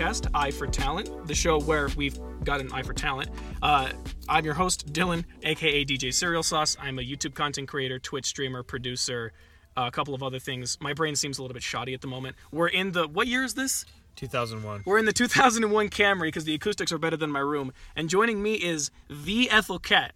podcast, 0.00 0.30
Eye 0.32 0.50
for 0.50 0.66
Talent, 0.66 1.26
the 1.26 1.34
show 1.34 1.60
where 1.60 1.88
we've 1.94 2.18
got 2.42 2.60
an 2.60 2.72
eye 2.72 2.82
for 2.82 2.94
talent. 2.94 3.28
Uh, 3.60 3.90
I'm 4.30 4.46
your 4.46 4.54
host, 4.54 4.90
Dylan, 4.94 5.24
aka 5.42 5.84
DJ 5.84 6.14
Cereal 6.14 6.42
Sauce. 6.42 6.74
I'm 6.80 6.98
a 6.98 7.02
YouTube 7.02 7.34
content 7.34 7.68
creator, 7.68 7.98
Twitch 7.98 8.24
streamer, 8.24 8.62
producer, 8.62 9.32
uh, 9.76 9.82
a 9.82 9.90
couple 9.90 10.14
of 10.14 10.22
other 10.22 10.38
things. 10.38 10.78
My 10.80 10.94
brain 10.94 11.16
seems 11.16 11.38
a 11.38 11.42
little 11.42 11.52
bit 11.52 11.62
shoddy 11.62 11.92
at 11.92 12.00
the 12.00 12.06
moment. 12.06 12.36
We're 12.50 12.68
in 12.68 12.92
the 12.92 13.08
what 13.08 13.26
year 13.26 13.44
is 13.44 13.52
this? 13.52 13.84
2001. 14.16 14.84
We're 14.86 14.96
in 14.96 15.04
the 15.04 15.12
2001 15.12 15.90
Camry 15.90 16.28
because 16.28 16.44
the 16.44 16.54
acoustics 16.54 16.92
are 16.92 16.98
better 16.98 17.18
than 17.18 17.30
my 17.30 17.40
room. 17.40 17.70
And 17.94 18.08
joining 18.08 18.42
me 18.42 18.54
is 18.54 18.90
the 19.10 19.50
Ethyl 19.50 19.78
Cat. 19.78 20.14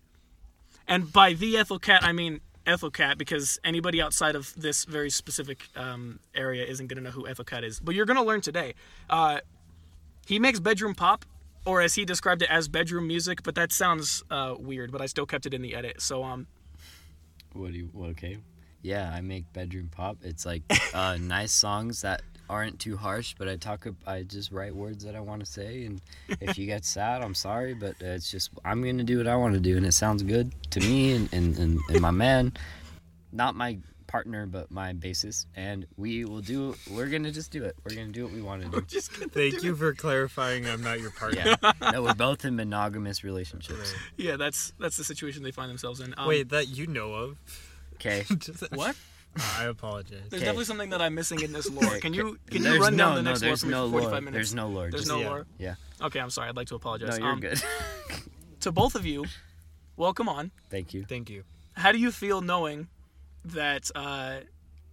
And 0.88 1.12
by 1.12 1.34
the 1.34 1.59
Ethyl 1.59 1.78
Cat, 1.78 2.02
I 2.02 2.12
mean 2.12 2.41
Ethyl 2.66 2.91
Cat 2.91 3.19
because 3.19 3.59
anybody 3.62 4.01
outside 4.01 4.34
of 4.34 4.55
this 4.56 4.87
very 4.87 5.10
specific 5.10 5.69
um, 5.77 6.20
area 6.34 6.64
isn't 6.64 6.87
going 6.87 6.96
to 6.96 7.02
know 7.02 7.10
who 7.10 7.28
Ethyl 7.28 7.45
Cat 7.45 7.64
is. 7.64 7.80
But 7.80 7.95
you're 7.95 8.06
going 8.06 8.16
to 8.16 8.23
learn 8.24 8.41
today. 8.41 8.74
Uh, 9.10 9.41
he 10.27 10.38
makes 10.38 10.60
bedroom 10.60 10.95
pop, 10.95 11.24
or 11.66 11.80
as 11.80 11.95
he 11.95 12.05
described 12.05 12.42
it, 12.42 12.51
as 12.51 12.69
bedroom 12.69 13.06
music, 13.06 13.42
but 13.42 13.55
that 13.55 13.73
sounds 13.73 14.23
uh, 14.30 14.55
weird, 14.59 14.92
but 14.92 15.00
I 15.00 15.06
still 15.06 15.27
kept 15.27 15.47
it 15.47 15.55
in 15.55 15.62
the 15.62 15.74
edit. 15.74 16.00
So, 16.00 16.23
um, 16.23 16.47
What 17.52 17.73
do 17.73 17.78
you? 17.78 17.88
What, 17.92 18.10
okay. 18.10 18.38
Yeah, 18.83 19.10
I 19.10 19.23
make 19.23 19.50
bedroom 19.52 19.88
pop. 19.91 20.19
It's 20.23 20.45
like 20.45 20.62
uh, 20.92 21.16
nice 21.20 21.52
songs 21.52 22.02
that 22.02 22.20
aren't 22.50 22.78
too 22.78 22.98
harsh, 22.98 23.34
but 23.38 23.48
I 23.48 23.56
talk. 23.56 23.87
I 24.06 24.23
just 24.24 24.52
write 24.52 24.74
words 24.74 25.05
that 25.05 25.16
I 25.16 25.20
want 25.20 25.41
to 25.41 25.47
say, 25.50 25.87
and 25.87 26.02
if 26.41 26.59
you 26.59 26.66
get 26.66 26.84
sad, 26.84 27.22
I'm 27.22 27.34
sorry, 27.34 27.72
but 27.72 27.95
it's 28.00 28.30
just 28.30 28.50
I'm 28.62 28.83
gonna 28.83 29.05
do 29.05 29.16
what 29.16 29.27
I 29.27 29.36
want 29.36 29.55
to 29.55 29.61
do, 29.61 29.78
and 29.78 29.86
it 29.86 29.92
sounds 29.92 30.22
good 30.22 30.52
to 30.72 30.80
me 30.80 31.12
and 31.12 31.33
and, 31.33 31.59
and, 31.59 31.80
and 31.88 32.00
my 32.02 32.11
man, 32.11 32.52
not 33.33 33.55
my 33.55 33.78
partner, 34.14 34.47
but 34.47 34.70
my 34.70 34.92
bassist, 34.92 35.47
and 35.56 35.89
we 35.97 36.25
will 36.25 36.41
do. 36.41 36.77
We're 36.89 37.08
gonna 37.08 37.33
just 37.33 37.50
do 37.50 37.64
it. 37.64 37.75
We're 37.83 37.97
gonna 37.97 38.12
do 38.12 38.22
what 38.22 38.33
we 38.33 38.42
want 38.42 38.62
to 38.62 38.69
do. 38.69 38.80
just 38.86 39.11
Thank 39.11 39.58
do 39.58 39.66
you 39.66 39.72
it. 39.72 39.77
for 39.78 39.92
clarifying 39.92 40.69
I'm 40.69 40.84
not 40.84 41.00
your 41.00 41.11
partner. 41.11 41.56
Yeah. 41.61 41.91
No, 41.91 42.05
we're 42.05 42.14
both 42.14 42.44
in 42.44 42.55
monogamous 42.55 43.24
relationships. 43.24 43.92
Yeah, 44.16 44.36
that's 44.36 44.72
that's 44.78 44.97
the 44.97 45.02
situation 45.02 45.42
they 45.42 45.50
find 45.50 45.69
themselves 45.69 45.98
in. 45.98 46.14
Um, 46.16 46.28
Wait, 46.28 46.50
that 46.50 46.69
you 46.69 46.86
know 46.86 47.12
of? 47.12 47.39
Okay. 47.94 48.24
Just- 48.39 48.70
what? 48.70 48.94
I 49.58 49.64
apologize. 49.64 50.20
There's 50.30 50.34
Okay. 50.34 50.44
definitely 50.44 50.67
something 50.67 50.91
that 50.91 51.02
I'm 51.02 51.17
missing 51.17 51.41
in 51.41 51.52
this 51.52 51.69
lore. 51.78 51.98
Can 51.98 52.14
you 52.14 52.39
can 52.46 52.58
you 52.58 52.69
There's 52.69 52.78
run 52.78 52.94
no, 52.94 53.06
down 53.06 53.14
the 53.17 53.22
no, 53.22 53.30
next 53.33 53.42
lore 53.42 53.48
there's 53.48 53.61
for 53.62 53.67
me 53.67 53.72
no 53.72 53.86
for 53.86 53.92
45 53.94 54.12
lore. 54.12 54.20
minutes? 54.20 54.34
There's 54.36 54.55
no 54.55 54.69
lore. 54.69 54.91
There's 54.92 55.02
Just- 55.02 55.08
no 55.11 55.19
yeah. 55.19 55.28
lore. 55.28 55.46
Yeah. 55.58 55.74
Okay, 56.02 56.20
I'm 56.20 56.30
sorry. 56.30 56.50
I'd 56.50 56.56
like 56.56 56.69
to 56.69 56.74
No, 56.74 56.77
apologize. 56.77 57.19
you're 57.19 57.27
Um, 57.28 57.41
good. 57.41 57.61
To 58.61 58.70
both 58.70 58.94
of 58.94 59.05
you, 59.05 59.24
welcome 59.96 60.28
on. 60.28 60.52
Thank 60.70 60.94
you. 60.94 61.05
Thank 61.05 61.30
you. 61.30 61.42
How 61.72 61.91
do 61.91 61.98
you 61.98 62.12
feel 62.12 62.41
knowing 62.42 62.86
that 63.45 63.91
uh, 63.95 64.41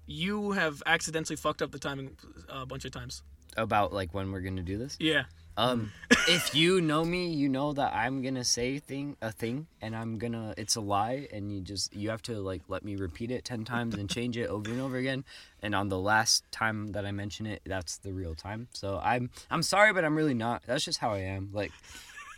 you 0.06 0.52
have 0.52 0.84
accidentally 0.86 1.36
fucked 1.36 1.62
up 1.62 1.72
the 1.72 1.80
timing 1.80 2.18
uh, 2.50 2.62
a 2.62 2.66
bunch 2.66 2.86
of 2.86 2.92
times? 2.92 3.24
About 3.58 3.94
like 3.94 4.14
when 4.14 4.32
we're 4.32 4.42
gonna 4.42 4.64
do 4.64 4.78
this. 4.78 4.98
Yeah. 5.00 5.24
Um, 5.58 5.92
if 6.28 6.56
you 6.56 6.80
know 6.80 7.04
me, 7.04 7.28
you 7.28 7.50
know 7.50 7.74
that 7.74 7.94
I'm 7.94 8.22
gonna 8.22 8.46
say 8.46 8.80
thing 8.80 9.18
a 9.22 9.32
thing, 9.32 9.68
and 9.82 9.96
I'm 9.96 10.18
gonna 10.18 10.54
it's 10.58 10.76
a 10.76 10.82
lie, 10.82 11.28
and 11.34 11.52
you 11.52 11.62
just 11.62 11.94
you 11.94 12.10
have 12.10 12.22
to 12.24 12.40
like 12.40 12.62
let 12.68 12.86
me 12.86 12.96
repeat 12.96 13.32
it 13.32 13.44
ten 13.44 13.66
times 13.66 13.96
and 13.96 14.10
change 14.10 14.38
it 14.38 14.48
over 14.48 14.70
and 14.72 14.80
over 14.80 14.98
again. 14.98 15.26
And 15.62 15.76
on 15.76 15.90
the 15.90 16.00
last 16.00 16.50
time 16.52 16.94
that 16.94 17.06
I 17.06 17.12
mention 17.12 17.46
it, 17.46 17.62
that's 17.66 17.98
the 17.98 18.14
real 18.14 18.36
time. 18.36 18.70
So 18.74 19.00
I'm 19.04 19.30
I'm 19.50 19.64
sorry, 19.64 19.92
but 19.92 20.06
I'm 20.06 20.16
really 20.16 20.34
not. 20.34 20.64
That's 20.66 20.86
just 20.86 21.00
how 21.00 21.12
I 21.12 21.20
am. 21.20 21.50
Like. 21.54 21.72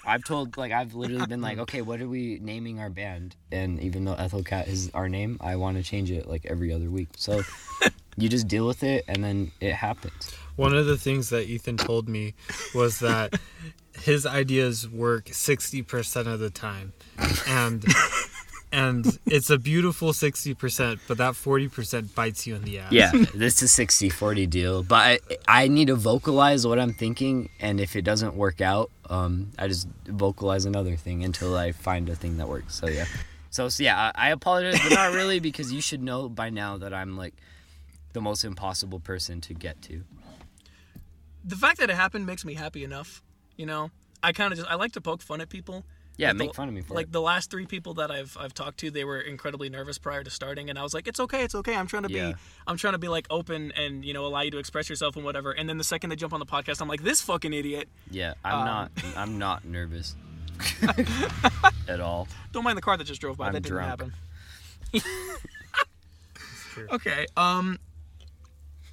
I've 0.05 0.23
told 0.23 0.57
like 0.57 0.71
I've 0.71 0.93
literally 0.93 1.25
been 1.25 1.41
like, 1.41 1.57
okay, 1.59 1.81
what 1.81 2.01
are 2.01 2.07
we 2.07 2.39
naming 2.41 2.79
our 2.79 2.89
band? 2.89 3.35
And 3.51 3.79
even 3.79 4.05
though 4.05 4.13
Ethyl 4.13 4.43
Cat 4.43 4.67
is 4.67 4.91
our 4.93 5.09
name, 5.09 5.37
I 5.41 5.55
want 5.55 5.77
to 5.77 5.83
change 5.83 6.11
it 6.11 6.27
like 6.27 6.45
every 6.45 6.73
other 6.73 6.89
week. 6.89 7.09
So 7.17 7.41
you 8.17 8.29
just 8.29 8.47
deal 8.47 8.67
with 8.67 8.83
it, 8.83 9.05
and 9.07 9.23
then 9.23 9.51
it 9.59 9.73
happens. 9.73 10.33
One 10.55 10.75
of 10.75 10.85
the 10.85 10.97
things 10.97 11.29
that 11.29 11.47
Ethan 11.47 11.77
told 11.77 12.07
me 12.07 12.35
was 12.75 12.99
that 12.99 13.39
his 14.01 14.25
ideas 14.25 14.89
work 14.89 15.25
60% 15.25 16.27
of 16.27 16.39
the 16.39 16.49
time. 16.49 16.93
And 17.47 17.83
and 18.73 19.19
it's 19.27 19.51
a 19.51 19.57
beautiful 19.59 20.09
60%, 20.09 20.99
but 21.07 21.19
that 21.19 21.35
40% 21.35 22.15
bites 22.15 22.47
you 22.47 22.55
in 22.55 22.63
the 22.63 22.79
ass. 22.79 22.91
Yeah, 22.91 23.11
this 23.35 23.61
is 23.61 23.71
60 23.71 24.09
40 24.09 24.47
deal. 24.47 24.83
But 24.83 24.95
I, 24.95 25.19
I 25.47 25.67
need 25.67 25.87
to 25.87 25.95
vocalize 25.95 26.65
what 26.65 26.79
I'm 26.79 26.93
thinking, 26.93 27.49
and 27.59 27.79
if 27.79 27.95
it 27.95 28.01
doesn't 28.01 28.33
work 28.33 28.61
out, 28.61 28.89
um, 29.09 29.51
I 29.59 29.67
just 29.67 29.87
vocalize 30.07 30.65
another 30.65 30.95
thing 30.95 31.23
until 31.23 31.55
I 31.55 31.71
find 31.71 32.09
a 32.09 32.15
thing 32.15 32.37
that 32.37 32.49
works. 32.49 32.75
So, 32.75 32.87
yeah. 32.87 33.05
So, 33.51 33.69
so 33.69 33.83
yeah, 33.83 34.11
I, 34.15 34.29
I 34.29 34.29
apologize, 34.31 34.81
but 34.81 34.95
not 34.95 35.13
really 35.13 35.39
because 35.39 35.71
you 35.71 35.79
should 35.79 36.01
know 36.01 36.27
by 36.27 36.49
now 36.49 36.77
that 36.77 36.95
I'm 36.95 37.15
like 37.15 37.35
the 38.13 38.21
most 38.21 38.43
impossible 38.43 38.99
person 38.99 39.39
to 39.41 39.53
get 39.53 39.81
to. 39.83 40.03
The 41.45 41.55
fact 41.55 41.77
that 41.77 41.91
it 41.91 41.95
happened 41.95 42.25
makes 42.25 42.43
me 42.43 42.55
happy 42.55 42.83
enough. 42.83 43.21
You 43.55 43.67
know, 43.67 43.91
I 44.23 44.31
kind 44.31 44.51
of 44.51 44.57
just 44.57 44.69
I 44.69 44.75
like 44.75 44.93
to 44.93 45.01
poke 45.01 45.21
fun 45.21 45.41
at 45.41 45.49
people. 45.49 45.83
Yeah, 46.15 46.27
Like 46.27 46.37
the- 46.37 46.43
make 46.45 46.55
fun 46.55 46.67
of 46.67 46.73
me 46.75 46.81
for 46.81 46.93
like 46.93 47.07
it. 47.07 47.11
the 47.11 47.21
last 47.21 47.49
three 47.49 47.65
people 47.65 47.95
that 47.95 48.11
I've 48.11 48.37
I've 48.39 48.53
talked 48.53 48.77
to, 48.81 48.91
they 48.91 49.03
were 49.03 49.19
incredibly 49.19 49.67
nervous 49.69 49.97
prior 49.97 50.23
to 50.23 50.29
starting, 50.29 50.69
and 50.69 50.77
I 50.77 50.83
was 50.83 50.93
like, 50.93 51.07
"It's 51.07 51.19
okay, 51.19 51.43
it's 51.43 51.55
okay. 51.55 51.75
I'm 51.75 51.87
trying 51.87 52.03
to 52.03 52.11
Yeah. 52.11 52.31
be, 52.33 52.35
I'm 52.67 52.77
trying 52.77 52.93
to 52.93 52.99
be 52.99 53.07
like 53.07 53.25
open 53.31 53.71
and 53.75 54.05
you 54.05 54.13
know 54.13 54.25
allow 54.25 54.41
you 54.41 54.51
to 54.51 54.59
express 54.59 54.89
yourself 54.89 55.15
and 55.15 55.25
whatever." 55.25 55.51
And 55.51 55.67
then 55.67 55.79
the 55.79 55.83
second 55.83 56.11
they 56.11 56.15
jump 56.15 56.31
on 56.33 56.39
the 56.39 56.45
podcast, 56.45 56.81
I'm 56.81 56.87
like, 56.87 57.01
"This 57.01 57.21
fucking 57.21 57.51
idiot." 57.53 57.89
Yeah, 58.11 58.35
I'm 58.45 58.59
um, 58.59 58.65
not. 58.65 58.91
I'm 59.17 59.37
not 59.39 59.65
nervous 59.65 60.15
at 61.87 61.99
all. 61.99 62.27
Don't 62.51 62.63
mind 62.63 62.77
the 62.77 62.81
car 62.83 62.95
that 62.95 63.05
just 63.05 63.19
drove 63.19 63.37
by. 63.37 63.47
I'm 63.47 63.53
that 63.53 63.63
didn't 63.63 63.75
drunk. 63.77 63.89
happen. 63.89 64.13
Okay. 66.91 67.27
Um. 67.37 67.77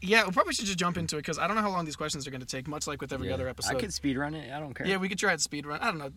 Yeah, 0.03 0.25
we 0.27 0.33
probably 0.33 0.55
should 0.55 0.65
just 0.67 0.79
jump 0.79 0.97
into 0.97 1.17
it 1.17 1.21
because 1.21 1.39
I 1.39 1.47
don't 1.47 1.57
know 1.57 1.63
how 1.63 1.71
long 1.71 1.85
these 1.85 1.97
questions 1.97 2.27
are 2.27 2.31
going 2.31 2.41
to 2.41 2.47
take. 2.47 2.67
Much 2.69 2.87
like 2.87 3.01
with 3.01 3.13
every 3.13 3.29
Yeah. 3.29 3.35
other 3.35 3.49
episode. 3.49 3.77
I 3.77 3.81
could 3.81 3.93
speed 3.93 4.17
run 4.19 4.35
it. 4.35 4.51
I 4.53 4.59
don't 4.61 4.75
care. 4.75 4.87
Yeah, 4.87 4.97
we 4.97 5.09
could 5.09 5.19
try 5.19 5.33
it 5.33 5.41
speed 5.41 5.67
run. 5.67 5.81
I 5.81 5.87
don't 5.87 5.99
know. 5.99 6.11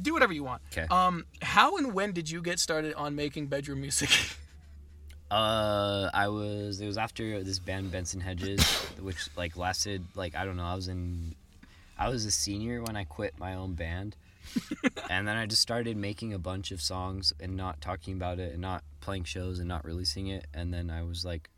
Do 0.00 0.12
whatever 0.12 0.32
you 0.32 0.44
want. 0.44 0.62
'Kay. 0.70 0.86
Um, 0.90 1.26
how 1.42 1.76
and 1.76 1.92
when 1.92 2.12
did 2.12 2.30
you 2.30 2.42
get 2.42 2.58
started 2.58 2.94
on 2.94 3.14
making 3.14 3.48
bedroom 3.48 3.80
music? 3.80 4.10
Uh, 5.30 6.10
I 6.12 6.28
was. 6.28 6.82
It 6.82 6.86
was 6.86 6.98
after 6.98 7.42
this 7.42 7.58
band 7.58 7.90
Benson 7.90 8.20
Hedges, 8.20 8.62
which 9.00 9.28
like 9.34 9.56
lasted 9.56 10.04
like 10.14 10.34
I 10.36 10.44
don't 10.44 10.58
know. 10.58 10.64
I 10.64 10.74
was 10.74 10.88
in, 10.88 11.34
I 11.98 12.10
was 12.10 12.26
a 12.26 12.30
senior 12.30 12.82
when 12.82 12.96
I 12.98 13.04
quit 13.04 13.38
my 13.38 13.54
own 13.54 13.72
band, 13.72 14.14
and 15.08 15.26
then 15.26 15.38
I 15.38 15.46
just 15.46 15.62
started 15.62 15.96
making 15.96 16.34
a 16.34 16.38
bunch 16.38 16.70
of 16.70 16.82
songs 16.82 17.32
and 17.40 17.56
not 17.56 17.80
talking 17.80 18.12
about 18.14 18.40
it 18.40 18.52
and 18.52 18.60
not 18.60 18.84
playing 19.00 19.24
shows 19.24 19.58
and 19.58 19.66
not 19.66 19.86
releasing 19.86 20.26
it. 20.26 20.48
And 20.52 20.70
then 20.74 20.90
I 20.90 21.02
was 21.02 21.24
like, 21.24 21.48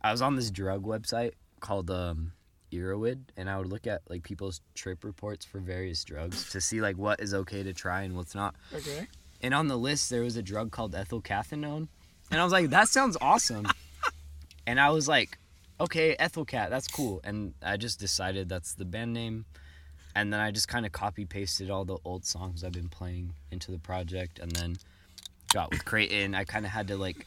I 0.00 0.10
was 0.10 0.22
on 0.22 0.36
this 0.36 0.50
drug 0.50 0.84
website 0.84 1.32
called 1.60 1.90
um, 1.90 2.32
Erowid, 2.72 3.20
and 3.36 3.48
I 3.48 3.58
would 3.58 3.68
look 3.68 3.86
at 3.86 4.02
like 4.08 4.22
people's 4.22 4.60
trip 4.74 5.04
reports 5.04 5.44
for 5.44 5.58
various 5.58 6.04
drugs 6.04 6.50
to 6.50 6.60
see 6.60 6.80
like 6.80 6.96
what 6.96 7.20
is 7.20 7.34
okay 7.34 7.62
to 7.62 7.72
try 7.72 8.02
and 8.02 8.16
what's 8.16 8.34
not. 8.34 8.54
okay. 8.74 9.06
And 9.40 9.54
on 9.54 9.68
the 9.68 9.76
list, 9.76 10.10
there 10.10 10.22
was 10.22 10.36
a 10.36 10.42
drug 10.42 10.72
called 10.72 10.92
ethylcathinone. 10.94 11.88
And 12.30 12.40
I 12.40 12.44
was 12.44 12.52
like, 12.52 12.70
that 12.70 12.88
sounds 12.88 13.16
awesome. 13.20 13.66
and 14.66 14.80
I 14.80 14.90
was 14.90 15.08
like, 15.08 15.38
okay, 15.80 16.16
Ethylcat, 16.18 16.70
that's 16.70 16.88
cool. 16.88 17.20
And 17.24 17.54
I 17.62 17.76
just 17.76 18.00
decided 18.00 18.48
that's 18.48 18.74
the 18.74 18.84
band 18.84 19.12
name. 19.12 19.44
And 20.14 20.32
then 20.32 20.40
I 20.40 20.50
just 20.50 20.68
kind 20.68 20.84
of 20.84 20.92
copy 20.92 21.24
pasted 21.24 21.70
all 21.70 21.84
the 21.84 21.98
old 22.04 22.24
songs 22.24 22.64
I've 22.64 22.72
been 22.72 22.88
playing 22.88 23.34
into 23.50 23.70
the 23.70 23.78
project. 23.78 24.38
And 24.40 24.50
then 24.50 24.76
got 25.52 25.70
with 25.70 25.84
Creighton. 25.84 26.34
I 26.34 26.44
kind 26.44 26.66
of 26.66 26.72
had 26.72 26.88
to 26.88 26.96
like 26.96 27.26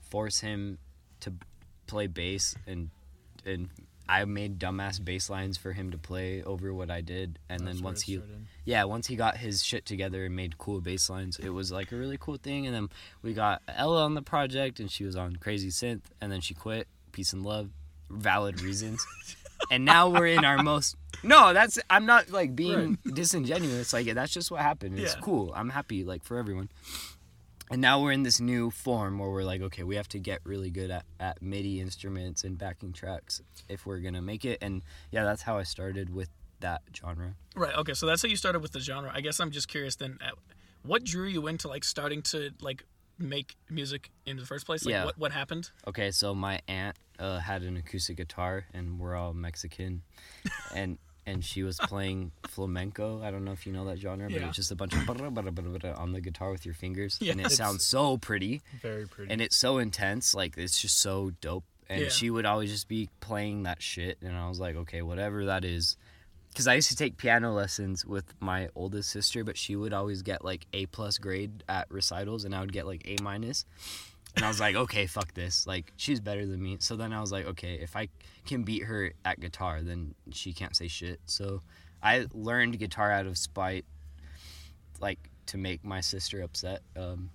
force 0.00 0.40
him 0.40 0.78
to 1.20 1.32
play 1.86 2.06
bass. 2.06 2.54
And, 2.66 2.90
and 3.44 3.68
I 4.08 4.24
made 4.26 4.58
dumbass 4.58 5.02
bass 5.02 5.30
lines 5.30 5.56
for 5.56 5.72
him 5.72 5.90
to 5.90 5.98
play 5.98 6.42
over 6.42 6.74
what 6.74 6.90
I 6.90 7.00
did. 7.00 7.38
And 7.48 7.66
That's 7.66 7.76
then 7.78 7.84
once 7.84 8.02
he 8.02 8.20
yeah, 8.64 8.84
once 8.84 9.06
he 9.06 9.16
got 9.16 9.38
his 9.38 9.62
shit 9.64 9.86
together 9.86 10.24
and 10.26 10.36
made 10.36 10.58
cool 10.58 10.80
bass 10.80 11.08
lines, 11.08 11.38
it 11.38 11.50
was 11.50 11.72
like 11.72 11.90
a 11.92 11.96
really 11.96 12.18
cool 12.18 12.36
thing. 12.36 12.66
And 12.66 12.74
then 12.74 12.88
we 13.22 13.32
got 13.34 13.62
Ella 13.68 14.04
on 14.04 14.14
the 14.14 14.22
project, 14.22 14.80
and 14.80 14.90
she 14.90 15.04
was 15.04 15.16
on 15.16 15.36
Crazy 15.36 15.68
Synth, 15.68 16.02
and 16.20 16.30
then 16.30 16.40
she 16.40 16.54
quit. 16.54 16.86
Peace 17.12 17.32
and 17.32 17.42
love, 17.44 17.70
valid 18.10 18.60
reasons. 18.60 19.04
and 19.70 19.84
now 19.84 20.08
we're 20.08 20.26
in 20.26 20.44
our 20.44 20.62
most. 20.62 20.96
No, 21.22 21.54
that's 21.54 21.78
I'm 21.88 22.06
not 22.06 22.30
like 22.30 22.54
being 22.54 22.98
disingenuous. 23.14 23.92
Like 23.92 24.06
that's 24.14 24.32
just 24.32 24.50
what 24.50 24.60
happened. 24.60 24.98
It's 24.98 25.14
Yeah. 25.14 25.20
cool. 25.20 25.52
I'm 25.54 25.70
happy 25.70 26.04
like 26.04 26.24
for 26.24 26.36
everyone. 26.38 26.68
And 27.70 27.80
now 27.80 28.00
we're 28.02 28.12
in 28.12 28.22
this 28.24 28.40
new 28.40 28.70
form 28.70 29.18
where 29.18 29.30
we're 29.30 29.42
like, 29.44 29.62
okay, 29.62 29.82
we 29.84 29.96
have 29.96 30.08
to 30.08 30.18
get 30.18 30.40
really 30.44 30.70
good 30.70 30.90
at, 30.90 31.04
at 31.18 31.40
MIDI 31.40 31.80
instruments 31.80 32.44
and 32.44 32.58
backing 32.58 32.92
tracks 32.92 33.40
if 33.68 33.86
we're 33.86 34.00
gonna 34.00 34.20
make 34.22 34.44
it. 34.44 34.58
And 34.60 34.82
yeah, 35.10 35.24
that's 35.24 35.42
how 35.42 35.56
I 35.58 35.62
started 35.62 36.14
with 36.14 36.28
that 36.60 36.82
genre. 36.94 37.34
Right. 37.56 37.74
Okay. 37.74 37.94
So 37.94 38.06
that's 38.06 38.22
how 38.22 38.28
you 38.28 38.36
started 38.36 38.60
with 38.60 38.72
the 38.72 38.80
genre. 38.80 39.10
I 39.12 39.20
guess 39.22 39.40
I'm 39.40 39.50
just 39.50 39.68
curious 39.68 39.96
then. 39.96 40.18
uh, 40.24 40.30
What 40.82 41.04
drew 41.04 41.26
you 41.26 41.46
into 41.46 41.68
like 41.68 41.84
starting 41.84 42.20
to 42.22 42.50
like 42.60 42.84
make 43.18 43.56
music 43.70 44.10
in 44.26 44.36
the 44.36 44.44
first 44.44 44.66
place? 44.66 44.84
Like, 44.84 44.92
Yeah. 44.92 45.04
What 45.06 45.18
What 45.18 45.32
happened? 45.32 45.70
Okay, 45.86 46.10
so 46.10 46.34
my 46.34 46.60
aunt 46.68 46.96
uh, 47.18 47.38
had 47.38 47.62
an 47.62 47.76
acoustic 47.76 48.16
guitar, 48.18 48.66
and 48.74 48.98
we're 48.98 49.14
all 49.14 49.32
Mexican, 49.32 50.02
and 50.74 50.98
and 51.26 51.44
she 51.44 51.62
was 51.62 51.78
playing 51.78 52.32
flamenco. 52.48 53.22
I 53.22 53.30
don't 53.30 53.44
know 53.44 53.52
if 53.52 53.66
you 53.66 53.72
know 53.72 53.84
that 53.86 53.98
genre, 53.98 54.28
but 54.30 54.40
Yeah. 54.40 54.48
it's 54.48 54.56
just 54.56 54.70
a 54.70 54.74
bunch 54.76 54.92
of 54.94 55.08
on 55.08 56.12
the 56.12 56.20
guitar 56.20 56.50
with 56.50 56.64
your 56.64 56.74
fingers, 56.74 57.18
Yeah. 57.20 57.32
and 57.32 57.40
it 57.40 57.50
sounds 57.52 57.84
so 57.86 58.18
pretty, 58.18 58.62
Very 58.82 59.06
pretty. 59.06 59.32
and 59.32 59.40
it's 59.40 59.56
so 59.56 59.78
intense. 59.78 60.34
Like 60.34 60.56
it's 60.58 60.80
just 60.80 60.98
so 60.98 61.30
dope. 61.40 61.64
and 61.86 62.00
Yeah. 62.00 62.08
she 62.08 62.30
would 62.30 62.46
always 62.46 62.70
just 62.70 62.88
be 62.88 63.10
playing 63.20 63.64
that 63.64 63.82
shit, 63.82 64.16
and 64.22 64.34
I 64.34 64.48
was 64.48 64.58
like, 64.58 64.74
okay, 64.74 65.02
whatever 65.02 65.44
that 65.44 65.66
is. 65.66 65.98
Because 66.48 66.66
I 66.66 66.74
used 66.76 66.88
to 66.88 66.96
take 66.96 67.18
piano 67.18 67.52
lessons 67.52 68.06
with 68.06 68.32
my 68.40 68.70
oldest 68.74 69.10
sister, 69.10 69.44
but 69.44 69.58
she 69.58 69.76
would 69.76 69.92
always 69.92 70.22
get 70.22 70.42
like 70.44 70.66
A 70.72 70.86
plus 70.86 71.18
grade 71.18 71.62
at 71.68 71.90
recitals, 71.90 72.44
and 72.46 72.54
I 72.54 72.60
would 72.60 72.72
get 72.72 72.86
like 72.86 73.02
A 73.06 73.22
minus. 73.22 73.66
And 74.36 74.44
I 74.44 74.48
was 74.48 74.60
like, 74.60 74.74
okay, 74.74 75.06
fuck 75.06 75.32
this. 75.34 75.66
Like, 75.66 75.92
she's 75.96 76.20
better 76.20 76.44
than 76.44 76.62
me. 76.62 76.76
So 76.80 76.96
then 76.96 77.12
I 77.12 77.20
was 77.20 77.30
like, 77.30 77.46
okay, 77.46 77.74
if 77.74 77.94
I 77.94 78.08
can 78.46 78.64
beat 78.64 78.82
her 78.84 79.12
at 79.24 79.38
guitar, 79.40 79.80
then 79.80 80.14
she 80.32 80.52
can't 80.52 80.74
say 80.74 80.88
shit. 80.88 81.20
So 81.26 81.62
I 82.02 82.26
learned 82.32 82.78
guitar 82.78 83.12
out 83.12 83.26
of 83.26 83.38
spite, 83.38 83.84
like 85.00 85.30
to 85.46 85.58
make 85.58 85.84
my 85.84 86.00
sister 86.00 86.42
upset. 86.42 86.82
Um, 86.96 87.30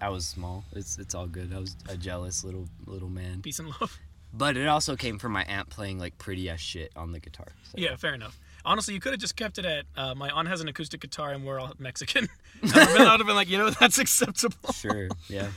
I 0.00 0.08
was 0.08 0.26
small. 0.26 0.64
It's 0.72 0.98
it's 0.98 1.14
all 1.14 1.26
good. 1.26 1.52
I 1.54 1.58
was 1.58 1.76
a 1.88 1.96
jealous 1.96 2.44
little 2.44 2.68
little 2.86 3.10
man. 3.10 3.42
Peace 3.42 3.58
and 3.58 3.68
love. 3.80 3.98
But 4.32 4.56
it 4.56 4.66
also 4.68 4.96
came 4.96 5.18
from 5.18 5.32
my 5.32 5.42
aunt 5.44 5.68
playing 5.68 5.98
like 5.98 6.16
pretty 6.16 6.48
ass 6.48 6.60
shit 6.60 6.92
on 6.94 7.12
the 7.12 7.18
guitar. 7.18 7.48
So. 7.64 7.74
Yeah, 7.76 7.96
fair 7.96 8.14
enough. 8.14 8.38
Honestly, 8.64 8.94
you 8.94 9.00
could 9.00 9.12
have 9.12 9.20
just 9.20 9.36
kept 9.36 9.58
it 9.58 9.64
at 9.64 9.86
uh, 9.96 10.14
my 10.14 10.30
aunt 10.30 10.46
has 10.48 10.60
an 10.60 10.68
acoustic 10.68 11.00
guitar 11.00 11.32
and 11.32 11.44
we're 11.44 11.58
all 11.58 11.72
Mexican. 11.78 12.28
I 12.62 12.66
would 12.66 12.72
have 12.72 12.96
been, 12.96 13.06
I 13.06 13.10
would 13.10 13.20
have 13.20 13.26
been 13.26 13.36
like, 13.36 13.48
you 13.48 13.58
know, 13.58 13.70
that's 13.70 13.98
acceptable. 13.98 14.72
Sure. 14.72 15.08
Yeah. 15.28 15.48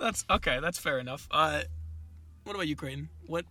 That's 0.00 0.24
okay. 0.30 0.58
That's 0.60 0.78
fair 0.78 0.98
enough. 0.98 1.26
Uh, 1.30 1.62
what 2.44 2.54
about 2.54 2.68
you, 2.68 2.76
Creighton? 2.76 3.08
What 3.26 3.44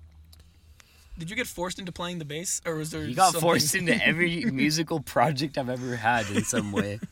did 1.18 1.30
you 1.30 1.36
get 1.36 1.48
forced 1.48 1.80
into 1.80 1.92
playing 1.92 2.20
the 2.20 2.26
bass, 2.26 2.62
or 2.66 2.76
was 2.76 2.92
there? 2.92 3.04
You 3.04 3.16
got 3.16 3.32
something- 3.34 3.42
forced 3.42 3.76
into 3.76 3.94
every 4.06 4.46
musical 4.46 5.00
project 5.00 5.58
I've 5.58 5.70
ever 5.70 5.96
had 5.96 6.30
in 6.30 6.44
some 6.44 6.72
way. 6.72 7.00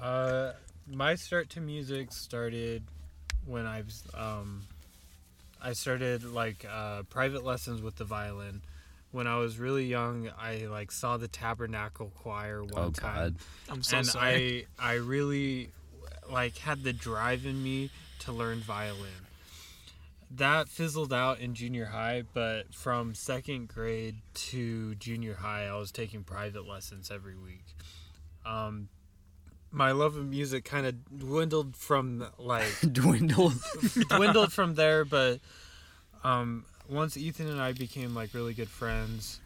Uh, 0.00 0.52
my 0.88 1.16
start 1.16 1.50
to 1.50 1.60
music 1.60 2.12
started 2.12 2.84
when 3.46 3.66
I 3.66 3.80
was 3.82 4.04
um, 4.14 4.62
I 5.60 5.72
started 5.72 6.22
like 6.22 6.64
uh, 6.70 7.02
private 7.10 7.44
lessons 7.44 7.82
with 7.82 7.96
the 7.96 8.04
violin. 8.04 8.62
When 9.10 9.26
I 9.26 9.38
was 9.38 9.58
really 9.58 9.86
young, 9.86 10.30
I 10.40 10.66
like 10.66 10.92
saw 10.92 11.16
the 11.16 11.26
Tabernacle 11.26 12.12
Choir 12.22 12.62
one 12.62 12.72
Oh 12.76 12.90
time, 12.90 13.38
I'm 13.68 13.82
so 13.82 13.96
and 13.98 14.06
sorry. 14.06 14.68
I 14.78 14.90
I 14.90 14.94
really 14.94 15.70
like 16.30 16.56
had 16.58 16.84
the 16.84 16.92
drive 16.92 17.44
in 17.44 17.60
me 17.60 17.90
to 18.20 18.32
learn 18.32 18.60
violin. 18.60 19.26
That 20.30 20.68
fizzled 20.68 21.12
out 21.12 21.40
in 21.40 21.54
junior 21.54 21.86
high, 21.86 22.24
but 22.34 22.74
from 22.74 23.14
second 23.14 23.68
grade 23.68 24.16
to 24.34 24.94
junior 24.96 25.34
high, 25.34 25.66
I 25.66 25.76
was 25.76 25.90
taking 25.90 26.22
private 26.22 26.66
lessons 26.68 27.10
every 27.10 27.36
week. 27.36 27.64
Um, 28.44 28.88
my 29.70 29.92
love 29.92 30.16
of 30.16 30.26
music 30.26 30.64
kind 30.64 30.86
of 30.86 31.18
dwindled 31.18 31.76
from 31.76 32.26
like 32.38 32.80
Dwindled. 32.92 33.54
dwindled 34.08 34.52
from 34.52 34.74
there, 34.74 35.04
but 35.04 35.40
um, 36.24 36.64
once 36.88 37.16
Ethan 37.16 37.48
and 37.48 37.60
I 37.60 37.72
became 37.72 38.14
like 38.14 38.34
really 38.34 38.54
good 38.54 38.68
friends, 38.68 39.40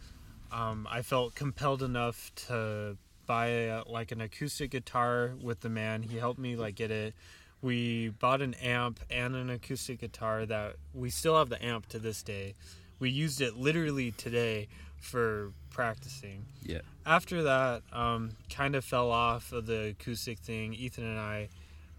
um, 0.51 0.87
I 0.91 1.03
felt 1.03 1.35
compelled 1.35 1.83
enough 1.83 2.33
to 2.47 2.97
buy 3.27 3.47
a, 3.47 3.83
like 3.87 4.13
an 4.13 4.21
acoustic 4.21 4.71
guitar 4.71 5.33
with 5.41 5.61
the 5.61 5.69
man. 5.69 6.03
He 6.03 6.19
helped 6.19 6.39
me 6.39 6.57
like 6.57 6.75
get 6.75 6.91
it. 6.91 7.15
We 7.63 8.09
bought 8.09 8.43
an 8.43 8.55
amp 8.55 9.01
and 9.09 9.37
an 9.37 9.49
acoustic 9.49 10.01
guitar 10.01 10.45
that 10.47 10.75
we 10.93 11.11
still 11.11 11.39
have 11.39 11.49
the 11.49 11.65
amp 11.65 11.89
to 11.91 11.99
this 12.01 12.23
day. 12.23 12.55
We 12.99 13.09
used 13.11 13.41
it 13.41 13.57
literally 13.57 14.11
today 14.13 14.69
for 15.01 15.53
practicing 15.71 16.45
Yeah. 16.63 16.81
after 17.07 17.43
that, 17.45 17.83
um, 17.93 18.31
kind 18.51 18.75
of 18.77 18.85
fell 18.85 19.11
off 19.11 19.53
of 19.53 19.67
the 19.67 19.89
acoustic 19.99 20.39
thing. 20.41 20.75
Ethan 20.75 21.05
and 21.05 21.19
I, 21.19 21.49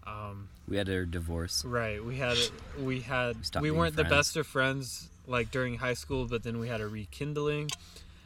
um, 0.06 0.48
We 0.68 0.76
had 0.76 0.88
our 0.90 1.04
divorce. 1.06 1.64
right, 1.64 2.02
we 2.04 2.16
had 2.18 2.36
we 2.78 3.00
had 3.00 3.44
stopped 3.44 3.62
we 3.62 3.70
weren't 3.70 3.96
the 3.96 4.04
best 4.04 4.36
of 4.36 4.46
friends 4.46 5.08
like 5.26 5.50
during 5.50 5.76
high 5.78 5.94
school, 5.94 6.26
but 6.26 6.42
then 6.42 6.58
we 6.58 6.68
had 6.68 6.80
a 6.82 6.86
rekindling 6.86 7.70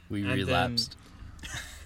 We 0.08 0.23
And 0.23 0.32
relapsed. 0.32 0.96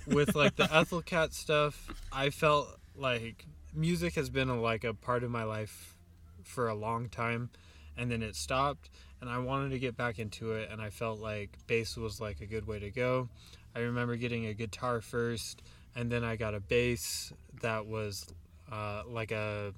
with 0.06 0.34
like 0.34 0.56
the 0.56 0.64
Ethyl 0.74 1.02
Cat 1.02 1.32
stuff. 1.34 1.88
I 2.10 2.30
felt 2.30 2.78
like 2.96 3.46
music 3.72 4.14
has 4.14 4.30
been 4.30 4.48
a, 4.48 4.60
like 4.60 4.84
a 4.84 4.94
part 4.94 5.24
of 5.24 5.30
my 5.30 5.44
life 5.44 5.96
for 6.44 6.68
a 6.68 6.74
long 6.74 7.08
time, 7.08 7.50
and 7.96 8.10
then 8.10 8.22
it 8.22 8.36
stopped, 8.36 8.90
and 9.20 9.30
I 9.30 9.38
wanted 9.38 9.70
to 9.70 9.78
get 9.78 9.96
back 9.96 10.18
into 10.18 10.52
it, 10.52 10.68
and 10.70 10.80
I 10.80 10.90
felt 10.90 11.20
like 11.20 11.56
bass 11.66 11.96
was 11.96 12.20
like 12.20 12.40
a 12.40 12.46
good 12.46 12.66
way 12.66 12.78
to 12.78 12.90
go. 12.90 13.28
I 13.74 13.80
remember 13.80 14.16
getting 14.16 14.46
a 14.46 14.54
guitar 14.54 15.00
first, 15.00 15.62
and 15.94 16.10
then 16.10 16.24
I 16.24 16.36
got 16.36 16.54
a 16.54 16.60
bass 16.60 17.32
that 17.60 17.86
was 17.86 18.26
uh, 18.70 19.02
like 19.06 19.30
a, 19.32 19.72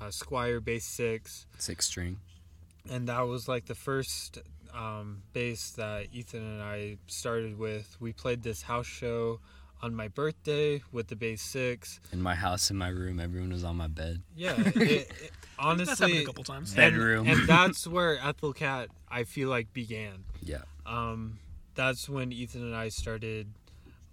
a 0.00 0.06
Squier 0.06 0.62
Bass 0.64 0.84
Six, 0.84 1.46
Six 1.58 1.86
string. 1.86 2.18
and 2.90 3.08
that 3.08 3.22
was 3.22 3.48
like 3.48 3.66
the 3.66 3.74
first 3.74 4.38
um, 4.74 5.22
bass 5.32 5.70
that 5.72 6.06
Ethan 6.12 6.42
and 6.42 6.62
I 6.62 6.98
started 7.06 7.58
with. 7.58 7.96
We 8.00 8.12
played 8.12 8.42
this 8.42 8.62
house 8.62 8.86
show 8.86 9.40
on 9.82 9.94
my 9.94 10.08
birthday 10.08 10.82
with 10.92 11.08
the 11.08 11.16
bass 11.16 11.42
six. 11.42 12.00
In 12.12 12.20
my 12.22 12.34
house, 12.34 12.70
in 12.70 12.76
my 12.76 12.88
room, 12.88 13.20
everyone 13.20 13.52
was 13.52 13.64
on 13.64 13.76
my 13.76 13.86
bed. 13.86 14.22
Yeah, 14.34 14.54
it, 14.58 14.76
it, 14.76 15.08
That's 15.08 15.30
honestly, 15.58 16.18
a 16.18 16.24
couple 16.26 16.44
times. 16.44 16.70
And, 16.70 16.76
Bedroom. 16.76 17.28
and 17.28 17.40
that's 17.48 17.86
where 17.86 18.18
Ethyl 18.18 18.52
Cat 18.52 18.88
I 19.10 19.24
feel 19.24 19.48
like 19.48 19.72
began. 19.72 20.24
Yeah. 20.42 20.62
Um, 20.84 21.38
that's 21.74 22.08
when 22.08 22.32
Ethan 22.32 22.62
and 22.62 22.74
I 22.74 22.88
started, 22.88 23.48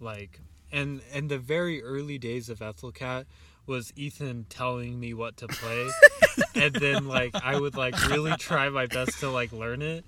like, 0.00 0.40
and 0.70 1.00
and 1.12 1.28
the 1.30 1.38
very 1.38 1.82
early 1.82 2.18
days 2.18 2.48
of 2.48 2.60
Ethyl 2.60 2.92
Cat 2.92 3.26
was 3.66 3.92
Ethan 3.96 4.46
telling 4.50 5.00
me 5.00 5.14
what 5.14 5.36
to 5.38 5.48
play, 5.48 5.88
and 6.54 6.74
then 6.74 7.08
like 7.08 7.34
I 7.34 7.58
would 7.58 7.76
like 7.76 8.08
really 8.08 8.36
try 8.36 8.68
my 8.68 8.86
best 8.86 9.20
to 9.20 9.30
like 9.30 9.52
learn 9.52 9.80
it, 9.80 10.04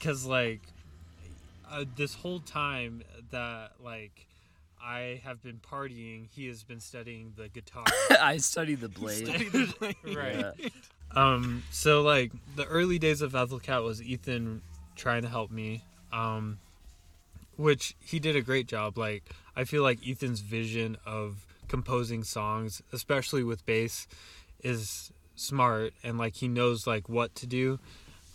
cause 0.00 0.24
like, 0.24 0.60
uh, 1.70 1.84
this 1.96 2.14
whole 2.14 2.38
time 2.40 3.02
that 3.30 3.72
like. 3.82 4.26
I 4.84 5.20
have 5.24 5.42
been 5.42 5.60
partying. 5.60 6.26
He 6.34 6.48
has 6.48 6.64
been 6.64 6.80
studying 6.80 7.34
the 7.36 7.48
guitar. 7.48 7.84
I 8.20 8.38
study 8.38 8.74
the 8.74 8.88
blade. 8.88 9.28
right. 10.04 10.52
Yeah. 10.58 10.68
Um, 11.14 11.62
so 11.70 12.02
like 12.02 12.32
the 12.56 12.66
early 12.66 12.98
days 12.98 13.22
of 13.22 13.34
Ethyl 13.34 13.60
Cat 13.60 13.82
was 13.82 14.02
Ethan 14.02 14.62
trying 14.96 15.22
to 15.22 15.28
help 15.28 15.50
me. 15.50 15.84
Um, 16.12 16.58
which 17.56 17.94
he 18.00 18.18
did 18.18 18.34
a 18.34 18.42
great 18.42 18.66
job. 18.66 18.98
Like 18.98 19.24
I 19.54 19.64
feel 19.64 19.82
like 19.82 20.06
Ethan's 20.06 20.40
vision 20.40 20.96
of 21.06 21.46
composing 21.68 22.24
songs, 22.24 22.82
especially 22.92 23.44
with 23.44 23.64
bass, 23.64 24.08
is 24.62 25.12
smart 25.36 25.92
and 26.02 26.18
like 26.18 26.36
he 26.36 26.48
knows 26.48 26.86
like 26.86 27.08
what 27.08 27.34
to 27.36 27.46
do. 27.46 27.78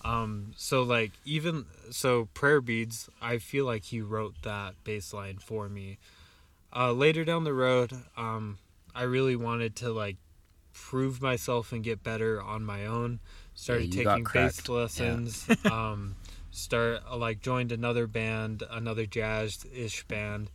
Um, 0.05 0.53
so 0.55 0.83
like 0.83 1.11
even 1.25 1.65
so 1.91 2.29
prayer 2.33 2.61
beads, 2.61 3.09
I 3.21 3.39
feel 3.39 3.65
like 3.65 3.83
he 3.83 4.01
wrote 4.01 4.35
that 4.43 4.75
bass 4.83 5.13
line 5.13 5.37
for 5.39 5.67
me. 5.67 5.97
Uh, 6.77 6.91
later 6.91 7.25
down 7.25 7.43
the 7.43 7.53
road, 7.53 7.91
um, 8.15 8.59
I 8.93 9.03
really 9.03 9.35
wanted 9.35 9.75
to 9.77 9.89
like 9.89 10.17
prove 10.73 11.21
myself 11.23 11.71
and 11.71 11.83
get 11.83 12.03
better 12.03 12.39
on 12.39 12.63
my 12.63 12.85
own. 12.85 13.19
Started 13.55 13.89
got 14.03 14.17
taking 14.17 14.27
bass 14.31 14.69
lessons. 14.69 15.47
um, 15.71 16.15
start 16.51 17.01
uh, 17.09 17.17
like 17.17 17.41
joined 17.41 17.71
another 17.71 18.05
band, 18.05 18.61
another 18.69 19.07
jazz-ish 19.07 20.03
band, 20.03 20.51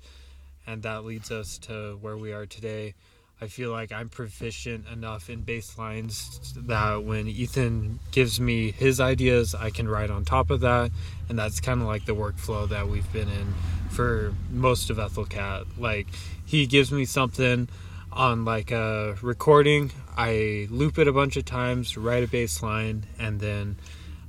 and 0.65 0.85
that 0.85 1.05
leads 1.05 1.33
us 1.33 1.59
to 1.59 1.99
where 2.01 2.17
we 2.17 2.33
are 2.33 2.47
today. 2.47 2.95
I 3.43 3.49
feel 3.49 3.73
like 3.73 3.91
I'm 3.91 4.09
proficient 4.09 4.87
enough 4.87 5.29
in 5.29 5.41
bass 5.41 5.77
lines 5.77 6.55
that 6.57 7.03
when 7.03 7.27
Ethan 7.27 7.99
gives 8.13 8.39
me 8.39 8.71
his 8.71 9.01
ideas, 9.01 9.53
I 9.53 9.71
can 9.71 9.89
write 9.89 10.11
on 10.11 10.25
top 10.25 10.51
of 10.51 10.61
that, 10.61 10.93
and 11.29 11.37
that's 11.37 11.59
kind 11.59 11.83
of 11.83 11.89
like 11.89 12.05
the 12.05 12.15
workflow 12.15 12.69
that 12.69 12.89
we've 12.89 13.13
been 13.13 13.29
in 13.29 13.53
for 13.91 14.33
most 14.49 14.91
of 14.91 15.01
Ethyl 15.01 15.25
Cat. 15.25 15.65
Like 15.77 16.07
he 16.47 16.67
gives 16.69 16.93
me 16.93 17.05
something 17.05 17.69
on 18.13 18.45
like 18.45 18.71
a 18.71 19.17
recording, 19.23 19.91
I 20.17 20.69
loop 20.71 20.97
it 20.97 21.09
a 21.09 21.13
bunch 21.13 21.37
of 21.37 21.45
times, 21.45 21.97
write 21.97 22.23
a 22.23 22.29
bass 22.29 22.63
line, 22.63 23.07
and 23.19 23.41
then 23.41 23.77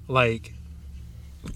like 0.07 0.55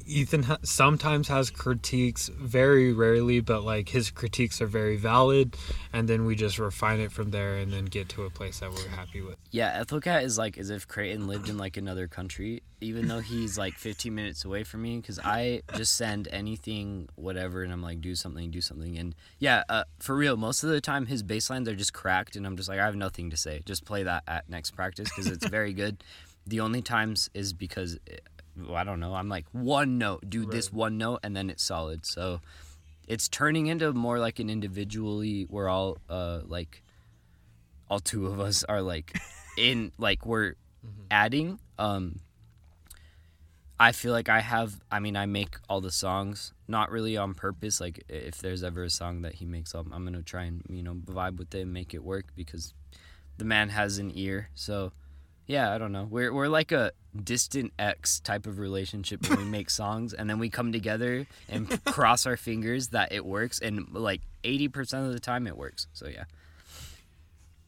Ethan 0.06 0.44
ha- 0.44 0.58
sometimes 0.64 1.28
has 1.28 1.50
critiques, 1.50 2.30
very 2.30 2.94
rarely, 2.94 3.40
but 3.40 3.64
like 3.64 3.90
his 3.90 4.12
critiques 4.12 4.62
are 4.62 4.68
very 4.68 4.98
valid, 4.98 5.56
and 5.94 6.08
then 6.08 6.26
we 6.26 6.36
just 6.36 6.60
refine 6.60 7.00
it 7.00 7.12
from 7.12 7.32
there 7.32 7.58
and 7.58 7.72
then 7.72 7.86
get 7.86 8.10
to 8.10 8.24
a 8.24 8.30
place 8.30 8.60
that 8.60 8.72
we're 8.72 8.88
happy 8.90 9.22
with. 9.22 9.38
Yeah, 9.52 9.82
Ethylcat 9.82 10.24
is 10.24 10.38
like 10.38 10.58
as 10.58 10.70
if 10.70 10.88
Creighton 10.88 11.28
lived 11.28 11.50
in 11.50 11.58
like 11.58 11.78
another 11.78 12.08
country, 12.08 12.64
even 12.82 13.08
though 13.08 13.20
he's 13.20 13.58
like 13.58 13.76
15 13.76 14.14
minutes 14.14 14.46
away 14.46 14.64
from 14.64 14.82
me. 14.82 14.98
Because 14.98 15.20
I 15.20 15.62
just 15.76 15.96
send 15.96 16.28
anything, 16.32 17.10
whatever, 17.16 17.64
and 17.64 17.72
I'm 17.72 17.82
like, 17.82 18.02
do 18.02 18.16
something, 18.16 18.52
do 18.52 18.62
something. 18.62 18.98
And 18.98 19.16
yeah, 19.40 19.64
uh, 19.70 19.84
for 20.00 20.16
real, 20.16 20.38
most 20.38 20.64
of 20.64 20.70
the 20.70 20.82
time 20.82 21.06
his 21.06 21.24
bass 21.24 21.50
lines 21.50 21.68
are 21.68 21.76
just 21.76 21.94
cracked, 21.94 22.36
and 22.36 22.46
I'm 22.46 22.58
just 22.58 22.70
like, 22.70 22.80
I 22.80 22.86
have 22.86 22.96
nothing 22.96 23.30
to 23.30 23.38
say. 23.38 23.62
Just 23.66 23.86
play 23.86 24.04
that 24.04 24.24
at 24.28 24.50
next 24.50 24.72
practice 24.72 25.10
because 25.10 25.28
it's 25.28 25.48
very 25.50 25.74
good. 25.74 26.04
The 26.46 26.62
only 26.62 26.82
times 26.82 27.30
is 27.34 27.54
because 27.54 28.00
eh, 28.10 28.18
well, 28.58 28.76
I 28.76 28.84
don't 28.84 29.00
know. 29.00 29.14
I'm 29.14 29.30
like 29.30 29.46
one 29.52 29.98
note, 29.98 30.30
do 30.30 30.46
this 30.46 30.72
one 30.72 30.98
note, 30.98 31.20
and 31.24 31.36
then 31.36 31.50
it's 31.50 31.64
solid. 31.64 32.06
So 32.06 32.42
it's 33.08 33.28
turning 33.28 33.68
into 33.68 33.94
more 33.94 34.20
like 34.20 34.40
an 34.40 34.50
individually. 34.50 35.46
We're 35.50 35.70
all 35.70 35.98
uh 36.10 36.42
like 36.46 36.84
all 37.90 38.00
two 38.00 38.28
of 38.28 38.40
us 38.40 38.64
are 38.64 38.82
like 38.82 39.18
in 39.58 39.92
like 39.98 40.26
we're 40.26 40.56
adding 41.10 41.60
um 41.80 42.20
I 43.80 43.92
feel 43.92 44.12
like 44.12 44.28
I 44.28 44.40
have. 44.40 44.80
I 44.92 45.00
mean, 45.00 45.16
I 45.16 45.28
make 45.28 45.58
all 45.70 45.82
the 45.82 45.92
songs 45.92 46.52
not 46.68 46.90
really 46.90 47.16
on 47.16 47.36
purpose. 47.36 47.80
Like 47.80 48.04
if 48.10 48.40
there's 48.40 48.64
ever 48.64 48.84
a 48.84 48.90
song 48.90 49.22
that 49.22 49.36
he 49.36 49.46
makes 49.46 49.76
up, 49.76 49.86
I'm 49.92 50.04
gonna 50.04 50.24
try 50.24 50.46
and 50.46 50.64
you 50.68 50.82
know 50.82 50.96
vibe 50.96 51.38
with 51.38 51.54
it 51.54 51.62
and 51.62 51.74
make 51.74 51.94
it 51.94 52.04
work 52.04 52.26
because 52.36 52.74
the 53.38 53.46
man 53.46 53.70
has 53.70 54.00
an 54.00 54.12
ear. 54.16 54.50
So 54.56 54.94
yeah, 55.48 55.74
I 55.74 55.78
don't 55.78 55.92
know. 55.92 56.08
We're 56.10 56.34
we're 56.34 56.50
like 56.50 56.72
a 56.72 56.92
distant 57.24 57.74
ex 57.80 58.20
type 58.20 58.46
of 58.46 58.60
relationship 58.60 59.28
when 59.28 59.40
we 59.40 59.46
make 59.58 59.70
songs 59.70 60.14
and 60.14 60.30
then 60.30 60.40
we 60.40 60.50
come 60.50 60.72
together 60.72 61.26
and 61.50 61.84
cross 61.86 62.26
our 62.26 62.38
fingers 62.38 62.90
that 62.90 63.12
it 63.12 63.26
works 63.26 63.60
and 63.60 63.88
like 63.92 64.22
80% 64.44 65.08
of 65.08 65.14
the 65.14 65.20
time 65.20 65.48
it 65.48 65.58
works. 65.58 65.88
So 65.94 66.08
yeah. 66.08 66.26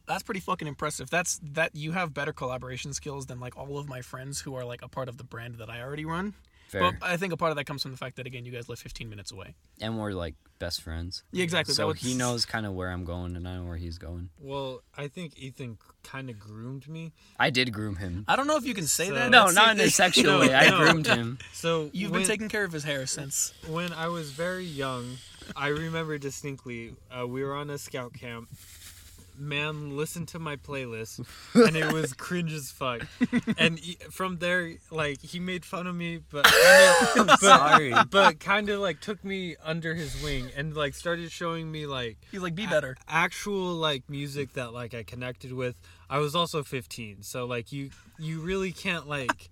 That's 0.06 0.22
pretty 0.22 0.40
fucking 0.40 0.68
impressive. 0.68 1.08
That's 1.08 1.40
that 1.42 1.74
you 1.74 1.92
have 1.92 2.12
better 2.12 2.32
collaboration 2.32 2.92
skills 2.92 3.26
than 3.26 3.40
like 3.40 3.56
all 3.56 3.78
of 3.78 3.88
my 3.88 4.02
friends 4.02 4.40
who 4.40 4.54
are 4.54 4.64
like 4.64 4.82
a 4.82 4.88
part 4.88 5.08
of 5.08 5.16
the 5.16 5.24
brand 5.24 5.56
that 5.56 5.70
I 5.70 5.80
already 5.80 6.04
run. 6.04 6.34
Fair. 6.70 6.80
But 6.80 6.94
I 7.02 7.16
think 7.16 7.32
a 7.32 7.36
part 7.36 7.50
of 7.50 7.56
that 7.56 7.64
comes 7.64 7.82
from 7.82 7.90
the 7.90 7.96
fact 7.96 8.16
that 8.16 8.26
again, 8.26 8.44
you 8.44 8.52
guys 8.52 8.68
live 8.68 8.78
15 8.78 9.08
minutes 9.08 9.32
away. 9.32 9.54
and 9.80 9.98
we're 9.98 10.12
like 10.12 10.34
best 10.58 10.82
friends. 10.82 11.24
Yeah, 11.32 11.42
exactly. 11.42 11.74
So 11.74 11.92
he 11.92 12.14
knows 12.14 12.44
kind 12.44 12.64
of 12.66 12.74
where 12.74 12.90
I'm 12.90 13.04
going 13.04 13.34
and 13.34 13.48
I 13.48 13.56
know 13.56 13.64
where 13.64 13.76
he's 13.76 13.98
going. 13.98 14.28
Well, 14.38 14.82
I 14.96 15.08
think 15.08 15.38
Ethan 15.38 15.78
kind 16.04 16.28
of 16.30 16.38
groomed 16.38 16.86
me. 16.88 17.12
I 17.38 17.50
did 17.50 17.72
groom 17.72 17.96
him. 17.96 18.24
I 18.28 18.36
don't 18.36 18.46
know 18.46 18.56
if 18.56 18.64
you 18.66 18.74
can 18.74 18.86
say 18.86 19.08
So- 19.08 19.14
that. 19.14 19.30
No, 19.30 19.48
That's- 19.48 19.54
not 19.56 19.74
in 19.74 19.80
a 19.80 19.90
sexual 20.02 20.38
way. 20.40 20.54
I 20.54 20.70
groomed 20.70 21.06
him. 21.06 21.38
So 21.52 21.90
You've 21.92 22.10
when, 22.12 22.20
been 22.20 22.28
taking 22.28 22.48
care 22.48 22.64
of 22.64 22.72
his 22.72 22.84
hair 22.84 23.06
since. 23.06 23.52
when 23.68 23.92
I 23.92 24.08
was 24.08 24.30
very 24.30 24.64
young, 24.64 25.16
I 25.56 25.68
remember 25.68 26.18
distinctly. 26.18 26.94
Uh, 27.10 27.26
we 27.26 27.42
were 27.42 27.54
on 27.54 27.70
a 27.70 27.78
scout 27.78 28.12
camp. 28.12 28.48
Man 29.40 29.96
listened 29.96 30.28
to 30.28 30.38
my 30.38 30.56
playlist, 30.56 31.26
and 31.54 31.76
it 31.76 31.92
was 31.92 32.12
cringe 32.12 32.52
as 32.52 32.70
fuck. 32.70 33.02
And 33.56 33.78
he, 33.78 33.94
from 34.10 34.38
there, 34.38 34.74
like 34.90 35.20
he 35.22 35.40
made 35.40 35.64
fun 35.64 35.86
of 35.86 35.94
me, 35.96 36.20
but 36.30 36.44
kinda, 36.46 37.14
but, 37.26 37.40
Sorry. 37.40 37.94
but 38.10 38.38
kind 38.40 38.68
of 38.68 38.80
like 38.80 39.00
took 39.00 39.24
me 39.24 39.56
under 39.64 39.94
his 39.94 40.22
wing 40.22 40.50
and 40.56 40.76
like 40.76 40.94
started 40.94 41.32
showing 41.32 41.70
me 41.72 41.86
like 41.86 42.18
He's 42.30 42.40
like, 42.42 42.54
be 42.54 42.66
better. 42.66 42.96
actual 43.08 43.74
like 43.74 44.08
music 44.10 44.52
that 44.52 44.72
like 44.72 44.94
I 44.94 45.02
connected 45.02 45.52
with. 45.52 45.80
I 46.08 46.18
was 46.18 46.34
also 46.34 46.62
15, 46.62 47.22
so 47.22 47.46
like 47.46 47.72
you 47.72 47.90
you 48.18 48.40
really 48.40 48.72
can't 48.72 49.08
like 49.08 49.48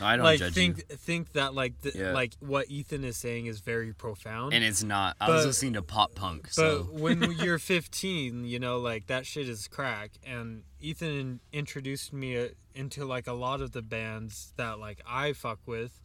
I 0.00 0.16
don't 0.16 0.24
like 0.24 0.38
judge 0.38 0.54
think 0.54 0.78
you. 0.90 0.96
think 0.96 1.32
that 1.32 1.54
like 1.54 1.80
the, 1.82 1.92
Yeah. 1.94 2.12
like 2.12 2.34
what 2.40 2.70
Ethan 2.70 3.04
is 3.04 3.16
saying 3.16 3.46
is 3.46 3.60
very 3.60 3.92
profound. 3.92 4.52
And 4.54 4.64
it's 4.64 4.82
not. 4.82 5.16
I 5.20 5.30
was 5.30 5.46
listening 5.46 5.74
to 5.74 5.82
pop 5.82 6.14
punk. 6.14 6.44
but 6.44 6.52
So 6.52 6.82
when 6.92 7.32
you're 7.38 7.58
15, 7.58 8.44
you 8.44 8.58
know, 8.58 8.78
like 8.78 9.06
that 9.06 9.26
shit 9.26 9.48
is 9.48 9.68
crack. 9.68 10.12
And 10.24 10.62
Ethan 10.80 11.40
introduced 11.52 12.12
me 12.12 12.36
uh, 12.36 12.48
into 12.74 13.04
like 13.04 13.26
a 13.26 13.32
lot 13.32 13.60
of 13.60 13.72
the 13.72 13.82
bands 13.82 14.52
that 14.56 14.78
like 14.78 15.00
I 15.06 15.32
fuck 15.32 15.58
with, 15.66 16.00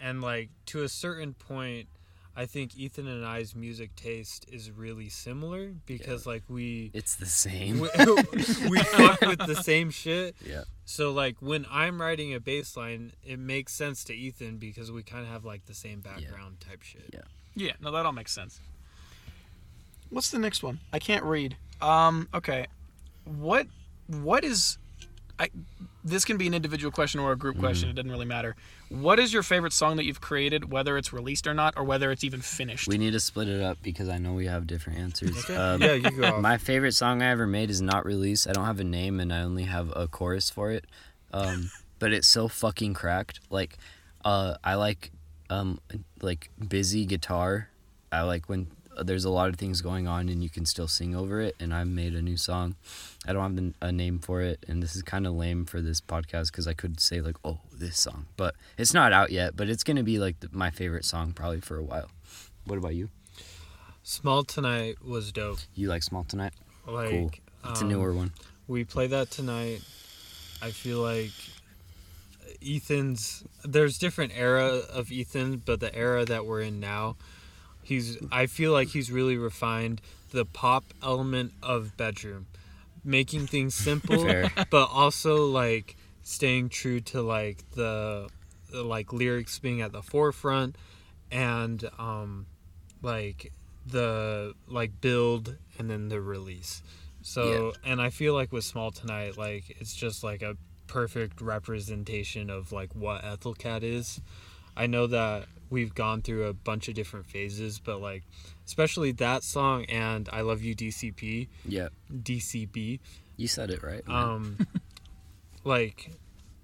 and 0.00 0.20
like 0.22 0.50
to 0.66 0.82
a 0.82 0.88
certain 0.88 1.34
point, 1.34 1.88
I 2.34 2.46
think 2.46 2.76
Ethan 2.76 3.06
and 3.06 3.24
I's 3.26 3.54
music 3.54 3.94
taste 3.94 4.46
is 4.50 4.70
really 4.70 5.08
similar 5.08 5.72
because 5.86 6.26
like 6.26 6.42
we 6.48 6.90
it's 6.94 7.16
the 7.16 7.26
same. 7.26 7.80
we, 7.80 7.88
we 8.70 8.78
fuck 8.78 9.20
with 9.20 9.46
the 9.46 9.60
same 9.62 9.90
shit. 9.90 10.34
yeah. 10.44 10.62
So 10.84 11.12
like 11.12 11.36
when 11.40 11.66
I'm 11.70 12.00
writing 12.00 12.34
a 12.34 12.40
bass 12.40 12.76
line, 12.76 13.12
it 13.24 13.38
makes 13.38 13.74
sense 13.74 14.02
to 14.04 14.14
Ethan 14.14 14.56
because 14.56 14.90
we 14.90 15.02
kind 15.02 15.24
of 15.24 15.28
have 15.30 15.44
like 15.44 15.66
the 15.66 15.74
same 15.74 16.00
background 16.00 16.60
type 16.60 16.82
shit. 16.82 17.10
Yeah. 17.12 17.20
Yeah, 17.54 17.72
no, 17.80 17.90
that 17.92 18.06
all 18.06 18.12
makes 18.12 18.32
sense. 18.32 18.60
What's 20.08 20.30
the 20.30 20.38
next 20.38 20.62
one? 20.62 20.80
I 20.92 20.98
can't 20.98 21.24
read. 21.24 21.56
Um, 21.80 22.28
okay. 22.34 22.66
What 23.24 23.66
what 24.06 24.44
is 24.44 24.78
I 25.42 25.48
this 26.04 26.24
can 26.24 26.36
be 26.36 26.46
an 26.46 26.54
individual 26.54 26.90
question 26.90 27.20
or 27.20 27.32
a 27.32 27.36
group 27.36 27.58
question, 27.58 27.88
it 27.88 27.94
doesn't 27.94 28.10
really 28.10 28.26
matter. 28.26 28.56
What 28.88 29.18
is 29.18 29.32
your 29.32 29.42
favorite 29.42 29.72
song 29.72 29.96
that 29.96 30.04
you've 30.04 30.20
created, 30.20 30.70
whether 30.70 30.96
it's 30.98 31.12
released 31.12 31.46
or 31.46 31.54
not, 31.54 31.74
or 31.76 31.84
whether 31.84 32.10
it's 32.10 32.24
even 32.24 32.40
finished? 32.40 32.88
We 32.88 32.98
need 32.98 33.12
to 33.12 33.20
split 33.20 33.48
it 33.48 33.60
up 33.60 33.78
because 33.82 34.08
I 34.08 34.18
know 34.18 34.32
we 34.32 34.46
have 34.46 34.66
different 34.66 34.98
answers. 34.98 35.36
Okay. 35.44 35.54
Um, 35.54 35.80
yeah, 35.80 35.92
you 35.94 36.10
go. 36.10 36.34
off. 36.34 36.40
My 36.40 36.58
favorite 36.58 36.92
song 36.92 37.22
I 37.22 37.30
ever 37.30 37.46
made 37.46 37.70
is 37.70 37.80
not 37.80 38.04
released. 38.04 38.48
I 38.48 38.52
don't 38.52 38.64
have 38.64 38.80
a 38.80 38.84
name 38.84 39.20
and 39.20 39.32
I 39.32 39.42
only 39.42 39.64
have 39.64 39.92
a 39.94 40.08
chorus 40.08 40.50
for 40.50 40.70
it. 40.70 40.86
Um, 41.32 41.70
but 41.98 42.12
it's 42.12 42.28
so 42.28 42.48
fucking 42.48 42.94
cracked. 42.94 43.40
Like, 43.48 43.78
uh, 44.24 44.56
I 44.64 44.74
like, 44.74 45.12
um, 45.50 45.80
like 46.20 46.50
busy 46.68 47.06
guitar. 47.06 47.68
I 48.10 48.22
like 48.22 48.48
when 48.48 48.66
there's 49.00 49.24
a 49.24 49.30
lot 49.30 49.48
of 49.48 49.56
things 49.56 49.80
going 49.80 50.06
on 50.06 50.28
and 50.28 50.42
you 50.42 50.50
can 50.50 50.66
still 50.66 50.88
sing 50.88 51.14
over 51.14 51.40
it. 51.40 51.56
And 51.60 51.72
I 51.72 51.84
made 51.84 52.14
a 52.14 52.22
new 52.22 52.36
song. 52.36 52.76
I 53.26 53.32
don't 53.32 53.56
have 53.56 53.74
a 53.80 53.92
name 53.92 54.18
for 54.18 54.40
it, 54.40 54.64
and 54.66 54.82
this 54.82 54.96
is 54.96 55.02
kind 55.02 55.26
of 55.26 55.34
lame 55.34 55.64
for 55.64 55.80
this 55.80 56.00
podcast 56.00 56.50
because 56.50 56.66
I 56.66 56.74
could 56.74 56.98
say 56.98 57.20
like, 57.20 57.36
oh, 57.44 57.60
this 57.72 58.00
song, 58.00 58.26
but 58.36 58.54
it's 58.76 58.92
not 58.92 59.12
out 59.12 59.30
yet. 59.30 59.56
But 59.56 59.68
it's 59.68 59.84
gonna 59.84 60.02
be 60.02 60.18
like 60.18 60.40
the, 60.40 60.48
my 60.52 60.70
favorite 60.70 61.04
song 61.04 61.32
probably 61.32 61.60
for 61.60 61.76
a 61.76 61.82
while. 61.82 62.10
What 62.64 62.78
about 62.78 62.94
you? 62.94 63.10
Small 64.02 64.42
Tonight 64.42 65.04
was 65.04 65.30
dope. 65.30 65.60
You 65.74 65.88
like 65.88 66.02
Small 66.02 66.24
Tonight? 66.24 66.52
Like 66.86 67.10
Cool. 67.10 67.30
It's 67.70 67.80
a 67.80 67.84
um, 67.84 67.90
newer 67.90 68.12
one. 68.12 68.32
We 68.66 68.84
play 68.84 69.06
that 69.06 69.30
tonight. 69.30 69.82
I 70.60 70.70
feel 70.70 70.98
like 70.98 71.30
Ethan's 72.64 73.44
there's 73.64 73.98
different 73.98 74.32
era 74.34 74.80
of 74.92 75.12
Ethan, 75.12 75.62
but 75.64 75.80
the 75.80 75.94
era 75.94 76.24
that 76.24 76.46
we're 76.46 76.60
in 76.60 76.80
now, 76.80 77.16
he's 77.82 78.18
I 78.30 78.46
feel 78.46 78.72
like 78.72 78.88
he's 78.88 79.10
really 79.10 79.36
refined 79.36 80.00
the 80.30 80.44
pop 80.44 80.84
element 81.02 81.52
of 81.62 81.96
bedroom. 81.96 82.46
Making 83.04 83.46
things 83.46 83.74
simple 83.74 84.24
but 84.70 84.88
also 84.92 85.46
like 85.46 85.96
staying 86.22 86.68
true 86.68 87.00
to 87.00 87.20
like 87.20 87.58
the, 87.72 88.28
the 88.70 88.82
like 88.82 89.12
lyrics 89.12 89.58
being 89.58 89.80
at 89.80 89.92
the 89.92 90.02
forefront 90.02 90.76
and 91.30 91.88
um 91.98 92.46
like 93.02 93.52
the 93.86 94.54
like 94.68 95.00
build 95.00 95.56
and 95.78 95.90
then 95.90 96.08
the 96.08 96.20
release. 96.20 96.82
So 97.22 97.72
and 97.84 98.00
i 98.00 98.10
feel 98.10 98.34
like 98.34 98.52
with 98.52 98.64
small 98.64 98.90
tonight 98.90 99.38
like 99.38 99.76
it's 99.80 99.94
just 99.94 100.24
like 100.24 100.42
a 100.42 100.56
perfect 100.92 101.40
representation 101.40 102.50
of 102.50 102.70
like 102.70 102.94
what 102.94 103.22
ethylcat 103.22 103.82
is. 103.82 104.20
I 104.76 104.86
know 104.86 105.06
that 105.06 105.46
we've 105.72 105.94
gone 105.94 106.22
through 106.22 106.44
a 106.44 106.52
bunch 106.52 106.86
of 106.88 106.94
different 106.94 107.26
phases 107.26 107.80
but 107.80 108.00
like 108.00 108.22
especially 108.66 109.10
that 109.12 109.42
song 109.42 109.84
and 109.86 110.28
i 110.32 110.40
love 110.42 110.62
you 110.62 110.76
dcp 110.76 111.48
Yeah, 111.66 111.88
dcb 112.12 113.00
you 113.36 113.48
said 113.48 113.70
it 113.70 113.82
right. 113.82 114.06
man. 114.06 114.16
um 114.16 114.66
like 115.64 116.10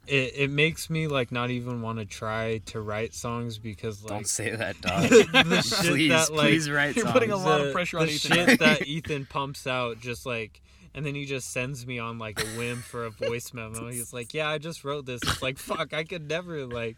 it, 0.07 0.33
it 0.37 0.51
makes 0.51 0.89
me 0.89 1.07
like 1.07 1.31
not 1.33 1.51
even 1.51 1.83
want 1.83 1.99
to 1.99 2.05
try 2.07 2.59
to 2.67 2.81
write 2.81 3.13
songs 3.15 3.59
because 3.59 4.03
like 4.03 4.11
Don't 4.11 4.29
say 4.29 4.55
that, 4.57 4.81
dog. 4.81 5.03
the 5.09 5.63
shit 5.63 5.79
please, 5.91 6.09
that 6.09 6.33
like 6.33 6.49
please 6.49 6.71
write 6.71 6.97
You're 6.97 7.05
songs. 7.05 7.13
putting 7.13 7.31
a 7.31 7.37
lot 7.37 7.61
of 7.61 7.67
the- 7.69 7.73
pressure 7.73 7.99
the 7.99 8.03
on 8.05 8.09
Ethan. 8.09 8.33
shit 8.47 8.59
that 8.61 8.87
Ethan 8.87 9.27
pumps 9.27 9.67
out 9.67 10.01
just 10.01 10.25
like 10.25 10.61
and 10.95 11.05
then 11.07 11.15
he 11.15 11.25
just 11.27 11.51
sends 11.53 11.87
me 11.87 11.99
on 11.99 12.19
like 12.19 12.41
a 12.43 12.47
whim 12.59 12.79
for 12.83 13.05
a 13.05 13.11
voice 13.11 13.53
memo. 13.53 13.89
He's 13.91 14.13
like, 14.13 14.35
"Yeah, 14.35 14.49
I 14.49 14.59
just 14.59 14.85
wrote 14.85 15.07
this." 15.07 15.21
It's 15.23 15.43
like, 15.43 15.59
"Fuck, 15.59 15.93
I 15.93 16.05
could 16.05 16.29
never 16.29 16.67
like." 16.67 16.97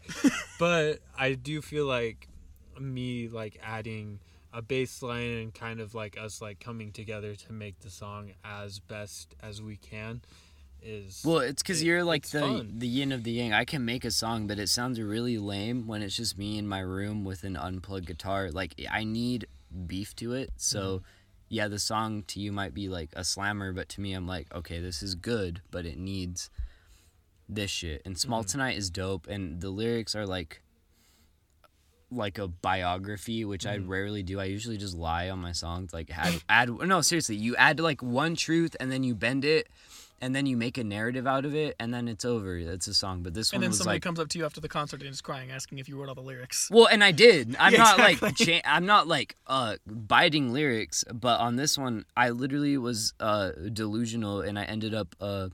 But 0.59 0.99
I 1.17 1.33
do 1.33 1.61
feel 1.61 1.85
like 1.85 2.27
me 2.79 3.27
like 3.27 3.59
adding 3.63 4.19
a 4.53 4.61
bass 4.61 5.01
line 5.01 5.31
and 5.31 5.53
kind 5.53 5.79
of 5.79 5.93
like 5.95 6.17
us 6.19 6.41
like 6.41 6.59
coming 6.59 6.91
together 6.91 7.35
to 7.35 7.53
make 7.53 7.79
the 7.79 7.89
song 7.89 8.31
as 8.43 8.79
best 8.79 9.33
as 9.41 9.61
we 9.61 9.77
can 9.77 10.21
is 10.83 11.21
Well, 11.23 11.39
it's 11.39 11.61
because 11.61 11.81
it- 11.81 11.85
you're 11.85 12.03
like 12.03 12.27
the 12.29 12.39
fun. 12.41 12.73
the 12.79 12.87
yin 12.87 13.11
of 13.11 13.23
the 13.23 13.31
yang. 13.31 13.53
I 13.53 13.65
can 13.65 13.85
make 13.85 14.03
a 14.03 14.11
song, 14.11 14.47
but 14.47 14.57
it 14.59 14.67
sounds 14.69 14.99
really 14.99 15.37
lame 15.37 15.85
when 15.87 16.01
it's 16.01 16.15
just 16.17 16.37
me 16.37 16.57
in 16.57 16.67
my 16.67 16.79
room 16.79 17.23
with 17.23 17.43
an 17.43 17.55
unplugged 17.55 18.07
guitar. 18.07 18.49
Like 18.51 18.73
I 18.89 19.03
need 19.03 19.45
beef 19.87 20.15
to 20.17 20.33
it. 20.33 20.49
So, 20.57 20.79
Mm-hmm. 20.97 21.05
Yeah, 21.51 21.67
the 21.67 21.79
song 21.79 22.23
to 22.27 22.39
you 22.39 22.49
might 22.53 22.73
be 22.73 22.87
like 22.87 23.09
a 23.13 23.25
slammer, 23.25 23.73
but 23.73 23.89
to 23.89 24.01
me, 24.01 24.13
I'm 24.13 24.25
like, 24.25 24.47
okay, 24.55 24.79
this 24.79 25.03
is 25.03 25.15
good, 25.15 25.61
but 25.69 25.85
it 25.85 25.97
needs 25.97 26.49
this 27.49 27.69
shit. 27.69 28.01
And 28.05 28.17
Small 28.17 28.39
Mm-hmm. 28.39 28.47
Tonight 28.47 28.77
is 28.77 28.89
dope, 28.89 29.27
and 29.27 29.59
the 29.59 29.69
lyrics 29.69 30.15
are 30.15 30.25
like 30.25 30.61
like 32.09 32.37
a 32.37 32.47
biography, 32.47 33.43
which 33.45 33.65
I 33.65 33.77
Mm-hmm. 33.77 33.89
rarely 33.89 34.23
do. 34.23 34.39
I 34.39 34.45
usually 34.45 34.77
just 34.77 34.95
lie 34.95 35.29
on 35.29 35.39
my 35.39 35.51
songs. 35.51 35.93
Like 35.93 36.09
add 36.17 36.41
add 36.47 36.69
no 36.69 37.01
seriously, 37.01 37.35
you 37.35 37.55
add 37.57 37.81
like 37.81 38.01
one 38.01 38.35
truth 38.35 38.75
and 38.79 38.89
then 38.89 39.03
you 39.03 39.13
bend 39.13 39.43
it 39.43 39.67
and 40.21 40.35
then 40.35 40.45
you 40.45 40.55
make 40.55 40.77
a 40.77 40.83
narrative 40.83 41.25
out 41.25 41.45
of 41.45 41.55
it 41.55 41.75
and 41.79 41.93
then 41.93 42.07
it's 42.07 42.23
over. 42.23 42.63
That's 42.63 42.87
a 42.87 42.93
song. 42.93 43.23
But 43.23 43.33
this 43.33 43.51
and 43.51 43.59
one 43.59 43.63
and 43.65 43.73
then 43.73 43.77
somebody 43.77 43.95
like 43.95 44.03
comes 44.03 44.19
up 44.19 44.29
to 44.29 44.37
you 44.37 44.45
after 44.45 44.61
the 44.61 44.69
concert 44.69 45.01
and 45.01 45.09
is 45.09 45.19
crying, 45.21 45.51
asking 45.51 45.79
if 45.79 45.89
you 45.89 45.99
wrote 45.99 46.09
all 46.09 46.15
the 46.15 46.21
lyrics. 46.21 46.69
well, 46.71 46.87
and 46.87 47.03
I 47.03 47.11
did. 47.11 47.55
I'm 47.59 47.73
Yeah, 47.73 47.79
not 47.79 47.97
like 47.97 48.35
cha- 48.35 48.61
I'm 48.63 48.85
not 48.85 49.07
like 49.07 49.35
uh 49.47 49.75
biting 49.87 50.53
lyrics, 50.53 51.03
but 51.11 51.39
on 51.39 51.55
this 51.55 51.77
one 51.77 52.05
I 52.15 52.29
literally 52.29 52.77
was 52.77 53.13
uh 53.19 53.51
delusional 53.73 54.41
and 54.41 54.57
I 54.59 54.63
ended 54.63 54.93
up 54.93 55.15
uh 55.19 55.49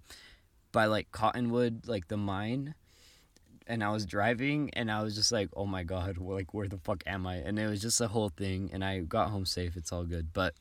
by 0.71 0.85
like 0.85 1.11
Cottonwood, 1.11 1.87
like 1.87 2.07
the 2.09 2.17
mine. 2.17 2.75
And 3.69 3.83
I 3.83 3.89
was 3.91 4.05
driving 4.05 4.69
and 4.73 4.89
I 4.89 5.03
was 5.03 5.13
just 5.13 5.29
like, 5.31 5.49
"Oh 5.53 5.65
my 5.65 5.83
god, 5.83 6.17
like 6.17 6.53
where 6.53 6.69
the 6.69 6.77
fuck 6.77 7.03
am 7.05 7.27
I?" 7.27 7.35
And 7.37 7.59
it 7.59 7.67
was 7.67 7.81
just 7.81 7.99
a 7.99 8.07
whole 8.07 8.29
thing 8.29 8.69
and 8.71 8.81
I 8.83 8.99
got 8.99 9.29
home 9.29 9.45
safe. 9.45 9.75
It's 9.75 9.91
all 9.91 10.05
good. 10.05 10.31
But 10.31 10.53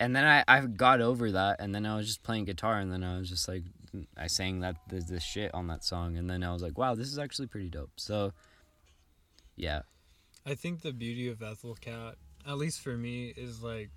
and 0.00 0.14
then 0.14 0.24
I 0.24 0.44
I 0.46 0.60
got 0.60 1.00
over 1.00 1.32
that 1.32 1.60
and 1.60 1.74
then 1.74 1.86
I 1.86 1.96
was 1.96 2.06
just 2.06 2.22
playing 2.22 2.44
guitar 2.44 2.78
and 2.78 2.92
then 2.92 3.02
I 3.02 3.18
was 3.18 3.28
just 3.28 3.48
like 3.48 3.64
I 4.16 4.26
sang 4.26 4.60
that 4.60 4.76
there's 4.88 5.06
this 5.06 5.22
shit 5.22 5.52
on 5.54 5.66
that 5.68 5.84
song, 5.84 6.16
and 6.16 6.28
then 6.28 6.42
I 6.42 6.52
was 6.52 6.62
like, 6.62 6.76
wow, 6.76 6.94
this 6.94 7.08
is 7.08 7.18
actually 7.18 7.46
pretty 7.46 7.68
dope. 7.70 7.92
So, 7.96 8.32
yeah, 9.56 9.82
I 10.46 10.54
think 10.54 10.82
the 10.82 10.92
beauty 10.92 11.28
of 11.28 11.42
Ethyl 11.42 11.74
Cat, 11.74 12.16
at 12.46 12.58
least 12.58 12.80
for 12.80 12.96
me, 12.96 13.32
is 13.36 13.62
like 13.62 13.90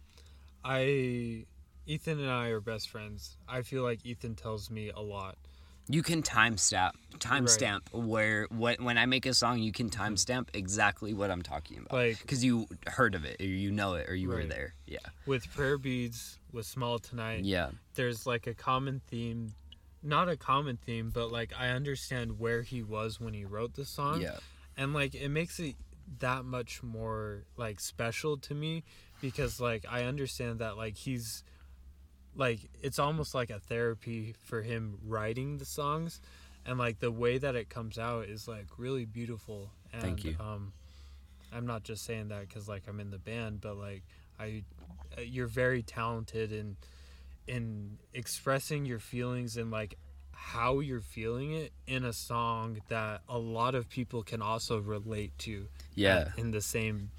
I 0.64 1.46
Ethan 1.86 2.20
and 2.20 2.30
I 2.30 2.48
are 2.48 2.62
best 2.62 2.90
friends. 2.90 3.38
I 3.48 3.62
feel 3.62 3.84
like 3.84 4.06
Ethan 4.06 4.36
tells 4.36 4.70
me 4.70 4.90
a 4.90 5.02
lot. 5.02 5.38
You 5.92 6.02
can 6.04 6.24
timestamp 6.24 6.92
Right. 7.24 7.44
timestamp 7.44 7.82
where 7.92 8.48
what 8.50 8.82
when 8.82 8.98
I 8.98 9.06
make 9.06 9.26
a 9.26 9.34
song, 9.34 9.60
you 9.60 9.72
can 9.72 9.90
mm-hmm. 9.90 10.14
timestamp 10.14 10.48
exactly 10.54 11.14
what 11.14 11.30
I'm 11.30 11.42
talking 11.42 11.78
about. 11.78 11.94
Like 11.94 12.20
because 12.22 12.44
you 12.44 12.68
heard 12.88 13.16
of 13.16 13.26
it 13.26 13.40
or 13.40 13.46
you 13.46 13.72
know 13.72 13.94
it 13.96 14.10
or 14.10 14.16
you 14.16 14.30
were 14.30 14.44
there 14.46 14.74
yeah 14.88 14.98
with 15.26 15.52
prayer 15.54 15.78
beads 15.78 16.40
with 16.52 16.66
small 16.66 17.00
tonight, 17.00 17.44
yeah 17.44 17.70
there's 17.94 18.26
like 18.26 18.48
a 18.48 18.54
common 18.54 19.02
theme, 19.08 19.54
not 20.02 20.30
a 20.30 20.38
common 20.38 20.78
theme, 20.78 21.12
but 21.14 21.32
like 21.32 21.54
I 21.58 21.70
understand 21.70 22.40
where 22.40 22.64
he 22.64 22.82
was 22.82 23.20
when 23.20 23.34
he 23.34 23.46
wrote 23.46 23.76
the 23.76 23.86
song. 23.86 24.22
yeah 24.22 24.38
and 24.78 24.94
like 24.94 25.14
it 25.14 25.30
makes 25.30 25.60
it 25.60 25.76
that 26.20 26.44
much 26.44 26.82
more 26.84 27.44
like 27.58 27.80
special 27.80 28.38
to 28.38 28.54
me 28.54 28.84
because 29.22 29.60
like 29.60 29.86
I 29.90 30.04
understand 30.04 30.60
that 30.60 30.78
like 30.78 30.98
he's 30.98 31.44
like 32.36 32.60
it's 32.82 33.00
almost 33.00 33.36
like 33.36 33.50
a 33.50 33.60
therapy 33.60 34.36
for 34.46 34.62
him 34.62 34.98
writing 35.06 35.58
the 35.58 35.66
songs. 35.66 36.22
And 36.66 36.78
like 36.78 37.00
the 37.00 37.12
way 37.12 37.38
that 37.40 37.56
it 37.56 37.70
comes 37.70 37.98
out 37.98 38.26
is 38.26 38.48
like 38.48 38.68
really 38.78 39.06
beautiful. 39.06 39.72
And 39.94 40.02
Thank 40.02 40.24
you. 40.24 40.36
um 40.40 40.74
I'm 41.54 41.66
not 41.66 41.84
just 41.84 42.06
saying 42.06 42.30
that 42.30 42.50
cuz 42.50 42.68
like 42.68 42.84
I'm 42.88 43.00
in 43.00 43.12
the 43.12 43.20
band 43.20 43.62
but 43.62 43.78
like 43.78 44.04
I 44.40 44.64
uh, 45.18 45.22
you're 45.22 45.48
very 45.48 45.82
talented 45.84 46.52
in 46.52 46.78
in 47.48 47.98
expressing 48.14 48.86
your 48.86 49.00
feelings 49.00 49.58
and 49.58 49.72
like 49.72 49.98
how 50.32 50.80
you're 50.80 51.02
feeling 51.02 51.52
it 51.54 51.72
in 51.86 52.04
a 52.04 52.14
song 52.14 52.82
that 52.88 53.22
a 53.30 53.38
lot 53.38 53.76
of 53.76 53.90
people 53.90 54.24
can 54.24 54.42
also 54.42 54.80
relate 54.80 55.38
to 55.38 55.68
yeah. 55.94 56.30
in 56.36 56.52
the 56.52 56.62
same 56.62 57.12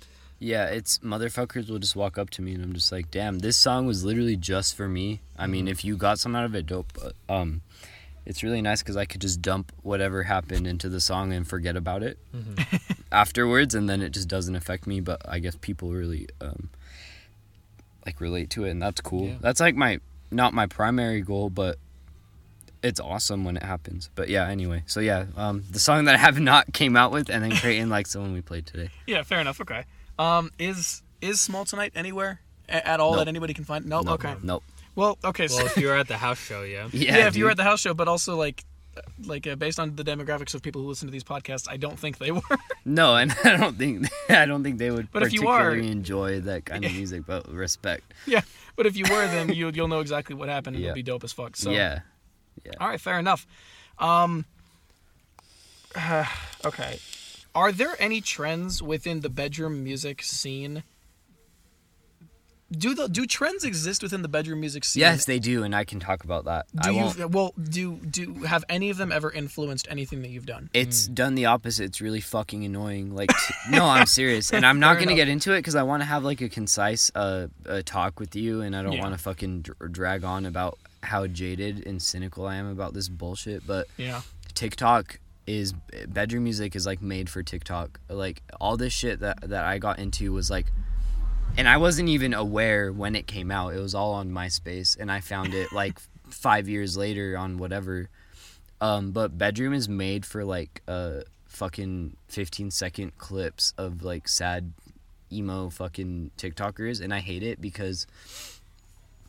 yeah 0.42 0.66
it's 0.66 0.98
motherfuckers 0.98 1.70
will 1.70 1.78
just 1.78 1.94
walk 1.96 2.18
up 2.18 2.30
to 2.30 2.42
me 2.42 2.54
and 2.54 2.62
I'm 2.62 2.72
just 2.72 2.90
like 2.90 3.10
damn 3.10 3.38
this 3.38 3.56
song 3.56 3.86
was 3.86 4.04
literally 4.04 4.36
just 4.36 4.74
for 4.74 4.88
me 4.88 5.20
I 5.38 5.46
mean 5.46 5.68
if 5.68 5.84
you 5.84 5.96
got 5.96 6.18
some 6.18 6.34
out 6.34 6.44
of 6.44 6.54
it 6.54 6.66
dope 6.66 6.92
but, 6.94 7.14
um 7.28 7.62
it's 8.24 8.42
really 8.42 8.62
nice 8.62 8.82
because 8.82 8.96
I 8.96 9.04
could 9.04 9.20
just 9.20 9.42
dump 9.42 9.72
whatever 9.82 10.22
happened 10.24 10.66
into 10.66 10.88
the 10.88 11.00
song 11.00 11.32
and 11.32 11.46
forget 11.46 11.76
about 11.76 12.02
it 12.02 12.18
afterwards, 13.12 13.74
and 13.74 13.88
then 13.88 14.00
it 14.00 14.10
just 14.10 14.28
doesn't 14.28 14.56
affect 14.56 14.86
me. 14.86 15.00
But 15.00 15.20
I 15.28 15.38
guess 15.38 15.56
people 15.60 15.92
really 15.92 16.28
um, 16.40 16.70
like 18.04 18.20
relate 18.20 18.50
to 18.50 18.64
it, 18.64 18.70
and 18.70 18.82
that's 18.82 19.00
cool. 19.00 19.28
Yeah. 19.28 19.34
That's 19.40 19.60
like 19.60 19.76
my 19.76 20.00
not 20.30 20.54
my 20.54 20.66
primary 20.66 21.20
goal, 21.20 21.50
but 21.50 21.78
it's 22.82 23.00
awesome 23.00 23.44
when 23.44 23.56
it 23.56 23.62
happens. 23.62 24.10
But 24.14 24.28
yeah, 24.28 24.48
anyway, 24.48 24.82
so 24.86 25.00
yeah, 25.00 25.26
um, 25.36 25.64
the 25.70 25.78
song 25.78 26.06
that 26.06 26.14
I 26.14 26.18
have 26.18 26.40
not 26.40 26.72
came 26.72 26.96
out 26.96 27.12
with, 27.12 27.28
and 27.28 27.44
then 27.44 27.52
Creighton 27.52 27.88
likes 27.90 28.12
the 28.14 28.20
one 28.20 28.32
we 28.32 28.40
played 28.40 28.66
today. 28.66 28.90
Yeah, 29.06 29.22
fair 29.22 29.40
enough. 29.40 29.60
Okay. 29.60 29.84
Um, 30.18 30.50
is 30.58 31.02
is 31.20 31.40
Small 31.40 31.64
Tonight 31.64 31.92
anywhere 31.94 32.40
a- 32.68 32.86
at 32.86 33.00
all 33.00 33.12
Nope. 33.12 33.20
that 33.20 33.28
anybody 33.28 33.54
can 33.54 33.64
find? 33.64 33.86
No. 33.86 34.00
Nope, 34.00 34.24
Okay. 34.24 34.34
Nope. 34.42 34.62
Well, 34.94 35.16
okay. 35.24 35.48
So, 35.48 35.56
well 35.56 35.66
if 35.66 35.76
you 35.76 35.86
were 35.88 35.96
at 35.96 36.08
the 36.08 36.18
house 36.18 36.38
show 36.38 36.62
yeah 36.62 36.88
Yeah, 36.92 37.16
yeah, 37.18 37.26
if 37.28 37.36
you 37.36 37.44
were 37.44 37.50
at 37.50 37.56
the 37.56 37.64
house 37.64 37.80
show, 37.80 37.94
but 37.94 38.08
also 38.08 38.36
like, 38.36 38.62
like 39.24 39.46
uh, 39.46 39.54
based 39.54 39.80
on 39.80 39.96
the 39.96 40.04
demographics 40.04 40.52
of 40.54 40.60
people 40.62 40.82
who 40.82 40.88
listen 40.88 41.08
to 41.08 41.12
these 41.12 41.24
podcasts, 41.24 41.66
I 41.68 41.78
don't 41.78 41.98
think 41.98 42.18
they 42.18 42.30
were. 42.38 42.42
No, 42.84 43.16
and 43.16 43.34
I 43.44 43.56
don't 43.56 43.78
think 43.78 44.06
I 44.28 44.44
don't 44.44 44.62
think 44.62 44.76
they 44.78 44.90
would 44.90 45.10
But 45.10 45.22
if 45.22 45.32
you 45.32 45.48
are- 45.48 45.60
particularly 45.70 45.90
enjoy 45.90 46.40
that 46.40 46.66
kind 46.66 46.84
of 46.84 46.92
music, 46.92 47.22
but 47.26 47.48
respect. 47.50 48.12
yeah, 48.26 48.42
but 48.76 48.84
if 48.86 48.96
you 48.96 49.04
were, 49.10 49.26
then 49.28 49.48
you 49.48 49.70
you'll 49.70 49.88
know 49.88 50.00
exactly 50.00 50.34
what 50.36 50.48
happened. 50.50 50.76
and 50.76 50.84
Yeah. 50.84 50.90
It'll 50.90 50.96
be 50.96 51.02
dope 51.02 51.24
as 51.24 51.32
fuck. 51.32 51.56
So 51.56 51.70
Yeah. 51.70 52.00
All 52.78 52.88
right, 52.88 53.00
fair 53.00 53.18
enough. 53.18 53.46
Um, 53.98 54.44
okay. 56.66 56.98
Are 57.54 57.70
there 57.72 57.96
any 57.98 58.20
trends 58.20 58.82
within 58.82 59.20
the 59.20 59.28
bedroom 59.28 59.84
music 59.84 60.22
scene? 60.22 60.82
Do 62.70 62.94
the 62.94 63.06
do 63.06 63.26
trends 63.26 63.64
exist 63.64 64.02
within 64.02 64.22
the 64.22 64.28
bedroom 64.28 64.60
music 64.60 64.82
scene? 64.86 65.02
Yes, 65.02 65.26
they 65.26 65.38
do, 65.38 65.62
and 65.62 65.76
I 65.76 65.84
can 65.84 66.00
talk 66.00 66.24
about 66.24 66.46
that. 66.46 66.64
Do 66.74 66.88
I 66.88 66.92
you 66.92 66.98
won't. 67.02 67.30
well 67.30 67.52
do 67.62 67.96
do 67.96 68.32
have 68.44 68.64
any 68.70 68.88
of 68.88 68.96
them 68.96 69.12
ever 69.12 69.30
influenced 69.30 69.86
anything 69.90 70.22
that 70.22 70.30
you've 70.30 70.46
done? 70.46 70.70
It's 70.72 71.06
done 71.06 71.34
the 71.34 71.44
opposite. 71.44 71.84
It's 71.84 72.00
really 72.00 72.22
fucking 72.22 72.64
annoying. 72.64 73.14
Like, 73.14 73.28
t- 73.28 73.54
no, 73.70 73.84
I'm 73.84 74.06
serious, 74.06 74.54
and 74.54 74.64
I'm 74.64 74.80
not 74.86 74.94
gonna 74.94 75.08
enough. 75.08 75.16
get 75.16 75.28
into 75.28 75.52
it 75.52 75.58
because 75.58 75.74
I 75.74 75.82
want 75.82 76.00
to 76.00 76.06
have 76.06 76.24
like 76.24 76.40
a 76.40 76.48
concise 76.48 77.10
uh, 77.14 77.48
uh 77.68 77.82
talk 77.84 78.18
with 78.18 78.34
you, 78.34 78.62
and 78.62 78.74
I 78.74 78.82
don't 78.82 78.92
Yeah. 78.92 79.02
want 79.02 79.14
to 79.16 79.18
fucking 79.20 79.60
dr- 79.62 79.92
drag 79.92 80.24
on 80.24 80.46
about 80.46 80.78
how 81.02 81.26
jaded 81.26 81.86
and 81.86 82.00
cynical 82.00 82.46
I 82.46 82.54
am 82.56 82.70
about 82.70 82.94
this 82.94 83.10
bullshit. 83.10 83.66
But 83.66 83.86
Yeah. 83.98 84.22
TikTok 84.54 85.18
is 85.46 85.72
bedroom 86.08 86.44
music 86.44 86.76
is 86.76 86.86
like 86.86 87.02
made 87.02 87.28
for 87.28 87.42
TikTok. 87.42 88.00
Like 88.08 88.42
all 88.60 88.76
this 88.76 88.92
shit 88.92 89.20
that 89.20 89.48
that 89.48 89.64
I 89.64 89.78
got 89.78 89.98
into 89.98 90.32
was 90.32 90.50
like 90.50 90.66
and 91.56 91.68
I 91.68 91.76
wasn't 91.76 92.08
even 92.08 92.32
aware 92.32 92.92
when 92.92 93.14
it 93.14 93.26
came 93.26 93.50
out. 93.50 93.74
It 93.74 93.80
was 93.80 93.94
all 93.94 94.14
on 94.14 94.30
MySpace 94.30 94.98
and 94.98 95.10
I 95.10 95.20
found 95.20 95.54
it 95.54 95.72
like 95.72 96.00
5 96.30 96.68
years 96.68 96.96
later 96.96 97.36
on 97.36 97.58
whatever. 97.58 98.08
Um 98.80 99.12
but 99.12 99.36
bedroom 99.36 99.72
is 99.72 99.88
made 99.88 100.24
for 100.24 100.44
like 100.44 100.82
uh 100.88 101.20
fucking 101.46 102.16
15 102.28 102.70
second 102.70 103.18
clips 103.18 103.74
of 103.76 104.02
like 104.02 104.26
sad 104.26 104.72
emo 105.30 105.68
fucking 105.68 106.30
TikTokers 106.38 107.00
and 107.00 107.12
I 107.12 107.20
hate 107.20 107.42
it 107.42 107.60
because 107.60 108.06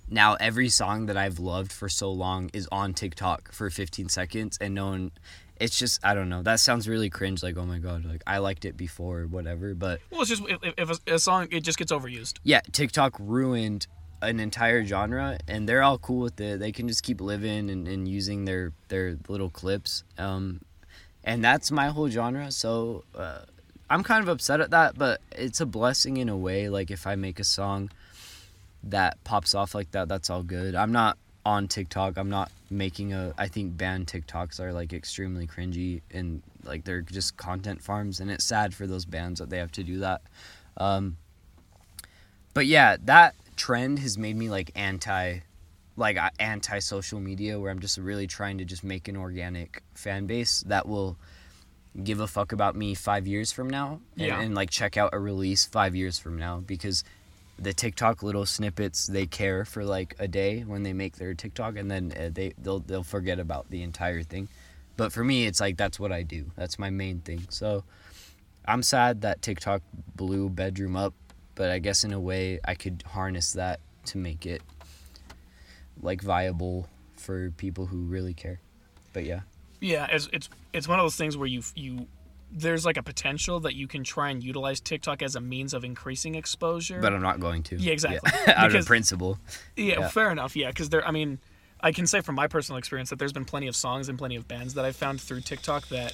now 0.09 0.35
every 0.35 0.69
song 0.69 1.07
that 1.07 1.17
I've 1.17 1.39
loved 1.39 1.71
for 1.71 1.89
so 1.89 2.11
long 2.11 2.49
is 2.53 2.67
on 2.71 2.93
TikTok 2.93 3.51
for 3.51 3.69
15 3.69 4.09
seconds 4.09 4.57
and 4.59 4.73
no 4.73 4.87
one 4.87 5.11
it's 5.59 5.77
just 5.77 6.03
I 6.05 6.13
don't 6.13 6.29
know. 6.29 6.41
That 6.43 6.59
sounds 6.59 6.87
really 6.87 7.09
cringe 7.09 7.43
like 7.43 7.57
oh 7.57 7.65
my 7.65 7.79
god, 7.79 8.05
like 8.05 8.23
I 8.27 8.39
liked 8.39 8.65
it 8.65 8.75
before 8.77 9.23
whatever, 9.23 9.73
but 9.73 9.99
Well, 10.11 10.21
it's 10.21 10.29
just 10.29 10.43
if, 10.47 10.73
if 10.77 10.89
a, 11.07 11.15
a 11.15 11.19
song 11.19 11.47
it 11.51 11.61
just 11.61 11.77
gets 11.77 11.91
overused. 11.91 12.39
yeah, 12.43 12.61
TikTok 12.71 13.15
ruined 13.19 13.87
an 14.21 14.39
entire 14.39 14.85
genre 14.85 15.37
and 15.47 15.67
they're 15.67 15.83
all 15.83 15.97
cool 15.97 16.21
with 16.21 16.39
it. 16.39 16.59
They 16.59 16.71
can 16.71 16.87
just 16.87 17.03
keep 17.03 17.19
living 17.19 17.69
and, 17.69 17.87
and 17.87 18.07
using 18.07 18.45
their 18.45 18.71
their 18.87 19.17
little 19.27 19.49
clips. 19.49 20.03
Um 20.17 20.61
and 21.23 21.43
that's 21.43 21.71
my 21.71 21.87
whole 21.87 22.09
genre, 22.09 22.51
so 22.51 23.05
uh, 23.15 23.39
I'm 23.89 24.03
kind 24.03 24.21
of 24.23 24.27
upset 24.27 24.59
at 24.59 24.71
that, 24.71 24.97
but 24.97 25.21
it's 25.31 25.61
a 25.61 25.65
blessing 25.65 26.17
in 26.17 26.27
a 26.27 26.35
way. 26.35 26.67
Like 26.67 26.91
if 26.91 27.07
I 27.07 27.15
make 27.15 27.39
a 27.39 27.43
song 27.45 27.91
that 28.83 29.23
pops 29.23 29.55
off 29.55 29.73
like 29.73 29.91
that, 29.91 30.09
that's 30.09 30.29
all 30.29 30.43
good. 30.43 30.75
I'm 30.75 30.91
not 30.91 31.17
on 31.45 31.67
TikTok. 31.67 32.17
I'm 32.17 32.29
not 32.29 32.51
making 32.69 33.13
a. 33.13 33.33
I 33.37 33.47
think 33.47 33.77
band 33.77 34.07
TikToks 34.07 34.59
are 34.59 34.71
like 34.73 34.93
extremely 34.93 35.47
cringy 35.47 36.01
and 36.11 36.41
like 36.63 36.83
they're 36.85 37.01
just 37.01 37.37
content 37.37 37.81
farms, 37.81 38.19
and 38.19 38.31
it's 38.31 38.45
sad 38.45 38.73
for 38.73 38.87
those 38.87 39.05
bands 39.05 39.39
that 39.39 39.49
they 39.49 39.57
have 39.57 39.71
to 39.73 39.83
do 39.83 39.99
that. 39.99 40.21
Um, 40.77 41.17
but 42.53 42.65
yeah, 42.65 42.97
that 43.05 43.35
trend 43.55 43.99
has 43.99 44.17
made 44.17 44.35
me 44.35 44.49
like 44.49 44.71
anti, 44.75 45.39
like 45.97 46.17
uh, 46.17 46.29
anti 46.39 46.79
social 46.79 47.19
media, 47.19 47.59
where 47.59 47.71
I'm 47.71 47.79
just 47.79 47.97
really 47.97 48.27
trying 48.27 48.57
to 48.59 48.65
just 48.65 48.83
make 48.83 49.07
an 49.07 49.17
organic 49.17 49.83
fan 49.95 50.25
base 50.25 50.63
that 50.67 50.87
will 50.87 51.17
give 52.03 52.19
a 52.19 52.27
fuck 52.27 52.51
about 52.51 52.75
me 52.75 52.95
five 52.95 53.27
years 53.27 53.51
from 53.51 53.69
now 53.69 53.99
and, 54.17 54.27
Yeah. 54.27 54.41
and 54.41 54.55
like 54.55 54.71
check 54.71 54.97
out 54.97 55.11
a 55.13 55.19
release 55.19 55.65
five 55.65 55.95
years 55.95 56.17
from 56.17 56.39
now 56.39 56.57
because 56.57 57.03
the 57.59 57.73
TikTok 57.73 58.23
little 58.23 58.45
snippets 58.45 59.07
they 59.07 59.25
care 59.25 59.65
for 59.65 59.85
like 59.85 60.15
a 60.19 60.27
day 60.27 60.61
when 60.61 60.83
they 60.83 60.93
make 60.93 61.17
their 61.17 61.33
TikTok 61.33 61.77
and 61.77 61.89
then 61.89 62.13
uh, 62.19 62.29
they 62.31 62.53
they'll 62.57 62.79
they'll 62.79 63.03
forget 63.03 63.39
about 63.39 63.69
the 63.69 63.83
entire 63.83 64.23
thing. 64.23 64.47
But 64.97 65.11
for 65.11 65.23
me 65.23 65.45
it's 65.45 65.59
like 65.59 65.77
that's 65.77 65.99
what 65.99 66.11
I 66.11 66.23
do. 66.23 66.51
That's 66.55 66.79
my 66.79 66.89
main 66.89 67.19
thing. 67.19 67.45
So 67.49 67.83
I'm 68.65 68.83
sad 68.83 69.21
that 69.21 69.41
TikTok 69.41 69.81
blew 70.15 70.49
bedroom 70.49 70.95
up, 70.95 71.13
but 71.55 71.69
I 71.69 71.79
guess 71.79 72.03
in 72.03 72.13
a 72.13 72.19
way 72.19 72.59
I 72.65 72.75
could 72.75 73.03
harness 73.05 73.53
that 73.53 73.79
to 74.05 74.17
make 74.17 74.45
it 74.45 74.61
like 76.01 76.21
viable 76.21 76.87
for 77.15 77.51
people 77.51 77.85
who 77.85 78.03
really 78.03 78.33
care. 78.33 78.59
But 79.13 79.25
yeah. 79.25 79.41
Yeah, 79.79 80.07
it's 80.09 80.29
it's 80.31 80.49
it's 80.71 80.87
one 80.87 80.99
of 80.99 81.03
those 81.03 81.15
things 81.15 81.37
where 81.37 81.47
you 81.47 81.61
you 81.75 82.07
there's 82.55 82.85
like 82.85 82.97
a 82.97 83.03
potential 83.03 83.59
that 83.61 83.75
you 83.75 83.87
can 83.87 84.03
try 84.03 84.29
and 84.29 84.43
utilize 84.43 84.79
TikTok 84.79 85.21
as 85.21 85.35
a 85.35 85.41
means 85.41 85.73
of 85.73 85.83
increasing 85.83 86.35
exposure. 86.35 86.99
But 87.01 87.13
I'm 87.13 87.21
not 87.21 87.39
going 87.39 87.63
to. 87.63 87.77
Yeah, 87.77 87.93
exactly. 87.93 88.31
Out 88.47 88.67
Because- 88.67 88.85
of 88.85 88.87
principle. 88.87 89.39
Yeah, 89.75 89.99
Yeah. 90.01 90.07
fair 90.09 90.31
enough. 90.31 90.55
Yeah, 90.55 90.67
because 90.69 90.89
there. 90.89 91.05
I 91.07 91.11
mean, 91.11 91.39
I 91.81 91.91
can 91.91 92.05
say 92.07 92.21
from 92.21 92.35
my 92.35 92.47
personal 92.47 92.77
experience 92.77 93.09
that 93.09 93.19
there's 93.19 93.33
been 93.33 93.45
plenty 93.45 93.67
of 93.67 93.75
songs 93.75 94.07
and 94.07 94.17
plenty 94.17 94.35
of 94.35 94.47
bands 94.47 94.75
that 94.75 94.85
I've 94.85 94.95
found 94.95 95.19
through 95.19 95.41
TikTok 95.41 95.87
that 95.89 96.13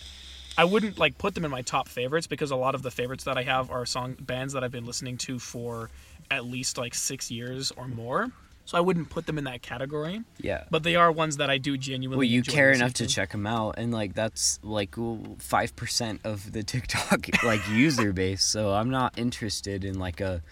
I 0.58 0.64
wouldn't 0.66 0.98
like 0.98 1.18
put 1.18 1.36
them 1.36 1.46
in 1.46 1.52
my 1.52 1.62
top 1.62 1.88
favorites 1.88 2.26
because 2.26 2.52
a 2.52 2.56
lot 2.56 2.74
of 2.74 2.82
the 2.84 2.92
favorites 2.92 3.26
that 3.26 3.38
I 3.38 3.44
have 3.44 3.70
are 3.70 3.86
song 3.86 4.16
bands 4.20 4.54
that 4.54 4.64
I've 4.64 4.72
been 4.72 4.86
listening 4.86 5.18
to 5.20 5.40
for 5.40 5.90
at 6.32 6.46
least 6.46 6.78
like 6.78 6.94
six 6.96 7.30
years 7.30 7.72
or 7.72 7.88
more. 7.88 8.32
So 8.70 8.78
I 8.78 8.82
wouldn't 8.82 9.10
put 9.10 9.26
them 9.26 9.40
in 9.40 9.46
that 9.46 9.64
category. 9.64 10.22
Yeah. 10.40 10.66
But 10.70 10.84
they 10.84 10.96
are 10.96 11.12
ones 11.12 11.38
that 11.38 11.50
I 11.50 11.58
do 11.58 11.76
genuinely. 11.76 12.18
Well, 12.24 12.32
you 12.32 12.44
care 12.44 12.72
enough 12.72 12.94
to 12.94 13.08
check 13.08 13.32
them 13.32 13.48
out, 13.48 13.80
and 13.80 13.92
like 13.92 14.14
that's 14.14 14.60
like 14.62 14.94
five 15.40 15.76
percent 15.76 16.22
of 16.24 16.52
the 16.52 16.62
TikTok 16.74 17.44
like 17.44 17.68
user 17.70 18.14
base. 18.14 18.44
So 18.44 18.72
I'm 18.72 18.92
not 18.92 19.18
interested 19.18 19.84
in 19.84 19.98
like 19.98 20.22
a 20.22 20.44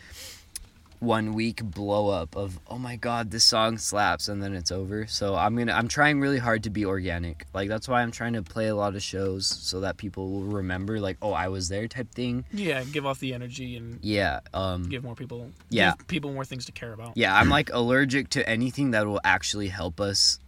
one 0.99 1.33
week 1.35 1.63
blow 1.63 2.09
up 2.09 2.35
of 2.35 2.59
oh 2.67 2.77
my 2.79 2.95
god 2.95 3.29
this 3.29 3.43
song 3.43 3.77
slaps 3.77 4.27
and 4.27 4.41
then 4.41 4.55
it's 4.55 4.71
over 4.71 5.05
so 5.05 5.35
i'm 5.35 5.55
gonna 5.55 5.71
i'm 5.71 5.87
trying 5.87 6.19
really 6.19 6.39
hard 6.39 6.63
to 6.63 6.71
be 6.71 6.85
organic 6.85 7.45
like 7.53 7.69
that's 7.69 7.87
why 7.87 8.01
i'm 8.01 8.09
trying 8.11 8.33
to 8.33 8.41
play 8.41 8.67
a 8.67 8.75
lot 8.75 8.95
of 8.95 9.03
shows 9.03 9.45
so 9.45 9.79
that 9.81 9.97
people 9.97 10.31
will 10.31 10.41
remember 10.43 10.99
like 10.99 11.15
oh 11.21 11.31
i 11.33 11.47
was 11.47 11.69
there 11.69 11.87
type 11.87 12.09
thing 12.15 12.43
Yeah, 12.51 12.83
give 12.83 13.05
off 13.05 13.19
the 13.19 13.33
energy 13.35 13.77
and 13.77 13.99
yeah 14.01 14.39
um 14.55 14.89
give 14.89 15.03
more 15.03 15.13
people. 15.13 15.51
Yeah. 15.69 15.93
give 15.97 16.07
people 16.07 16.33
more 16.33 16.45
things 16.45 16.65
to 16.65 16.71
care 16.71 16.93
about. 16.93 17.11
yeah 17.15 17.35
i'm 17.37 17.49
like 17.49 17.69
allergic 17.71 18.29
to 18.31 18.49
anything 18.49 18.91
that 18.91 19.05
will 19.05 19.21
actually 19.23 19.67
help 19.67 20.01
us 20.01 20.39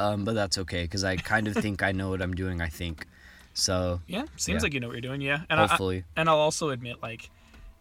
um 0.00 0.24
but 0.24 0.34
that's 0.34 0.58
okay 0.58 0.82
because 0.82 1.04
i 1.04 1.14
kind 1.16 1.46
of 1.46 1.54
think 1.54 1.82
i 1.82 1.92
know 1.92 2.08
what 2.10 2.20
i'm 2.22 2.34
doing 2.34 2.60
i 2.60 2.68
think 2.68 3.06
so 3.52 4.00
Yeah, 4.06 4.22
seems 4.36 4.48
Yeah. 4.48 4.62
like 4.62 4.74
you 4.74 4.80
know 4.80 4.86
what 4.86 4.94
you're 4.94 5.00
doing. 5.00 5.20
Yeah, 5.20 5.42
and 5.50 5.60
I, 5.60 5.66
hopefully 5.66 6.04
and 6.16 6.28
I'll 6.28 6.38
also 6.38 6.70
admit 6.70 7.02
like 7.02 7.28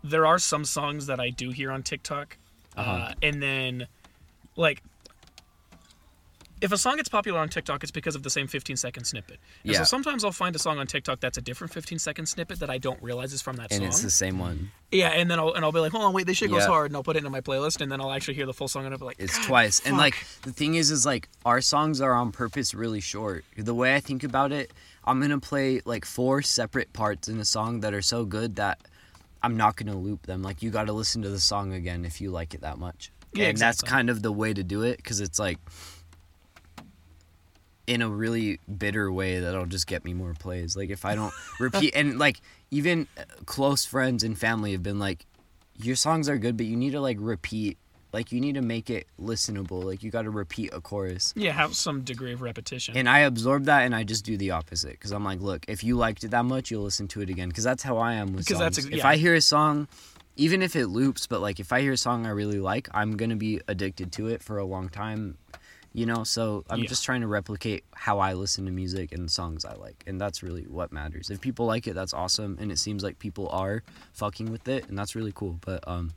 there 0.03 0.25
are 0.25 0.39
some 0.39 0.65
songs 0.65 1.05
that 1.07 1.19
I 1.19 1.29
do 1.29 1.51
hear 1.51 1.71
on 1.71 1.83
TikTok, 1.83 2.37
uh 2.77 2.81
Uh-huh. 2.81 3.13
and 3.21 3.41
then 3.41 3.87
like 4.55 4.81
if 6.61 6.73
a 6.73 6.77
song 6.77 6.97
gets 6.97 7.07
popular 7.07 7.39
on 7.39 7.47
TikTok, 7.47 7.83
it's 7.83 7.91
because 7.91 8.15
of 8.15 8.23
the 8.23 8.29
same 8.29 8.45
15 8.45 8.75
second 8.75 9.05
snippet. 9.05 9.39
And 9.63 9.77
so 9.77 9.85
sometimes 9.85 10.25
I'll 10.25 10.33
find 10.33 10.53
a 10.57 10.59
song 10.59 10.77
on 10.77 10.87
TikTok 10.87 11.21
that's 11.21 11.37
a 11.37 11.41
different 11.41 11.71
15 11.71 11.99
second 11.99 12.25
snippet 12.25 12.59
that 12.59 12.69
I 12.69 12.77
don't 12.77 13.01
realize 13.01 13.31
is 13.31 13.41
from 13.41 13.55
that 13.55 13.71
and 13.71 13.79
song. 13.79 13.87
it's 13.87 14.01
the 14.01 14.09
same 14.09 14.39
one 14.39 14.71
Yeah, 14.91 15.07
and 15.09 15.31
then 15.31 15.39
I'll 15.39 15.53
and 15.53 15.63
I'll 15.63 15.71
be 15.71 15.79
like, 15.79 15.93
hold 15.93 16.03
on, 16.03 16.11
wait, 16.13 16.27
this 16.27 16.35
shit 16.37 16.49
goes 16.49 16.63
Yeah. 16.63 16.67
hard, 16.67 16.87
and 16.91 16.97
I'll 16.97 17.03
put 17.03 17.15
it 17.15 17.19
into 17.19 17.29
my 17.29 17.39
playlist, 17.39 17.79
and 17.79 17.89
then 17.89 18.01
I'll 18.01 18.11
actually 18.11 18.33
hear 18.33 18.45
the 18.45 18.53
full 18.53 18.67
song, 18.67 18.83
and 18.83 18.93
I'll 18.93 18.99
be 18.99 19.05
like, 19.05 19.15
It's 19.19 19.37
"God, 19.37 19.45
twice. 19.47 19.79
And 19.85 19.95
like 19.97 20.15
the 20.41 20.51
thing 20.51 20.75
is 20.75 20.91
is 20.91 21.05
like 21.05 21.29
our 21.45 21.61
songs 21.61 22.01
are 22.01 22.13
on 22.13 22.33
purpose 22.33 22.73
really 22.73 22.99
short. 22.99 23.45
The 23.55 23.73
way 23.73 23.95
I 23.95 24.01
think 24.01 24.25
about 24.25 24.51
it, 24.51 24.73
I'm 25.05 25.19
going 25.19 25.31
to 25.31 25.39
play 25.39 25.79
like 25.85 26.03
four 26.03 26.41
separate 26.41 26.91
parts 26.91 27.29
in 27.29 27.39
a 27.39 27.45
song 27.45 27.79
that 27.81 27.93
are 27.93 28.01
so 28.01 28.25
good 28.25 28.57
that 28.57 28.79
I'm 29.41 29.57
not 29.57 29.75
going 29.75 29.91
to 29.91 29.97
loop 29.97 30.25
them. 30.25 30.41
Like 30.41 30.61
you 30.61 30.69
got 30.69 30.87
to 30.87 30.93
listen 30.93 31.21
to 31.21 31.29
the 31.29 31.39
song 31.39 31.73
again 31.73 32.05
if 32.05 32.21
you 32.21 32.31
like 32.31 32.53
it 32.53 32.61
that 32.61 32.77
much. 32.77 33.11
Yeah, 33.33 33.47
and 33.47 33.57
that's 33.57 33.81
kind 33.81 34.09
of 34.09 34.21
the 34.21 34.31
way 34.31 34.53
to 34.53 34.63
do 34.63 34.81
it 34.81 35.03
cuz 35.03 35.19
it's 35.19 35.37
like 35.37 35.59
in 37.85 38.01
a 38.01 38.09
really 38.09 38.59
bitter 38.77 39.11
way 39.11 39.39
that'll 39.39 39.65
just 39.65 39.87
get 39.87 40.03
me 40.03 40.13
more 40.13 40.33
plays. 40.33 40.75
Like 40.75 40.89
if 40.89 41.05
I 41.05 41.15
don't 41.15 41.33
repeat 41.59 41.93
and 41.95 42.19
like 42.19 42.41
even 42.71 43.07
uh, 43.17 43.23
close 43.45 43.85
friends 43.85 44.23
and 44.23 44.37
family 44.37 44.71
have 44.71 44.83
been 44.83 44.99
like 44.99 45.25
your 45.81 45.95
songs 45.95 46.27
are 46.27 46.37
good 46.37 46.57
but 46.57 46.65
you 46.65 46.75
need 46.75 46.91
to 46.91 47.01
like 47.01 47.17
repeat 47.19 47.77
like 48.11 48.31
you 48.31 48.41
need 48.41 48.55
to 48.55 48.61
make 48.61 48.89
it 48.89 49.07
listenable. 49.21 49.83
Like 49.83 50.01
you 50.03 50.11
got 50.11 50.23
to 50.23 50.29
repeat 50.29 50.71
a 50.73 50.81
chorus. 50.81 51.33
yeah, 51.35 51.51
have 51.51 51.75
some 51.75 52.01
degree 52.01 52.33
of 52.33 52.41
repetition. 52.41 52.97
And 52.97 53.07
I 53.07 53.19
absorb 53.19 53.65
that 53.65 53.83
and 53.83 53.95
I 53.95 54.03
just 54.03 54.25
do 54.25 54.35
the 54.37 54.51
opposite 54.51 54.99
cuz 54.99 55.11
I'm 55.11 55.23
like, 55.23 55.41
look, 55.41 55.65
if 55.67 55.83
you 55.83 55.95
liked 55.97 56.23
it 56.23 56.31
that 56.31 56.45
much, 56.45 56.71
you'll 56.71 56.83
listen 56.83 57.07
to 57.09 57.21
it 57.21 57.29
again 57.29 57.51
cuz 57.51 57.63
that's 57.63 57.83
how 57.83 57.97
I 57.97 58.13
am 58.13 58.33
with 58.33 58.45
songs. 58.45 58.45
Because 58.45 58.57
songs. 58.59 58.75
that's 58.75 58.85
ex- 58.87 58.97
If. 58.97 59.05
I 59.05 59.15
hear 59.17 59.35
a 59.35 59.41
song 59.41 59.87
even 60.35 60.61
if 60.61 60.75
it 60.75 60.87
loops, 60.87 61.27
but 61.27 61.41
like 61.41 61.59
if 61.59 61.71
I 61.73 61.81
hear 61.81 61.91
a 61.93 61.97
song 61.97 62.25
I 62.25 62.29
really 62.29 62.59
like, 62.59 62.87
I'm 62.93 63.17
going 63.17 63.29
to 63.29 63.35
be 63.35 63.59
addicted 63.67 64.11
to 64.13 64.27
it 64.27 64.41
for 64.41 64.57
a 64.57 64.65
long 64.65 64.87
time. 64.89 65.37
You 65.91 66.05
know, 66.05 66.23
so 66.23 66.63
I'm 66.69 66.81
Yeah. 66.83 66.87
just 66.87 67.03
trying 67.03 67.21
to 67.21 67.27
replicate 67.27 67.83
how 67.93 68.19
I 68.19 68.33
listen 68.33 68.63
to 68.65 68.71
music 68.71 69.11
and 69.11 69.29
songs 69.29 69.65
I 69.65 69.73
like. 69.73 70.03
And 70.07 70.21
that's 70.21 70.41
really 70.43 70.63
what 70.63 70.93
matters. 70.93 71.29
If 71.29 71.41
people 71.41 71.65
like 71.65 71.87
it, 71.87 71.93
that's 71.95 72.13
awesome 72.13 72.57
and 72.61 72.71
it 72.71 72.77
seems 72.79 73.03
like 73.03 73.17
people 73.19 73.49
are 73.49 73.81
fucking 74.13 74.51
with 74.51 74.67
it 74.67 74.87
and 74.87 74.97
that's 74.97 75.13
really 75.15 75.31
cool. 75.35 75.59
But 75.61 75.85
um 75.87 76.13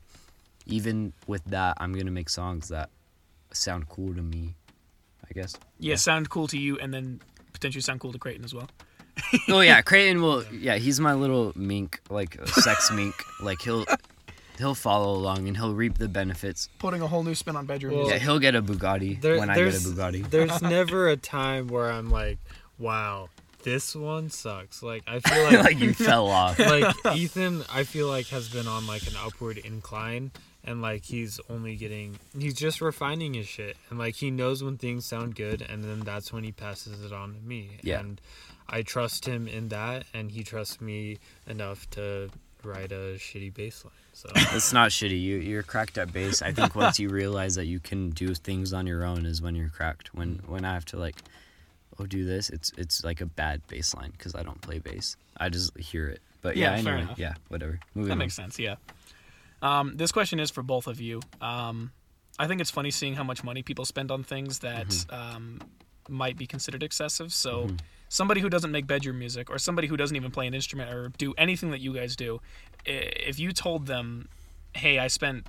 even 0.65 1.13
with 1.27 1.43
that, 1.45 1.77
I'm 1.79 1.93
going 1.93 2.05
to 2.05 2.11
make 2.11 2.29
songs 2.29 2.69
that 2.69 2.89
sound 3.51 3.89
cool 3.89 4.13
to 4.15 4.21
me, 4.21 4.55
I 5.29 5.33
guess. 5.33 5.55
yeah, 5.79 5.95
sound 5.95 6.29
cool 6.29 6.47
to 6.47 6.57
you, 6.57 6.77
and 6.79 6.93
then 6.93 7.21
potentially 7.53 7.81
sound 7.81 7.99
cool 7.99 8.11
to 8.11 8.19
Creighton 8.19 8.43
as 8.45 8.53
well. 8.53 8.69
oh 9.49 9.59
yeah, 9.61 9.81
Creighton 9.81 10.21
will. 10.21 10.43
Yeah, 10.51 10.77
he's 10.77 10.99
my 10.99 11.13
little 11.13 11.53
mink, 11.55 11.99
like 12.09 12.37
sex 12.47 12.91
mink. 12.95 13.13
Like 13.41 13.61
he'll 13.61 13.85
he'll 14.57 14.73
follow 14.75 15.13
along 15.13 15.47
and 15.47 15.55
he'll 15.55 15.75
reap 15.75 15.97
the 15.99 16.07
benefits. 16.07 16.67
Putting 16.79 17.01
a 17.01 17.07
whole 17.07 17.23
new 17.23 17.35
spin 17.35 17.55
on 17.55 17.65
bedroom 17.65 17.95
Well, 17.97 18.09
Yeah, 18.09 18.17
he'll 18.17 18.39
get 18.39 18.55
a 18.55 18.61
Bugatti 18.63 19.19
There- 19.21 19.37
when 19.39 19.49
I 19.49 19.55
get 19.55 19.61
a 19.61 19.69
there's- 19.69 19.85
Bugatti. 19.85 20.29
There's 20.29 20.61
never 20.63 21.09
a 21.09 21.17
time 21.17 21.67
where 21.67 21.91
I'm 21.91 22.09
like, 22.09 22.39
wow, 22.79 23.29
this 23.63 23.95
one 23.95 24.29
sucks. 24.31 24.81
Like 24.81 25.03
I 25.05 25.19
feel 25.19 25.43
like 25.43 25.63
like 25.63 25.79
you 25.79 25.93
fell 25.93 26.27
off. 26.27 26.57
like 26.57 26.95
Ethan, 27.15 27.63
I 27.71 27.83
feel 27.83 28.07
like 28.07 28.27
has 28.29 28.49
been 28.49 28.67
on 28.67 28.87
like 28.87 29.05
an 29.07 29.13
upward 29.23 29.57
incline, 29.59 30.31
and 30.63 30.81
like 30.81 31.03
he's 31.05 31.39
only 31.49 31.75
getting, 31.75 32.17
he's 32.37 32.53
just 32.53 32.81
refining 32.81 33.33
his 33.33 33.47
shit, 33.47 33.75
and 33.89 33.99
like 33.99 34.15
he 34.15 34.31
knows 34.31 34.63
when 34.63 34.77
things 34.77 35.05
sound 35.05 35.35
good, 35.35 35.61
and 35.61 35.83
then 35.83 36.01
that's 36.01 36.31
when 36.33 36.43
he 36.43 36.51
passes 36.51 37.03
it 37.03 37.11
on 37.13 37.33
to 37.35 37.39
me. 37.41 37.77
Yeah. 37.81 37.99
And 37.99 38.19
I 38.69 38.81
trust 38.81 39.25
him 39.25 39.47
in 39.47 39.69
that, 39.69 40.05
and 40.13 40.31
he 40.31 40.43
trusts 40.43 40.79
me 40.81 41.19
enough 41.47 41.89
to 41.91 42.29
write 42.63 42.91
a 42.93 43.15
shitty 43.17 43.53
bass 43.53 43.83
line. 43.83 43.93
So 44.13 44.29
It's 44.35 44.71
not 44.71 44.91
shitty. 44.91 45.19
You 45.21 45.37
you're 45.37 45.63
cracked 45.63 45.97
at 45.97 46.13
bass. 46.13 46.41
I 46.41 46.51
think 46.53 46.75
once 46.75 46.97
you 46.99 47.09
realize 47.09 47.55
that 47.55 47.65
you 47.65 47.79
can 47.79 48.11
do 48.11 48.33
things 48.35 48.71
on 48.71 48.87
your 48.87 49.03
own 49.03 49.25
is 49.25 49.41
when 49.41 49.55
you're 49.55 49.69
cracked. 49.69 50.13
When 50.13 50.39
when 50.47 50.63
I 50.63 50.73
have 50.73 50.85
to 50.85 50.97
like, 50.97 51.15
oh 51.99 52.05
do 52.05 52.23
this, 52.23 52.49
it's 52.49 52.71
it's 52.77 53.03
like 53.03 53.19
a 53.21 53.25
bad 53.25 53.61
bass 53.67 53.93
line 53.95 54.11
because 54.11 54.33
I 54.35 54.43
don't 54.43 54.61
play 54.61 54.79
bass. 54.79 55.17
I 55.35 55.49
just 55.49 55.75
hear 55.77 56.07
it. 56.07 56.21
But 56.41 56.55
yeah, 56.57 56.71
Yeah, 56.73 56.77
anyway, 56.77 57.01
enough. 57.01 57.19
yeah, 57.19 57.33
whatever. 57.49 57.79
Moving 57.95 58.07
That 58.09 58.13
on. 58.13 58.17
makes 58.19 58.35
sense. 58.35 58.59
Yeah. 58.59 58.75
Um, 59.63 59.95
this 59.95 60.11
question 60.11 60.39
is 60.39 60.51
for 60.51 60.61
both 60.61 60.85
of 60.87 61.01
you. 61.01 61.21
Um, 61.41 61.91
I 62.37 62.47
think 62.47 62.61
it's 62.61 62.69
funny 62.71 62.91
seeing 62.91 63.15
how 63.15 63.23
much 63.23 63.43
money 63.43 63.63
people 63.63 63.85
spend 63.85 64.11
on 64.11 64.23
things 64.23 64.59
that 64.59 64.87
Mm-hmm. 64.87 65.35
um, 65.35 65.61
might 66.09 66.37
be 66.37 66.45
considered 66.45 66.83
excessive. 66.83 67.31
So, 67.31 67.69
somebody 68.09 68.41
who 68.41 68.49
doesn't 68.49 68.71
make 68.71 68.85
bedroom 68.85 69.17
music, 69.19 69.49
or 69.49 69.57
somebody 69.57 69.87
who 69.87 69.95
doesn't 69.95 70.15
even 70.17 70.31
play 70.31 70.45
an 70.47 70.53
instrument 70.53 70.93
or 70.93 71.09
do 71.17 71.33
anything 71.37 71.71
that 71.71 71.79
you 71.79 71.93
guys 71.93 72.15
do, 72.17 72.41
if 72.85 73.39
you 73.39 73.53
told 73.53 73.85
them, 73.87 74.27
"Hey, 74.75 74.99
I 74.99 75.07
spent, 75.07 75.47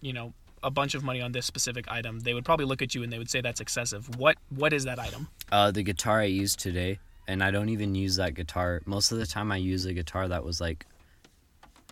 you 0.00 0.12
know, 0.12 0.34
a 0.62 0.70
bunch 0.70 0.94
of 0.94 1.02
money 1.02 1.20
on 1.20 1.32
this 1.32 1.46
specific 1.46 1.90
item," 1.90 2.20
they 2.20 2.32
would 2.32 2.44
probably 2.44 2.64
look 2.66 2.80
at 2.80 2.94
you 2.94 3.02
and 3.02 3.12
they 3.12 3.18
would 3.18 3.28
say 3.28 3.40
that's 3.40 3.60
excessive. 3.60 4.16
What 4.16 4.36
What 4.50 4.72
is 4.72 4.84
that 4.84 5.00
item? 5.00 5.26
Uh, 5.50 5.72
the 5.72 5.82
guitar 5.82 6.20
I 6.20 6.24
used 6.42 6.60
today, 6.60 7.00
and 7.26 7.42
I 7.42 7.50
don't 7.50 7.70
even 7.70 7.96
use 7.96 8.14
that 8.16 8.34
guitar. 8.34 8.82
Most 8.86 9.10
of 9.10 9.18
the 9.18 9.26
time, 9.26 9.50
I 9.50 9.56
use 9.56 9.84
a 9.84 9.92
guitar 9.94 10.28
that 10.28 10.44
was 10.44 10.60
like, 10.60 10.86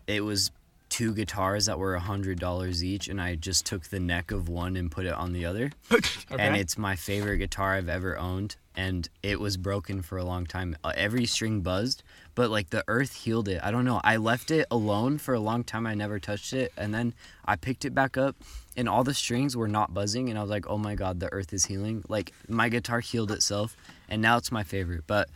it 0.07 0.21
was 0.21 0.53
two 0.97 1.13
guitars 1.13 1.67
that 1.67 1.79
were 1.79 1.95
a 1.95 2.01
hundred 2.01 2.41
dollars 2.41 2.83
each, 2.83 3.07
and 3.07 3.21
I 3.21 3.35
just 3.35 3.67
took 3.67 3.83
the 3.85 4.01
neck 4.01 4.31
of 4.31 4.49
one 4.49 4.77
and 4.77 4.91
put 4.91 5.05
it 5.05 5.13
on 5.13 5.35
the 5.35 5.45
other. 5.45 5.71
okay. 5.93 6.07
And 6.39 6.57
it's 6.57 6.79
my 6.79 6.97
favorite 6.97 7.37
guitar 7.37 7.75
I've 7.75 7.91
ever 7.91 8.17
owned, 8.17 8.57
and 8.75 9.07
it 9.23 9.39
was 9.39 9.59
broken 9.59 10.01
for 10.01 10.17
a 10.17 10.25
long 10.25 10.47
time. 10.47 10.75
Uh, 10.83 10.93
every 10.97 11.27
string 11.27 11.61
buzzed, 11.61 12.03
but 12.35 12.49
like 12.49 12.71
the 12.71 12.83
earth 12.89 13.15
healed 13.15 13.47
it. 13.47 13.61
I 13.63 13.71
don't 13.71 13.85
know. 13.85 14.01
I 14.05 14.17
left 14.17 14.51
it 14.51 14.67
alone 14.71 15.19
for 15.19 15.35
a 15.35 15.39
long 15.39 15.65
time. 15.65 15.87
I 15.87 15.93
never 15.93 16.19
touched 16.19 16.55
it, 16.55 16.73
and 16.79 16.95
then 16.95 17.13
I 17.45 17.57
picked 17.57 17.85
it 17.85 17.95
back 17.95 18.17
up, 18.17 18.35
and 18.75 18.89
all 18.89 19.05
the 19.05 19.13
strings 19.13 19.55
were 19.55 19.69
not 19.69 19.93
buzzing, 19.93 20.31
and 20.31 20.39
I 20.39 20.41
was 20.41 20.51
like, 20.51 20.67
"Oh 20.67 20.79
my 20.79 20.95
god, 20.95 21.21
the 21.21 21.31
earth 21.31 21.53
is 21.53 21.67
healing!" 21.67 22.05
Like 22.09 22.33
my 22.49 22.71
guitar 22.71 23.01
healed 23.01 23.33
itself, 23.33 23.77
and 24.09 24.23
now 24.23 24.39
it's 24.39 24.51
my 24.51 24.63
favorite. 24.63 25.05
But 25.07 25.29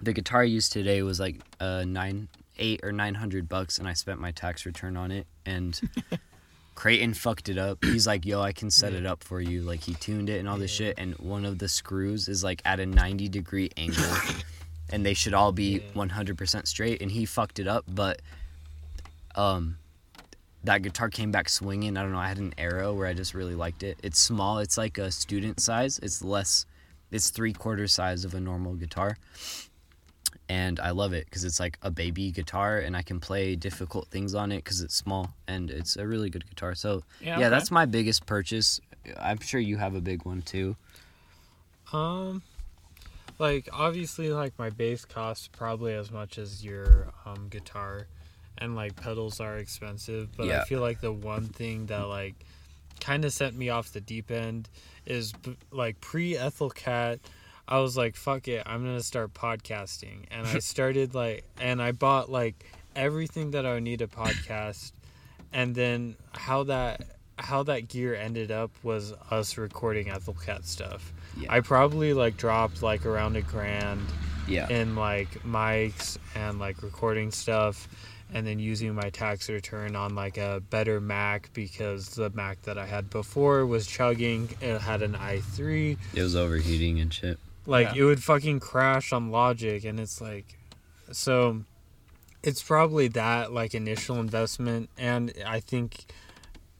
the 0.00 0.12
guitar 0.12 0.42
I 0.42 0.44
used 0.44 0.70
today 0.70 1.02
was 1.02 1.18
like 1.18 1.40
uh 1.58 1.82
nine, 1.84 2.28
eight 2.60 2.80
or 2.82 2.92
nine 2.92 3.14
hundred 3.14 3.48
bucks, 3.48 3.78
and 3.78 3.88
I 3.88 3.94
spent 3.94 4.20
my 4.20 4.30
tax 4.30 4.64
return 4.66 4.96
on 4.96 5.10
it, 5.10 5.26
and. 5.44 5.80
Creighton 6.76 7.12
fucked 7.12 7.50
it 7.50 7.58
up. 7.58 7.84
He's 7.84 8.06
like, 8.06 8.24
"Yo, 8.24 8.40
I 8.40 8.52
can 8.52 8.70
set 8.70 8.94
it 8.94 9.04
up 9.04 9.22
for 9.22 9.38
you." 9.38 9.60
Like 9.60 9.80
he 9.80 9.92
tuned 9.92 10.30
it 10.30 10.38
and 10.38 10.48
all 10.48 10.56
this 10.56 10.70
shit, 10.70 10.94
and 10.96 11.14
one 11.18 11.44
of 11.44 11.58
the 11.58 11.68
screws 11.68 12.26
is 12.26 12.42
like 12.42 12.62
at 12.64 12.80
a 12.80 12.86
90 12.86 13.28
degree 13.28 13.68
angle, 13.76 14.10
and 14.90 15.04
they 15.04 15.12
should 15.12 15.34
all 15.34 15.52
be 15.52 15.82
100% 15.94 16.66
straight. 16.66 17.02
And 17.02 17.10
he 17.10 17.26
fucked 17.26 17.58
it 17.58 17.68
up, 17.68 17.84
but 17.86 18.22
um, 19.34 19.76
that 20.64 20.82
guitar 20.82 21.08
came 21.08 21.30
back 21.30 21.48
swinging. 21.48 21.96
I 21.96 22.02
don't 22.02 22.12
know. 22.12 22.18
I 22.18 22.28
had 22.28 22.38
an 22.38 22.54
arrow 22.58 22.94
where 22.94 23.06
I 23.06 23.12
just 23.12 23.34
really 23.34 23.54
liked 23.54 23.82
it. 23.82 23.98
It's 24.02 24.18
small. 24.18 24.58
It's 24.58 24.78
like 24.78 24.98
a 24.98 25.10
student 25.10 25.60
size. 25.60 25.98
It's 26.02 26.22
less. 26.22 26.66
It's 27.10 27.30
three 27.30 27.52
quarter 27.52 27.88
size 27.88 28.24
of 28.24 28.34
a 28.34 28.40
normal 28.40 28.74
guitar. 28.74 29.18
And 30.50 30.80
I 30.80 30.90
love 30.90 31.12
it 31.12 31.26
because 31.26 31.44
it's 31.44 31.60
like 31.60 31.78
a 31.80 31.92
baby 31.92 32.32
guitar, 32.32 32.78
and 32.78 32.96
I 32.96 33.02
can 33.02 33.20
play 33.20 33.54
difficult 33.54 34.08
things 34.08 34.34
on 34.34 34.50
it 34.50 34.64
because 34.64 34.80
it's 34.80 34.96
small 34.96 35.32
and 35.46 35.70
it's 35.70 35.96
a 35.96 36.04
really 36.04 36.28
good 36.28 36.44
guitar. 36.48 36.74
So 36.74 37.04
Yeah, 37.20 37.38
yeah, 37.38 37.46
okay. 37.46 37.50
that's 37.50 37.70
my 37.70 37.86
biggest 37.86 38.26
purchase. 38.26 38.80
I'm 39.16 39.38
sure 39.38 39.60
you 39.60 39.76
have 39.76 39.94
a 39.94 40.00
big 40.00 40.24
one 40.24 40.42
too. 40.42 40.74
Um, 41.92 42.42
like 43.38 43.68
obviously, 43.72 44.32
like 44.32 44.52
my 44.58 44.70
bass 44.70 45.04
costs 45.04 45.48
probably 45.48 45.94
as 45.94 46.10
much 46.10 46.36
as 46.36 46.64
your 46.64 47.12
um 47.24 47.46
guitar, 47.48 48.08
and 48.58 48.74
like 48.74 48.96
pedals 48.96 49.38
are 49.38 49.56
expensive. 49.56 50.36
But 50.36 50.48
Yeah. 50.48 50.62
I 50.62 50.64
feel 50.64 50.80
like 50.80 51.00
the 51.00 51.12
one 51.12 51.44
thing 51.46 51.86
that 51.86 52.08
like 52.08 52.34
kind 52.98 53.24
of 53.24 53.32
sent 53.32 53.56
me 53.56 53.68
off 53.70 53.92
the 53.92 54.00
deep 54.00 54.32
end 54.32 54.68
is 55.06 55.32
like 55.70 56.00
pre 56.00 56.36
Ethyl 56.36 56.70
Cat. 56.70 57.20
I 57.70 57.78
was 57.78 57.96
like, 57.96 58.16
fuck 58.16 58.48
it, 58.48 58.62
I'm 58.66 58.82
gonna 58.84 59.02
start 59.02 59.32
podcasting, 59.32 60.24
and 60.30 60.46
I 60.46 60.58
started 60.58 61.14
like, 61.22 61.44
and 61.60 61.80
I 61.80 61.92
bought 61.92 62.30
like 62.30 62.64
everything 62.96 63.52
that 63.52 63.64
I 63.64 63.74
would 63.74 63.82
need 63.84 64.00
to 64.00 64.08
podcast, 64.08 64.92
and 65.52 65.74
then 65.74 66.16
how 66.32 66.64
that 66.64 67.02
how 67.38 67.62
that 67.62 67.88
gear 67.88 68.14
ended 68.14 68.50
up 68.50 68.70
was 68.82 69.12
us 69.30 69.56
recording 69.56 70.10
Ethyl 70.10 70.34
Cat 70.34 70.64
stuff. 70.66 71.12
Yeah. 71.38 71.46
I 71.50 71.60
probably 71.60 72.12
like 72.12 72.36
dropped 72.36 72.82
like 72.82 73.06
around 73.06 73.36
a 73.36 73.40
grand 73.42 74.02
Yeah. 74.46 74.68
in 74.68 74.94
like 74.94 75.30
mics 75.42 76.18
and 76.34 76.58
like 76.58 76.82
recording 76.82 77.30
stuff 77.30 77.88
and 78.34 78.46
then 78.46 78.58
using 78.58 78.94
my 78.94 79.08
tax 79.10 79.48
return 79.48 79.96
on 79.96 80.14
like 80.14 80.36
a 80.36 80.62
better 80.68 81.00
Mac 81.00 81.48
because 81.54 82.10
the 82.10 82.28
Mac 82.30 82.60
that 82.62 82.76
I 82.76 82.84
had 82.84 83.08
before 83.08 83.64
was 83.64 83.86
chugging. 83.86 84.50
It 84.60 84.78
had 84.80 85.00
an 85.00 85.14
i3. 85.14 85.96
It 86.14 86.22
was 86.22 86.36
overheating 86.36 87.00
and 87.00 87.12
shit. 87.12 87.38
Like 87.70 87.94
Yeah. 87.94 88.02
it 88.02 88.04
would 88.04 88.22
fucking 88.22 88.58
crash 88.60 89.12
on 89.12 89.30
Logic, 89.30 89.84
and 89.84 89.98
it's 90.00 90.20
like, 90.20 90.58
so 91.12 91.62
it's 92.42 92.62
probably 92.62 93.08
that 93.08 93.52
like 93.52 93.74
initial 93.74 94.16
investment, 94.18 94.90
and 94.98 95.32
I 95.46 95.60
think 95.60 96.04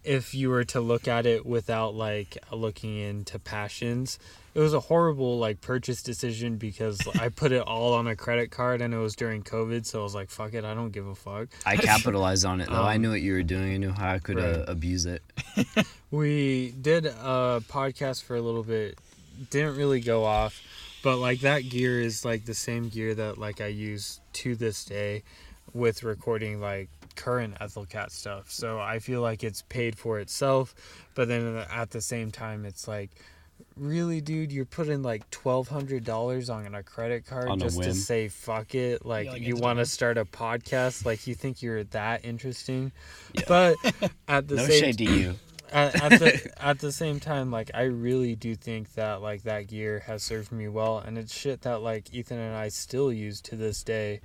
if 0.02 0.34
you 0.34 0.48
were 0.48 0.64
to 0.64 0.80
look 0.80 1.06
at 1.06 1.26
it 1.26 1.44
without 1.44 1.94
like 1.94 2.38
looking 2.50 2.96
into 2.96 3.38
passions, 3.38 4.18
it 4.54 4.58
was 4.58 4.72
a 4.72 4.80
horrible 4.80 5.38
like 5.38 5.60
purchase 5.60 6.02
decision 6.02 6.56
because 6.56 6.98
I 7.20 7.28
put 7.42 7.52
it 7.52 7.60
all 7.60 7.92
on 7.92 8.06
a 8.08 8.16
credit 8.16 8.50
card 8.50 8.80
and 8.80 8.94
it 8.94 8.96
was 8.96 9.14
during 9.14 9.42
COVID, 9.42 9.84
so 9.86 10.00
I 10.00 10.02
was 10.02 10.14
like, 10.14 10.30
fuck 10.30 10.54
it, 10.54 10.64
I 10.64 10.72
don't 10.74 10.90
give 10.90 11.06
a 11.06 11.14
fuck. 11.14 11.48
I 11.66 11.76
capitalized 11.76 12.44
on 12.46 12.60
it 12.62 12.68
though. 12.70 12.82
I 12.82 12.94
Um, 12.96 13.02
knew 13.02 13.10
what 13.10 13.20
you 13.20 13.34
were 13.34 13.42
doing. 13.42 13.74
I 13.74 13.76
knew 13.76 13.92
how 13.92 14.10
I 14.14 14.18
could 14.18 14.38
right. 14.38 14.56
uh, 14.56 14.64
abuse 14.66 15.04
it. 15.06 15.22
We 16.10 16.72
did 16.80 17.04
a 17.06 17.62
podcast 17.68 18.24
for 18.24 18.34
a 18.36 18.40
little 18.40 18.64
bit, 18.64 18.98
didn't 19.50 19.76
really 19.76 20.00
go 20.00 20.24
off, 20.24 20.62
but 21.02 21.16
like 21.16 21.40
that 21.40 21.60
gear 21.68 22.00
is 22.00 22.24
like 22.24 22.44
the 22.44 22.54
same 22.54 22.88
gear 22.88 23.14
that 23.14 23.38
like 23.38 23.60
I 23.60 23.66
use 23.68 24.20
to 24.34 24.54
this 24.56 24.84
day 24.84 25.22
with 25.72 26.02
recording 26.02 26.60
like 26.60 26.88
current 27.16 27.58
Ethylcat 27.60 28.10
stuff. 28.10 28.50
So 28.50 28.78
I 28.80 28.98
feel 28.98 29.20
like 29.20 29.42
it's 29.44 29.62
paid 29.62 29.96
for 29.96 30.18
itself, 30.20 30.74
but 31.14 31.28
then 31.28 31.64
at 31.70 31.90
the 31.90 32.00
same 32.00 32.30
time 32.30 32.64
it's 32.64 32.86
like 32.88 33.10
really 33.76 34.20
dude 34.20 34.50
you're 34.52 34.64
putting 34.64 35.02
like 35.02 35.28
$1200 35.30 36.54
on 36.54 36.74
a 36.74 36.82
credit 36.82 37.26
card 37.26 37.48
On 37.48 37.58
just 37.58 37.82
to 37.82 37.94
say 37.94 38.28
fuck 38.28 38.74
it 38.74 39.04
like, 39.04 39.28
like 39.28 39.42
you 39.42 39.56
want 39.56 39.78
to 39.78 39.86
start 39.86 40.16
a 40.18 40.24
podcast 40.24 41.04
like 41.04 41.26
you 41.26 41.34
think 41.34 41.62
you're 41.62 41.84
that 41.84 42.24
interesting 42.24 42.90
Yeah. 43.34 43.42
but 43.48 43.76
at 44.28 44.48
the 44.48 44.56
No 44.56 44.66
same 44.66 44.80
shade 44.80 44.98
to 44.98 45.04
you. 45.04 45.34
At, 45.72 46.02
at 46.02 46.18
the 46.18 46.52
at 46.64 46.78
the 46.78 46.92
same 46.92 47.20
time, 47.20 47.50
like 47.50 47.70
I 47.74 47.82
really 47.82 48.34
do 48.34 48.54
think 48.54 48.94
that 48.94 49.22
like 49.22 49.42
that 49.42 49.68
gear 49.68 50.00
has 50.06 50.22
served 50.22 50.52
me 50.52 50.68
well, 50.68 50.98
and 50.98 51.18
it's 51.18 51.34
shit 51.34 51.62
that 51.62 51.82
like 51.82 52.12
Ethan 52.12 52.38
and 52.38 52.56
I 52.56 52.68
still 52.68 53.12
use 53.12 53.40
to 53.42 53.56
this 53.56 53.82
day, 53.82 54.20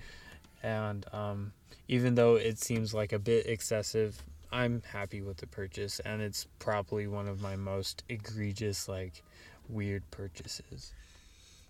and 0.63 1.05
um, 1.13 1.53
even 1.87 2.15
though 2.15 2.35
it 2.35 2.59
seems 2.59 2.93
like 2.93 3.13
a 3.13 3.19
bit 3.19 3.45
excessive, 3.47 4.23
I'm 4.51 4.81
happy 4.91 5.21
with 5.21 5.37
the 5.37 5.47
purchase, 5.47 5.99
and 5.99 6.21
it's 6.21 6.47
probably 6.59 7.07
one 7.07 7.27
of 7.27 7.41
my 7.41 7.55
most 7.55 8.03
egregious 8.09 8.87
like 8.87 9.23
weird 9.69 10.09
purchases. 10.11 10.93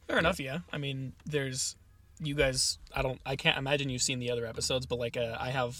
Fair 0.07 0.19
enough. 0.19 0.39
Yeah. 0.39 0.59
I 0.71 0.77
mean, 0.77 1.13
there's 1.25 1.75
you 2.19 2.35
guys. 2.35 2.77
I 2.93 3.01
don't. 3.01 3.19
I 3.25 3.35
can't 3.35 3.57
imagine 3.57 3.89
you've 3.89 4.01
seen 4.01 4.19
the 4.19 4.31
other 4.31 4.45
episodes, 4.45 4.85
but 4.85 4.99
like, 4.99 5.17
uh, 5.17 5.35
I 5.39 5.49
have, 5.49 5.77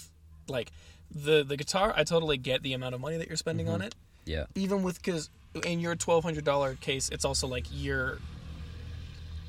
like, 0.48 0.72
the 1.14 1.44
the 1.44 1.58
guitar. 1.58 1.94
I 1.96 2.04
totally 2.04 2.38
get 2.38 2.64
the 2.64 2.74
amount 2.74 2.96
of 2.96 3.02
money 3.02 3.18
that 3.18 3.28
you're 3.28 3.38
spending 3.38 3.70
on 3.70 3.80
mm-hmm. 3.80 3.88
it. 3.88 3.96
Yeah. 4.26 4.46
Even 4.56 4.84
with 4.84 5.02
because 5.02 5.30
in 5.64 5.80
your 5.80 5.96
twelve 5.96 6.24
hundred 6.24 6.46
dollar 6.46 6.76
case, 6.76 7.10
it's 7.10 7.26
also 7.26 7.48
like 7.48 7.66
you're. 7.72 8.20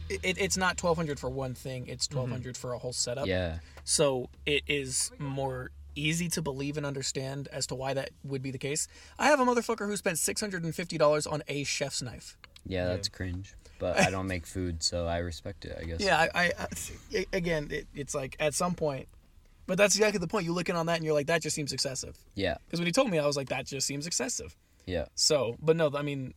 It, 0.09 0.39
it's 0.39 0.57
not 0.57 0.77
twelve 0.77 0.97
hundred 0.97 1.19
for 1.19 1.29
one 1.29 1.55
thing. 1.55 1.89
It's 1.89 2.07
mm-hmm. 2.07 2.29
twelve 2.29 2.57
for 2.57 2.75
a 2.75 2.79
whole 2.79 2.93
setup. 2.93 3.27
Yeah. 3.27 3.59
So 3.85 4.29
it 4.45 4.63
is 4.67 5.11
more 5.19 5.71
easy 5.97 6.29
to 6.29 6.43
believe 6.43 6.77
and 6.77 6.85
understand 6.85 7.49
as 7.51 7.67
to 7.69 7.75
why 7.75 7.95
that 7.95 8.11
would 8.23 8.43
be 8.43 8.51
the 8.51 8.59
case. 8.59 8.87
I 9.19 9.27
have 9.27 9.41
a 9.41 9.45
motherfucker 9.45 9.87
who 9.87 9.97
spent 9.97 10.19
six 10.19 10.41
hundred 10.41 10.63
and 10.65 10.75
fifty 10.75 10.99
dollars 10.99 11.27
on 11.27 11.43
a 11.49 11.65
chef's 11.65 12.03
knife. 12.03 12.37
Yeah, 12.67 12.87
that's 12.87 13.09
cringe. 13.09 13.55
But 13.79 14.01
I 14.01 14.11
don't 14.11 14.27
make 14.27 14.47
food, 14.47 14.83
so 14.83 15.07
I 15.07 15.19
respect 15.19 15.65
it. 15.65 15.77
I 15.79 15.85
guess. 15.85 16.01
Yeah, 16.07 16.29
I, 16.35 16.47
I, 16.47 16.53
I 17.15 17.27
again, 17.33 17.69
it, 17.71 17.87
it's 17.95 18.15
like 18.15 18.37
at 18.41 18.55
some 18.55 18.75
point, 18.75 19.09
but 19.67 19.79
that's 19.79 19.95
exactly 19.97 20.19
the 20.19 20.27
point. 20.27 20.45
You 20.45 20.53
look 20.53 20.69
in 20.69 20.77
on 20.77 20.87
that 20.87 20.97
and 20.97 21.05
you're 21.05 21.15
like, 21.15 21.27
that 21.27 21.43
just 21.43 21.55
seems 21.57 21.73
excessive. 21.73 22.17
Yeah. 22.35 22.57
Because 22.67 22.81
when 22.81 22.87
he 22.87 22.93
told 22.93 23.11
me, 23.11 23.19
I 23.19 23.27
was 23.27 23.37
like, 23.37 23.49
that 23.49 23.67
just 23.67 23.87
seems 23.87 24.07
excessive. 24.07 24.57
Yeah. 24.87 25.07
So, 25.15 25.57
but 25.61 25.77
no, 25.77 25.91
I 25.95 26.03
mean, 26.03 26.35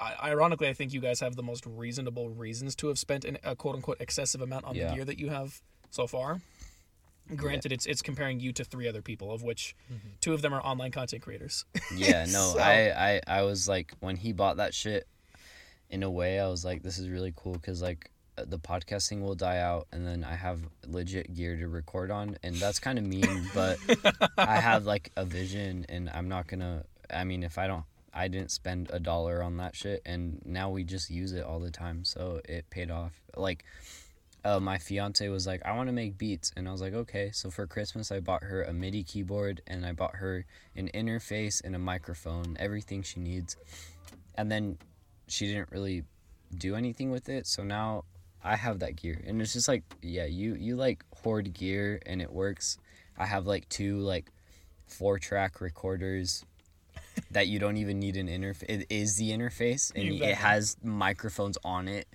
I, 0.00 0.14
ironically, 0.30 0.68
I 0.68 0.72
think 0.72 0.92
you 0.92 1.00
guys 1.00 1.20
have 1.20 1.36
the 1.36 1.42
most 1.42 1.64
reasonable 1.66 2.28
reasons 2.28 2.74
to 2.76 2.88
have 2.88 2.98
spent 2.98 3.24
an, 3.24 3.38
a 3.44 3.54
quote 3.56 3.76
unquote 3.76 4.00
excessive 4.00 4.40
amount 4.40 4.64
on 4.64 4.74
Yeah. 4.74 4.88
the 4.88 4.94
gear 4.96 5.04
that 5.04 5.18
you 5.18 5.30
have 5.30 5.60
so 5.90 6.06
far. 6.06 6.40
Granted, 7.34 7.72
it's 7.72 7.86
it's 7.86 8.02
comparing 8.02 8.38
you 8.38 8.52
to 8.52 8.62
three 8.62 8.86
other 8.86 9.02
people, 9.02 9.32
of 9.32 9.42
which 9.42 9.74
mm-hmm. 9.92 10.10
two 10.20 10.32
of 10.32 10.42
them 10.42 10.54
are 10.54 10.60
online 10.60 10.92
content 10.92 11.22
creators. 11.22 11.64
Yeah. 11.94 12.24
No, 12.28 12.52
So- 12.54 12.60
I, 12.60 13.14
I, 13.14 13.20
I 13.26 13.42
was 13.42 13.68
like, 13.68 13.92
when 13.98 14.16
he 14.16 14.32
bought 14.32 14.58
that 14.58 14.74
shit, 14.74 15.08
in 15.90 16.02
a 16.02 16.10
way, 16.10 16.38
I 16.40 16.48
was 16.48 16.64
like, 16.64 16.82
this 16.82 16.98
is 16.98 17.08
really 17.08 17.32
cool 17.36 17.54
because 17.54 17.82
like 17.82 18.10
the 18.36 18.58
podcasting 18.58 19.22
will 19.22 19.34
die 19.34 19.58
out, 19.58 19.86
and 19.92 20.06
then 20.06 20.24
I 20.24 20.34
have 20.34 20.60
legit 20.86 21.34
gear 21.34 21.56
to 21.56 21.68
record 21.68 22.10
on, 22.10 22.36
and 22.42 22.54
that's 22.56 22.78
kind 22.78 22.98
of 22.98 23.04
mean, 23.06 23.50
but 23.54 23.78
I 24.36 24.56
have 24.60 24.86
like 24.86 25.10
a 25.16 25.24
vision, 25.24 25.86
and 25.88 26.10
I'm 26.10 26.28
not 26.28 26.46
gonna. 26.46 26.84
I 27.12 27.24
mean, 27.24 27.42
if 27.42 27.58
I 27.58 27.66
don't. 27.66 27.84
I 28.12 28.28
didn't 28.28 28.50
spend 28.50 28.88
a 28.92 28.98
dollar 28.98 29.42
on 29.42 29.58
that 29.58 29.76
shit, 29.76 30.00
and 30.06 30.40
now 30.46 30.70
we 30.70 30.84
just 30.84 31.10
use 31.10 31.32
it 31.32 31.44
all 31.44 31.60
the 31.60 31.70
time, 31.70 32.04
so 32.04 32.40
it 32.48 32.70
paid 32.70 32.90
off. 32.90 33.20
Like, 33.36 33.64
uh, 34.46 34.60
my 34.60 34.78
fiance 34.78 35.28
was 35.28 35.44
like, 35.44 35.60
I 35.66 35.76
want 35.76 35.88
to 35.88 35.92
make 35.92 36.16
beats. 36.16 36.52
And 36.56 36.68
I 36.68 36.72
was 36.72 36.80
like, 36.80 36.94
okay. 36.94 37.30
So 37.32 37.50
for 37.50 37.66
Christmas, 37.66 38.12
I 38.12 38.20
bought 38.20 38.44
her 38.44 38.62
a 38.62 38.72
MIDI 38.72 39.02
keyboard 39.02 39.60
and 39.66 39.84
I 39.84 39.90
bought 39.92 40.14
her 40.14 40.46
an 40.76 40.88
interface 40.94 41.60
and 41.64 41.74
a 41.74 41.80
microphone, 41.80 42.56
everything 42.60 43.02
she 43.02 43.18
needs. 43.18 43.56
And 44.36 44.48
then 44.50 44.78
she 45.26 45.48
didn't 45.48 45.72
really 45.72 46.04
do 46.56 46.76
anything 46.76 47.10
with 47.10 47.28
it. 47.28 47.48
So 47.48 47.64
now 47.64 48.04
I 48.46 48.56
have 48.56 48.78
that 48.80 48.96
gear. 48.96 49.20
And 49.26 49.40
it's 49.42 49.52
just 49.52 49.68
like, 49.68 49.82
yeah, 50.02 50.24
you, 50.26 50.54
you 50.54 50.76
like 50.76 51.04
hoard 51.22 51.52
gear 51.52 52.00
and 52.06 52.22
it 52.22 52.32
works. 52.32 52.78
I 53.18 53.26
have 53.26 53.46
like 53.46 53.68
two, 53.68 53.98
like, 53.98 54.30
four 54.86 55.18
track 55.18 55.60
recorders 55.60 56.44
that 57.30 57.48
you 57.48 57.58
don't 57.58 57.76
even 57.76 57.98
need 57.98 58.16
an 58.16 58.28
interface. 58.28 58.68
It 58.68 58.86
is 58.88 59.16
the 59.16 59.30
interface 59.30 59.92
and 59.94 60.22
it 60.22 60.36
has 60.36 60.76
microphones 60.82 61.58
on 61.64 61.88
it 61.88 62.06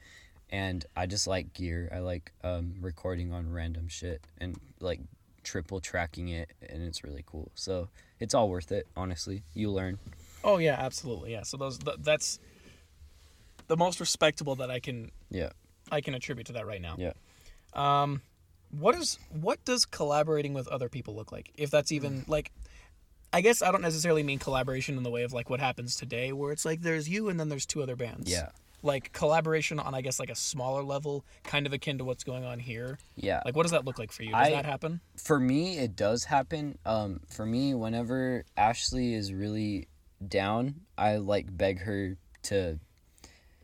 and 0.51 0.85
I 0.95 1.05
just 1.05 1.27
like 1.27 1.53
gear. 1.53 1.89
I 1.93 1.99
like 1.99 2.31
um, 2.43 2.75
recording 2.81 3.31
on 3.33 3.51
random 3.51 3.87
shit 3.87 4.21
and 4.37 4.59
like 4.79 4.99
triple 5.43 5.79
tracking 5.79 6.29
it, 6.29 6.51
and 6.67 6.83
it's 6.83 7.03
really 7.03 7.23
cool. 7.25 7.51
So 7.55 7.89
it's 8.19 8.33
all 8.33 8.49
worth 8.49 8.71
it, 8.71 8.87
honestly. 8.95 9.43
You 9.53 9.71
learn. 9.71 9.97
oh 10.43 10.57
yeah, 10.57 10.75
absolutely, 10.77 11.31
yeah. 11.31 11.43
So 11.43 11.57
those 11.57 11.77
th- 11.77 11.97
that's 12.01 12.39
the 13.67 13.77
most 13.77 13.99
respectable 13.99 14.55
that 14.55 14.69
I 14.69 14.79
can 14.79 15.11
Yeah. 15.29 15.51
I 15.91 16.01
can 16.01 16.13
attribute 16.15 16.47
to 16.47 16.53
that 16.53 16.65
right 16.65 16.81
now. 16.81 16.95
Yeah. 16.97 17.13
Um, 17.73 18.21
what 18.71 18.95
is 18.95 19.19
what 19.29 19.63
does 19.65 19.85
collaborating 19.85 20.53
with 20.53 20.67
other 20.69 20.89
people 20.89 21.15
look 21.15 21.31
like? 21.31 21.51
If 21.57 21.69
that's 21.71 21.91
even 21.91 22.23
like, 22.27 22.51
I 23.33 23.41
guess 23.41 23.61
I 23.61 23.71
don't 23.71 23.81
necessarily 23.81 24.23
mean 24.23 24.39
collaboration 24.39 24.97
in 24.97 25.03
the 25.03 25.09
way 25.11 25.23
of 25.23 25.33
like 25.33 25.49
what 25.49 25.59
happens 25.59 25.95
today, 25.95 26.31
where 26.31 26.51
it's 26.51 26.65
like 26.65 26.81
there's 26.81 27.09
you 27.09 27.29
and 27.29 27.39
then 27.39 27.49
there's 27.49 27.65
two 27.65 27.83
other 27.83 27.95
bands. 27.95 28.31
Yeah. 28.31 28.49
Like 28.83 29.11
collaboration 29.13 29.79
on 29.79 29.93
I 29.93 30.01
guess 30.01 30.19
like 30.19 30.29
a 30.31 30.35
smaller 30.35 30.81
level, 30.83 31.23
kind 31.43 31.67
of 31.67 31.73
akin 31.73 31.97
to 31.99 32.03
what's 32.05 32.23
going 32.23 32.45
on 32.45 32.59
here. 32.59 32.97
Yeah. 33.15 33.41
Like 33.45 33.55
what 33.55 33.63
does 33.63 33.71
that 33.71 33.85
look 33.85 33.99
like 33.99 34.11
for 34.11 34.23
you? 34.23 34.31
Does 34.31 34.47
I- 34.47 34.51
that 34.51 34.65
happen? 34.65 35.01
for 35.17 35.39
me 35.39 35.77
it 35.77 35.95
does 35.95 36.23
happen 36.23 36.77
um 36.85 37.19
for 37.27 37.45
me 37.45 37.75
whenever 37.75 38.43
ashley 38.57 39.13
is 39.13 39.31
really 39.31 39.87
down 40.27 40.73
i 40.97 41.17
like 41.17 41.45
beg 41.55 41.79
her 41.79 42.17
to 42.41 42.79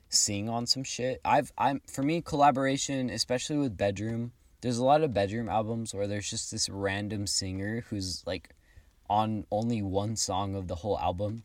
sing 0.10 0.50
on 0.50 0.66
some 0.66 0.84
shit. 0.84 1.20
I've 1.26 1.52
i'm 1.58 1.82
for 1.88 2.04
me 2.04 2.22
collaboration 2.22 3.10
especially 3.10 3.58
with 3.58 3.78
bedroom 3.78 4.32
there's 4.62 4.78
a 4.78 4.86
lot 4.86 5.04
of 5.04 5.14
bedroom 5.14 5.50
albums 5.50 5.94
where 5.94 6.08
there's 6.08 6.30
just 6.30 6.52
this 6.52 6.68
random 6.70 7.28
singer 7.28 7.86
who's 7.90 8.24
like 8.26 8.50
on 9.10 9.46
only 9.52 9.82
one 9.82 10.16
song 10.16 10.56
of 10.56 10.68
the 10.68 10.76
whole 10.76 11.00
album. 11.00 11.44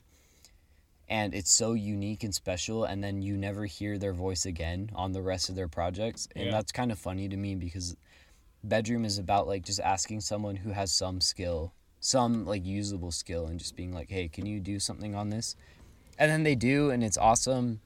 And 1.09 1.35
it's 1.35 1.51
so 1.51 1.75
unique 1.75 2.25
and 2.25 2.35
special 2.35 2.85
and 2.85 3.05
then 3.05 3.20
you 3.20 3.37
never 3.37 3.66
hear 3.66 3.98
their 3.98 4.14
voice 4.14 4.46
again 4.46 4.90
on 4.94 5.12
the 5.12 5.20
rest 5.20 5.51
of 5.51 5.55
their 5.55 5.68
projects. 5.68 6.27
And 6.35 6.46
Yeah. 6.46 6.53
that's 6.53 6.72
kind 6.72 6.90
of 6.90 6.98
funny 6.98 7.29
to 7.29 7.37
me 7.37 7.55
because 7.55 7.96
bedroom 8.64 9.05
is 9.05 9.18
about 9.18 9.46
like 9.46 9.64
just 9.64 9.81
asking 9.81 10.22
someone 10.22 10.57
who 10.57 10.70
has 10.70 10.92
some 10.92 11.20
skill 11.20 11.72
some 11.98 12.44
like 12.44 12.64
usable 12.64 13.12
skill 13.12 13.46
and 13.46 13.61
just 13.61 13.77
being 13.77 13.92
like 13.92 14.11
hey 14.11 14.27
can 14.27 14.44
you 14.44 14.59
do 14.59 14.81
something 14.81 15.14
on 15.14 15.31
this? 15.31 15.55
And 16.18 16.31
then 16.31 16.42
they 16.42 16.55
do 16.55 16.90
and 16.90 17.05
it's 17.05 17.18
awesome 17.18 17.81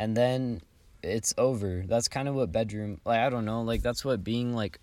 and 0.00 0.16
then 0.16 0.60
it's 1.02 1.32
over 1.38 1.84
that's 1.86 2.08
kind 2.08 2.26
of 2.26 2.34
what 2.34 2.50
bedroom 2.50 3.00
like 3.04 3.20
i 3.20 3.30
don't 3.30 3.44
know 3.44 3.62
like 3.62 3.82
that's 3.82 4.04
what 4.04 4.24
being 4.24 4.52
like 4.52 4.80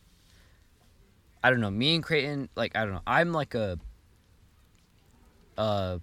i 1.43 1.49
don't 1.49 1.60
know 1.60 1.69
me 1.69 1.95
and 1.95 2.03
creighton 2.03 2.47
like 2.56 2.75
i 2.75 2.86
don't 2.86 2.93
know 2.93 3.01
i'm 3.06 3.34
like 3.34 3.53
a 3.56 3.77
uh 5.58 5.97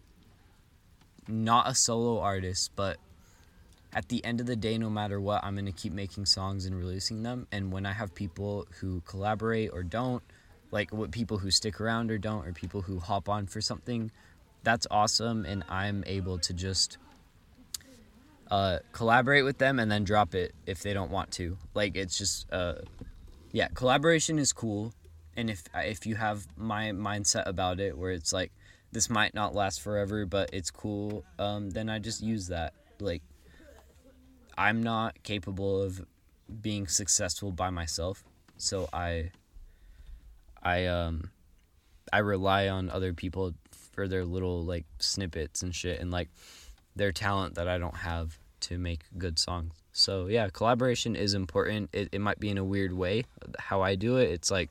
not 1.27 1.69
a 1.69 1.75
solo 1.75 2.21
artist 2.21 2.71
but 2.77 2.99
at 3.95 4.09
the 4.09 4.25
end 4.25 4.41
of 4.41 4.47
the 4.47 4.57
day, 4.57 4.77
no 4.77 4.91
matter 4.91 5.21
what, 5.21 5.45
I'm 5.45 5.55
gonna 5.55 5.71
keep 5.71 5.93
making 5.93 6.27
songs 6.27 6.67
and 6.67 6.77
releasing 6.77 7.23
them. 7.23 7.47
And 7.53 7.71
when 7.71 7.87
I 7.87 7.93
have 7.93 8.13
people 8.15 8.67
who 8.81 9.01
collaborate 9.07 9.71
or 9.73 9.85
don't, 9.85 10.23
like 10.73 10.93
what 10.93 11.13
people 11.13 11.39
who 11.39 11.53
stick 11.53 11.81
around 11.81 12.11
or 12.11 12.19
don't, 12.19 12.45
or 12.45 12.53
people 12.53 12.83
who 12.83 12.99
hop 12.99 13.29
on 13.29 13.47
for 13.47 13.61
something, 13.61 14.11
that's 14.65 14.87
awesome. 14.91 15.45
And 15.45 15.63
I'm 15.69 16.03
able 16.09 16.39
to 16.41 16.53
just 16.53 16.99
uh, 18.55 18.79
collaborate 18.93 19.45
with 19.45 19.59
them 19.59 19.81
and 19.81 19.91
then 19.91 20.05
drop 20.05 20.35
it 20.35 20.55
if 20.65 20.81
they 20.83 20.93
don't 20.95 21.11
want 21.11 21.31
to. 21.33 21.57
Like 21.75 21.97
it's 21.97 22.17
just, 22.17 22.47
uh, 22.53 22.77
yeah, 23.53 23.69
collaboration 23.75 24.39
is 24.39 24.53
cool. 24.53 24.93
and 25.37 25.51
if 25.51 25.65
if 25.75 26.07
you 26.07 26.15
have 26.15 26.47
my 26.57 26.91
mindset 26.93 27.47
about 27.47 27.81
it 27.81 27.97
where 27.99 28.13
it's 28.13 28.33
like 28.33 28.53
this 28.93 29.11
might 29.11 29.35
not 29.35 29.55
last 29.55 29.81
forever 29.81 30.25
but 30.27 30.51
it's 30.53 30.71
cool 30.71 31.25
um, 31.39 31.71
then 31.71 31.89
i 31.91 31.99
just 31.99 32.23
use 32.23 32.47
that 32.49 32.73
like 33.01 33.23
i'm 34.57 34.83
not 34.83 35.21
capable 35.25 35.83
of 35.83 36.05
being 36.61 36.87
successful 36.87 37.51
by 37.51 37.71
myself 37.71 38.23
so 38.57 38.89
i 38.93 39.31
i 40.63 40.87
um 40.87 41.31
i 42.13 42.19
rely 42.19 42.69
on 42.69 42.89
other 42.91 43.13
people 43.13 43.53
for 43.93 44.07
their 44.07 44.25
little 44.25 44.65
like 44.65 44.85
snippets 45.01 45.63
and 45.63 45.75
shit 45.75 45.99
and 46.01 46.13
like 46.13 46.29
their 46.95 47.11
talent 47.11 47.57
that 47.57 47.67
i 47.67 47.79
don't 47.79 47.97
have 47.97 48.39
to 48.69 48.79
make 48.79 49.01
good 49.19 49.39
songs 49.39 49.73
so 49.93 50.27
yeah 50.27 50.49
collaboration 50.53 51.15
is 51.17 51.33
important 51.35 51.89
it, 51.93 52.09
it 52.13 52.21
might 52.21 52.39
be 52.41 52.49
in 52.51 52.59
a 52.59 52.65
weird 52.65 52.93
way 52.93 53.25
how 53.59 53.81
i 53.83 53.95
do 53.95 54.17
it 54.17 54.31
it's 54.31 54.51
like 54.51 54.71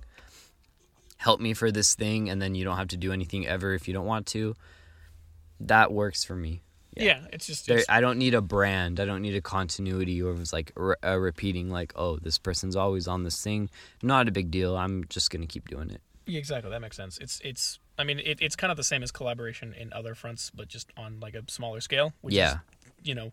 help 1.18 1.40
me 1.40 1.54
for 1.54 1.72
this 1.72 1.96
thing 1.96 2.30
and 2.30 2.42
then 2.42 2.54
you 2.56 2.64
don't 2.66 2.78
have 2.78 2.88
to 2.90 2.98
do 2.98 3.12
anything 3.14 3.48
ever 3.48 3.74
if 3.74 3.88
you 3.88 3.94
don't 3.94 4.06
want 4.06 4.26
to 4.26 4.56
that 5.60 5.92
works 5.92 6.24
for 6.24 6.36
me 6.36 6.62
Yeah, 6.98 7.04
Yeah. 7.06 7.20
it's 7.32 7.48
just 7.48 7.66
there, 7.68 7.78
it's, 7.80 7.90
I 7.90 8.02
don't 8.02 8.18
need 8.20 8.34
a 8.36 8.42
brand. 8.42 9.00
I 9.00 9.06
don't 9.06 9.22
need 9.22 9.36
a 9.36 9.42
continuity 9.42 10.22
or 10.22 10.34
it's 10.34 10.52
like 10.54 10.72
re- 10.76 10.96
a 11.02 11.20
repeating 11.20 11.70
like, 11.72 11.92
oh, 11.96 12.18
this 12.18 12.38
person's 12.38 12.76
always 12.76 13.08
on 13.08 13.24
this 13.24 13.42
thing. 13.42 13.70
Not 14.04 14.28
a 14.28 14.32
big 14.32 14.52
deal. 14.52 14.76
I'm 14.78 15.06
just 15.10 15.32
gonna 15.32 15.48
keep 15.48 15.68
doing 15.70 15.90
it. 15.90 16.02
yeah, 16.28 16.38
exactly 16.40 16.70
that 16.70 16.82
makes 16.82 16.98
sense. 16.98 17.18
It's 17.20 17.40
it's 17.44 17.80
I 17.98 18.04
mean 18.04 18.20
it, 18.20 18.38
it's 18.42 18.56
kind 18.56 18.70
of 18.72 18.78
the 18.78 18.84
same 18.84 19.02
as 19.04 19.12
collaboration 19.12 19.74
in 19.74 19.92
other 19.94 20.14
fronts, 20.16 20.52
but 20.54 20.68
just 20.68 20.92
on 20.98 21.20
like 21.20 21.34
a 21.36 21.44
smaller 21.48 21.80
scale. 21.82 22.14
Which 22.22 22.36
Yeah. 22.36 22.52
is, 22.54 22.58
you 23.10 23.16
know, 23.16 23.32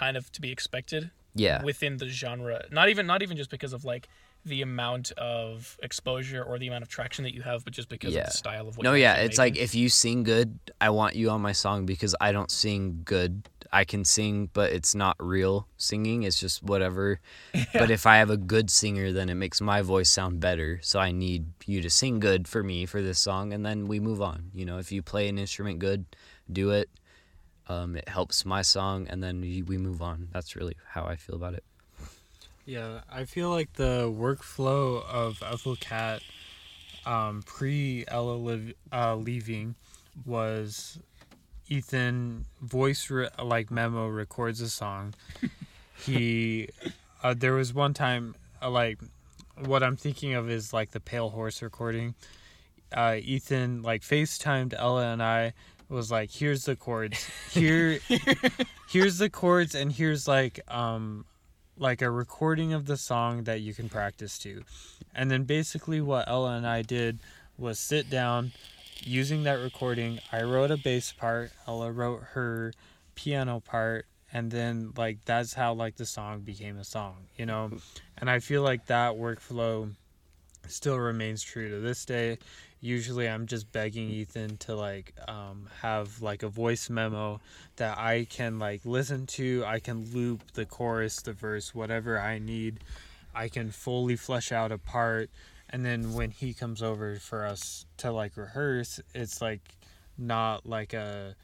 kind 0.00 0.16
of 0.16 0.24
to 0.32 0.40
be 0.40 0.50
expected 0.50 1.10
Yeah. 1.34 1.62
within 1.62 1.98
the 1.98 2.08
genre. 2.08 2.56
Not 2.70 2.88
even 2.88 3.06
not 3.06 3.20
even 3.22 3.36
just 3.36 3.50
because 3.50 3.72
of 3.78 3.84
like 3.84 4.08
the 4.52 4.62
amount 4.62 5.12
of 5.36 5.76
exposure 5.82 6.42
or 6.42 6.58
the 6.58 6.66
amount 6.70 6.82
of 6.82 6.88
traction 6.88 7.22
that 7.24 7.34
you 7.34 7.42
have, 7.42 7.62
but 7.64 7.74
just 7.74 7.88
because 7.90 8.14
Yeah. 8.14 8.20
of 8.22 8.26
the 8.32 8.38
style 8.44 8.66
of 8.68 8.76
what. 8.76 8.84
No, 8.84 8.94
yeah, 8.94 9.16
it's 9.16 9.36
like 9.44 9.56
if 9.58 9.74
you 9.74 9.88
sing 9.90 10.22
good, 10.22 10.58
I 10.80 10.88
want 10.90 11.14
you 11.14 11.28
on 11.30 11.42
my 11.42 11.52
song 11.52 11.84
because 11.84 12.14
I 12.20 12.32
don't 12.32 12.50
sing 12.50 13.02
good. 13.04 13.32
I 13.72 13.84
can 13.84 14.04
sing, 14.04 14.48
but 14.52 14.72
it's 14.72 14.94
not 14.94 15.14
real 15.20 15.68
singing. 15.76 16.22
It's 16.24 16.40
just 16.40 16.62
whatever. 16.62 17.20
But 17.80 17.90
if 17.90 18.04
I 18.06 18.16
have 18.16 18.30
a 18.30 18.36
good 18.54 18.68
singer, 18.70 19.12
then 19.12 19.28
it 19.28 19.36
makes 19.44 19.60
my 19.60 19.80
voice 19.82 20.10
sound 20.10 20.40
better. 20.40 20.80
So 20.82 20.98
I 20.98 21.12
need 21.12 21.42
you 21.66 21.80
to 21.82 21.90
sing 21.90 22.18
good 22.18 22.48
for 22.48 22.62
me 22.64 22.86
for 22.86 23.00
this 23.02 23.18
song, 23.20 23.52
and 23.52 23.64
then 23.64 23.86
we 23.86 24.00
move 24.00 24.20
on. 24.22 24.50
You 24.54 24.64
know, 24.64 24.78
if 24.78 24.90
you 24.90 25.02
play 25.02 25.28
an 25.28 25.38
instrument 25.38 25.78
good, 25.78 26.04
do 26.50 26.70
it. 26.70 26.88
Um, 27.70 27.94
it 27.94 28.08
helps 28.08 28.44
my 28.44 28.62
song, 28.62 29.06
and 29.08 29.22
then 29.22 29.40
we 29.40 29.62
we 29.62 29.78
move 29.78 30.02
on. 30.02 30.26
That's 30.32 30.56
really 30.56 30.76
how 30.88 31.04
I 31.04 31.14
feel 31.14 31.36
about 31.36 31.54
it. 31.54 31.62
Yeah, 32.66 33.02
I 33.08 33.24
feel 33.26 33.50
like 33.50 33.74
the 33.74 34.12
workflow 34.12 35.04
of 35.04 35.40
Ethyl 35.40 35.76
Cat 35.76 36.20
um, 37.06 37.42
pre 37.46 38.04
Ella 38.08 38.34
liv- 38.34 38.74
uh, 38.92 39.14
leaving 39.14 39.76
was 40.26 40.98
Ethan 41.68 42.46
voice 42.60 43.08
re- 43.08 43.28
like 43.40 43.70
memo 43.70 44.08
records 44.08 44.60
a 44.60 44.68
song. 44.68 45.14
he 46.04 46.68
uh, 47.22 47.34
there 47.34 47.52
was 47.52 47.72
one 47.72 47.94
time 47.94 48.34
uh, 48.60 48.68
like 48.68 48.98
what 49.64 49.84
I'm 49.84 49.96
thinking 49.96 50.34
of 50.34 50.50
is 50.50 50.72
like 50.72 50.90
the 50.90 51.00
Pale 51.00 51.30
Horse 51.30 51.62
recording. 51.62 52.16
Uh, 52.92 53.18
Ethan 53.20 53.82
like 53.82 54.02
FaceTimed 54.02 54.74
Ella 54.76 55.12
and 55.12 55.22
I 55.22 55.52
was 55.90 56.10
like, 56.10 56.30
here's 56.30 56.64
the 56.64 56.76
chords. 56.76 57.28
Here 57.50 57.98
here's 58.88 59.18
the 59.18 59.30
chords 59.30 59.74
and 59.74 59.92
here's 59.92 60.26
like 60.26 60.60
um 60.68 61.24
like 61.76 62.02
a 62.02 62.10
recording 62.10 62.72
of 62.72 62.86
the 62.86 62.96
song 62.96 63.44
that 63.44 63.60
you 63.60 63.74
can 63.74 63.88
practice 63.88 64.38
to. 64.38 64.62
And 65.14 65.30
then 65.30 65.44
basically 65.44 66.00
what 66.00 66.28
Ella 66.28 66.56
and 66.56 66.66
I 66.66 66.82
did 66.82 67.20
was 67.56 67.78
sit 67.78 68.10
down 68.10 68.52
using 69.02 69.44
that 69.44 69.54
recording. 69.54 70.20
I 70.30 70.42
wrote 70.42 70.70
a 70.70 70.76
bass 70.76 71.12
part, 71.12 71.52
Ella 71.66 71.90
wrote 71.90 72.22
her 72.32 72.72
piano 73.14 73.60
part, 73.60 74.06
and 74.32 74.50
then 74.50 74.92
like 74.96 75.24
that's 75.24 75.54
how 75.54 75.72
like 75.72 75.96
the 75.96 76.06
song 76.06 76.40
became 76.40 76.78
a 76.78 76.84
song, 76.84 77.16
you 77.36 77.46
know? 77.46 77.70
And 78.18 78.30
I 78.30 78.38
feel 78.38 78.62
like 78.62 78.86
that 78.86 79.14
workflow 79.14 79.90
still 80.68 80.98
remains 80.98 81.42
true 81.42 81.68
to 81.70 81.80
this 81.80 82.04
day. 82.04 82.38
Usually 82.80 83.28
I'm 83.28 83.46
just 83.46 83.70
begging 83.72 84.08
Ethan 84.08 84.56
to 84.58 84.74
like 84.74 85.12
um, 85.28 85.68
have 85.82 86.22
like 86.22 86.42
a 86.42 86.48
voice 86.48 86.88
memo 86.88 87.40
that 87.76 87.98
I 87.98 88.26
can 88.28 88.58
like 88.58 88.80
listen 88.86 89.26
to. 89.26 89.64
I 89.66 89.80
can 89.80 90.10
loop 90.12 90.52
the 90.54 90.64
chorus, 90.64 91.20
the 91.20 91.34
verse, 91.34 91.74
whatever 91.74 92.18
I 92.18 92.38
need. 92.38 92.80
I 93.34 93.48
can 93.48 93.70
fully 93.70 94.16
flesh 94.16 94.50
out 94.50 94.72
a 94.72 94.78
part. 94.78 95.28
And 95.68 95.84
then 95.84 96.14
when 96.14 96.30
he 96.30 96.54
comes 96.54 96.82
over 96.82 97.16
for 97.16 97.44
us 97.44 97.84
to 97.98 98.10
like 98.10 98.36
rehearse, 98.36 98.98
it's 99.14 99.42
like 99.42 99.76
not 100.16 100.66
like 100.66 100.94
a 100.94 101.36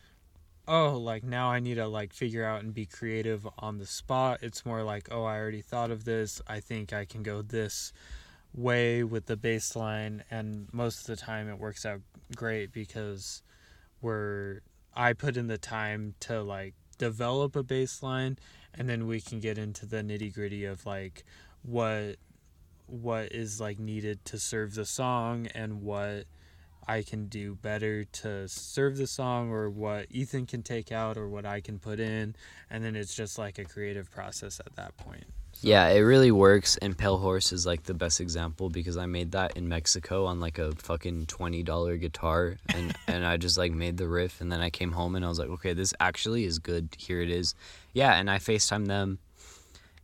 oh 0.68 0.96
like 0.96 1.22
now 1.22 1.50
I 1.50 1.60
need 1.60 1.76
to 1.76 1.86
like 1.86 2.12
figure 2.12 2.44
out 2.44 2.62
and 2.62 2.74
be 2.74 2.86
creative 2.86 3.46
on 3.58 3.78
the 3.78 3.86
spot. 3.86 4.38
It's 4.42 4.64
more 4.64 4.82
like 4.82 5.08
oh 5.10 5.24
I 5.24 5.38
already 5.38 5.62
thought 5.62 5.90
of 5.90 6.04
this. 6.04 6.40
I 6.46 6.60
think 6.60 6.94
I 6.94 7.04
can 7.04 7.22
go 7.22 7.42
this 7.42 7.92
way 8.56 9.04
with 9.04 9.26
the 9.26 9.36
bass 9.36 9.76
line 9.76 10.24
and 10.30 10.66
most 10.72 11.00
of 11.00 11.06
the 11.06 11.16
time 11.16 11.48
it 11.48 11.58
works 11.58 11.84
out 11.84 12.00
great 12.34 12.72
because 12.72 13.42
we're 14.00 14.60
I 14.94 15.12
put 15.12 15.36
in 15.36 15.46
the 15.46 15.58
time 15.58 16.14
to 16.20 16.42
like 16.42 16.74
develop 16.96 17.54
a 17.54 17.62
bass 17.62 18.02
line 18.02 18.38
and 18.72 18.88
then 18.88 19.06
we 19.06 19.20
can 19.20 19.40
get 19.40 19.58
into 19.58 19.84
the 19.84 19.98
nitty 19.98 20.32
gritty 20.34 20.64
of 20.64 20.86
like 20.86 21.24
what 21.62 22.16
what 22.86 23.32
is 23.32 23.60
like 23.60 23.78
needed 23.78 24.24
to 24.24 24.38
serve 24.38 24.74
the 24.74 24.86
song 24.86 25.48
and 25.54 25.82
what 25.82 26.24
I 26.88 27.02
can 27.02 27.26
do 27.26 27.56
better 27.56 28.04
to 28.04 28.48
serve 28.48 28.96
the 28.96 29.08
song 29.08 29.50
or 29.50 29.68
what 29.68 30.06
Ethan 30.10 30.46
can 30.46 30.62
take 30.62 30.92
out 30.92 31.18
or 31.18 31.28
what 31.28 31.44
I 31.44 31.60
can 31.60 31.78
put 31.78 32.00
in 32.00 32.36
and 32.70 32.82
then 32.82 32.96
it's 32.96 33.14
just 33.14 33.38
like 33.38 33.58
a 33.58 33.64
creative 33.64 34.10
process 34.10 34.60
at 34.60 34.76
that 34.76 34.96
point. 34.96 35.26
Yeah, 35.62 35.88
it 35.88 36.00
really 36.00 36.30
works, 36.30 36.76
and 36.76 36.96
Pale 36.96 37.18
Horse 37.18 37.50
is 37.52 37.66
like 37.66 37.82
the 37.82 37.94
best 37.94 38.20
example 38.20 38.68
because 38.70 38.96
I 38.96 39.06
made 39.06 39.32
that 39.32 39.56
in 39.56 39.68
Mexico 39.68 40.26
on 40.26 40.38
like 40.38 40.58
a 40.58 40.72
fucking 40.76 41.26
twenty 41.26 41.62
dollar 41.62 41.96
guitar, 41.96 42.56
and 42.68 42.94
and 43.08 43.26
I 43.26 43.36
just 43.36 43.58
like 43.58 43.72
made 43.72 43.96
the 43.96 44.08
riff, 44.08 44.40
and 44.40 44.52
then 44.52 44.60
I 44.60 44.70
came 44.70 44.92
home 44.92 45.16
and 45.16 45.24
I 45.24 45.28
was 45.28 45.38
like, 45.38 45.48
okay, 45.48 45.72
this 45.72 45.92
actually 45.98 46.44
is 46.44 46.58
good. 46.58 46.90
Here 46.98 47.20
it 47.20 47.30
is, 47.30 47.54
yeah. 47.94 48.14
And 48.14 48.30
I 48.30 48.38
Facetime 48.38 48.86
them, 48.86 49.18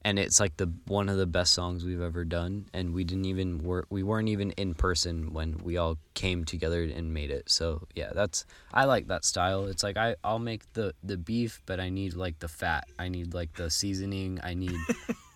and 0.05 0.19
it's 0.19 0.41
like 0.41 0.57
the 0.57 0.73
one 0.87 1.09
of 1.09 1.17
the 1.17 1.27
best 1.27 1.53
songs 1.53 1.85
we've 1.85 2.01
ever 2.01 2.25
done, 2.25 2.67
and 2.73 2.93
we 2.93 3.05
didn't 3.05 3.27
even 3.27 3.63
work, 3.63 3.87
we 3.89 4.03
weren't 4.03 4.29
even 4.29 4.51
in 4.53 4.75
person 4.75 5.33
when 5.33 5.59
we 5.63 5.77
all 5.77 5.97
came 6.15 6.45
together 6.45 6.83
and 6.83 7.15
made 7.15 7.31
it. 7.31 7.51
So 7.51 7.87
yeah, 7.95 8.11
that's 8.13 8.45
I 8.73 8.87
like 8.87 9.07
that 9.09 9.25
style. 9.25 9.67
It's 9.67 9.83
like 9.85 9.97
I 9.97 10.17
I'll 10.25 10.41
make 10.41 10.73
the 10.73 10.95
the 11.05 11.17
beef, 11.17 11.63
but 11.67 11.79
I 11.79 11.89
need 11.89 12.15
like 12.15 12.41
the 12.41 12.49
fat. 12.49 12.89
I 12.99 13.09
need 13.09 13.33
like 13.33 13.53
the 13.55 13.71
seasoning. 13.71 14.41
I 14.43 14.55
need 14.55 14.77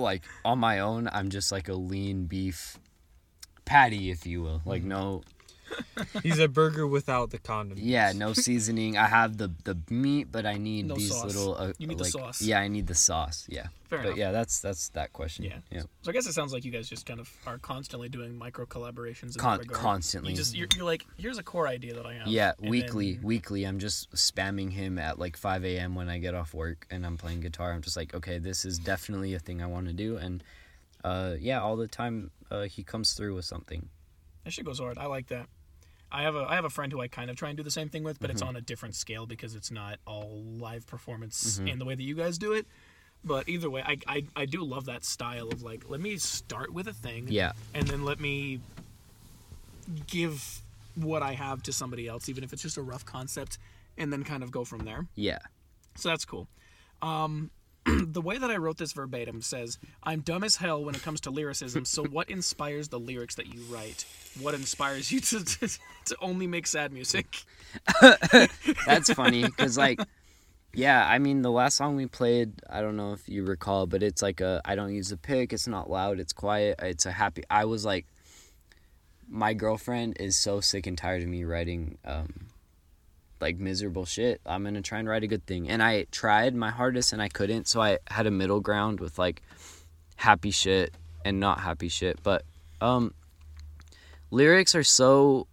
like 0.00 0.24
on 0.44 0.58
my 0.58 0.80
own, 0.80 1.08
I'm 1.12 1.30
just 1.30 1.52
like 1.52 1.68
a 1.68 1.74
lean 1.74 2.26
beef 2.26 2.78
patty, 3.64 4.10
if 4.10 4.26
you 4.26 4.42
will. 4.42 4.62
Like 4.64 4.82
mm-hmm. 4.82 4.90
no, 4.90 5.22
He's 6.22 6.38
a 6.38 6.48
burger 6.48 6.86
without 6.86 7.30
the 7.30 7.38
condiments. 7.38 7.82
yeah, 7.82 8.12
no 8.14 8.32
seasoning. 8.32 8.96
I 8.96 9.06
have 9.06 9.36
the 9.38 9.52
the 9.64 9.76
meat, 9.90 10.28
but 10.30 10.46
I 10.46 10.54
need 10.58 10.86
No 10.86 10.94
these 10.96 11.10
sauce. 11.10 11.24
little. 11.24 11.54
Uh, 11.56 11.72
You 11.78 11.86
need 11.86 11.98
the 11.98 12.04
like, 12.04 12.12
sauce. 12.12 12.42
Yeah, 12.42 12.60
I 12.60 12.68
need 12.68 12.86
the 12.86 12.94
sauce. 12.94 13.46
Yeah, 13.48 13.68
Fair 13.88 13.98
but 13.98 14.06
enough. 14.06 14.18
yeah, 14.18 14.32
that's 14.32 14.60
that's 14.60 14.88
that 14.90 15.12
question. 15.12 15.44
Yeah. 15.44 15.58
yeah. 15.70 15.82
So 16.02 16.10
I 16.10 16.12
guess 16.12 16.26
it 16.26 16.32
sounds 16.32 16.52
like 16.52 16.64
you 16.64 16.70
guys 16.72 16.88
just 16.88 17.06
kind 17.06 17.20
of 17.20 17.30
are 17.46 17.58
constantly 17.58 18.08
doing 18.08 18.36
micro 18.36 18.66
collaborations 18.66 19.34
in 19.34 19.40
Con- 19.40 19.58
that 19.58 19.64
regard. 19.68 19.80
constantly. 19.80 20.32
You 20.32 20.36
just 20.36 20.54
you're, 20.56 20.68
you're 20.76 20.84
like, 20.84 21.04
here's 21.16 21.38
a 21.38 21.42
core 21.42 21.66
idea 21.68 21.94
that 21.94 22.06
I 22.06 22.14
have. 22.14 22.26
Yeah, 22.26 22.52
and 22.60 22.70
weekly, 22.70 23.14
then- 23.14 23.22
weekly. 23.22 23.64
I'm 23.64 23.78
just 23.78 24.10
spamming 24.12 24.72
him 24.72 24.98
at 24.98 25.18
like 25.18 25.36
5 25.36 25.64
a.m. 25.64 25.94
when 25.94 26.08
I 26.08 26.18
get 26.18 26.34
off 26.34 26.54
work 26.54 26.86
and 26.90 27.04
I'm 27.06 27.16
playing 27.16 27.40
guitar. 27.40 27.72
I'm 27.72 27.82
just 27.82 27.96
like, 27.96 28.14
okay, 28.14 28.38
this 28.38 28.64
is 28.64 28.78
definitely 28.78 29.34
a 29.34 29.38
thing 29.38 29.62
I 29.62 29.66
want 29.66 29.86
to 29.86 29.92
do, 29.92 30.16
and 30.16 30.42
uh, 31.04 31.34
yeah, 31.38 31.60
all 31.60 31.76
the 31.76 31.86
time 31.88 32.30
uh, 32.50 32.62
he 32.62 32.82
comes 32.82 33.12
through 33.14 33.34
with 33.34 33.44
something. 33.44 33.88
That 34.44 34.52
shit 34.52 34.64
goes 34.66 34.78
hard. 34.78 34.98
I 34.98 35.06
like 35.06 35.28
that. 35.28 35.46
I 36.14 36.22
have 36.22 36.36
a 36.36 36.44
I 36.48 36.54
have 36.54 36.64
a 36.64 36.70
friend 36.70 36.92
who 36.92 37.00
I 37.00 37.08
kind 37.08 37.28
of 37.30 37.36
try 37.36 37.48
and 37.50 37.56
do 37.56 37.62
the 37.64 37.70
same 37.70 37.88
thing 37.88 38.04
with, 38.04 38.20
but 38.20 38.30
it's 38.30 38.40
Mm-hmm. 38.40 38.48
on 38.50 38.56
a 38.56 38.60
different 38.60 38.94
scale 38.94 39.26
because 39.26 39.54
it's 39.54 39.70
not 39.70 39.98
all 40.06 40.42
live 40.58 40.86
performance 40.86 41.58
in 41.58 41.78
the 41.78 41.84
way 41.84 41.94
that 41.94 42.02
you 42.02 42.14
guys 42.14 42.38
do 42.38 42.52
it. 42.52 42.66
But 43.24 43.48
either 43.48 43.68
way, 43.70 43.82
I, 43.82 43.98
I 44.06 44.24
I 44.36 44.44
do 44.46 44.62
love 44.64 44.84
that 44.86 45.04
style 45.04 45.48
of 45.48 45.62
like 45.62 45.88
let 45.88 46.00
me 46.00 46.16
start 46.18 46.72
with 46.72 46.86
a 46.88 46.92
thing, 46.92 47.26
Yeah, 47.28 47.52
and 47.74 47.86
then 47.88 48.04
let 48.04 48.20
me 48.20 48.60
give 50.06 50.60
what 50.94 51.22
I 51.22 51.32
have 51.32 51.62
to 51.64 51.72
somebody 51.72 52.06
else, 52.06 52.28
even 52.28 52.44
if 52.44 52.52
it's 52.52 52.62
just 52.62 52.76
a 52.76 52.82
rough 52.82 53.04
concept, 53.04 53.58
and 53.98 54.12
then 54.12 54.24
kind 54.24 54.42
of 54.42 54.50
go 54.50 54.64
from 54.64 54.80
there. 54.84 55.06
yeah. 55.16 55.38
So 55.96 56.08
that's 56.08 56.24
cool. 56.24 56.48
Um, 57.02 57.50
the 57.86 58.20
way 58.20 58.38
that 58.38 58.50
I 58.50 58.56
wrote 58.56 58.78
this 58.78 58.92
verbatim 58.92 59.42
says, 59.42 59.78
I'm 60.02 60.20
dumb 60.20 60.42
as 60.42 60.56
hell 60.56 60.82
when 60.84 60.94
it 60.94 61.02
comes 61.02 61.20
to 61.22 61.30
lyricism, 61.30 61.84
so 61.84 62.04
what 62.04 62.30
inspires 62.30 62.88
the 62.88 62.98
lyrics 62.98 63.34
that 63.34 63.52
you 63.52 63.60
write? 63.62 64.06
What 64.40 64.54
inspires 64.54 65.12
you 65.12 65.20
to, 65.20 65.44
to, 65.44 65.68
to 66.06 66.16
only 66.20 66.46
make 66.46 66.66
sad 66.66 66.92
music? 66.92 67.26
That's 68.86 69.12
funny 69.12 69.42
because 69.42 69.76
like, 69.76 70.00
yeah, 70.72 71.06
I 71.06 71.18
mean 71.18 71.42
the 71.42 71.50
last 71.50 71.76
song 71.76 71.96
we 71.96 72.06
played, 72.06 72.52
I 72.70 72.80
don't 72.80 72.96
know 72.96 73.12
if 73.12 73.28
you 73.28 73.44
recall, 73.44 73.86
but 73.86 74.02
it's 74.02 74.22
like 74.22 74.40
a 74.40 74.60
I 74.64 74.74
don't 74.74 74.94
use 74.94 75.12
a 75.12 75.16
pick. 75.16 75.52
It's 75.52 75.68
not 75.68 75.90
loud. 75.90 76.20
It's 76.20 76.32
quiet. 76.32 76.80
It's 76.82 77.06
a 77.06 77.12
happy. 77.12 77.44
I 77.50 77.64
was 77.64 77.84
like, 77.84 78.06
my 79.28 79.54
girlfriend 79.54 80.16
is 80.20 80.36
so 80.36 80.60
sick 80.60 80.86
and 80.86 80.96
tired 80.96 81.22
of 81.22 81.28
me 81.28 81.44
writing 81.44 81.98
um 82.04 82.46
like 83.44 83.58
miserable 83.58 84.06
shit. 84.06 84.40
I'm 84.46 84.64
gonna 84.64 84.80
try 84.80 84.98
and 84.98 85.06
write 85.06 85.22
a 85.22 85.26
good 85.26 85.44
thing. 85.44 85.68
And 85.68 85.82
I 85.82 86.06
tried 86.10 86.54
my 86.54 86.70
hardest 86.70 87.12
and 87.12 87.20
I 87.20 87.28
couldn't, 87.28 87.68
so 87.68 87.82
I 87.82 87.98
had 88.08 88.26
a 88.26 88.30
middle 88.30 88.60
ground 88.60 89.00
with 89.00 89.18
like 89.18 89.42
happy 90.16 90.50
shit 90.50 90.94
and 91.26 91.40
not 91.40 91.60
happy 91.60 91.88
shit. 91.88 92.18
But 92.22 92.42
um 92.80 93.12
lyrics 94.30 94.74
are 94.74 94.82
so 94.82 95.46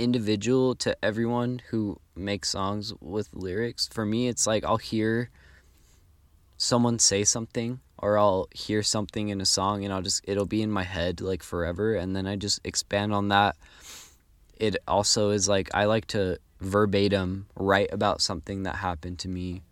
individual 0.00 0.74
to 0.74 0.96
everyone 1.00 1.62
who 1.70 2.00
makes 2.16 2.48
songs 2.48 2.92
with 3.00 3.28
lyrics. 3.32 3.88
For 3.92 4.04
me 4.04 4.26
it's 4.26 4.44
like 4.44 4.64
I'll 4.64 4.78
hear 4.78 5.30
someone 6.56 6.98
say 6.98 7.22
something 7.22 7.78
or 7.98 8.18
I'll 8.18 8.48
hear 8.52 8.82
something 8.82 9.28
in 9.28 9.40
a 9.40 9.46
song 9.46 9.84
and 9.84 9.94
I'll 9.94 10.02
just 10.02 10.24
it'll 10.26 10.44
be 10.44 10.60
in 10.60 10.72
my 10.72 10.82
head 10.82 11.20
like 11.20 11.44
forever 11.44 11.94
and 11.94 12.16
then 12.16 12.26
I 12.26 12.34
just 12.34 12.58
expand 12.64 13.14
on 13.14 13.28
that. 13.28 13.54
It 14.56 14.76
also 14.88 15.30
is 15.30 15.48
like 15.48 15.70
I 15.72 15.84
like 15.84 16.06
to 16.08 16.38
verbatim 16.62 17.46
write 17.56 17.92
about 17.92 18.20
something 18.22 18.62
that 18.62 18.76
happened 18.76 19.18
to 19.20 19.28
me 19.28 19.62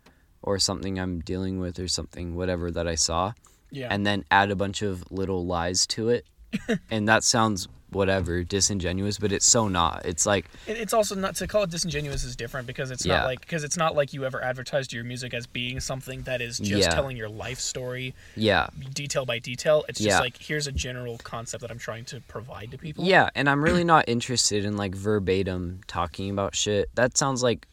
or 0.41 0.59
something 0.59 0.99
I'm 0.99 1.19
dealing 1.21 1.59
with 1.59 1.79
or 1.79 1.87
something 1.87 2.35
whatever 2.35 2.71
that 2.71 2.87
I 2.87 2.95
saw 2.95 3.33
Yeah. 3.71 3.87
and 3.89 4.05
then 4.05 4.23
add 4.31 4.51
a 4.51 4.55
bunch 4.55 4.81
of 4.81 5.03
little 5.11 5.45
lies 5.45 5.85
to 5.87 6.09
it. 6.09 6.25
and 6.89 7.07
that 7.07 7.23
sounds 7.23 7.67
whatever 7.91 8.43
disingenuous, 8.43 9.19
but 9.19 9.31
it's 9.31 9.45
so 9.45 9.67
not. 9.67 10.05
It's 10.05 10.25
like 10.25 10.45
it's 10.67 10.93
also 10.93 11.15
not 11.15 11.35
to 11.35 11.47
call 11.47 11.63
it 11.63 11.69
disingenuous 11.69 12.23
is 12.23 12.35
different 12.35 12.67
because 12.67 12.89
it's 12.91 13.05
Yeah. 13.05 13.17
not 13.17 13.25
like 13.25 13.41
because 13.41 13.63
it's 13.63 13.77
not 13.77 13.95
like 13.95 14.13
you 14.13 14.25
ever 14.25 14.41
advertised 14.43 14.93
your 14.93 15.03
music 15.03 15.33
as 15.33 15.45
being 15.45 15.79
something 15.79 16.21
that 16.23 16.41
is 16.41 16.57
just 16.57 16.69
Yeah. 16.87 16.89
telling 16.89 17.17
your 17.17 17.29
life 17.29 17.59
story 17.59 18.13
yeah. 18.35 18.67
detail 18.93 19.25
by 19.25 19.39
detail. 19.39 19.83
It's 19.89 19.99
just 19.99 20.07
Yeah. 20.09 20.19
like 20.19 20.37
here's 20.37 20.67
a 20.67 20.71
general 20.71 21.17
concept 21.19 21.61
that 21.61 21.71
I'm 21.71 21.79
trying 21.79 22.05
to 22.05 22.21
provide 22.21 22.71
to 22.71 22.77
people. 22.77 23.03
Yeah, 23.03 23.29
and 23.35 23.49
I'm 23.49 23.63
really 23.63 23.83
not 23.83 24.05
interested 24.07 24.63
in 24.65 24.77
like 24.77 24.95
verbatim 24.95 25.81
talking 25.87 26.29
about 26.29 26.55
shit. 26.55 26.89
That 26.95 27.17
sounds 27.17 27.43
like 27.43 27.67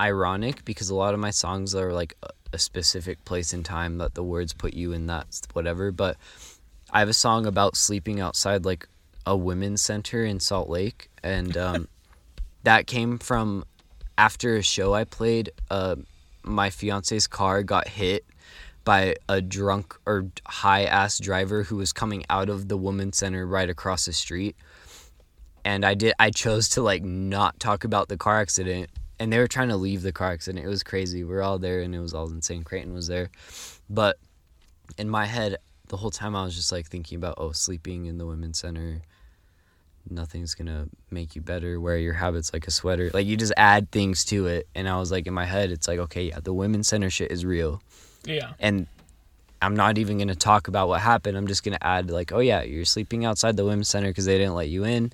ironic 0.00 0.64
because 0.64 0.90
a 0.90 0.94
lot 0.94 1.14
of 1.14 1.20
my 1.20 1.30
songs 1.30 1.74
are 1.74 1.92
like 1.92 2.14
a, 2.22 2.28
a 2.52 2.58
specific 2.58 3.24
place 3.24 3.52
in 3.52 3.62
time 3.64 3.98
that 3.98 4.14
the 4.14 4.22
words 4.22 4.52
put 4.52 4.74
you 4.74 4.92
in 4.92 5.06
that 5.06 5.26
whatever. 5.52 5.90
But 5.90 6.16
I 6.92 7.00
have 7.00 7.08
a 7.08 7.14
song 7.14 7.44
about 7.46 7.76
sleeping 7.76 8.20
outside 8.20 8.64
like 8.64 8.88
a 9.28 9.36
women's 9.36 9.82
center 9.82 10.24
in 10.24 10.40
Salt 10.40 10.70
Lake, 10.70 11.10
and 11.22 11.54
um, 11.56 11.88
that 12.62 12.86
came 12.86 13.18
from 13.18 13.64
after 14.16 14.56
a 14.56 14.62
show 14.62 14.94
I 14.94 15.04
played. 15.04 15.50
Uh, 15.70 15.96
my 16.42 16.70
fiance's 16.70 17.26
car 17.26 17.62
got 17.62 17.88
hit 17.88 18.24
by 18.84 19.16
a 19.28 19.42
drunk 19.42 19.94
or 20.06 20.28
high 20.46 20.84
ass 20.84 21.18
driver 21.18 21.62
who 21.62 21.76
was 21.76 21.92
coming 21.92 22.24
out 22.30 22.48
of 22.48 22.68
the 22.68 22.76
women's 22.78 23.18
center 23.18 23.46
right 23.46 23.68
across 23.68 24.06
the 24.06 24.14
street 24.14 24.56
and 25.62 25.84
I 25.84 25.92
did 25.92 26.14
I 26.18 26.30
chose 26.30 26.70
to 26.70 26.82
like 26.82 27.02
not 27.02 27.60
talk 27.60 27.84
about 27.84 28.08
the 28.08 28.16
car 28.16 28.40
accident 28.40 28.88
and 29.20 29.30
they 29.30 29.38
were 29.38 29.46
trying 29.46 29.68
to 29.68 29.76
leave 29.76 30.00
the 30.00 30.12
car 30.12 30.30
accident. 30.30 30.64
It 30.64 30.68
was 30.68 30.82
crazy. 30.82 31.22
We 31.22 31.34
are 31.34 31.42
all 31.42 31.58
there 31.58 31.80
and 31.82 31.94
it 31.94 31.98
was 31.98 32.14
all 32.14 32.30
insane. 32.30 32.62
Creighton 32.62 32.94
was 32.94 33.08
there. 33.08 33.28
But 33.90 34.16
in 34.96 35.10
my 35.10 35.26
head 35.26 35.58
the 35.88 35.98
whole 35.98 36.10
time 36.10 36.34
I 36.34 36.44
was 36.44 36.56
just 36.56 36.72
like 36.72 36.86
thinking 36.86 37.16
about 37.16 37.34
oh 37.36 37.52
sleeping 37.52 38.06
in 38.06 38.16
the 38.16 38.24
women's 38.24 38.58
center 38.58 39.02
nothing's 40.10 40.54
gonna 40.54 40.86
make 41.10 41.34
you 41.36 41.42
better 41.42 41.80
wear 41.80 41.98
your 41.98 42.14
habits 42.14 42.52
like 42.52 42.66
a 42.66 42.70
sweater 42.70 43.10
like 43.12 43.26
you 43.26 43.36
just 43.36 43.52
add 43.56 43.90
things 43.90 44.24
to 44.24 44.46
it 44.46 44.66
and 44.74 44.88
i 44.88 44.96
was 44.98 45.10
like 45.12 45.26
in 45.26 45.34
my 45.34 45.44
head 45.44 45.70
it's 45.70 45.86
like 45.86 45.98
okay 45.98 46.24
yeah 46.28 46.38
the 46.42 46.52
women's 46.52 46.88
center 46.88 47.10
shit 47.10 47.30
is 47.30 47.44
real 47.44 47.82
Yeah. 48.24 48.52
and 48.58 48.86
I'm 49.60 49.74
not 49.74 49.98
even 49.98 50.18
to 50.28 50.36
talk 50.36 50.68
about 50.68 50.86
what 50.86 51.00
happened. 51.00 51.36
I'm 51.36 51.48
just 51.48 51.64
to 51.76 51.84
add 51.84 52.12
like, 52.12 52.30
oh 52.30 52.38
yeah, 52.38 52.62
you're 52.62 52.84
sleeping 52.84 53.24
outside 53.24 53.56
the 53.56 53.64
women's 53.64 53.88
center 53.88 54.06
because 54.06 54.24
they 54.24 54.38
didn't 54.38 54.54
let 54.54 54.68
you 54.68 54.84
in. 54.84 55.12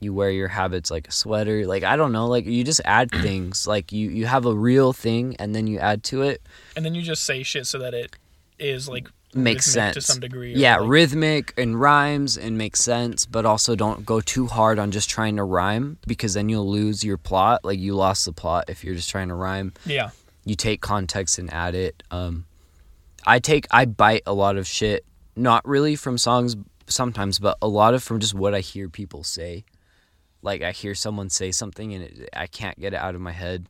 You 0.00 0.12
wear 0.12 0.30
your 0.30 0.48
habits 0.48 0.90
like 0.90 1.08
a 1.08 1.10
sweater. 1.12 1.66
Like 1.66 1.82
I 1.82 1.96
don't 1.96 2.12
know, 2.12 2.26
like 2.26 2.44
you 2.44 2.62
just 2.62 2.82
add 2.84 3.10
things. 3.22 3.66
Like 3.66 3.90
you 3.90 4.10
you 4.10 4.26
have 4.26 4.44
a 4.44 4.54
real 4.54 4.92
thing 4.92 5.34
and 5.38 5.54
then 5.54 5.66
you 5.66 5.78
add 5.78 6.04
to 6.04 6.20
it. 6.20 6.42
And 6.76 6.84
then 6.84 6.94
you 6.94 7.00
just 7.00 7.24
say 7.24 7.42
shit 7.42 7.66
so 7.66 7.78
that 7.78 7.94
it 7.94 8.14
is 8.58 8.86
like 8.86 9.08
Makes 9.34 9.66
sense 9.66 9.94
to 9.94 10.00
some 10.00 10.20
degree. 10.20 10.54
Yeah, 10.54 10.76
like- 10.76 10.88
rhythmic 10.88 11.54
and 11.58 11.80
rhymes 11.80 12.36
and 12.38 12.56
makes 12.56 12.80
sense, 12.80 13.26
but 13.26 13.44
also 13.44 13.74
don't 13.74 14.06
go 14.06 14.20
too 14.20 14.46
hard 14.46 14.78
on 14.78 14.90
just 14.90 15.10
trying 15.10 15.36
to 15.36 15.44
rhyme 15.44 15.98
because 16.06 16.34
then 16.34 16.48
you'll 16.48 16.70
lose 16.70 17.02
your 17.04 17.18
plot. 17.18 17.64
Like 17.64 17.78
you 17.78 17.94
lost 17.94 18.24
the 18.24 18.32
plot 18.32 18.64
if 18.68 18.84
you're 18.84 18.94
just 18.94 19.10
trying 19.10 19.28
to 19.28 19.34
rhyme. 19.34 19.72
yeah. 19.84 20.10
you 20.44 20.54
take 20.54 20.80
context 20.80 21.38
and 21.38 21.52
add 21.52 21.74
it. 21.74 22.02
Um, 22.10 22.44
I 23.26 23.38
take 23.38 23.66
I 23.70 23.86
bite 23.86 24.22
a 24.26 24.34
lot 24.34 24.56
of 24.56 24.66
shit, 24.66 25.04
not 25.34 25.66
really 25.66 25.96
from 25.96 26.18
songs 26.18 26.56
sometimes, 26.86 27.38
but 27.38 27.56
a 27.62 27.68
lot 27.68 27.94
of 27.94 28.02
from 28.02 28.20
just 28.20 28.34
what 28.34 28.54
I 28.54 28.60
hear 28.60 28.88
people 28.88 29.24
say. 29.24 29.64
Like 30.42 30.60
I 30.62 30.72
hear 30.72 30.94
someone 30.94 31.30
say 31.30 31.50
something 31.50 31.94
and 31.94 32.04
it, 32.04 32.28
I 32.34 32.46
can't 32.46 32.78
get 32.78 32.92
it 32.92 32.98
out 32.98 33.14
of 33.14 33.20
my 33.22 33.32
head, 33.32 33.66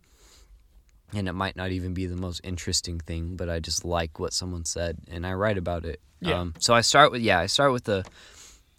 and 1.17 1.29
it 1.29 1.33
might 1.33 1.57
not 1.57 1.71
even 1.71 1.95
be 1.95 2.07
the 2.07 2.17
most 2.17 2.41
interesting 2.45 2.99
thing, 2.99 3.37
but 3.37 3.49
I 3.49 3.61
just 3.61 3.85
like 3.85 4.19
what 4.19 4.33
someone 4.33 4.65
said 4.65 4.99
and 5.11 5.27
I 5.27 5.33
write 5.35 5.59
about 5.59 5.85
it. 5.85 6.01
Yeah. 6.21 6.41
Um, 6.41 6.55
so 6.59 6.75
I 6.75 6.81
start 6.81 7.13
with 7.13 7.23
yeah, 7.23 7.39
I 7.39 7.47
start 7.47 7.73
with 7.73 7.89
a 7.89 8.05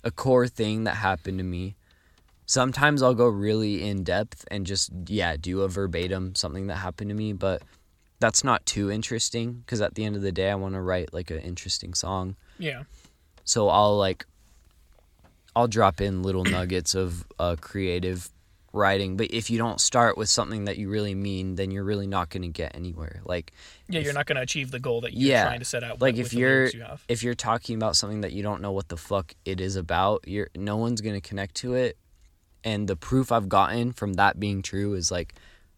a 0.03 0.11
core 0.11 0.47
thing 0.47 0.83
that 0.86 0.95
happened 0.95 1.39
to 1.39 1.43
me. 1.43 1.75
Sometimes 2.45 3.01
I'll 3.01 3.15
go 3.15 3.27
really 3.27 3.88
in 3.88 4.03
depth 4.03 4.45
and 4.51 4.65
just 4.65 4.91
yeah, 5.07 5.36
do 5.38 5.61
a 5.61 5.67
verbatim 5.67 6.36
something 6.36 6.67
that 6.67 6.75
happened 6.75 7.09
to 7.09 7.15
me, 7.15 7.33
but 7.33 7.61
that's 8.19 8.43
not 8.43 8.65
too 8.65 8.91
interesting 8.91 9.53
because 9.53 9.81
at 9.81 9.95
the 9.95 10.05
end 10.05 10.15
of 10.15 10.21
the 10.21 10.31
day 10.31 10.49
I 10.49 10.55
want 10.55 10.75
to 10.75 10.81
write 10.81 11.13
like 11.13 11.31
an 11.31 11.39
interesting 11.39 11.93
song. 11.93 12.36
Yeah. 12.57 12.83
So 13.43 13.69
I'll 13.69 13.97
like 13.97 14.25
I'll 15.55 15.67
drop 15.67 16.01
in 16.01 16.23
little 16.23 16.43
nuggets 16.43 16.95
of 16.95 17.25
uh, 17.39 17.55
creative 17.59 18.29
writing, 18.76 19.17
but 19.17 19.32
if 19.32 19.49
you 19.49 19.57
don't 19.57 19.82
start 19.82 20.17
with 20.17 20.30
something 20.30 20.65
that 20.65 20.78
you 20.78 20.89
really 20.89 21.15
mean, 21.15 21.55
then 21.55 21.71
you're 21.71 21.84
really 21.84 22.05
not 22.07 22.30
going 22.30 22.43
to 22.43 22.49
get 22.49 22.76
anywhere. 22.76 23.21
Like 23.26 23.51
Yeah, 23.88 24.01
you're 24.01 24.13
not 24.13 24.26
going 24.28 24.36
to 24.36 24.41
achieve 24.41 24.69
the 24.71 24.80
goal 24.80 25.01
that 25.01 25.13
you're 25.13 25.30
Yeah, 25.32 25.45
trying 25.45 25.59
to 25.59 25.65
set 25.65 25.84
out. 25.84 26.01
like 26.01 26.15
with, 26.17 26.28
if 26.28 26.34
you're 26.34 26.67
you 26.67 26.82
have. 26.82 27.03
if 27.07 27.23
you're 27.23 27.34
talking 27.36 27.76
about 27.76 27.95
something 27.95 28.21
that 28.21 28.34
you 28.34 28.43
don't 28.43 28.61
know 28.61 28.71
what 28.71 28.89
the 28.89 28.97
fuck 28.97 29.34
it 29.45 29.59
is 29.59 29.76
about, 29.76 30.28
you're 30.28 30.49
no 30.55 30.78
one's 30.78 31.01
gonna 31.01 31.21
connect 31.21 31.55
to 31.55 31.73
it. 31.73 31.97
And 32.63 32.88
the 32.88 32.95
proof 32.95 33.32
I've 33.32 33.47
gotten 33.49 33.91
from 33.93 34.13
that 34.13 34.39
being 34.39 34.61
true 34.61 34.93
is 34.95 35.11
like 35.11 35.34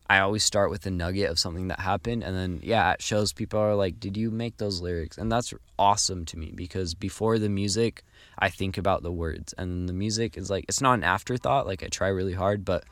I 0.09 0.19
always 0.19 0.43
start 0.43 0.69
with 0.69 0.85
a 0.85 0.91
nugget 0.91 1.29
of 1.29 1.37
something 1.37 1.67
that 1.67 1.79
happened 1.81 2.23
and 2.23 2.35
then 2.35 2.59
yeah, 2.63 2.93
it 2.93 3.01
shows 3.01 3.33
people 3.33 3.59
are 3.59 3.75
like, 3.75 3.99
Did 3.99 4.15
you 4.15 4.31
make 4.31 4.57
those 4.57 4.81
lyrics? 4.81 5.17
And 5.17 5.31
that's 5.31 5.53
awesome 5.77 6.23
to 6.25 6.37
me 6.37 6.51
because 6.55 6.93
before 6.93 7.37
the 7.39 7.49
music 7.49 8.03
I 8.39 8.49
think 8.49 8.77
about 8.77 9.03
the 9.03 9.11
words 9.11 9.53
and 9.57 9.89
the 9.89 9.93
music 9.93 10.37
is 10.37 10.49
like 10.49 10.65
it's 10.67 10.81
not 10.81 10.93
an 10.93 11.03
afterthought, 11.03 11.67
like 11.67 11.83
I 11.83 11.87
try 11.87 12.07
really 12.07 12.33
hard, 12.33 12.63
but 12.63 12.85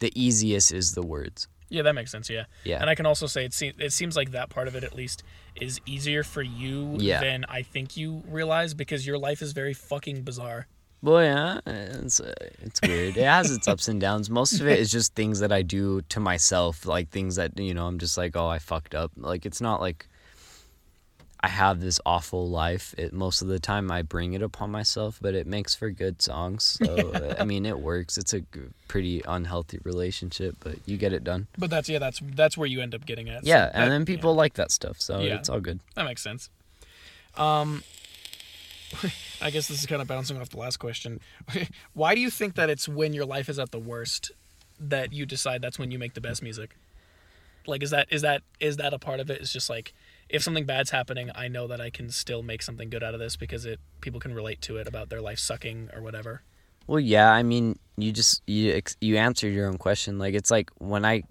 the 0.00 0.12
easiest 0.14 0.72
is 0.72 0.92
the 0.92 1.02
words. 1.06 1.48
Yeah, 1.70 1.82
that 1.82 1.94
makes 1.94 2.10
sense. 2.12 2.28
Yeah. 2.28 2.44
Yeah. 2.62 2.78
And 2.80 2.90
I 2.90 2.94
can 2.94 3.06
also 3.06 3.26
say 3.26 3.44
it 3.44 3.54
seems 3.54 3.76
it 3.78 3.92
seems 3.92 4.14
like 4.16 4.32
that 4.32 4.50
part 4.50 4.68
of 4.68 4.76
it 4.76 4.84
at 4.84 4.94
least 4.94 5.22
is 5.56 5.80
easier 5.86 6.22
for 6.22 6.42
you 6.42 6.96
Yeah. 6.98 7.20
than 7.20 7.44
I 7.48 7.62
think 7.62 7.96
you 7.96 8.22
realize 8.28 8.74
because 8.74 9.06
your 9.06 9.18
life 9.18 9.40
is 9.40 9.52
very 9.52 9.72
fucking 9.74 10.22
bizarre. 10.22 10.66
Well, 11.04 11.22
yeah, 11.22 11.60
it's 11.66 12.18
uh, 12.18 12.32
it's 12.62 12.80
weird. 12.82 13.16
It 13.18 13.24
has 13.24 13.50
its 13.50 13.68
ups 13.68 13.88
and 13.88 14.00
downs. 14.00 14.30
Most 14.30 14.58
of 14.58 14.66
it 14.66 14.78
is 14.78 14.90
just 14.90 15.14
things 15.14 15.40
that 15.40 15.52
I 15.52 15.60
do 15.60 16.00
to 16.08 16.18
myself, 16.18 16.86
like 16.86 17.10
things 17.10 17.36
that 17.36 17.58
you 17.58 17.74
know 17.74 17.86
I'm 17.86 17.98
just 17.98 18.16
like, 18.16 18.34
oh, 18.36 18.48
I 18.48 18.58
fucked 18.58 18.94
up. 18.94 19.12
Like 19.18 19.44
it's 19.44 19.60
not 19.60 19.82
like 19.82 20.06
I 21.40 21.48
have 21.48 21.80
this 21.82 22.00
awful 22.06 22.48
life. 22.48 22.94
It 22.96 23.12
most 23.12 23.42
of 23.42 23.48
the 23.48 23.58
time 23.58 23.90
I 23.90 24.00
bring 24.00 24.32
it 24.32 24.40
upon 24.40 24.70
myself, 24.70 25.18
but 25.20 25.34
it 25.34 25.46
makes 25.46 25.74
for 25.74 25.90
good 25.90 26.22
songs. 26.22 26.78
So 26.82 27.36
I 27.38 27.44
mean, 27.52 27.66
it 27.66 27.78
works. 27.80 28.16
It's 28.16 28.32
a 28.32 28.40
pretty 28.88 29.20
unhealthy 29.28 29.80
relationship, 29.84 30.56
but 30.60 30.76
you 30.86 30.96
get 30.96 31.12
it 31.12 31.22
done. 31.22 31.48
But 31.58 31.68
that's 31.68 31.86
yeah, 31.90 31.98
that's 31.98 32.20
that's 32.34 32.56
where 32.56 32.66
you 32.66 32.80
end 32.80 32.94
up 32.94 33.04
getting. 33.04 33.26
So 33.26 33.40
Yeah, 33.42 33.66
that- 33.66 33.74
and 33.74 33.92
then 33.92 34.00
yeah, 34.00 34.04
people 34.06 34.34
like 34.34 34.54
that 34.54 34.70
stuff, 34.70 35.02
so 35.02 35.20
Yeah. 35.20 35.34
it's 35.36 35.50
all 35.50 35.60
good. 35.60 35.80
that 35.96 36.06
makes 36.06 36.22
sense. 36.22 36.48
Um 37.36 37.82
I 39.44 39.50
guess 39.50 39.68
this 39.68 39.78
is 39.78 39.86
kind 39.86 40.00
of 40.00 40.08
bouncing 40.08 40.40
off 40.40 40.48
the 40.48 40.56
last 40.56 40.78
question. 40.78 41.20
Why 41.92 42.14
do 42.14 42.20
you 42.22 42.30
think 42.30 42.54
that 42.54 42.70
it's 42.70 42.88
when 42.88 43.12
your 43.12 43.26
life 43.26 43.50
is 43.50 43.58
at 43.58 43.72
the 43.72 43.78
worst 43.78 44.32
that 44.80 45.12
you 45.12 45.26
decide 45.26 45.60
that's 45.60 45.78
when 45.78 45.90
you 45.90 45.98
make 45.98 46.14
the 46.14 46.20
best 46.22 46.42
music? 46.42 46.74
Like 47.66 47.82
is 47.82 47.90
that 47.90 48.08
is 48.10 48.22
that 48.22 48.42
is 48.58 48.78
that 48.78 48.94
a 48.94 48.98
part 48.98 49.20
of 49.20 49.30
it? 49.30 49.42
It's 49.42 49.52
just 49.52 49.68
like 49.68 49.92
if 50.30 50.42
something 50.42 50.64
bad's 50.64 50.90
happening, 50.90 51.30
I 51.34 51.48
know 51.48 51.66
that 51.66 51.78
I 51.78 51.90
can 51.90 52.10
still 52.10 52.42
make 52.42 52.62
something 52.62 52.88
good 52.88 53.04
out 53.04 53.12
of 53.12 53.20
this 53.20 53.36
because 53.36 53.66
it 53.66 53.80
people 54.00 54.18
can 54.18 54.34
relate 54.34 54.62
to 54.62 54.78
it 54.78 54.88
about 54.88 55.10
their 55.10 55.20
life 55.20 55.38
sucking 55.38 55.90
or 55.94 56.00
whatever. 56.00 56.40
Well, 56.86 57.00
yeah, 57.00 57.30
I 57.30 57.42
mean, 57.42 57.78
you 57.98 58.12
just 58.12 58.42
you 58.46 58.80
you 59.02 59.18
answered 59.18 59.52
your 59.52 59.68
own 59.68 59.76
question. 59.76 60.18
Like 60.18 60.34
it's 60.34 60.50
like 60.50 60.70
when 60.78 61.04
I 61.04 61.24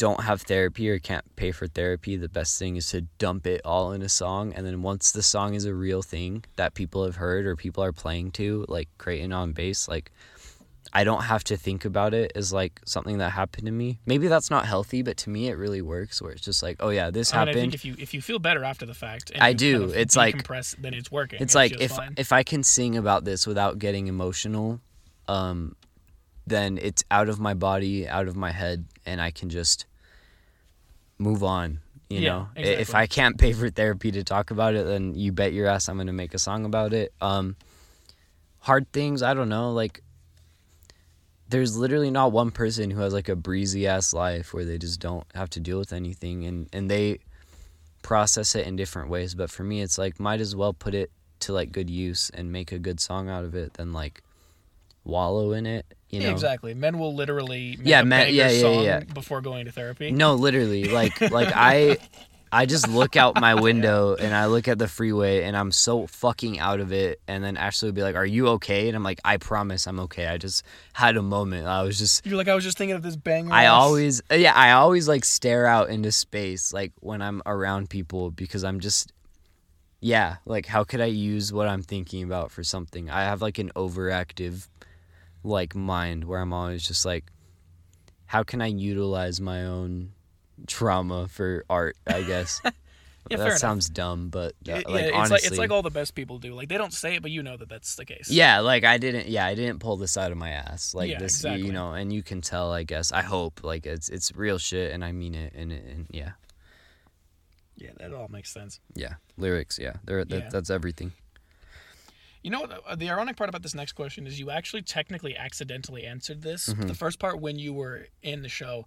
don't 0.00 0.22
have 0.24 0.40
therapy 0.42 0.88
or 0.88 0.98
can't 0.98 1.24
pay 1.36 1.52
for 1.52 1.66
therapy, 1.68 2.16
the 2.16 2.28
best 2.28 2.58
thing 2.58 2.76
is 2.76 2.88
to 2.90 3.02
dump 3.18 3.46
it 3.46 3.60
all 3.66 3.92
in 3.92 4.00
a 4.00 4.08
song, 4.08 4.52
and 4.54 4.66
then 4.66 4.80
once 4.82 5.12
the 5.12 5.22
song 5.22 5.52
is 5.54 5.66
a 5.66 5.74
real 5.74 6.00
thing 6.02 6.42
that 6.56 6.72
people 6.72 7.04
have 7.04 7.16
heard 7.16 7.44
or 7.44 7.54
people 7.54 7.84
are 7.84 7.92
playing 7.92 8.30
to, 8.32 8.64
like 8.68 8.88
Creighton 8.96 9.30
on 9.32 9.52
bass, 9.52 9.88
like 9.88 10.10
I 10.92 11.04
don't 11.04 11.24
have 11.24 11.44
to 11.44 11.56
think 11.56 11.84
about 11.84 12.14
it 12.14 12.32
as 12.34 12.50
like 12.52 12.80
something 12.86 13.18
that 13.18 13.30
happened 13.32 13.66
to 13.66 13.72
me. 13.72 14.00
Maybe 14.06 14.26
that's 14.26 14.50
not 14.50 14.64
healthy, 14.64 15.02
but 15.02 15.18
to 15.18 15.30
me 15.30 15.48
it 15.48 15.56
really 15.58 15.82
works. 15.82 16.20
Where 16.22 16.32
it's 16.32 16.40
just 16.40 16.62
like, 16.62 16.78
oh 16.80 16.88
yeah, 16.88 17.10
this 17.10 17.32
mean, 17.32 17.36
I 17.36 17.40
happened. 17.40 17.60
think 17.60 17.74
if 17.74 17.84
you 17.84 17.94
if 17.98 18.14
you 18.14 18.22
feel 18.22 18.38
better 18.38 18.64
after 18.64 18.86
the 18.86 18.94
fact, 18.94 19.30
I 19.38 19.52
do. 19.52 19.80
kind 19.80 19.90
of 19.90 19.96
It's 19.98 20.16
like- 20.16 20.36
decompress, 20.36 20.76
then 20.80 20.94
it's 20.94 21.12
working. 21.12 21.40
it's 21.42 21.54
like 21.54 21.78
if 21.80 21.92
fine. 21.92 22.14
if 22.16 22.32
I 22.32 22.42
can 22.42 22.62
sing 22.64 22.96
about 22.96 23.24
this 23.24 23.46
without 23.46 23.78
getting 23.78 24.06
emotional, 24.08 24.80
um, 25.28 25.76
then 26.46 26.78
it's 26.82 27.04
out 27.10 27.28
of 27.28 27.38
my 27.38 27.54
body, 27.54 28.08
out 28.08 28.26
of 28.26 28.34
my 28.34 28.50
head, 28.50 28.86
and 29.06 29.20
I 29.20 29.30
can 29.30 29.50
just 29.50 29.84
move 31.20 31.44
on. 31.44 31.80
You 32.08 32.20
Yeah, 32.20 32.28
know, 32.30 32.48
I- 32.56 32.60
if. 32.60 32.94
I 32.94 33.06
can't 33.06 33.38
pay 33.38 33.52
for 33.52 33.70
therapy 33.70 34.10
to 34.10 34.24
talk 34.24 34.50
about 34.50 34.74
it, 34.74 34.84
then 34.84 35.14
you 35.14 35.30
bet 35.30 35.52
your 35.52 35.68
ass 35.68 35.88
I'm 35.88 35.96
gonna 35.96 36.12
make 36.12 36.34
a 36.34 36.38
song 36.40 36.64
about 36.64 36.92
it. 36.92 37.12
Um, 37.20 37.54
hard 38.60 38.90
things, 38.92 39.22
I 39.22 39.32
don't 39.34 39.48
know. 39.48 39.70
Like, 39.72 40.02
there's 41.48 41.76
literally 41.76 42.10
not 42.10 42.32
one 42.32 42.50
person 42.50 42.90
who 42.90 43.00
has 43.00 43.12
like 43.12 43.28
a 43.28 43.36
breezy 43.36 43.86
ass 43.86 44.12
life 44.12 44.52
where 44.54 44.64
they 44.64 44.78
just 44.78 45.00
don't 45.00 45.24
have 45.34 45.50
to 45.50 45.60
deal 45.60 45.78
with 45.78 45.92
anything, 45.92 46.44
and 46.46 46.68
and 46.72 46.90
they 46.90 47.18
process 48.02 48.54
it 48.54 48.66
in 48.66 48.76
different 48.76 49.08
ways. 49.08 49.34
But 49.34 49.50
for 49.50 49.62
me, 49.62 49.80
it's 49.82 49.98
like 49.98 50.18
might 50.18 50.40
as 50.40 50.56
well 50.56 50.72
put 50.72 50.94
it 50.94 51.10
to 51.40 51.52
like 51.52 51.70
good 51.72 51.90
use 51.90 52.30
and 52.34 52.50
make 52.50 52.72
a 52.72 52.78
good 52.78 52.98
song 53.00 53.28
out 53.28 53.44
of 53.44 53.54
it 53.54 53.74
than 53.74 53.92
like 53.92 54.22
wallow 55.04 55.52
in 55.52 55.66
it. 55.66 55.86
You 56.10 56.20
yeah, 56.20 56.28
know, 56.28 56.32
exactly. 56.32 56.74
Men 56.74 56.98
will 56.98 57.14
literally 57.14 57.76
make 57.78 57.86
Yeah, 57.86 58.02
men- 58.02 58.34
yeah, 58.34 58.50
yeah, 58.50 58.60
song 58.60 58.84
yeah. 58.84 59.00
before 59.00 59.40
going 59.40 59.66
to 59.66 59.72
therapy. 59.72 60.10
No, 60.10 60.34
literally, 60.34 60.84
like 60.88 61.20
like 61.30 61.52
I 61.54 61.98
I 62.52 62.66
just 62.66 62.88
look 62.88 63.14
out 63.16 63.40
my 63.40 63.54
window 63.54 64.16
and 64.16 64.34
I 64.34 64.46
look 64.46 64.66
at 64.66 64.76
the 64.76 64.88
freeway 64.88 65.44
and 65.44 65.56
I'm 65.56 65.70
so 65.70 66.08
fucking 66.08 66.58
out 66.58 66.80
of 66.80 66.92
it. 66.92 67.20
And 67.28 67.44
then 67.44 67.56
Ashley 67.56 67.86
would 67.86 67.94
be 67.94 68.02
like, 68.02 68.16
"Are 68.16 68.26
you 68.26 68.48
okay?" 68.48 68.88
And 68.88 68.96
I'm 68.96 69.04
like, 69.04 69.20
"I 69.24 69.36
promise, 69.36 69.86
I'm 69.86 70.00
okay. 70.00 70.26
I 70.26 70.36
just 70.36 70.64
had 70.92 71.16
a 71.16 71.22
moment. 71.22 71.68
I 71.68 71.82
was 71.84 71.96
just." 71.96 72.26
You're 72.26 72.36
like, 72.36 72.48
I 72.48 72.56
was 72.56 72.64
just 72.64 72.76
thinking 72.76 72.96
of 72.96 73.02
this 73.02 73.14
bang. 73.14 73.52
I 73.52 73.64
ass- 73.66 73.70
always, 73.72 74.20
yeah, 74.32 74.52
I 74.56 74.72
always 74.72 75.06
like 75.06 75.24
stare 75.24 75.64
out 75.68 75.90
into 75.90 76.10
space, 76.10 76.72
like 76.72 76.90
when 76.98 77.22
I'm 77.22 77.40
around 77.46 77.88
people, 77.88 78.32
because 78.32 78.64
I'm 78.64 78.80
just, 78.80 79.12
yeah, 80.00 80.36
like 80.44 80.66
how 80.66 80.82
could 80.82 81.00
I 81.00 81.06
use 81.06 81.52
what 81.52 81.68
I'm 81.68 81.82
thinking 81.82 82.24
about 82.24 82.50
for 82.50 82.64
something? 82.64 83.08
I 83.10 83.22
have 83.22 83.40
like 83.42 83.58
an 83.58 83.70
overactive, 83.76 84.66
like 85.42 85.74
mind 85.74 86.24
where 86.24 86.40
I'm 86.40 86.52
always 86.52 86.86
just 86.86 87.04
like, 87.04 87.30
how 88.26 88.42
can 88.42 88.60
I 88.60 88.66
utilize 88.66 89.40
my 89.40 89.64
own 89.64 90.12
trauma 90.66 91.28
for 91.28 91.64
art? 91.70 91.96
I 92.06 92.22
guess 92.22 92.60
Yeah, 93.30 93.36
that 93.36 93.46
enough. 93.48 93.58
sounds 93.58 93.88
dumb, 93.88 94.28
but 94.30 94.54
uh, 94.68 94.72
like 94.72 94.86
yeah, 94.88 94.96
it's 94.98 95.12
honestly, 95.16 95.34
like 95.36 95.44
it's 95.44 95.58
like 95.58 95.70
all 95.70 95.82
the 95.82 95.90
best 95.90 96.14
people 96.14 96.38
do. 96.38 96.54
Like 96.54 96.68
they 96.68 96.78
don't 96.78 96.92
say 96.92 97.16
it, 97.16 97.22
but 97.22 97.30
you 97.30 97.42
know 97.42 97.56
that 97.56 97.68
that's 97.68 97.94
the 97.94 98.04
case. 98.04 98.28
yeah, 98.30 98.58
like 98.60 98.82
I 98.82 98.96
didn't. 98.98 99.28
Yeah, 99.28 99.46
I 99.46 99.54
didn't 99.54 99.78
pull 99.78 99.96
this 99.98 100.16
out 100.16 100.32
of 100.32 100.38
my 100.38 100.50
ass. 100.50 100.94
Like 100.94 101.10
Yeah, 101.10 101.18
this, 101.18 101.36
exactly. 101.36 101.66
you 101.66 101.72
know, 101.72 101.92
and 101.92 102.12
you 102.12 102.22
can 102.22 102.40
tell. 102.40 102.72
I 102.72 102.82
guess. 102.82 103.12
I 103.12 103.22
hope. 103.22 103.62
Like 103.62 103.86
it's 103.86 104.08
it's 104.08 104.34
real 104.34 104.58
shit, 104.58 104.92
and 104.92 105.04
I 105.04 105.12
mean 105.12 105.34
it. 105.34 105.52
And, 105.54 105.70
and 105.70 106.06
yeah, 106.10 106.30
yeah, 107.76 107.90
that 107.98 108.12
all 108.12 108.26
makes 108.28 108.50
sense. 108.52 108.80
yeah, 108.94 109.14
lyrics. 109.36 109.78
Yeah, 109.78 109.96
they're 110.04 110.24
that, 110.24 110.42
Yeah. 110.44 110.48
that's 110.50 110.70
everything. 110.70 111.12
You 112.42 112.50
know 112.50 112.60
what? 112.60 112.82
uh, 112.86 112.96
The 112.96 113.10
ironic 113.10 113.36
part 113.36 113.48
about 113.50 113.62
this 113.62 113.74
next 113.74 113.92
question 113.92 114.26
is 114.26 114.40
you 114.40 114.50
actually 114.50 114.82
technically 114.82 115.36
accidentally 115.36 116.06
answered 116.06 116.42
this. 116.42 116.68
Mm-hmm. 116.68 116.86
The 116.86 116.94
first 116.94 117.18
part 117.18 117.40
when 117.40 117.58
you 117.58 117.74
were 117.74 118.06
in 118.22 118.42
the 118.42 118.48
show, 118.48 118.86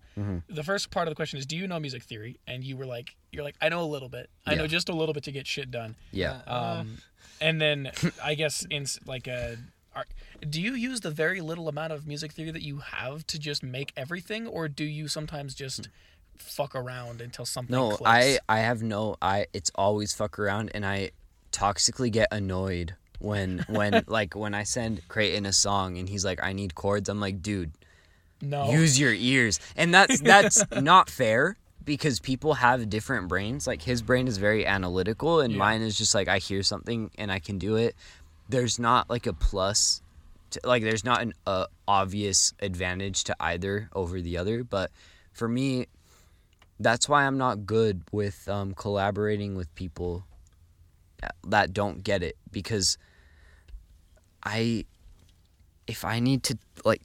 the 0.49 0.64
first 0.64 0.89
part 0.89 1.08
of 1.08 1.12
the 1.12 1.16
question 1.16 1.38
is, 1.38 1.45
"Do 1.45 1.56
you 1.56 1.68
know 1.68 1.80
music 1.80 2.04
theory?" 2.04 2.39
And 2.47 2.64
you 2.64 2.78
were 2.78 2.86
like, 2.86 3.16
"You're 3.32 3.43
like, 3.43 3.56
I 3.62 3.70
know 3.70 3.84
a 3.84 3.86
little 3.86 4.10
bit. 4.10 4.30
I 4.45 4.56
know 4.56 4.68
just 4.68 4.89
a 4.89 4.93
little 4.93 5.14
bit 5.14 5.24
to 5.24 5.32
get 5.32 5.45
shit 5.47 5.70
done." 5.70 5.95
Yeah. 6.12 6.41
Um, 6.47 6.97
and 7.41 7.62
then 7.62 7.91
I 8.24 8.36
guess 8.36 8.66
in 8.70 8.86
like 9.06 9.28
a, 9.28 9.58
are, 9.95 10.06
do 10.49 10.62
you 10.62 10.74
use 10.74 11.01
the 11.01 11.12
very 11.12 11.41
little 11.41 11.68
amount 11.68 11.93
of 11.93 12.08
music 12.08 12.32
theory 12.32 12.51
that 12.51 12.64
you 12.64 12.78
have 12.80 13.28
to 13.28 13.39
just 13.39 13.62
make 13.62 13.93
everything, 13.95 14.47
or 14.47 14.68
do 14.68 14.84
you 14.84 15.08
sometimes 15.08 15.54
just 15.54 15.89
fuck 16.38 16.74
around 16.76 17.22
until 17.22 17.45
something 17.45 17.76
no, 17.76 17.91
clicks? 17.91 18.10
I 18.10 18.39
I 18.49 18.60
have 18.60 18.82
no. 18.82 19.16
I 19.22 19.45
it's 19.54 19.72
always 19.76 20.14
fuck 20.14 20.39
around, 20.39 20.72
and 20.74 20.86
I 20.86 21.12
toxically 21.51 22.12
get 22.12 22.30
annoyed 22.32 22.95
when 23.24 23.63
when 23.69 24.03
like 24.07 24.36
when 24.36 24.53
I 24.53 24.63
send 24.63 25.07
Creighton 25.07 25.45
a 25.45 25.53
song 25.53 25.97
and 25.97 26.07
he's 26.09 26.26
like, 26.26 26.43
I 26.43 26.53
need 26.53 26.76
chords. 26.76 27.09
I'm 27.09 27.19
like, 27.19 27.41
dude, 27.41 27.71
no. 28.41 28.69
use 28.69 28.99
your 28.99 29.13
ears 29.13 29.59
and 29.78 29.93
that's 29.93 30.19
that's 30.19 30.63
not 30.76 31.09
fair 31.09 31.55
because 31.86 32.19
people 32.19 32.55
have 32.55 32.89
different 32.89 33.28
brains 33.30 33.65
like 33.67 33.82
his 33.82 34.01
brain 34.01 34.28
is 34.28 34.38
very 34.38 34.65
analytical 34.65 35.39
and 35.39 35.53
Yeah. 35.53 35.59
mine 35.59 35.82
is 35.82 35.97
just 35.97 36.13
like 36.13 36.28
i 36.28 36.38
hear 36.39 36.61
something 36.63 37.09
and 37.17 37.32
i 37.32 37.39
can 37.39 37.57
do 37.57 37.76
it 37.78 37.95
there's 38.49 38.80
not 38.80 39.09
like 39.09 39.28
a 39.28 39.34
plus 39.34 40.01
to, 40.51 40.59
like 40.65 40.84
there's 40.84 41.03
not 41.05 41.21
an 41.21 41.34
uh, 41.47 41.65
obvious 41.88 42.53
advantage 42.61 43.24
to 43.26 43.36
either 43.39 43.89
over 43.93 44.19
the 44.21 44.38
other 44.38 44.63
but 44.63 44.91
for 45.34 45.47
me 45.47 45.88
that's 46.82 47.07
why 47.07 47.24
i'm 47.26 47.38
not 47.38 47.65
good 47.65 48.01
with 48.11 48.47
um, 48.49 48.74
collaborating 48.74 49.55
with 49.55 49.74
people 49.76 50.26
that 51.47 51.71
don't 51.74 52.03
get 52.03 52.21
it 52.24 52.36
because 52.51 52.97
i 54.46 54.86
if 55.88 56.06
i 56.06 56.20
need 56.20 56.44
to 56.44 56.58
like 56.86 57.02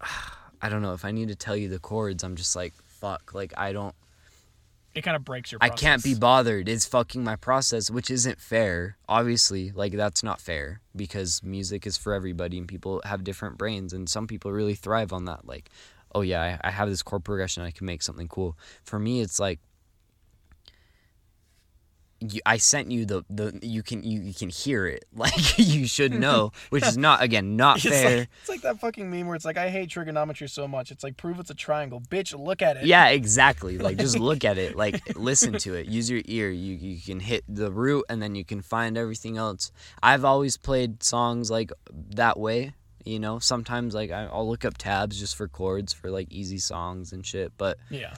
I 0.62 0.68
don't 0.68 0.82
know 0.82 0.92
if 0.92 1.04
I 1.04 1.10
need 1.10 1.28
to 1.28 1.34
tell 1.34 1.56
you 1.56 1.68
the 1.68 1.80
chords. 1.80 2.22
I'm 2.22 2.36
just 2.36 2.54
like 2.54 2.72
fuck. 2.86 3.34
Like 3.34 3.52
I 3.56 3.72
don't. 3.72 3.94
it 4.94 5.02
kind 5.02 5.16
of 5.16 5.24
breaks 5.24 5.50
your. 5.50 5.58
I 5.60 5.68
can't 5.68 6.02
be 6.02 6.14
bothered. 6.14 6.68
It's 6.68 6.86
fucking 6.86 7.24
my 7.24 7.36
process, 7.36 7.90
which 7.90 8.10
isn't 8.10 8.40
fair. 8.40 8.96
Obviously, 9.08 9.72
like 9.72 9.92
that's 9.92 10.22
not 10.22 10.40
fair 10.40 10.80
because 10.94 11.42
music 11.42 11.86
is 11.86 11.96
for 11.96 12.14
everybody 12.14 12.58
and 12.58 12.68
people 12.68 13.02
have 13.04 13.24
different 13.24 13.58
brains 13.58 13.92
and 13.92 14.08
some 14.08 14.26
people 14.26 14.52
really 14.52 14.74
thrive 14.74 15.12
on 15.12 15.24
that. 15.24 15.46
Like, 15.46 15.70
oh 16.14 16.20
yeah, 16.20 16.58
I, 16.62 16.68
I 16.68 16.70
have 16.70 16.88
this 16.88 17.02
chord 17.02 17.24
progression. 17.24 17.64
I 17.64 17.72
can 17.72 17.86
make 17.86 18.02
something 18.02 18.28
cool. 18.28 18.56
For 18.84 18.98
me, 18.98 19.20
it's 19.20 19.40
like. 19.40 19.58
You, 22.22 22.40
I 22.46 22.56
sent 22.58 22.90
you 22.90 23.04
the, 23.04 23.24
the 23.28 23.58
you 23.62 23.82
can 23.82 24.02
you, 24.02 24.20
you 24.20 24.34
can 24.34 24.48
hear 24.48 24.86
it 24.86 25.04
like 25.14 25.58
you 25.58 25.86
should 25.86 26.12
know 26.12 26.52
which 26.70 26.86
is 26.86 26.96
not 26.96 27.22
again 27.22 27.56
not 27.56 27.76
It's 27.84 27.88
fair 27.88 28.18
like, 28.18 28.28
it's 28.40 28.48
like 28.48 28.62
that 28.62 28.80
fucking 28.80 29.10
meme 29.10 29.26
where 29.26 29.34
it's 29.34 29.44
like, 29.44 29.56
I 29.56 29.68
hate 29.68 29.90
trigonometry 29.90 30.48
so 30.48 30.68
much. 30.68 30.90
It's 30.90 31.02
like, 31.02 31.16
prove 31.16 31.40
it's 31.40 31.50
a 31.50 31.54
triangle. 31.54 32.00
Bitch, 32.00 32.38
look 32.38 32.62
at 32.62 32.76
it. 32.76 32.86
Yeah, 32.86 33.08
exactly. 33.08 33.78
Like 33.78 33.96
just 33.98 34.18
look 34.30 34.44
at 34.44 34.58
it. 34.58 34.76
Like 34.76 35.16
listen 35.16 35.54
to 35.58 35.74
it. 35.74 35.86
Use 35.86 36.08
your 36.10 36.22
ear. 36.26 36.50
You 36.50 36.74
you 36.74 37.00
can 37.00 37.20
hit 37.20 37.44
the 37.48 37.70
root 37.72 38.04
and 38.08 38.22
then 38.22 38.34
you 38.34 38.44
can 38.44 38.62
find 38.62 38.96
everything 38.96 39.36
else. 39.36 39.72
I've 40.02 40.24
always 40.24 40.56
played 40.56 41.02
songs 41.02 41.50
like 41.50 41.72
that 42.14 42.38
way. 42.38 42.72
You 43.04 43.18
know, 43.18 43.40
sometimes 43.40 43.94
like 43.94 44.12
I'll 44.12 44.48
look 44.48 44.64
up 44.64 44.78
tabs 44.78 45.18
just 45.18 45.34
for 45.34 45.48
chords 45.48 45.92
for 45.92 46.10
like 46.10 46.30
easy 46.30 46.58
songs 46.58 47.12
and 47.12 47.26
shit. 47.26 47.52
But 47.58 47.78
Yeah. 47.90 48.14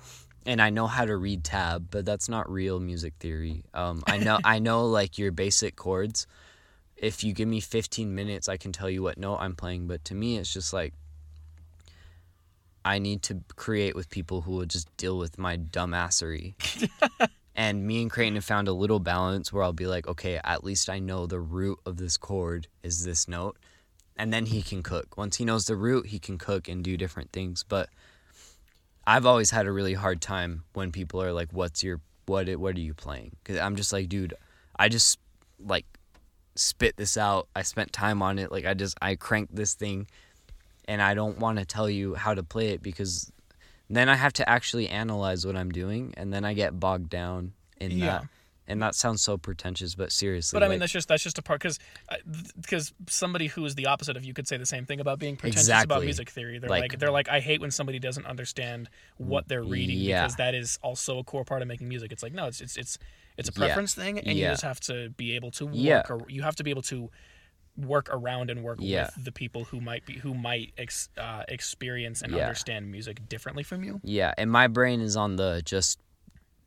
And 0.47 0.61
I 0.61 0.71
know 0.71 0.87
how 0.87 1.05
to 1.05 1.17
read 1.17 1.45
tab, 1.45 1.89
but 1.91 2.05
that's 2.05 2.29
not 2.29 2.51
real 2.51 2.81
music 2.81 3.15
theory. 3.19 3.65
Um, 3.73 4.03
I 4.07 4.19
know 4.19 4.39
I 4.45 4.59
know 4.59 4.87
like 4.87 5.19
your 5.19 5.33
basic 5.33 5.77
chords. 5.77 6.27
If 6.97 7.25
you 7.25 7.33
give 7.33 7.49
me 7.49 7.61
15 7.61 8.15
minutes, 8.15 8.49
I 8.49 8.57
can 8.57 8.73
tell 8.73 8.89
you 8.89 9.03
what 9.03 9.19
note 9.19 9.39
I'm 9.41 9.57
playing. 9.57 9.89
But 9.89 10.05
to 10.07 10.15
me, 10.15 10.39
it's 10.39 10.53
just 10.53 10.73
like 10.73 10.95
I 12.85 12.99
need 12.99 13.23
to 13.25 13.43
create 13.57 13.95
with 13.97 14.11
people 14.11 14.43
who 14.43 14.53
will 14.53 14.67
just 14.67 14.95
deal 14.97 15.17
with 15.17 15.39
my 15.39 15.57
dumbassery. 15.57 16.55
and 17.57 17.87
me 17.87 18.03
and 18.03 18.11
Creighton 18.11 18.35
have 18.35 18.45
found 18.45 18.69
a 18.69 18.73
little 18.73 19.01
balance 19.01 19.53
where 19.53 19.63
I'll 19.63 19.73
be 19.73 19.87
like, 19.87 20.07
okay, 20.07 20.39
at 20.45 20.63
least 20.63 20.91
I 20.91 20.99
know 20.99 21.27
the 21.27 21.41
root 21.41 21.79
of 21.87 21.97
this 21.97 22.17
chord 22.17 22.69
is 22.83 23.05
this 23.05 23.27
note. 23.27 23.57
And 24.17 24.33
then 24.33 24.47
he 24.47 24.63
can 24.63 24.83
cook. 24.83 25.17
Once 25.17 25.37
he 25.37 25.45
knows 25.45 25.67
the 25.67 25.77
root, 25.77 26.07
he 26.07 26.19
can 26.19 26.39
cook 26.39 26.69
and 26.69 26.85
do 26.85 26.97
different 26.97 27.33
things. 27.33 27.65
But 27.67 27.89
I've 29.07 29.27
always 29.27 29.51
had 29.51 29.67
a 29.67 29.73
really 29.73 29.95
hard 29.95 30.21
time 30.21 30.65
when 30.73 30.93
people 30.93 31.23
are 31.23 31.33
like, 31.33 31.49
"What's 31.53 31.83
your 31.83 32.01
what? 32.27 32.49
What 32.57 32.77
are 32.77 32.81
you 32.81 32.95
playing?" 32.95 33.37
Because 33.43 33.59
I'm 33.61 33.77
just 33.77 33.93
like, 33.93 34.09
dude, 34.09 34.35
I 34.77 34.89
just 34.89 35.19
like 35.65 35.85
spit 36.57 36.97
this 36.97 37.17
out. 37.17 37.49
I 37.55 37.63
spent 37.63 37.93
time 37.93 38.23
on 38.23 38.39
it. 38.39 38.51
Like 38.51 38.65
I 38.65 38.75
just 38.75 38.97
I 39.03 39.15
cranked 39.17 39.55
this 39.55 39.75
thing, 39.75 40.07
and 40.87 41.03
I 41.03 41.15
don't 41.15 41.39
want 41.39 41.59
to 41.59 41.65
tell 41.65 41.89
you 41.91 42.15
how 42.15 42.35
to 42.35 42.43
play 42.43 42.69
it 42.71 42.83
because 42.83 43.31
then 43.91 44.09
I 44.09 44.15
have 44.17 44.33
to 44.35 44.49
actually 44.49 44.89
analyze 44.89 45.47
what 45.47 45.57
I'm 45.57 45.71
doing, 45.71 46.15
and 46.17 46.33
then 46.33 46.45
I 46.45 46.55
get 46.55 46.81
bogged 46.81 47.11
down 47.11 47.53
in 47.81 47.91
Yeah. 47.93 48.07
that. 48.07 48.25
And 48.67 48.81
that 48.83 48.95
sounds 48.95 49.21
so 49.21 49.37
pretentious, 49.37 49.95
but 49.95 50.11
seriously, 50.11 50.57
But 50.57 50.63
I 50.63 50.67
mean, 50.67 50.75
like- 50.77 50.81
that's 50.81 50.93
just 50.93 51.09
that's 51.09 51.23
just 51.23 51.39
a 51.39 51.43
part 51.43 51.61
because 51.61 51.79
because 52.61 52.93
somebody 53.09 53.49
who 53.49 53.65
is 53.67 53.75
the 53.75 53.87
opposite 53.87 54.17
of 54.17 54.25
you 54.25 54.33
could 54.33 54.49
say 54.49 54.57
the 54.57 54.65
same 54.67 54.87
thing 54.87 55.01
about 55.01 55.19
being 55.19 55.37
pretentious 55.37 55.69
about 55.83 56.03
music 56.03 56.31
theory. 56.31 56.59
They're 56.59 56.71
Like- 56.71 56.93
like, 56.93 56.99
they're 56.99 57.11
like 57.11 57.29
I 57.29 57.41
hate 57.41 57.61
when 57.61 57.71
somebody 57.71 57.99
doesn't 57.99 58.25
understand 58.27 58.89
what 59.19 59.49
they're 59.49 59.63
reading 59.63 59.99
Yeah. 59.99 60.23
because 60.23 60.37
that 60.37 60.55
is 60.55 60.79
also 60.83 61.19
a 61.19 61.25
core 61.25 61.45
part 61.45 61.61
of 61.63 61.69
making 61.69 61.89
music. 61.89 62.11
It's 62.13 62.23
like 62.23 62.33
no, 62.33 62.47
it's 62.47 62.61
it's 62.61 62.77
it's 62.77 62.99
it's 63.37 63.49
a 63.49 63.53
Yeah. 63.53 63.67
preference 63.67 63.95
thing, 63.95 64.19
and 64.19 64.39
you 64.39 64.45
just 64.47 64.63
have 64.63 64.81
to 64.81 65.11
be 65.11 65.35
able 65.37 65.51
to 65.53 65.67
work. 65.67 65.75
Yeah. 65.77 66.03
Or, 66.09 66.21
you 66.29 66.43
have 66.43 66.55
to 66.57 66.65
be 66.65 66.71
able 66.71 66.83
to 66.83 67.11
work 67.77 68.09
around 68.13 68.51
and 68.51 68.63
work 68.63 68.79
Yeah. 68.81 69.11
with 69.17 69.25
the 69.25 69.33
people 69.33 69.65
who 69.65 69.81
might 69.81 70.07
be 70.07 70.15
who 70.19 70.33
might 70.33 70.73
ex, 70.79 71.09
uh, 71.19 71.43
experience 71.49 72.23
and 72.23 72.33
Yeah. 72.33 72.43
understand 72.43 72.91
music 72.93 73.29
differently 73.29 73.65
from 73.65 73.83
you. 73.83 74.01
Yeah, 74.05 74.33
and 74.39 74.51
my 74.51 74.69
brain 74.69 75.01
is 75.01 75.17
on 75.17 75.35
the 75.37 75.61
just 75.65 75.99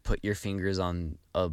put 0.07 0.23
your 0.23 0.35
fingers 0.35 0.79
on 0.79 1.17
a 1.35 1.51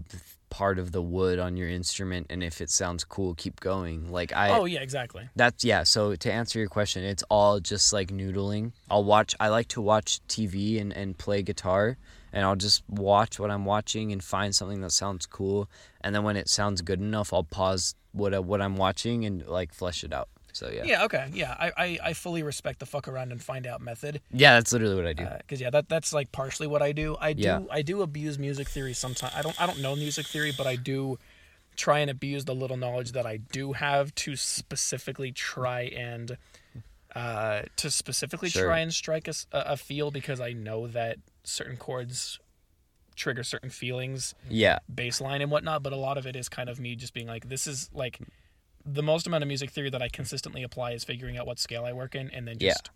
part 0.49 0.79
of 0.79 0.93
the 0.93 1.03
wood 1.03 1.41
on 1.41 1.57
your 1.57 1.69
instrument 1.69 2.29
and 2.31 2.41
if 2.41 2.61
it 2.61 2.71
sounds 2.71 3.03
cool 3.03 3.35
keep 3.35 3.59
going. 3.59 4.13
Like 4.13 4.33
i 4.33 4.51
oh 4.51 4.65
yeah, 4.65 4.81
exactly. 4.81 5.29
that's 5.35 5.65
yeah 5.65 5.83
so 5.83 6.15
to 6.15 6.33
answer 6.33 6.61
your 6.61 6.69
question 6.69 7.03
it's 7.03 7.25
all 7.29 7.59
just 7.59 7.93
like 7.93 8.13
noodling. 8.13 8.71
I'll 8.89 9.03
watch 9.03 9.35
i 9.41 9.49
like 9.49 9.67
to 9.69 9.81
watch 9.81 10.21
tv 10.29 10.81
and, 10.81 10.93
and 10.93 11.19
play 11.19 11.43
guitar 11.43 11.97
and 12.33 12.45
i'll 12.45 12.57
just 12.57 12.83
watch 12.89 13.41
what 13.41 13.51
i'm 13.51 13.65
watching 13.65 14.13
and 14.13 14.23
find 14.23 14.55
something 14.55 14.81
that 14.83 14.93
sounds 14.93 15.27
cool 15.27 15.69
and 16.03 16.15
then 16.15 16.23
when 16.23 16.37
it 16.37 16.49
sounds 16.49 16.81
good 16.83 17.01
enough 17.01 17.33
i'll 17.33 17.45
pause 17.45 17.95
what 18.13 18.33
I, 18.35 18.39
what 18.39 18.61
i'm 18.61 18.77
watching 18.77 19.25
and 19.25 19.45
like 19.47 19.75
flesh 19.75 20.05
it 20.05 20.13
out 20.13 20.29
so 20.55 20.71
yeah 20.71 20.85
Yeah, 20.85 21.05
okay, 21.05 21.27
yeah. 21.33 21.55
I, 21.59 21.73
I, 21.77 21.99
I 22.11 22.13
fully 22.15 22.43
respect 22.43 22.79
the 22.79 22.87
fuck 22.87 23.09
around 23.09 23.33
and 23.33 23.43
find 23.43 23.67
out 23.67 23.81
method. 23.81 24.21
yeah 24.31 24.55
that's 24.55 24.73
literally 24.73 24.95
what 24.95 25.07
i 25.07 25.13
do 25.13 25.27
because 25.39 25.61
yeah, 25.61 25.71
that 25.71 25.89
that's 25.89 26.13
like 26.13 26.31
partially 26.33 26.67
what 26.67 26.81
I 26.83 26.93
do. 26.93 27.17
I 27.21 27.33
do 27.33 27.43
Yeah. 27.43 27.61
I 27.71 27.83
do 27.83 28.03
abuse 28.03 28.39
music 28.39 28.69
theory 28.69 28.95
sometimes. 28.95 29.33
I 29.37 29.43
don't 29.43 29.61
I 29.61 29.67
don't 29.67 29.81
know 29.81 29.95
music 29.97 30.27
theory, 30.27 30.53
but 30.57 30.67
I 30.67 30.77
do 30.77 31.19
try 31.77 31.99
and 31.99 32.09
abuse 32.11 32.45
the 32.45 32.55
little 32.55 32.77
knowledge 32.77 33.13
that 33.13 33.27
I 33.27 33.37
do 33.39 33.73
have 33.73 34.15
to 34.17 34.37
specifically 34.37 35.33
try 35.33 35.83
and 35.83 36.37
uh, 37.17 37.63
to 37.77 37.91
specifically 37.91 38.49
Sure. 38.51 38.65
try 38.67 38.79
and 38.81 38.93
strike 38.93 39.29
a 39.53 39.77
feel 39.77 40.11
because 40.11 40.41
I 40.41 40.53
know 40.53 40.87
that 40.89 41.19
certain 41.45 41.77
chords 41.77 42.39
trigger 43.17 43.45
certain 43.45 43.71
feelings, 43.71 44.35
yeah 44.51 44.79
baseline 44.93 45.41
and 45.43 45.51
whatnot. 45.51 45.83
But 45.83 45.93
a 45.93 45.97
lot 45.97 46.19
of 46.19 46.27
it 46.27 46.35
is 46.37 46.49
kind 46.49 46.69
of 46.69 46.81
me 46.81 46.97
just 46.97 47.15
being 47.15 47.27
like, 47.29 47.49
this 47.49 47.67
is 47.67 47.91
like 47.95 48.19
the 48.87 49.03
most 49.03 49.27
amount 49.27 49.43
of 49.43 49.49
music 49.49 49.71
theory 49.71 49.91
that 49.91 50.03
I 50.03 50.09
consistently 50.09 50.63
apply 50.63 50.93
is 50.93 51.05
figuring 51.05 51.37
out 51.39 51.47
what 51.47 51.59
scale 51.59 51.85
I 51.85 51.93
work 51.93 52.15
in 52.15 52.31
and 52.31 52.47
then 52.47 52.57
Yeah. 52.61 52.73
just 52.73 52.91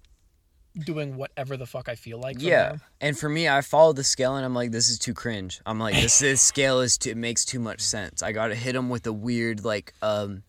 doing 0.84 1.16
whatever 1.16 1.57
the 1.57 1.66
fuck 1.66 1.89
I 1.89 1.95
feel 1.95 2.18
like. 2.20 2.36
Yeah, 2.41 2.68
there. 2.70 2.80
and 3.01 3.18
for 3.18 3.28
me, 3.28 3.49
I 3.49 3.62
follow 3.62 3.93
the 3.93 4.05
scale, 4.05 4.36
and 4.36 4.45
I'm 4.45 4.55
like, 4.55 4.70
this 4.70 4.91
is 4.91 4.99
too 4.99 5.14
cringe. 5.14 5.61
I'm 5.66 5.78
like, 5.80 5.95
this 5.95 6.18
this 6.18 6.41
scale 6.43 6.80
is 6.80 6.99
too, 6.99 7.11
it 7.11 7.16
makes 7.16 7.45
too 7.45 7.59
much 7.59 7.80
sense. 7.80 8.22
I 8.22 8.32
gotta 8.32 8.55
hit 8.55 8.74
them 8.74 8.89
with 8.89 9.07
a 9.07 9.12
weird 9.12 9.64
like 9.64 9.93
um, 10.03 10.43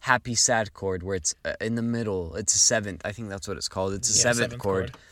happy 0.00 0.34
sad 0.34 0.74
chord 0.74 1.02
where 1.02 1.16
it's 1.16 1.34
uh, 1.44 1.54
in 1.60 1.74
the 1.74 1.82
middle. 1.82 2.34
It's 2.36 2.54
a 2.54 2.58
seventh. 2.58 3.02
I 3.04 3.12
think 3.12 3.30
that's 3.30 3.48
what 3.48 3.56
it's 3.56 3.68
called. 3.68 3.94
It's 3.94 4.10
a 4.10 4.16
Yeah, 4.16 4.22
seventh, 4.22 4.38
seventh 4.38 4.62
chord. 4.62 4.92
chord. 4.92 5.02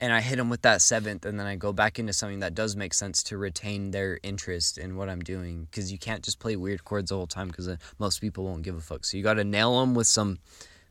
And 0.00 0.12
I 0.12 0.20
hit 0.20 0.36
them 0.36 0.50
with 0.50 0.62
that 0.62 0.82
seventh, 0.82 1.24
and 1.24 1.38
then 1.38 1.46
I 1.46 1.56
go 1.56 1.72
back 1.72 1.98
into 1.98 2.12
something 2.12 2.40
that 2.40 2.54
does 2.54 2.76
make 2.76 2.94
sense 2.94 3.22
to 3.24 3.38
retain 3.38 3.90
their 3.90 4.18
interest 4.22 4.78
in 4.78 4.96
what 4.96 5.08
I'm 5.08 5.20
doing. 5.20 5.66
Because 5.70 5.90
you 5.90 5.98
can't 5.98 6.22
just 6.22 6.38
play 6.38 6.56
weird 6.56 6.84
chords 6.84 7.10
the 7.10 7.16
whole 7.16 7.26
time, 7.26 7.48
because 7.48 7.68
uh, 7.68 7.76
most 7.98 8.20
people 8.20 8.44
won't 8.44 8.62
give 8.62 8.76
a 8.76 8.80
fuck. 8.80 9.04
So 9.04 9.16
you 9.16 9.22
got 9.22 9.34
to 9.34 9.44
nail 9.44 9.80
them 9.80 9.94
with 9.94 10.06
some 10.06 10.38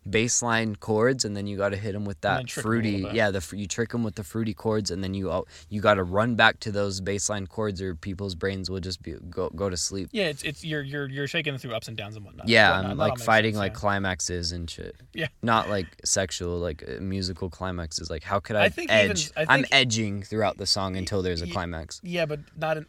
baseline 0.09 0.79
chords, 0.79 1.25
and 1.25 1.35
then 1.35 1.47
you 1.47 1.57
got 1.57 1.69
to 1.69 1.77
hit 1.77 1.93
them 1.93 2.05
with 2.05 2.19
that 2.21 2.47
trick 2.47 2.65
'em 2.65 2.71
a 2.71 2.75
little 2.75 2.99
fruity. 3.01 3.15
Yeah, 3.17 3.31
the 3.31 3.55
you 3.55 3.67
trick 3.67 3.89
them 3.89 4.03
with 4.03 4.15
the 4.15 4.23
fruity 4.23 4.53
chords, 4.53 4.91
and 4.91 5.03
then 5.03 5.13
you 5.13 5.45
you 5.69 5.81
got 5.81 5.95
to 5.95 6.03
run 6.03 6.35
back 6.35 6.59
to 6.61 6.71
those 6.71 7.01
baseline 7.01 7.47
chords, 7.47 7.81
or 7.81 7.95
people's 7.95 8.35
brains 8.35 8.69
will 8.69 8.79
just 8.79 9.01
be 9.01 9.13
go 9.29 9.49
go 9.49 9.69
to 9.69 9.77
sleep. 9.77 10.09
Yeah, 10.11 10.25
it's 10.25 10.43
it's 10.43 10.63
you're 10.63 10.81
you're 10.83 11.09
you're 11.09 11.27
shaking 11.27 11.57
through 11.57 11.73
ups 11.75 11.87
and 11.87 11.97
downs 11.97 12.15
and 12.15 12.25
whatnot. 12.25 12.47
Yeah, 12.47 12.71
Whatnot. 12.71 12.91
I'm 12.91 12.97
like 12.97 13.17
fighting 13.19 13.53
sense, 13.53 13.59
like 13.59 13.71
yeah. 13.73 13.79
climaxes 13.79 14.51
and 14.51 14.69
shit. 14.69 14.95
Yeah. 15.13 15.27
Not 15.41 15.69
like 15.69 15.87
sexual, 16.05 16.59
like 16.59 16.83
uh, 16.87 17.01
musical 17.01 17.49
climaxes. 17.49 18.09
Like 18.09 18.23
how 18.23 18.39
could 18.39 18.55
I, 18.55 18.65
I 18.65 18.69
think 18.69 18.91
even- 18.91 19.11
edge? 19.11 19.31
I 19.35 19.45
I'm 19.49 19.65
edging 19.71 20.23
throughout 20.23 20.57
the 20.57 20.65
song 20.65 20.95
until 20.95 21.21
there's 21.21 21.41
a 21.41 21.47
climax, 21.47 21.99
Yeah, 22.03 22.25
but 22.25 22.39
not 22.57 22.77
in. 22.77 22.85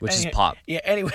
Which 0.00 0.14
is 0.14 0.26
pop, 0.32 0.56
Yeah. 0.66 0.80
Anyways. 0.84 1.14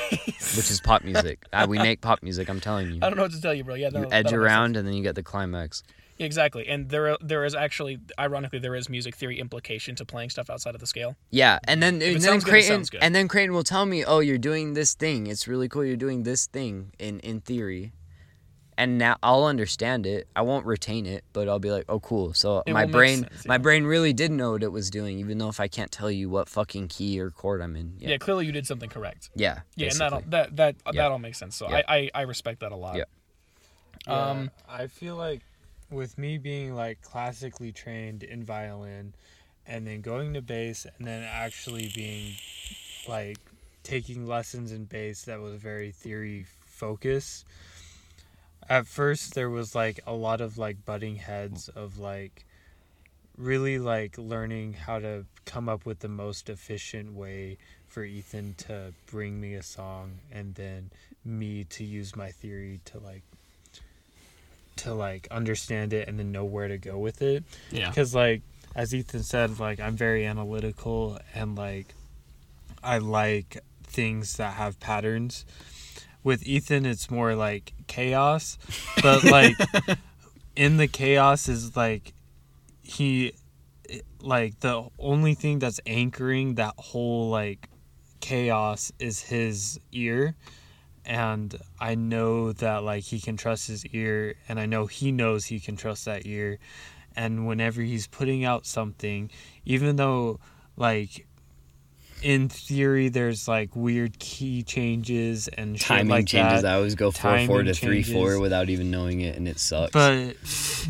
which 0.56 0.72
is 0.72 0.80
pop 0.82 1.04
music. 1.04 1.44
uh, 1.54 1.66
we 1.70 1.78
make 1.78 2.02
pop 2.02 2.24
music. 2.24 2.50
I'm 2.50 2.60
telling 2.60 2.88
you. 2.92 2.96
I 3.02 3.10
don't 3.10 3.18
know 3.18 3.24
what 3.24 3.32
to 3.34 3.42
tell 3.42 3.54
you, 3.54 3.64
bro. 3.64 3.76
Yeah. 3.76 3.88
You 3.88 3.92
that'll- 3.92 4.14
edge 4.14 4.24
that'll 4.26 4.40
make 4.40 4.46
around 4.46 4.78
and 4.78 4.88
then 4.88 4.94
you 4.96 5.04
get 5.04 5.16
the 5.16 5.24
climax. 5.24 5.84
Yeah, 6.18 6.26
exactly, 6.28 6.66
and 6.70 6.88
there 6.88 7.18
there 7.20 7.44
is 7.44 7.54
actually, 7.54 8.00
ironically, 8.18 8.58
there 8.60 8.74
is 8.74 8.88
music 8.88 9.18
theory 9.18 9.38
implication 9.38 9.96
to 9.96 10.06
playing 10.06 10.30
stuff 10.30 10.50
outside 10.50 10.74
of 10.74 10.80
the 10.80 10.88
scale. 10.88 11.18
Yeah, 11.30 11.60
and 11.68 11.84
then 11.84 12.02
it 12.02 12.06
and 12.06 12.16
then 12.16 12.22
sounds 12.22 12.44
good, 12.46 12.50
it 12.50 12.52
Creighton 12.52 12.70
sounds 12.78 12.90
good. 12.90 13.04
and 13.04 13.14
then 13.14 13.28
Creighton 13.28 13.54
will 13.54 13.66
tell 13.66 13.86
me, 13.86 14.06
"Oh, 14.06 14.20
you're 14.20 14.38
doing 14.38 14.76
this 14.76 14.94
thing. 14.94 15.28
It's 15.28 15.46
really 15.46 15.68
cool. 15.68 15.84
You're 15.84 15.98
doing 15.98 16.24
this 16.24 16.48
thing 16.48 16.94
in 17.00 17.20
in 17.20 17.42
theory." 17.42 17.92
And 18.78 18.98
now 18.98 19.16
I'll 19.24 19.46
understand 19.46 20.06
it. 20.06 20.28
I 20.36 20.42
won't 20.42 20.66
retain 20.66 21.06
it, 21.06 21.24
but 21.32 21.48
I'll 21.48 21.60
be 21.60 21.72
like, 21.72 21.86
"Oh, 21.88 22.00
cool." 22.02 22.34
So 22.34 22.62
It 22.66 22.74
my 22.74 22.86
brain, 22.86 23.20
sense, 23.20 23.46
my 23.46 23.58
brain 23.58 23.86
really 23.86 24.12
did 24.12 24.32
know 24.32 24.52
what 24.52 24.64
it 24.64 24.72
was 24.72 24.90
doing, 24.90 25.18
even 25.20 25.38
though 25.38 25.48
if 25.48 25.60
I 25.62 25.68
can't 25.70 25.92
tell 25.92 26.12
you 26.12 26.30
what 26.30 26.50
fucking 26.50 26.90
key 26.90 27.20
or 27.22 27.32
chord 27.32 27.62
I'm 27.62 27.76
in. 27.78 27.94
Yeah, 28.00 28.10
Yeah, 28.10 28.18
clearly 28.18 28.46
you 28.46 28.52
did 28.52 28.68
something 28.68 28.90
correct. 28.90 29.30
yeah, 29.34 29.60
Yeah, 29.76 29.92
and 29.92 30.00
that 30.00 30.12
basically. 30.12 30.30
that 30.32 30.56
that 30.58 30.76
Yeah. 30.94 31.04
that 31.04 31.12
all 31.12 31.20
makes 31.20 31.38
sense. 31.38 31.56
So 31.56 31.70
Yeah. 31.70 31.84
I, 31.88 31.96
I 31.98 32.12
I 32.16 32.22
respect 32.24 32.60
that 32.60 32.72
a 32.74 32.76
lot. 32.76 32.98
Yeah. 32.98 33.04
Um, 34.08 34.52
I 34.68 34.88
feel 34.88 35.16
like 35.16 35.42
with 35.90 36.18
me 36.18 36.38
being 36.38 36.76
like 36.76 37.02
classically 37.02 37.72
trained 37.72 38.24
in 38.24 38.44
violin 38.44 39.14
and 39.66 39.88
then 39.88 40.02
going 40.02 40.34
to 40.34 40.42
bass 40.42 40.86
and 40.98 41.08
then 41.08 41.24
actually 41.24 41.92
being 41.96 42.34
like 43.08 43.38
taking 43.84 44.28
lessons 44.28 44.72
in 44.72 44.86
bass 44.86 45.24
that 45.24 45.40
was 45.40 45.56
very 45.56 45.92
theory 45.92 46.46
focused. 46.66 47.46
At 48.70 48.88
first 48.88 49.36
there 49.36 49.50
was 49.50 49.76
like 49.76 50.00
a 50.08 50.14
lot 50.14 50.42
of 50.42 50.58
like 50.58 50.86
butting 50.86 51.18
heads 51.18 51.70
of 51.70 52.00
like 52.00 52.46
really 53.38 53.80
like 53.80 54.18
learning 54.18 54.74
how 54.74 55.00
to 55.00 55.26
come 55.46 55.70
up 55.70 55.86
with 55.86 56.00
the 56.00 56.08
most 56.08 56.50
efficient 56.50 57.14
way 57.14 57.58
for 57.88 58.04
Ethan 58.04 58.56
to 58.58 58.94
bring 59.08 59.40
me 59.40 59.54
a 59.54 59.64
song 59.64 60.14
and 60.32 60.56
then 60.56 60.90
me 61.24 61.64
to 61.64 61.84
use 61.84 62.16
my 62.16 62.32
theory 62.32 62.80
to 62.86 63.00
like 63.00 63.24
to 64.78 64.94
like 64.94 65.28
understand 65.32 65.94
it 65.94 66.08
and 66.08 66.20
then 66.20 66.32
know 66.32 66.44
where 66.44 66.68
to 66.68 66.78
go 66.78 66.98
with 66.98 67.22
it 67.22 67.44
yeah. 67.72 67.90
because 67.90 68.14
like 68.14 68.42
as 68.76 68.94
ethan 68.94 69.24
said 69.24 69.58
like 69.60 69.80
i'm 69.80 69.96
very 69.96 70.26
analytical 70.26 71.18
and 71.34 71.58
like 71.58 71.96
i 72.84 72.98
like 72.98 73.58
things 73.84 74.38
that 74.38 74.54
have 74.56 74.80
patterns 74.80 75.46
with 76.26 76.46
ethan 76.46 76.86
it's 76.86 77.10
more 77.10 77.36
like 77.36 77.72
chaos 77.88 78.58
but 79.02 79.24
like 79.24 79.56
in 80.58 80.76
the 80.76 80.88
chaos 80.88 81.48
is 81.48 81.78
like 81.78 82.14
he 82.82 83.32
like 84.22 84.60
the 84.60 84.90
only 85.00 85.36
thing 85.36 85.60
that's 85.60 85.80
anchoring 85.86 86.56
that 86.56 86.74
whole 86.78 87.30
like 87.30 87.70
chaos 88.20 88.92
is 89.00 89.22
his 89.22 89.80
ear 89.92 90.36
and 91.06 91.56
I 91.80 91.94
know 91.94 92.52
that 92.54 92.84
like 92.84 93.04
he 93.04 93.20
can 93.20 93.38
trust 93.38 93.68
his 93.68 93.86
ear 93.88 94.34
and 94.50 94.60
I 94.60 94.66
know 94.66 94.88
he 94.88 95.12
knows 95.12 95.46
he 95.46 95.60
can 95.60 95.76
trust 95.76 96.06
that 96.06 96.26
ear 96.26 96.58
and 97.16 97.46
whenever 97.46 97.82
he's 97.84 98.08
putting 98.08 98.44
out 98.44 98.66
something 98.66 99.30
even 99.64 99.96
though 99.96 100.40
like 100.76 101.28
in 102.26 102.50
theory 102.50 103.08
there's 103.08 103.48
like 103.48 103.76
weird 103.76 104.18
key 104.18 104.64
changes 104.64 105.48
and 105.48 105.78
shit 105.78 105.86
timing 105.86 106.08
like 106.08 106.26
changes. 106.26 106.64
that 106.64 106.72
I 106.72 106.76
always 106.76 106.96
go 106.96 107.12
four 107.12 107.38
four 107.46 107.58
Timing 107.60 107.66
to 107.68 107.74
three 107.76 108.02
four 108.02 108.40
without 108.40 108.68
even 108.68 108.90
knowing 108.90 109.22
it, 109.22 109.38
and 109.38 109.48
it 109.48 109.60
sucks. 109.60 109.92
but 109.92 110.36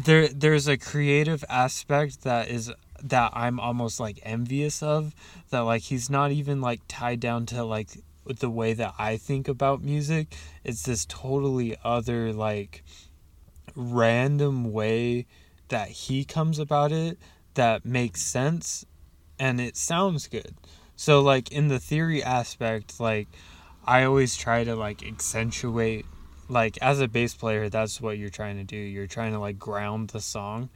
there 0.06 0.30
there's 0.30 0.70
a 0.70 0.78
creative 0.78 1.44
aspect 1.50 2.24
that 2.24 2.48
is 2.48 2.72
that 3.04 3.32
I'm 3.34 3.60
almost 3.60 4.00
like 4.00 4.18
envious 4.24 4.82
of 4.82 5.14
that 5.50 5.60
like 5.60 5.82
he's 5.82 6.10
not 6.10 6.32
even 6.32 6.62
like 6.62 6.80
tied 6.88 7.20
down 7.20 7.46
to 7.48 7.66
like 7.66 7.90
the 8.26 8.50
way 8.50 8.72
that 8.72 8.94
I 8.98 9.18
think 9.18 9.50
about 9.50 9.84
music 9.84 10.34
it's 10.64 10.84
this 10.84 11.06
totally 11.06 11.76
other 11.84 12.32
like 12.32 12.82
random 13.76 14.72
way 14.72 15.26
that 15.68 15.90
he 15.90 16.24
comes 16.24 16.60
about 16.60 16.94
it 16.94 17.20
that 17.56 17.84
makes 17.86 18.22
sense 18.22 18.86
and 19.38 19.60
it 19.60 19.76
sounds 19.76 20.28
good 20.28 20.56
so 20.96 21.22
like 21.22 21.52
in 21.52 21.68
the 21.68 21.80
theory 21.80 22.24
aspect 22.24 23.00
like 23.00 23.28
I 23.86 24.04
always 24.04 24.36
try 24.36 24.64
to 24.64 24.76
like 24.76 25.06
accentuate 25.06 26.06
like 26.50 26.78
as 26.82 27.00
a 27.00 27.08
bass 27.08 27.34
player 27.36 27.70
that's 27.70 28.00
what 28.02 28.18
you're 28.18 28.30
trying 28.30 28.58
to 28.58 28.64
do. 28.64 28.78
You're 28.78 29.08
trying 29.08 29.34
to 29.34 29.40
like 29.40 29.60
ground 29.60 30.10
the 30.10 30.22
song. 30.22 30.70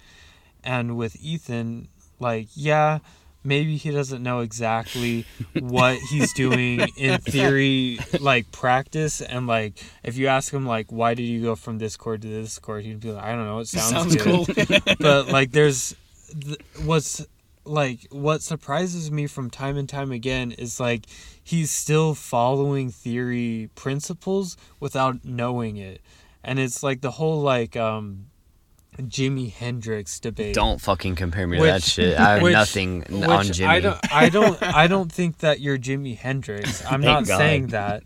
And 0.63 0.97
with 0.97 1.15
ethan 1.23 1.87
like 2.19 2.47
yeah 2.53 2.99
maybe 3.43 3.77
he 3.77 3.89
doesn't 3.89 4.21
know 4.21 4.41
exactly 4.41 5.25
what 5.59 5.97
he's 6.11 6.33
doing 6.33 6.81
in 6.97 7.17
theory 7.33 7.97
like 8.19 8.51
practice. 8.51 9.21
And 9.21 9.47
like 9.47 9.81
if 10.03 10.17
you 10.17 10.27
ask 10.27 10.53
him 10.53 10.65
like 10.65 10.91
why 10.91 11.13
did 11.13 11.23
you 11.23 11.41
go 11.41 11.55
from 11.55 11.77
this 11.79 11.95
chord 11.97 12.21
to 12.23 12.27
this 12.27 12.59
chord 12.59 12.83
he'd 12.83 12.99
be 12.99 13.11
like 13.11 13.23
i 13.23 13.31
don't 13.33 13.45
know 13.45 13.59
it 13.59 13.67
sounds, 13.67 13.89
Sounds 13.89 14.15
good. 14.17 14.25
cool. 14.25 14.95
but 14.99 15.29
like 15.29 15.51
there's 15.51 15.95
th- 16.39 16.59
what's 16.83 17.25
like 17.69 18.07
what 18.11 18.41
surprises 18.41 19.11
me 19.11 19.27
from 19.27 19.49
time 19.49 19.77
and 19.77 19.87
time 19.87 20.11
again 20.11 20.51
is 20.51 20.79
like 20.79 21.05
he's 21.41 21.71
still 21.71 22.15
following 22.15 22.89
theory 22.89 23.69
principles 23.75 24.57
without 24.79 25.23
knowing 25.23 25.77
it 25.77 26.01
and 26.43 26.59
it's 26.59 26.81
like 26.81 27.01
the 27.01 27.11
whole 27.11 27.41
like 27.41 27.77
um 27.77 28.25
Jimi 28.97 29.51
Hendrix 29.53 30.19
debate 30.19 30.55
don't 30.55 30.81
fucking 30.81 31.15
compare 31.15 31.47
me 31.47 31.57
to 31.57 31.63
that 31.63 31.83
shit. 31.83 32.17
I 32.19 32.33
have 32.33 32.41
which- 32.41 32.53
nothing 32.53 32.99
which 33.09 33.29
on 33.29 33.45
Jimi. 33.45 33.67
I 33.67 33.79
don't 33.79 34.13
I 34.13 34.29
don't 34.29 34.61
I 34.63 34.87
don't 34.87 35.09
think 35.11 35.37
that 35.37 35.61
you're 35.61 35.77
Jimi 35.77 36.17
Hendrix. 36.17 36.83
I'm 36.89 36.99
not 36.99 37.25
God. 37.25 37.37
saying 37.37 37.67
that. 37.67 38.03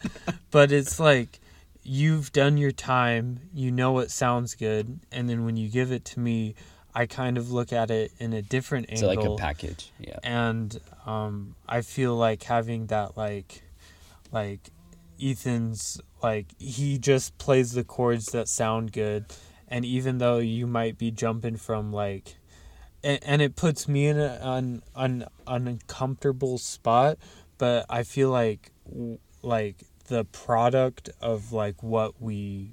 But 0.51 0.71
it's 0.71 0.99
like 0.99 1.39
you've 1.81 2.31
done 2.31 2.57
your 2.57 2.71
time, 2.71 3.39
you 3.53 3.71
know 3.71 3.97
it 3.99 4.11
sounds 4.11 4.53
good, 4.55 4.99
and 5.11 5.27
then 5.27 5.45
when 5.45 5.57
you 5.57 5.67
give 5.67 5.91
it 5.91 6.05
to 6.05 6.19
me, 6.19 6.53
I 6.95 7.05
kind 7.05 7.37
of 7.37 7.51
look 7.51 7.73
at 7.73 7.89
it 7.89 8.11
in 8.19 8.33
a 8.33 8.41
different 8.41 8.97
so 8.97 9.09
angle 9.09 9.31
like 9.33 9.39
a 9.39 9.41
package. 9.41 9.91
Yeah. 9.99 10.19
and 10.23 10.79
um, 11.05 11.55
I 11.67 11.81
feel 11.81 12.15
like 12.15 12.43
having 12.43 12.87
that 12.87 13.17
like 13.17 13.63
like 14.31 14.69
Ethan's 15.21 15.99
like 16.21 16.47
he 16.59 16.97
just 16.97 17.37
plays 17.37 17.71
the 17.73 17.83
chords 17.83 18.27
that 18.27 18.47
sound 18.47 18.91
good, 18.91 19.25
and 19.67 19.85
even 19.85 20.17
though 20.17 20.37
you 20.37 20.67
might 20.67 20.97
be 20.97 21.11
jumping 21.11 21.57
from 21.57 21.91
like, 21.91 22.35
and, 23.03 23.19
and 23.23 23.41
it 23.41 23.55
puts 23.55 23.87
me 23.87 24.07
in 24.07 24.17
an 24.17 24.81
an 24.95 25.25
uncomfortable 25.47 26.57
spot, 26.57 27.17
but 27.57 27.85
I 27.89 28.03
feel 28.03 28.29
like 28.29 28.71
like 29.41 29.83
the 30.07 30.25
product 30.25 31.09
of 31.21 31.53
like 31.53 31.81
what 31.81 32.21
we 32.21 32.71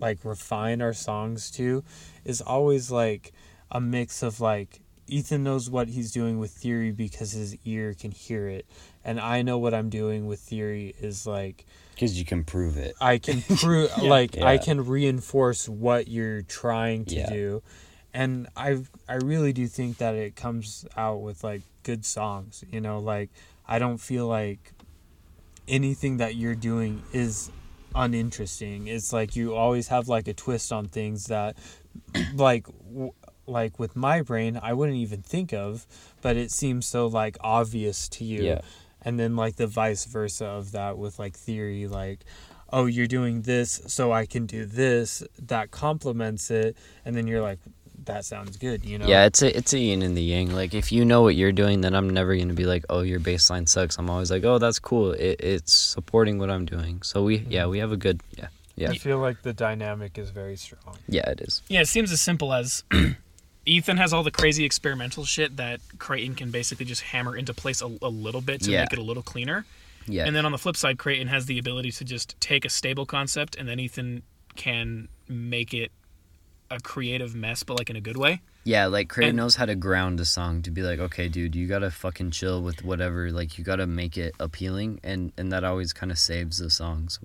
like 0.00 0.24
refine 0.24 0.82
our 0.82 0.92
songs 0.92 1.50
to 1.52 1.84
is 2.24 2.40
always 2.40 2.90
like 2.90 3.32
a 3.70 3.80
mix 3.80 4.22
of 4.22 4.40
like 4.40 4.80
Ethan 5.06 5.42
knows 5.44 5.68
what 5.68 5.88
he's 5.88 6.10
doing 6.12 6.38
with 6.38 6.50
theory 6.50 6.90
because 6.90 7.32
his 7.32 7.56
ear 7.66 7.92
can 7.92 8.10
hear 8.10 8.48
it. 8.48 8.64
And 9.04 9.20
I 9.20 9.42
know 9.42 9.58
what 9.58 9.74
I'm 9.74 9.90
doing 9.90 10.26
with 10.26 10.40
theory 10.40 10.94
is 10.98 11.26
like 11.26 11.66
Because 11.94 12.18
you 12.18 12.24
can 12.24 12.42
prove 12.42 12.78
it. 12.78 12.94
I 13.00 13.18
can 13.18 13.42
prove 13.56 13.90
like 14.02 14.38
I 14.40 14.56
can 14.58 14.84
reinforce 14.86 15.68
what 15.68 16.08
you're 16.08 16.42
trying 16.42 17.04
to 17.06 17.16
Yeah. 17.16 17.26
do. 17.28 17.62
And 18.14 18.48
I 18.56 18.82
I 19.08 19.14
really 19.16 19.52
do 19.52 19.66
think 19.66 19.98
that 19.98 20.14
it 20.14 20.36
comes 20.36 20.86
out 20.96 21.20
with 21.20 21.44
like 21.44 21.62
good 21.82 22.04
songs 22.06 22.64
you 22.70 22.80
know? 22.80 22.98
Like 22.98 23.28
I 23.68 23.78
don't 23.78 23.98
feel 23.98 24.26
like 24.26 24.72
anything 25.68 26.18
that 26.18 26.34
you're 26.34 26.54
doing 26.54 27.02
is 27.12 27.50
uninteresting. 27.94 28.86
It's 28.86 29.12
like 29.12 29.36
you 29.36 29.54
always 29.54 29.88
have 29.88 30.08
like 30.08 30.28
a 30.28 30.34
twist 30.34 30.72
on 30.72 30.86
things 30.86 31.26
that 31.26 31.56
like 32.34 32.66
w- 32.92 33.12
like 33.46 33.78
with 33.78 33.94
my 33.94 34.22
brain 34.22 34.58
I 34.62 34.72
wouldn't 34.72 34.98
even 34.98 35.22
think 35.22 35.52
of 35.52 35.86
but 36.22 36.36
it 36.36 36.50
seems 36.50 36.86
so 36.86 37.06
like 37.06 37.36
obvious 37.40 38.08
to 38.10 38.24
you. 38.24 38.42
Yeah. 38.42 38.60
and 39.02 39.20
then 39.20 39.36
like 39.36 39.56
the 39.56 39.66
vice 39.66 40.04
versa 40.06 40.46
of 40.46 40.72
that 40.72 40.96
with 40.96 41.18
like 41.18 41.36
theory 41.36 41.86
like 41.86 42.24
oh 42.72 42.86
you're 42.86 43.06
doing 43.06 43.42
this 43.42 43.82
so 43.86 44.10
i 44.12 44.24
can 44.24 44.46
do 44.46 44.64
this 44.64 45.22
that 45.38 45.70
complements 45.70 46.50
it. 46.50 46.76
And 47.04 47.14
then 47.14 47.26
you're 47.26 47.42
like 47.42 47.58
that 48.06 48.24
sounds 48.24 48.56
good 48.56 48.84
you 48.84 48.98
know 48.98 49.06
Yeah, 49.06 49.24
it's 49.26 49.42
a 49.42 49.56
it's 49.56 49.72
a 49.72 49.78
yin 49.78 50.02
and 50.02 50.16
the 50.16 50.22
yang. 50.22 50.52
Like 50.54 50.74
if 50.74 50.92
you 50.92 51.04
know 51.04 51.22
what 51.22 51.34
you're 51.36 51.52
doing, 51.52 51.80
then 51.80 51.94
I'm 51.94 52.10
never 52.10 52.36
gonna 52.36 52.54
be 52.54 52.64
like, 52.66 52.84
oh, 52.90 53.00
your 53.00 53.20
bass 53.20 53.50
line 53.50 53.66
sucks. 53.66 53.98
I'm 53.98 54.08
always 54.10 54.30
like, 54.30 54.44
oh, 54.44 54.58
that's 54.58 54.78
cool. 54.78 55.12
It, 55.12 55.40
it's 55.40 55.72
supporting 55.72 56.38
what 56.38 56.50
I'm 56.50 56.64
doing. 56.64 57.02
So 57.02 57.22
we 57.24 57.38
yeah 57.48 57.62
mm-hmm. 57.62 57.70
we 57.70 57.78
have 57.78 57.92
a 57.92 57.96
good 57.96 58.20
yeah 58.36 58.48
yeah 58.76 58.90
i 58.90 58.98
feel 58.98 59.18
like 59.18 59.40
the 59.42 59.52
dynamic 59.52 60.18
is 60.18 60.30
very 60.30 60.56
strong 60.56 60.96
yeah 61.08 61.28
it 61.30 61.40
is. 61.40 61.62
Yeah, 61.68 61.80
it 61.82 61.88
seems 61.88 62.10
as 62.10 62.20
simple 62.20 62.52
as 62.52 62.82
Ethan 63.66 63.96
has 63.96 64.12
all 64.12 64.22
the 64.22 64.30
crazy 64.30 64.64
experimental 64.64 65.24
shit 65.24 65.56
that 65.56 65.80
Creighton 65.98 66.34
can 66.34 66.50
basically 66.50 66.84
just 66.84 67.02
hammer 67.02 67.36
into 67.36 67.54
place 67.54 67.80
a, 67.82 67.86
a 68.02 68.08
little 68.08 68.40
bit 68.40 68.60
to 68.62 68.70
Yeah. 68.70 68.80
make 68.80 68.92
it 68.92 68.98
a 68.98 69.02
little 69.02 69.22
cleaner. 69.22 69.64
Yeah. 70.06 70.26
And 70.26 70.36
then 70.36 70.44
on 70.44 70.52
the 70.52 70.58
flip 70.58 70.76
side, 70.76 70.98
Creighton 70.98 71.28
has 71.28 71.46
the 71.46 71.58
ability 71.58 71.90
to 71.92 72.04
just 72.04 72.38
take 72.40 72.64
a 72.66 72.68
stable 72.68 73.06
concept 73.06 73.56
and 73.56 73.66
then 73.66 73.80
Ethan 73.80 74.22
can 74.54 75.08
make 75.28 75.72
it 75.72 75.90
a 76.74 76.80
creative 76.80 77.34
mess, 77.34 77.62
but 77.62 77.78
like 77.78 77.90
in 77.90 77.96
a 77.96 78.00
good 78.00 78.16
way. 78.16 78.40
Yeah, 78.64 78.86
like 78.86 79.08
Creighton 79.10 79.30
And- 79.30 79.36
knows 79.36 79.56
how 79.56 79.66
to 79.66 79.74
ground 79.74 80.20
a 80.20 80.24
song 80.24 80.62
to 80.62 80.70
be 80.70 80.80
like, 80.82 80.98
okay, 80.98 81.28
dude, 81.28 81.54
you 81.54 81.66
gotta 81.66 81.90
fucking 81.90 82.30
chill 82.30 82.62
with 82.62 82.82
whatever. 82.84 83.30
Like, 83.30 83.58
you 83.58 83.64
gotta 83.64 83.86
make 83.86 84.16
it 84.16 84.34
appealing, 84.40 85.00
and 85.04 85.32
and 85.36 85.52
that 85.52 85.64
always 85.64 85.92
kind 85.92 86.10
of 86.10 86.18
saves 86.18 86.58
the 86.58 86.70
songs. 86.70 87.18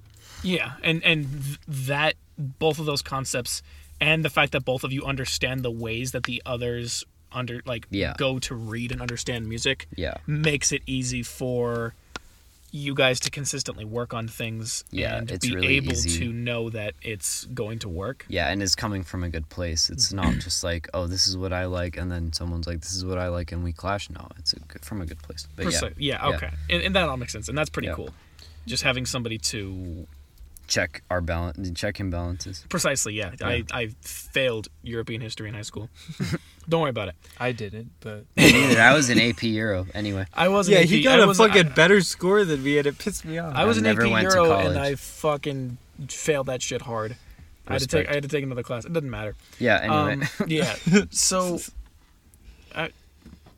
Yeah, 0.43 0.73
and 0.83 1.03
and 1.03 1.27
th- 1.43 1.59
that 1.87 2.15
both 2.37 2.79
of 2.79 2.85
those 2.85 3.01
concepts 3.01 3.61
and 4.01 4.23
the 4.23 4.29
fact 4.29 4.51
that 4.53 4.63
both 4.65 4.83
of 4.83 4.91
you 4.93 5.03
understand 5.05 5.63
the 5.63 5.71
ways 5.71 6.11
that 6.11 6.23
the 6.23 6.41
others 6.45 7.03
under 7.31 7.61
like 7.65 7.85
Yeah. 7.89 8.15
go 8.17 8.39
to 8.39 8.55
read 8.55 8.91
and 8.91 9.01
understand 9.01 9.47
music 9.47 9.87
Yeah, 9.95 10.15
makes 10.25 10.71
it 10.71 10.81
easy 10.87 11.21
for 11.23 11.93
you 12.71 12.93
guys 12.93 13.19
to 13.21 13.31
consistently 13.31 13.83
work 13.85 14.13
on 14.13 14.27
things 14.27 14.83
Yeah, 14.91 15.17
and 15.17 15.31
it's 15.31 15.45
be 15.47 15.55
really 15.55 15.75
able 15.77 15.91
easy. 15.93 16.19
to 16.19 16.31
know 16.33 16.69
that 16.69 16.93
it's 17.01 17.45
going 17.45 17.79
to 17.79 17.89
work. 17.89 18.25
yeah, 18.29 18.49
and 18.51 18.61
it's 18.61 18.75
coming 18.75 19.03
from 19.03 19.23
a 19.23 19.29
good 19.29 19.49
place. 19.49 19.89
It's 19.89 20.11
not 20.21 20.33
just 20.35 20.63
like, 20.63 20.87
oh, 20.93 21.07
this 21.07 21.27
is 21.27 21.35
what 21.37 21.51
I 21.53 21.65
like, 21.65 21.97
and 21.97 22.11
then 22.11 22.31
someone's 22.33 22.67
like, 22.67 22.81
this 22.81 22.93
is 22.93 23.03
what 23.05 23.17
I 23.17 23.27
like, 23.29 23.51
and 23.51 23.63
we 23.63 23.73
clash. 23.73 24.09
No, 24.09 24.27
it's 24.37 24.53
a 24.53 24.59
good, 24.59 24.85
from 24.85 25.01
a 25.01 25.05
good 25.05 25.19
place. 25.19 25.47
But 25.55 25.65
yeah, 25.71 25.79
yeah, 25.81 25.89
yeah. 26.29 26.35
okay. 26.35 26.49
And, 26.69 26.83
and 26.83 26.95
that 26.95 27.09
all 27.09 27.17
makes 27.17 27.31
sense. 27.33 27.49
And 27.49 27.57
that's 27.57 27.69
pretty 27.69 27.87
Yeah. 27.87 27.95
cool. 27.95 28.09
Just 28.67 28.83
having 28.83 29.05
somebody 29.05 29.37
to 29.39 30.05
check 30.69 31.01
our 31.09 31.19
balance, 31.19 31.71
check 31.71 31.95
imbalances. 31.97 32.67
precisely, 32.69 33.13
yeah. 33.15 33.31
I, 33.41 33.63
I 33.71 33.87
failed 34.01 34.67
European 34.83 35.19
history 35.21 35.49
in 35.49 35.55
high 35.55 35.63
school. 35.63 35.89
Don't 36.69 36.81
worry 36.81 36.91
about 36.91 37.07
it. 37.09 37.15
i 37.39 37.51
didn't 37.51 37.91
but 37.99 38.25
Neither. 38.37 38.79
I 38.79 38.93
was 38.93 39.09
an 39.09 39.19
AP 39.19 39.41
Euro 39.43 39.87
anyway. 39.95 40.25
I 40.33 40.49
wasn't. 40.49 40.77
yeah 40.77 40.83
AP 40.83 40.89
he 40.89 41.01
got 41.01 41.19
I 41.19 41.23
a 41.23 41.27
was- 41.27 41.37
fucking 41.37 41.65
I- 41.67 41.69
better 41.69 41.99
score 42.01 42.45
than 42.45 42.63
me 42.63 42.77
and 42.77 42.85
it 42.87 42.97
pissed 42.99 43.25
me 43.25 43.39
off 43.39 43.55
I 43.55 43.65
was 43.65 43.77
I 43.77 43.79
in 43.79 43.83
never 43.85 44.05
AP 44.05 44.11
went 44.11 44.29
to 44.29 44.35
Euro 44.35 44.51
and. 44.59 44.77
I 44.77 44.95
fucking 44.95 45.77
failed 46.07 46.45
that 46.45 46.61
shit 46.61 46.83
hard. 46.83 47.15
I 47.67 47.73
had 47.73 47.81
to 47.81 47.87
take 47.87 48.07
I 48.09 48.13
had 48.13 48.23
to 48.23 48.29
take 48.29 48.43
another 48.43 48.63
class. 48.63 48.85
It 48.85 48.93
doesn't 48.93 49.09
matter. 49.09 49.35
Yeah. 49.59 49.79
Anyway. 49.81 50.27
Um, 50.39 50.47
yeah. 50.47 50.75
So, 51.11 51.59
I, 52.75 52.89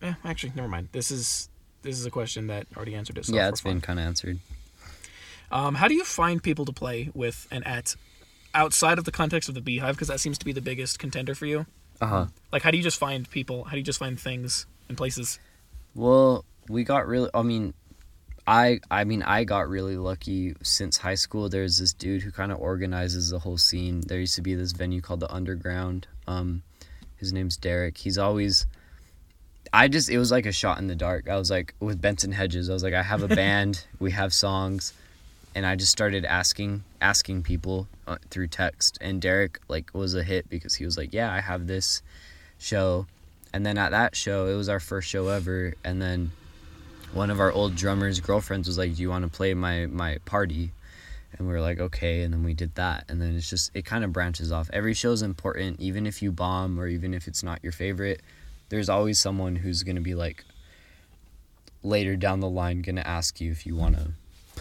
eh, 0.01 0.14
actually, 0.24 0.53
never 0.55 0.68
mind. 0.68 0.89
This 0.91 1.12
is 1.12 1.49
this 1.82 1.97
is 1.99 2.05
a 2.05 2.12
question 2.12 2.47
that 2.47 2.68
already 2.76 2.95
answered 2.95 3.18
itself. 3.18 3.36
yeah, 3.36 3.45
for 3.45 3.49
it's 3.49 3.62
fun. 3.62 3.74
been 3.74 3.82
kind 3.82 3.99
of 3.99 4.05
answered. 4.05 4.39
Um, 5.52 5.76
how 5.76 5.88
do 5.88 5.95
you 5.95 6.04
find 6.04 6.41
people 6.41 6.66
to 6.66 6.72
play 6.72 7.10
with 7.14 7.47
and 7.52 7.66
at 7.68 7.95
outside 8.54 8.97
of 8.97 9.06
the 9.06 9.12
context 9.12 9.49
of 9.49 9.56
the 9.56 9.62
Beehive? 9.62 9.95
Because 9.95 10.08
that 10.08 10.20
seems 10.20 10.38
to 10.39 10.45
be 10.45 10.52
the 10.54 10.62
biggest 10.62 10.99
contender 10.99 11.36
for 11.36 11.45
you. 11.45 11.66
Uh 11.99 12.08
huh. 12.08 12.26
Like, 12.52 12.64
how 12.64 12.72
do 12.72 12.78
you 12.78 12.84
just 12.84 12.97
find 12.97 13.30
people? 13.30 13.66
How 13.66 13.72
do 13.72 13.78
you 13.78 13.84
just 13.84 13.99
find 13.99 14.20
things 14.20 14.66
and 14.88 14.97
places? 14.97 15.39
Well, 15.93 16.45
we 16.70 16.84
got 16.84 17.06
really. 17.08 17.30
I 17.34 17.41
mean, 17.43 17.74
I 18.47 18.80
I 18.89 19.04
mean 19.04 19.24
I 19.24 19.43
got 19.43 19.70
really 19.70 19.97
lucky 19.97 20.56
since 20.64 20.97
high 20.97 21.16
school. 21.16 21.49
There's 21.49 21.78
this 21.78 21.93
dude 21.93 22.24
who 22.24 22.32
kind 22.32 22.52
of 22.52 22.60
organizes 22.60 23.30
the 23.30 23.39
whole 23.39 23.58
scene. 23.58 24.02
There 24.02 24.20
used 24.20 24.36
to 24.36 24.41
be 24.41 24.56
this 24.56 24.72
venue 24.72 25.02
called 25.02 25.20
the 25.20 25.32
Underground. 25.32 26.08
Um, 26.28 26.64
his 27.18 27.32
name's 27.34 27.58
Derek. 27.58 27.97
He's 27.97 28.18
always. 28.18 28.66
I 29.74 29.88
just 29.88 30.10
it 30.10 30.18
was 30.18 30.32
like 30.32 30.45
a 30.45 30.52
shot 30.52 30.80
in 30.80 30.88
the 30.88 30.95
dark. 30.95 31.30
I 31.30 31.38
was 31.38 31.52
like 31.52 31.76
with 31.80 32.02
Benson 32.02 32.32
Hedges. 32.32 32.70
I 32.70 32.74
was 32.74 32.84
like 32.84 32.93
I 32.93 33.04
have 33.04 33.22
a 33.22 33.28
band. 33.36 33.86
we 33.99 34.12
have 34.12 34.34
songs. 34.34 34.93
And 35.54 35.66
I 35.66 35.76
just 35.76 35.91
started 35.91 36.24
asking 36.24 36.84
asking 37.02 37.43
people 37.43 37.88
uh, 38.08 38.18
through 38.30 38.47
text, 38.47 38.97
and 39.02 39.22
Derek 39.22 39.60
like 39.68 39.91
was 39.93 40.16
a 40.16 40.24
hit 40.24 40.49
because 40.49 40.76
he 40.76 40.86
was 40.86 40.97
like, 40.97 41.14
"Yeah, 41.14 41.32
I 41.34 41.41
have 41.41 41.68
this 41.68 42.02
show," 42.58 43.08
and 43.54 43.66
then 43.66 43.78
at 43.78 43.91
that 43.91 44.16
show, 44.16 44.47
it 44.47 44.56
was 44.56 44.70
our 44.70 44.80
first 44.80 45.10
show 45.10 45.28
ever, 45.28 45.74
and 45.84 46.02
then 46.02 46.32
one 47.14 47.30
of 47.30 47.39
our 47.41 47.52
old 47.52 47.76
drummers' 47.76 48.22
girlfriends 48.22 48.68
was 48.68 48.78
like, 48.78 48.95
"Do 48.95 49.02
you 49.02 49.10
want 49.10 49.26
to 49.26 49.30
play 49.30 49.54
my 49.54 49.88
my 49.88 50.20
party?" 50.26 50.72
And 51.38 51.47
we 51.47 51.54
were 51.54 51.62
like, 51.62 51.80
"Okay," 51.80 52.22
and 52.22 52.34
then 52.34 52.43
we 52.43 52.54
did 52.54 52.76
that, 52.76 53.06
and 53.10 53.22
then 53.22 53.36
it's 53.36 53.49
just 53.49 53.72
it 53.74 53.84
kind 53.84 54.06
of 54.06 54.14
branches 54.14 54.52
off. 54.54 54.70
Every 54.72 54.93
show 54.93 55.12
is 55.12 55.22
important, 55.22 55.82
even 55.82 56.08
if 56.08 56.22
you 56.22 56.32
bomb 56.32 56.80
or 56.80 56.88
even 56.88 57.14
if 57.14 57.28
it's 57.28 57.43
not 57.43 57.60
your 57.62 57.74
favorite. 57.74 58.22
There's 58.70 58.88
always 58.88 59.20
someone 59.20 59.58
who's 59.58 59.84
gonna 59.84 59.99
be 59.99 60.16
like 60.16 60.45
later 61.84 62.16
down 62.16 62.39
the 62.39 62.49
line 62.49 62.82
gonna 62.82 63.02
ask 63.02 63.41
you 63.41 63.52
if 63.52 63.66
you 63.66 63.76
want 63.76 63.97
to 63.97 64.12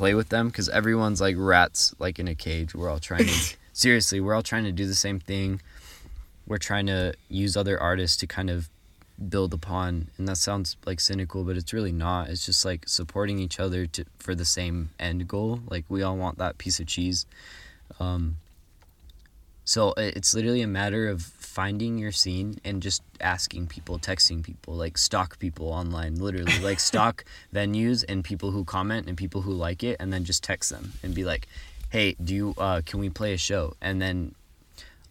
play 0.00 0.14
with 0.14 0.30
them 0.30 0.48
because 0.48 0.66
everyone's 0.70 1.20
like 1.20 1.36
rats 1.38 1.94
like 1.98 2.18
in 2.18 2.26
a 2.26 2.34
cage. 2.34 2.74
We're 2.74 2.88
all 2.88 2.98
trying 2.98 3.26
to 3.26 3.56
seriously, 3.74 4.18
we're 4.18 4.34
all 4.34 4.42
trying 4.42 4.64
to 4.64 4.72
do 4.72 4.86
the 4.86 4.94
same 4.94 5.20
thing. 5.20 5.60
We're 6.46 6.56
trying 6.56 6.86
to 6.86 7.12
use 7.28 7.54
other 7.54 7.78
artists 7.78 8.16
to 8.18 8.26
kind 8.26 8.48
of 8.48 8.70
build 9.28 9.52
upon 9.52 10.08
and 10.16 10.26
that 10.26 10.38
sounds 10.38 10.78
like 10.86 10.98
cynical 10.98 11.44
but 11.44 11.54
it's 11.54 11.74
really 11.74 11.92
not 11.92 12.30
it's 12.30 12.46
just 12.46 12.64
like 12.64 12.88
supporting 12.88 13.38
each 13.38 13.60
other 13.60 13.84
to 13.84 14.02
for 14.18 14.34
the 14.34 14.46
same 14.46 14.88
end 14.98 15.28
goal 15.28 15.60
like 15.68 15.84
we 15.90 16.02
all 16.02 16.16
want 16.16 16.38
that 16.38 16.56
piece 16.56 16.80
of 16.80 16.86
cheese 16.86 17.26
um 18.00 18.38
so 19.66 19.92
it's 19.98 20.34
literally 20.34 20.62
a 20.62 20.66
matter 20.66 21.06
of 21.06 21.20
finding 21.60 21.98
your 21.98 22.12
scene 22.22 22.50
and 22.64 22.80
just 22.80 23.02
asking 23.20 23.66
people 23.66 23.98
texting 23.98 24.42
people 24.42 24.72
like 24.74 24.96
stalk 24.96 25.38
people 25.38 25.66
online 25.80 26.14
literally 26.26 26.58
like 26.60 26.80
stalk 26.90 27.16
venues 27.54 28.02
and 28.08 28.24
people 28.24 28.50
who 28.50 28.64
comment 28.64 29.06
and 29.08 29.14
people 29.24 29.42
who 29.42 29.52
like 29.52 29.82
it 29.90 29.94
and 30.00 30.10
then 30.12 30.24
just 30.24 30.42
text 30.42 30.70
them 30.70 30.92
and 31.02 31.14
be 31.14 31.22
like 31.32 31.46
hey 31.90 32.16
do 32.24 32.34
you 32.34 32.54
uh 32.56 32.80
can 32.86 32.98
we 32.98 33.10
play 33.10 33.34
a 33.34 33.36
show 33.36 33.74
and 33.82 34.00
then 34.00 34.34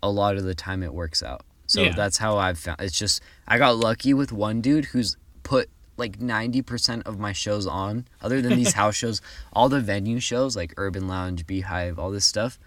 a 0.02 0.10
lot 0.10 0.38
of 0.38 0.43
the 0.43 0.56
time 0.56 0.82
it 0.82 0.91
works 0.93 1.22
out 1.22 1.41
so 1.68 1.84
Yeah. 1.84 1.93
that's 2.02 2.18
how 2.18 2.34
I've 2.45 2.58
found. 2.58 2.82
It's 2.82 2.97
just 2.97 3.22
I 3.47 3.60
got 3.60 3.78
lucky 3.78 4.12
with 4.16 4.32
one 4.32 4.60
dude 4.60 4.86
who's 4.86 5.18
put 5.43 5.70
like 5.97 6.18
90% 6.18 7.04
of 7.06 7.20
my 7.20 7.32
shows 7.32 7.68
on 7.68 8.06
other 8.24 8.41
than 8.41 8.56
these 8.56 8.74
house 8.82 8.95
shows 8.95 9.22
all 9.54 9.70
the 9.70 9.82
venue 9.82 10.20
shows 10.20 10.56
like 10.56 10.74
urban 10.78 11.08
lounge 11.08 11.45
beehive 11.45 12.00
all 12.00 12.10
this 12.10 12.26
stuff 12.26 12.58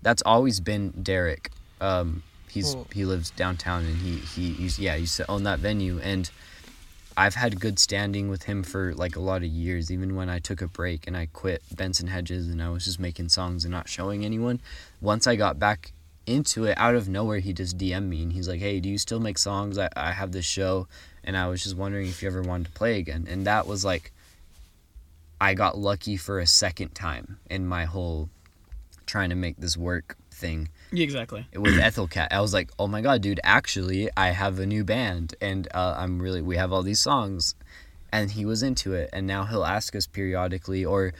that's 0.00 0.22
always 0.24 0.58
been 0.60 0.84
derek 1.02 1.50
um 1.82 2.22
he's 2.50 2.74
Well- 2.74 2.86
he 2.92 3.04
lives 3.04 3.30
downtown 3.30 3.84
and 3.84 3.96
he 3.98 4.16
he 4.16 4.52
he's, 4.52 4.78
yeah 4.78 4.94
he 4.94 5.02
used 5.02 5.16
to 5.16 5.30
own 5.30 5.44
that 5.44 5.58
venue. 5.58 5.98
And 6.00 6.30
i've 7.16 7.34
had 7.34 7.60
good 7.60 7.78
standing 7.78 8.28
with 8.28 8.44
him 8.44 8.62
for 8.62 8.94
like 8.94 9.16
a 9.16 9.20
lot 9.20 9.42
of 9.42 9.48
years. 9.48 9.90
Even 9.90 10.14
when 10.14 10.28
i 10.28 10.38
took 10.38 10.60
a 10.62 10.68
break 10.68 11.06
and 11.06 11.16
i 11.16 11.26
quit 11.32 11.62
benson 11.74 12.06
hedges 12.06 12.48
and 12.48 12.62
i 12.62 12.68
was 12.68 12.84
just 12.84 13.00
making 13.00 13.28
songs 13.28 13.64
and 13.64 13.72
not 13.72 13.88
showing 13.88 14.24
anyone 14.24 14.60
once 15.00 15.26
i 15.26 15.34
got 15.36 15.58
back 15.58 15.92
into 16.26 16.64
it 16.64 16.74
out 16.78 16.94
of 16.94 17.08
nowhere 17.08 17.40
he 17.40 17.52
just 17.52 17.76
dm'd 17.76 18.08
me 18.08 18.22
and 18.22 18.32
he's 18.32 18.48
like 18.48 18.60
hey 18.60 18.78
do 18.80 18.88
you 18.88 18.98
still 18.98 19.20
make 19.20 19.38
songs? 19.38 19.78
I, 19.78 19.88
I 19.96 20.12
have 20.12 20.32
this 20.32 20.44
show. 20.44 20.86
And 21.24 21.36
i 21.36 21.48
was 21.48 21.62
just 21.62 21.76
wondering 21.76 22.06
if 22.06 22.22
you 22.22 22.28
ever 22.28 22.42
wanted 22.42 22.66
to 22.66 22.72
play 22.72 22.98
again. 22.98 23.26
And 23.28 23.46
that 23.46 23.66
was 23.66 23.84
like 23.84 24.12
I 25.40 25.54
got 25.54 25.78
lucky 25.78 26.16
for 26.16 26.38
a 26.38 26.46
second 26.46 26.94
time 26.94 27.38
in 27.48 27.66
my 27.66 27.84
whole 27.86 28.28
trying 29.06 29.30
to 29.30 29.36
make 29.36 29.56
this 29.56 29.76
work 29.76 30.16
thing 30.30 30.68
Yeah, 30.92 31.04
exactly. 31.04 31.46
with 31.54 31.74
Ethylcat. 31.78 32.28
I 32.30 32.40
was 32.40 32.52
like, 32.52 32.70
oh 32.78 32.86
my 32.88 33.00
god, 33.00 33.22
dude, 33.22 33.40
actually, 33.44 34.08
I 34.16 34.28
have 34.30 34.58
a 34.58 34.66
new 34.66 34.84
band, 34.84 35.34
and 35.40 35.68
uh, 35.74 35.94
I'm 35.96 36.20
really 36.20 36.42
we 36.42 36.56
have 36.56 36.72
all 36.72 36.82
these 36.82 37.00
songs, 37.00 37.54
and 38.12 38.30
he 38.32 38.44
was 38.44 38.62
into 38.62 38.92
it, 38.94 39.08
and 39.12 39.26
now 39.26 39.44
he'll 39.44 39.64
ask 39.64 39.94
us 39.94 40.06
periodically, 40.06 40.84
or 40.84 41.12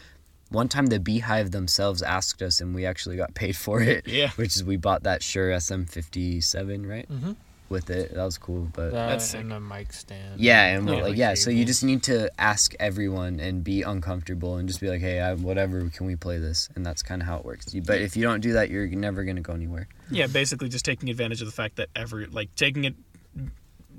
one 0.49 0.69
time 0.69 0.87
the 0.87 0.99
Beehive 0.99 1.53
themselves 1.53 2.03
asked 2.03 2.43
us, 2.43 2.61
and 2.61 2.75
we 2.75 2.85
actually 2.85 3.17
got 3.17 3.35
paid 3.35 3.57
for 3.57 3.81
it. 3.81 4.07
Yeah. 4.09 4.31
which 4.37 4.57
is 4.57 4.65
we 4.65 4.77
bought 4.77 5.05
that 5.05 5.23
Shure 5.23 5.51
SM57 5.53 6.89
right 6.89 7.09
Mhm. 7.09 7.37
With 7.71 7.89
it. 7.91 8.15
That 8.15 8.25
was 8.25 8.37
cool, 8.37 8.69
but. 8.73 8.93
That 8.93 9.09
That's 9.09 9.27
sick. 9.31 9.41
and 9.41 9.53
a 9.53 9.61
mic 9.61 9.93
stand. 9.93 10.41
yeah, 10.41 10.67
and 10.77 10.87
Yeah. 10.89 10.95
like, 10.95 11.03
Like 11.05 11.17
yeah, 11.17 11.35
so 11.35 11.51
you 11.51 11.65
just 11.65 11.83
need 11.85 12.03
to 12.05 12.31
ask 12.39 12.75
everyone 12.81 13.41
and 13.41 13.63
be 13.65 13.83
uncomfortable 13.83 14.57
and 14.57 14.69
just 14.69 14.81
be 14.81 14.89
like, 14.89 15.01
hey, 15.01 15.21
I, 15.21 15.35
whatever, 15.35 15.89
can 15.91 16.07
we 16.07 16.17
play 16.17 16.39
this? 16.39 16.69
And 16.75 16.85
that's 16.85 17.03
kind 17.03 17.23
of 17.23 17.29
how 17.29 17.39
it 17.39 17.45
works. 17.45 17.73
But 17.87 18.01
if 18.03 18.17
you 18.17 18.23
don't 18.25 18.41
do 18.41 18.53
that, 18.55 18.69
you're 18.71 18.87
never 18.89 19.25
gonna 19.25 19.41
go 19.41 19.55
anywhere. 19.55 19.89
Yeah, 20.11 20.27
basically 20.27 20.69
just 20.69 20.85
taking 20.85 21.09
advantage 21.09 21.41
of 21.41 21.47
the 21.47 21.53
fact 21.53 21.77
that 21.77 21.89
every 21.95 22.27
like 22.27 22.55
taking 22.57 22.85
it, 22.85 22.95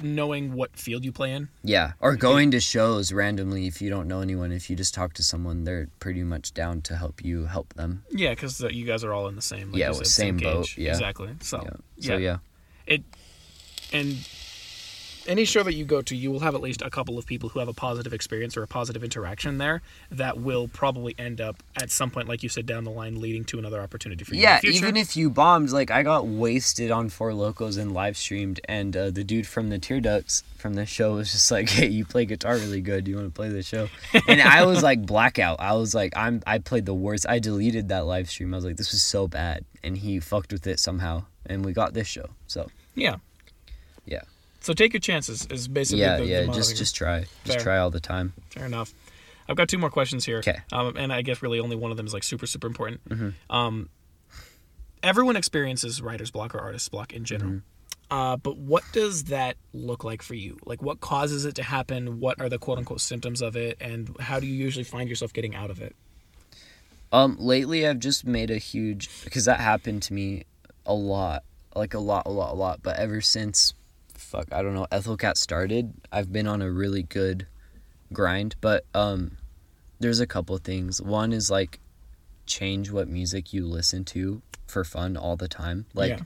knowing 0.02 0.54
what 0.54 0.76
field 0.76 1.06
you 1.06 1.12
play 1.12 1.32
in. 1.32 1.48
Yeah, 1.64 1.94
or 2.00 2.16
going 2.16 2.52
to 2.52 2.60
shows 2.60 3.14
randomly 3.14 3.68
if 3.68 3.82
you 3.82 3.90
don't 3.90 4.08
know 4.08 4.22
anyone. 4.22 4.52
If 4.52 4.70
you 4.70 4.76
just 4.76 4.94
talk 4.94 5.14
to 5.14 5.24
someone, 5.24 5.64
they're 5.64 5.88
pretty 6.00 6.24
much 6.24 6.54
down 6.54 6.82
to 6.84 6.96
help 6.96 7.24
you 7.24 7.46
help 7.46 7.74
them. 7.76 8.04
Yeah, 8.10 8.32
because 8.32 8.64
uh, 8.64 8.70
you 8.70 8.86
guys 8.86 9.04
are 9.04 9.14
all 9.14 9.28
in 9.28 9.36
the 9.36 9.42
same. 9.42 9.72
Like 9.72 9.80
Yeah, 9.80 9.92
said, 9.92 10.08
same 10.08 10.38
boat, 10.38 10.66
gauge. 10.66 10.78
yeah. 10.78 10.92
exactly. 10.92 11.30
So 11.42 11.62
Yeah. 11.98 12.08
So 12.08 12.18
yeah. 12.18 12.38
yeah, 12.88 12.98
and 13.92 14.28
any 15.28 15.46
show 15.46 15.64
that 15.64 15.74
you 15.74 15.86
go 15.86 16.02
to, 16.02 16.16
you 16.16 16.32
will 16.32 16.40
have 16.40 16.56
at 16.56 16.62
least 16.62 16.82
a 16.82 16.90
couple 16.90 17.18
of 17.18 17.26
people 17.26 17.50
who 17.50 17.60
have 17.60 17.68
a 17.68 17.74
positive 17.74 18.14
experience 18.14 18.58
or 18.58 18.64
a 18.64 18.68
positive 18.68 19.04
interaction 19.04 19.58
there 19.58 19.82
that 20.10 20.40
will 20.40 20.68
probably 20.68 21.16
end 21.18 21.40
up 21.40 21.62
at 21.76 21.92
some 21.92 22.10
point, 22.10 22.28
like 22.28 22.44
you 22.44 22.50
said, 22.50 22.66
down 22.66 22.84
the 22.84 22.92
line, 22.92 23.20
leading 23.20 23.44
to 23.46 23.60
another 23.60 23.82
opportunity 23.82 24.24
for 24.24 24.34
you. 24.34 24.42
yeah. 24.42 24.56
in 24.56 24.62
the 24.62 24.72
future. 24.72 24.86
Even 24.86 24.98
if 24.98 25.16
you 25.16 25.30
bombed, 25.30 25.72
like 25.72 25.92
I 25.92 26.04
got 26.04 26.28
wasted 26.28 26.92
on 26.92 27.10
Four 27.10 27.32
Lokos 27.32 27.78
and 27.78 27.94
live 27.94 28.18
streamed, 28.18 28.60
and 28.66 28.96
uh, 28.96 29.12
the 29.12 29.24
dude 29.24 29.48
from 29.48 29.70
the 29.70 29.80
Tear 29.80 30.00
Ducts 30.00 30.44
from 30.58 30.74
the 30.74 30.86
show 30.86 31.16
was 31.16 31.32
just 31.32 31.52
like, 31.58 31.70
"Hey, 31.70 31.88
you 31.88 32.06
play 32.06 32.26
guitar 32.26 32.56
really 32.56 32.82
good. 32.82 33.04
Do 33.04 33.12
you 33.12 33.18
want 33.18 33.28
to 33.28 33.34
play 33.34 33.50
the 33.50 33.64
show?" 33.64 33.90
And 34.28 34.42
I 34.42 34.66
was 34.66 34.82
like 34.90 35.06
blackout. 35.06 35.60
I 35.60 35.74
was 35.74 35.94
like, 35.94 36.14
"I'm 36.16 36.42
I 36.48 36.58
played 36.58 36.86
the 36.86 36.94
worst. 36.94 37.26
I 37.30 37.40
deleted 37.40 37.90
that 37.90 38.06
live 38.06 38.30
stream. 38.30 38.54
I 38.54 38.58
was 38.58 38.66
like, 38.66 38.78
this 38.78 38.92
was 38.92 39.04
so 39.04 39.28
bad," 39.28 39.66
and 39.84 39.98
he 39.98 40.20
fucked 40.20 40.52
with 40.52 40.66
it 40.68 40.80
somehow, 40.80 41.26
and 41.46 41.64
we 41.64 41.74
got 41.74 41.94
this 41.94 42.08
show. 42.08 42.30
So 42.48 42.70
Yeah. 42.96 43.18
So 44.62 44.74
take 44.74 44.94
your 44.94 45.00
chances. 45.00 45.46
Is 45.48 45.68
basically 45.68 46.02
yeah, 46.02 46.18
the, 46.18 46.24
the 46.24 46.30
yeah. 46.30 46.46
motto 46.46 46.60
Just 46.60 46.78
just 46.78 46.96
try. 46.96 47.22
Just 47.44 47.58
Fair. 47.58 47.60
try 47.60 47.78
all 47.78 47.90
the 47.90 48.00
time. 48.00 48.34
Fair 48.50 48.66
enough. 48.66 48.94
I've 49.50 49.56
got 49.58 49.68
two 49.68 49.78
more 49.78 49.90
questions 49.90 50.24
here. 50.26 50.42
'Kay. 50.42 50.60
Um, 50.72 50.96
and 50.96 51.12
I 51.12 51.22
guess 51.24 51.42
really 51.42 51.60
only 51.60 51.76
one 51.76 51.92
of 51.92 51.98
them 51.98 52.06
is 52.06 52.14
like 52.14 52.24
super, 52.24 52.46
super 52.46 52.68
important. 52.68 53.04
Mhm. 53.10 53.34
Um, 53.50 53.90
everyone 55.04 55.36
experiences 55.36 56.02
writer's 56.02 56.32
block 56.32 56.56
or 56.56 56.60
artist's 56.60 56.90
block 56.90 57.14
in 57.14 57.26
general. 57.26 57.52
Mm-hmm. 57.52 58.16
Uh, 58.16 58.36
but 58.36 58.58
what 58.58 58.84
does 58.92 59.26
that 59.26 59.56
look 59.74 60.04
like 60.04 60.22
for 60.22 60.36
you? 60.36 60.58
Like, 60.66 60.82
what 60.82 61.00
causes 61.00 61.46
it 61.46 61.56
to 61.56 61.64
happen? 61.64 62.20
What 62.20 62.42
are 62.42 62.50
the 62.50 62.60
quote 62.60 62.78
unquote 62.78 63.00
symptoms 63.00 63.42
of 63.42 63.56
it? 63.56 63.78
And 63.80 64.16
how 64.20 64.40
do 64.40 64.46
you 64.48 64.54
usually 64.54 64.84
find 64.84 65.08
yourself 65.08 65.32
getting 65.32 65.56
out 65.56 65.72
of 65.72 65.82
it? 65.82 65.96
Um, 67.14 67.38
lately 67.40 67.88
I've 67.88 68.00
just 68.00 68.26
made 68.26 68.52
a 68.52 68.58
huge 68.58 69.10
because 69.24 69.46
that 69.46 69.60
happened 69.60 70.04
to 70.04 70.14
me 70.14 70.44
a 70.86 70.94
lot, 70.94 71.44
like 71.76 71.94
a 71.94 72.00
lot, 72.00 72.24
a 72.26 72.30
lot, 72.32 72.52
a 72.52 72.56
lot. 72.56 72.82
But 72.84 72.98
ever 72.98 73.22
since, 73.22 73.74
fuck, 74.22 74.48
I 74.52 74.62
don't 74.62 74.74
know, 74.74 74.88
Ethylcat 74.92 75.38
started, 75.38 75.94
I've 76.12 76.32
been 76.32 76.48
on 76.48 76.62
a 76.62 76.72
really 76.72 77.04
good 77.04 77.48
grind. 78.14 78.56
But 78.62 78.86
um, 78.94 79.38
there's 80.00 80.20
a 80.20 80.28
couple 80.28 80.58
things. 80.58 81.02
One 81.02 81.34
is 81.34 81.50
like 81.52 81.80
change 82.46 82.92
what 82.92 83.08
music 83.08 83.54
you 83.54 83.66
listen 83.66 84.06
to 84.06 84.42
for 84.68 84.84
fun 84.84 85.18
all 85.18 85.36
the 85.36 85.48
time. 85.48 85.86
Like. 85.94 86.10
Yeah. 86.12 86.24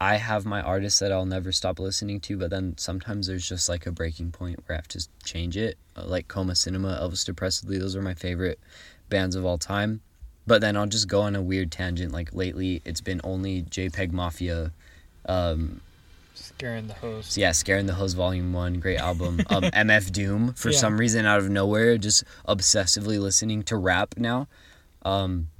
I 0.00 0.14
have 0.14 0.46
my 0.46 0.62
artists 0.62 1.00
that 1.00 1.10
I'll 1.10 1.26
never 1.26 1.50
stop 1.50 1.80
listening 1.80 2.20
to, 2.20 2.36
but 2.36 2.50
then 2.50 2.78
sometimes 2.78 3.26
there's 3.26 3.48
just 3.48 3.68
like 3.68 3.84
a 3.84 3.90
breaking 3.90 4.30
point 4.30 4.60
where 4.64 4.74
I 4.74 4.78
have 4.78 4.86
to 4.88 5.04
change 5.24 5.56
it. 5.56 5.76
Uh, 5.96 6.04
Like 6.06 6.28
Coma 6.28 6.54
Cinema, 6.54 6.96
Elvis 7.02 7.24
Depressedly, 7.24 7.80
those 7.80 7.96
are 7.96 8.00
my 8.00 8.14
favorite 8.14 8.60
bands 9.08 9.34
of 9.34 9.44
all 9.44 9.58
time. 9.58 10.00
But 10.46 10.60
then 10.60 10.76
I'll 10.76 10.86
just 10.86 11.08
go 11.08 11.22
on 11.22 11.34
a 11.34 11.42
weird 11.42 11.72
tangent. 11.72 12.12
Like 12.12 12.32
lately, 12.32 12.80
it's 12.84 13.00
been 13.00 13.20
only 13.24 13.64
JPEG 13.64 14.12
Mafia. 14.12 14.70
Um, 15.28 15.80
Scaring 16.58 16.88
the 16.88 16.94
host. 16.94 17.32
so 17.32 17.40
yeah, 17.40 17.52
Scaring 17.52 17.86
the 17.86 17.94
Hoes 17.94 18.14
Volume 18.14 18.52
1, 18.52 18.80
great 18.80 18.98
album. 18.98 19.38
Um, 19.48 19.62
MF 19.72 20.10
Doom, 20.10 20.54
for 20.54 20.70
Yeah. 20.70 20.78
some 20.78 20.98
reason 20.98 21.24
out 21.24 21.38
of 21.38 21.48
nowhere, 21.48 21.96
just 21.98 22.24
obsessively 22.48 23.20
listening 23.20 23.62
to 23.64 23.76
rap 23.76 24.14
now. 24.16 24.48
Um, 25.04 25.50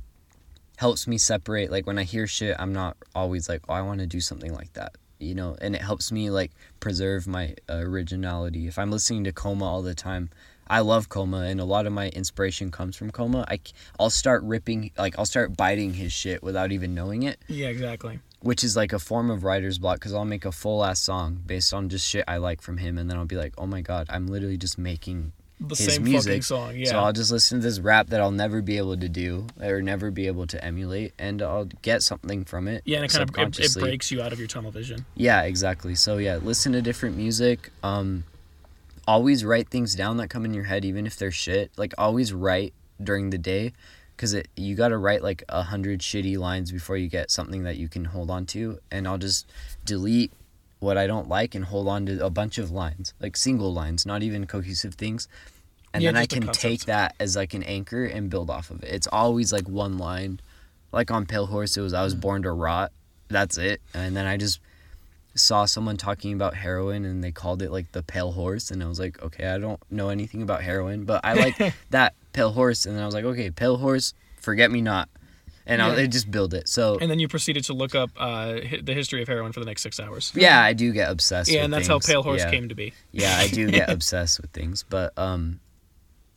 helps 0.78 1.06
me 1.06 1.16
separate. 1.16 1.70
Like 1.70 1.86
when 1.86 1.98
I 1.98 2.02
hear 2.02 2.26
shit, 2.26 2.56
I'm 2.58 2.72
not 2.72 2.96
always 3.14 3.48
like, 3.48 3.62
oh, 3.68 3.74
I 3.74 3.82
want 3.82 4.00
to 4.00 4.06
do 4.08 4.20
something 4.20 4.52
like 4.52 4.72
that. 4.72 4.96
You 5.20 5.36
know, 5.36 5.56
and 5.60 5.76
it 5.76 5.82
helps 5.82 6.10
me 6.10 6.30
like 6.30 6.50
preserve 6.80 7.28
my 7.28 7.54
uh, 7.70 7.74
originality. 7.76 8.66
If 8.66 8.76
I'm 8.76 8.90
listening 8.90 9.22
to 9.24 9.32
Coma 9.32 9.66
all 9.66 9.82
the 9.82 9.94
time, 9.94 10.30
I 10.70 10.80
love 10.80 11.08
Coma, 11.08 11.42
and 11.42 11.60
a 11.60 11.64
lot 11.64 11.86
of 11.86 11.92
my 11.92 12.08
inspiration 12.10 12.70
comes 12.70 12.94
from 12.96 13.10
Coma. 13.10 13.44
I, 13.48 13.60
I'll 13.98 14.10
start 14.10 14.42
ripping, 14.42 14.90
like 14.98 15.18
I'll 15.18 15.26
start 15.26 15.56
biting 15.56 15.94
his 15.94 16.12
shit 16.12 16.42
without 16.42 16.72
even 16.72 16.94
knowing 16.94 17.22
it 17.22 17.38
Yeah, 17.48 17.68
exactly. 17.68 18.20
which 18.40 18.62
is 18.62 18.76
like 18.76 18.92
a 18.92 18.98
form 18.98 19.30
of 19.30 19.44
writer's 19.44 19.78
block 19.78 19.96
because 19.98 20.12
I'll 20.14 20.24
make 20.24 20.44
a 20.44 20.52
full 20.52 20.84
ass 20.84 21.00
song 21.00 21.42
based 21.46 21.72
on 21.72 21.88
just 21.88 22.06
shit 22.06 22.24
I 22.28 22.36
like 22.36 22.60
from 22.60 22.76
him, 22.78 22.98
and 22.98 23.10
then 23.10 23.16
I'll 23.16 23.24
be 23.24 23.36
like, 23.36 23.54
oh 23.58 23.66
my 23.66 23.80
god, 23.80 24.06
I'm 24.10 24.26
literally 24.26 24.56
just 24.58 24.76
making 24.78 25.32
The 25.60 25.74
his 25.74 25.94
same 25.94 26.04
music. 26.04 26.30
fucking 26.32 26.42
song. 26.42 26.76
Yeah. 26.76 26.90
So 26.90 26.98
I'll 26.98 27.12
just 27.12 27.32
listen 27.32 27.58
to 27.58 27.62
this 27.66 27.80
rap 27.80 28.08
that 28.10 28.20
I'll 28.20 28.30
never 28.30 28.60
be 28.62 28.76
able 28.76 28.96
to 28.96 29.08
do 29.08 29.46
or 29.60 29.80
never 29.82 30.10
be 30.10 30.26
able 30.26 30.46
to 30.48 30.62
emulate, 30.64 31.14
and 31.18 31.40
I'll 31.42 31.64
get 31.82 32.02
something 32.02 32.44
from 32.44 32.68
it. 32.68 32.82
yeah, 32.84 32.96
and 32.98 33.04
it 33.06 33.12
kind 33.12 33.28
of 33.28 33.58
it, 33.58 33.76
it 33.76 33.80
breaks 33.80 34.10
you 34.12 34.22
out 34.22 34.32
of 34.32 34.38
your 34.38 34.48
tunnel 34.48 34.70
vision. 34.70 35.04
Yeah, 35.16 35.42
exactly. 35.42 35.94
So 35.94 36.18
yeah, 36.18 36.36
listen 36.36 36.72
to 36.74 36.82
different 36.82 37.16
music. 37.16 37.70
Um, 37.82 38.24
always 39.08 39.44
write 39.44 39.68
things 39.70 39.94
down 39.94 40.18
that 40.18 40.28
come 40.28 40.44
in 40.44 40.52
your 40.52 40.64
head, 40.64 40.84
even 40.84 41.06
if 41.06 41.16
they're 41.16 41.30
shit. 41.32 41.72
Like 41.76 41.94
always 41.96 42.32
write 42.32 42.74
during 43.02 43.30
the 43.30 43.38
day, 43.38 43.72
because 44.14 44.34
it 44.34 44.48
you 44.54 44.74
got 44.76 44.88
to 44.88 44.98
write 44.98 45.22
like 45.22 45.42
a 45.48 45.62
hundred 45.62 46.00
shitty 46.00 46.36
lines 46.36 46.70
before 46.70 46.96
you 46.96 47.08
get 47.08 47.30
something 47.30 47.62
that 47.64 47.76
you 47.76 47.88
can 47.88 48.04
hold 48.04 48.30
on 48.30 48.44
to. 48.46 48.78
And 48.90 49.08
I'll 49.08 49.18
just 49.18 49.50
delete 49.84 50.32
what 50.80 50.96
I 50.98 51.06
don't 51.08 51.28
like 51.28 51.54
and 51.56 51.64
hold 51.64 51.88
on 51.88 52.06
to 52.06 52.24
a 52.24 52.30
bunch 52.30 52.58
of 52.58 52.70
lines, 52.70 53.14
like 53.18 53.36
single 53.36 53.72
lines, 53.72 54.04
not 54.06 54.22
even 54.22 54.46
cohesive 54.46 54.94
things. 54.94 55.26
And 55.94 56.02
Yeah, 56.02 56.10
then 56.10 56.16
I 56.22 56.26
can 56.26 56.42
concept. 56.42 56.60
take 56.62 56.84
that 56.84 57.14
as 57.18 57.34
like 57.34 57.54
an 57.54 57.62
anchor 57.62 58.04
and 58.04 58.28
build 58.28 58.50
off 58.50 58.70
of 58.70 58.82
it. 58.84 58.90
It's 58.92 59.08
always 59.10 59.52
like 59.52 59.68
one 59.68 59.96
line. 59.96 60.38
Like 60.92 61.10
on 61.10 61.24
Pale 61.26 61.46
Horse, 61.46 61.76
it 61.76 61.80
was 61.80 61.94
I 61.94 62.00
Mm. 62.02 62.04
was 62.04 62.14
born 62.14 62.42
to 62.42 62.52
rot. 62.52 62.92
That's 63.28 63.56
it. 63.58 63.80
And 63.94 64.14
then 64.16 64.26
I 64.26 64.36
just 64.36 64.60
saw 65.38 65.64
someone 65.64 65.96
talking 65.96 66.32
about 66.32 66.54
heroin 66.54 67.04
and 67.04 67.22
they 67.24 67.32
called 67.32 67.62
it 67.62 67.70
like 67.70 67.92
the 67.92 68.02
pale 68.02 68.32
horse 68.32 68.70
and 68.70 68.82
I 68.82 68.86
was 68.88 68.98
like, 69.00 69.22
okay, 69.22 69.46
I 69.48 69.58
don't 69.58 69.80
know 69.90 70.08
anything 70.10 70.42
about 70.42 70.62
heroin, 70.62 71.04
but 71.04 71.20
I 71.24 71.34
like 71.34 71.56
that 71.90 72.14
pale 72.32 72.52
horse 72.52 72.86
and 72.86 72.94
then 72.96 73.02
I 73.02 73.06
was 73.06 73.14
like, 73.14 73.24
okay, 73.24 73.50
pale 73.50 73.76
horse, 73.78 74.14
forget 74.40 74.70
me 74.70 74.80
not. 74.80 75.08
And 75.66 75.82
I'll 75.82 75.94
Yeah. 75.96 76.04
I 76.04 76.06
just 76.06 76.30
build 76.30 76.54
it. 76.54 76.66
So 76.68 76.98
And 76.98 77.10
then 77.10 77.18
you 77.18 77.28
proceeded 77.28 77.62
to 77.64 77.74
look 77.74 77.94
up 77.94 78.10
uh, 78.16 78.54
hi- 78.66 78.80
the 78.82 78.94
history 78.94 79.20
of 79.20 79.28
heroin 79.28 79.52
for 79.52 79.60
the 79.60 79.66
next 79.66 79.82
six 79.82 80.00
hours. 80.00 80.32
yeah, 80.34 80.62
I 80.62 80.72
do 80.72 80.92
get 80.92 81.10
obsessed 81.10 81.50
Yeah, 81.50 81.64
and 81.64 81.72
that's 81.72 81.86
things. 81.88 82.06
how 82.06 82.12
Pale 82.12 82.22
Horse 82.22 82.40
yeah. 82.42 82.50
came 82.50 82.68
to 82.70 82.74
be. 82.74 82.92
Yeah, 83.12 83.36
I 83.36 83.48
do 83.48 83.70
get 83.70 83.90
obsessed 83.96 84.40
with 84.40 84.50
things, 84.52 84.82
but 84.88 85.12
um 85.18 85.60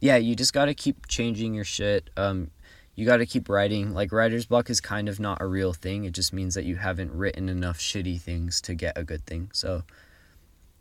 yeah, 0.02 0.18
you 0.18 0.36
just 0.36 0.52
got 0.52 0.66
to 0.66 0.74
keep 0.74 1.08
changing 1.08 1.54
your 1.54 1.64
shit. 1.64 2.10
Um 2.18 2.50
you 2.96 3.06
got 3.06 3.18
to 3.18 3.26
keep 3.26 3.50
writing. 3.50 3.94
Like 3.94 4.12
writer's 4.12 4.46
block 4.46 4.70
is 4.70 4.82
kind 4.82 5.08
of 5.10 5.20
not 5.20 5.42
a 5.42 5.46
real 5.46 5.74
thing. 5.74 6.06
It 6.06 6.14
just 6.14 6.34
means 6.34 6.56
that 6.56 6.66
you 6.66 6.76
haven't 6.76 7.12
written 7.12 7.50
enough 7.50 7.80
shitty 7.80 8.20
things 8.22 8.62
to 8.62 8.74
get 8.74 8.98
a 8.98 9.04
good 9.04 9.26
thing. 9.26 9.50
So 9.54 9.84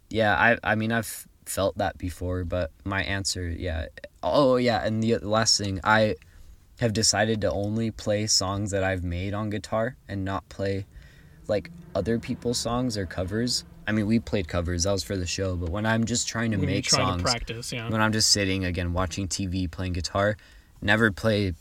yeah, 0.09 0.35
I 0.37 0.59
I 0.63 0.75
mean 0.75 0.93
I've 0.93 1.27
felt 1.47 1.79
that 1.79 1.99
before, 1.99 2.45
but 2.45 2.71
my 2.85 3.03
answer, 3.03 3.49
yeah. 3.49 3.87
Oh, 4.23 4.53
oh 4.53 4.57
yeah, 4.57 4.85
and 4.85 5.03
the 5.03 5.19
last 5.19 5.59
thing, 5.59 5.81
I 5.85 6.17
have 6.81 6.93
decided 6.93 7.41
to 7.43 7.51
only 7.51 7.91
play 7.91 8.27
songs 8.27 8.71
that 8.71 8.83
I've 8.83 9.05
made 9.05 9.35
on 9.35 9.51
guitar 9.51 9.97
and 10.09 10.25
not 10.25 10.49
play 10.49 10.87
like 11.47 11.71
other 11.95 12.19
people's 12.19 12.59
songs 12.59 12.97
or 12.97 13.07
covers. 13.07 13.65
I 13.87 13.93
mean, 13.93 14.07
we 14.07 14.19
played 14.21 14.49
covers. 14.49 14.85
That 14.85 14.93
was 14.93 15.03
for 15.03 15.17
the 15.17 15.27
show, 15.27 15.57
but 15.57 15.71
when 15.71 15.85
I'm 15.85 16.05
just 16.05 16.29
trying 16.29 16.53
to 16.53 16.57
When 16.57 16.67
make 16.67 16.85
trying 16.85 17.07
songs, 17.07 17.23
to 17.23 17.25
practice, 17.25 17.73
yeah. 17.73 17.89
when 17.89 18.01
I'm 18.01 18.13
just 18.13 18.31
sitting 18.31 18.65
again 18.65 18.93
watching 18.93 19.29
TV, 19.29 19.71
playing 19.71 19.95
guitar, 19.95 20.37
never 20.81 21.11
play 21.11 21.55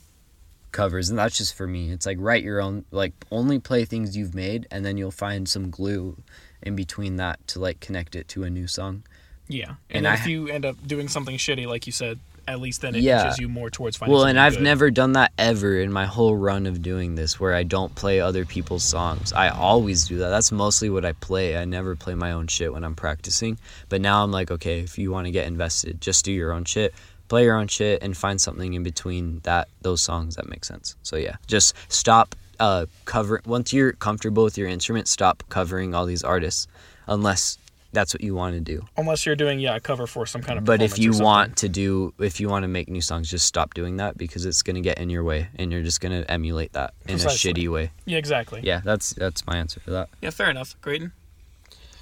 covers, 0.72 1.10
and 1.10 1.18
that's 1.18 1.36
just 1.38 1.54
for 1.54 1.66
me. 1.66 1.90
It's 1.90 2.06
like 2.06 2.18
write 2.20 2.42
your 2.42 2.60
own, 2.60 2.84
like 2.90 3.12
only 3.30 3.58
play 3.58 3.84
things 3.84 4.16
you've 4.16 4.34
made, 4.34 4.66
and 4.70 4.84
then 4.84 4.96
you'll 4.96 5.10
find 5.10 5.48
some 5.48 5.70
glue 5.70 6.16
in 6.62 6.76
between 6.76 7.16
that 7.16 7.46
to 7.48 7.60
like 7.60 7.80
connect 7.80 8.14
it 8.14 8.28
to 8.28 8.44
a 8.44 8.50
new 8.50 8.66
song. 8.66 9.02
Yeah, 9.48 9.74
And 9.90 10.06
and, 10.06 10.14
if 10.14 10.20
ha- 10.20 10.28
you 10.28 10.48
end 10.48 10.64
up 10.64 10.76
doing 10.86 11.08
something 11.08 11.36
shitty, 11.36 11.66
like 11.66 11.84
you 11.86 11.92
said, 11.92 12.20
at 12.46 12.60
least 12.60 12.82
then 12.82 12.94
it 12.94 13.02
Yeah. 13.02 13.24
inches 13.24 13.38
you 13.40 13.48
more 13.48 13.68
towards 13.68 13.96
finding. 13.96 14.14
Well, 14.14 14.24
and 14.24 14.38
I've 14.38 14.54
good. 14.54 14.62
never 14.62 14.90
done 14.92 15.12
that 15.14 15.32
ever 15.38 15.80
in 15.80 15.92
my 15.92 16.06
whole 16.06 16.36
run 16.36 16.66
of 16.66 16.82
doing 16.82 17.16
this 17.16 17.40
where 17.40 17.54
I 17.54 17.64
don't 17.64 17.92
play 17.96 18.20
other 18.20 18.44
people's 18.44 18.84
songs. 18.84 19.32
I 19.32 19.48
always 19.48 20.06
do 20.06 20.18
that. 20.18 20.28
That's 20.30 20.52
mostly 20.52 20.88
what 20.88 21.04
I 21.04 21.12
play. 21.14 21.56
I 21.56 21.64
never 21.64 21.96
play 21.96 22.14
my 22.14 22.30
own 22.32 22.46
shit 22.46 22.72
when 22.72 22.84
I'm 22.84 22.94
practicing. 22.94 23.58
But 23.88 24.00
now 24.00 24.22
I'm 24.22 24.30
like, 24.30 24.50
okay, 24.52 24.78
if 24.80 24.98
you 24.98 25.10
want 25.10 25.26
to 25.26 25.32
get 25.32 25.46
invested, 25.48 26.00
just 26.00 26.24
do 26.24 26.32
your 26.32 26.52
own 26.52 26.64
shit. 26.64 26.94
Play 27.30 27.44
your 27.44 27.56
own 27.56 27.68
shit 27.68 28.02
and 28.02 28.14
find 28.14 28.38
something 28.40 28.74
in 28.74 28.82
between 28.82 29.40
that 29.44 29.68
those 29.80 30.02
songs 30.02 30.36
that 30.36 30.48
make 30.50 30.64
sense. 30.66 30.96
So 31.02 31.16
yeah, 31.16 31.36
just 31.46 31.74
stop 31.88 32.34
uh 32.58 32.84
cover 33.06 33.40
once 33.46 33.72
you're 33.72 33.92
comfortable 33.92 34.44
with 34.44 34.58
your 34.58 34.68
instrument, 34.68 35.08
stop 35.08 35.44
covering 35.48 35.94
all 35.94 36.04
these 36.04 36.22
artists 36.24 36.66
unless 37.06 37.56
that's 37.92 38.14
what 38.14 38.20
you 38.20 38.34
want 38.34 38.54
to 38.54 38.60
do. 38.60 38.84
Unless 38.96 39.26
you're 39.26 39.36
doing 39.36 39.60
yeah 39.60 39.76
a 39.76 39.80
cover 39.80 40.06
for 40.06 40.26
some 40.26 40.42
kind 40.42 40.58
of. 40.58 40.64
But 40.64 40.82
if 40.82 40.98
you 40.98 41.12
want 41.18 41.56
to 41.58 41.68
do 41.68 42.12
if 42.18 42.40
you 42.40 42.48
want 42.48 42.64
to 42.64 42.68
make 42.68 42.88
new 42.88 43.00
songs, 43.00 43.30
just 43.30 43.46
stop 43.46 43.74
doing 43.74 43.96
that 43.98 44.18
because 44.18 44.44
it's 44.44 44.62
gonna 44.62 44.80
get 44.80 44.98
in 44.98 45.08
your 45.08 45.24
way 45.24 45.48
and 45.56 45.72
you're 45.72 45.82
just 45.82 46.00
gonna 46.00 46.24
emulate 46.28 46.72
that 46.72 46.94
in 47.06 47.18
Precisely. 47.18 47.50
a 47.50 47.54
shitty 47.54 47.72
way. 47.72 47.90
yeah, 48.06 48.18
exactly. 48.18 48.60
Yeah, 48.64 48.80
that's 48.84 49.12
that's 49.14 49.46
my 49.46 49.56
answer 49.56 49.80
to 49.80 49.90
that. 49.90 50.08
Yeah, 50.20 50.30
fair 50.30 50.50
enough. 50.50 50.76
Creighton, 50.82 51.12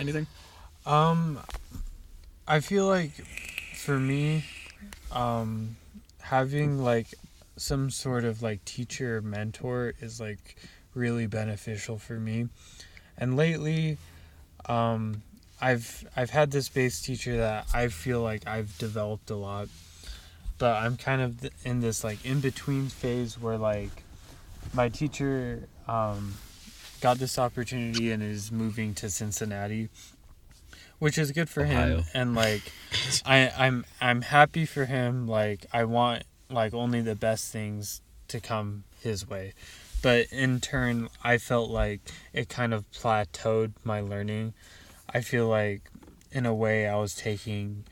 anything? 0.01 0.27
Um, 0.87 1.39
I 2.47 2.61
feel 2.61 2.87
like 2.87 3.13
for 3.77 3.99
me, 3.99 4.45
um, 5.13 5.77
having 6.21 6.83
like 6.83 7.15
some 7.57 7.91
sort 7.91 8.25
of 8.25 8.43
like 8.43 8.65
teacher 8.65 9.21
mentor 9.21 9.95
is 10.01 10.21
like 10.21 10.57
really 10.95 11.27
beneficial 11.27 11.99
for 11.99 12.19
me. 12.19 12.49
And 13.17 13.37
lately, 13.37 13.99
um, 14.67 15.23
I've 15.61 16.07
I've 16.17 16.31
had 16.31 16.51
this 16.51 16.69
bass 16.69 17.01
teacher 17.01 17.39
that 17.39 17.67
I 17.75 17.89
feel 17.89 18.23
like 18.23 18.47
I've 18.47 18.77
developed 18.79 19.31
a 19.31 19.37
lot, 19.37 19.69
but 20.59 20.83
I'm 20.83 20.97
kind 20.97 21.21
of 21.21 21.51
in 21.65 21.81
this 21.81 22.05
like 22.05 22.25
in 22.25 22.41
between 22.41 22.89
phase 22.89 23.41
where 23.41 23.59
like 23.59 24.05
my 24.73 24.89
teacher 24.89 25.69
um, 25.89 26.35
got 27.01 27.19
this 27.19 27.39
opportunity 27.39 28.13
and 28.13 28.23
is 28.23 28.53
moving 28.53 28.95
to 28.95 29.11
Cincinnati 29.11 29.89
which 30.99 31.19
is 31.19 31.33
good 31.33 31.49
for 31.49 31.63
Ohio. 31.63 31.99
him 31.99 32.05
and 32.15 32.35
like 32.35 32.63
I 33.25 33.51
I'm 33.57 33.85
I'm 34.01 34.23
happy 34.23 34.67
for 34.67 34.85
him 34.85 35.27
like 35.27 35.67
I 35.73 35.85
want 35.85 36.25
like 36.51 36.75
only 36.75 37.01
the 37.01 37.15
best 37.15 37.53
things 37.53 38.01
to 38.29 38.41
come 38.41 38.85
his 39.01 39.29
way. 39.29 39.55
But 40.03 40.27
in 40.33 40.61
turn 40.61 41.09
I 41.23 41.39
felt 41.39 41.71
like 41.71 42.01
it 42.33 42.49
kind 42.49 42.73
of 42.75 42.91
plateaued 42.93 43.73
my 43.85 44.01
learning. 44.01 44.55
I 45.13 45.21
feel 45.21 45.49
like 45.49 45.91
in 46.31 46.47
a 46.47 46.55
way 46.55 46.87
I 46.87 46.97
was 46.97 47.15
taking 47.15 47.85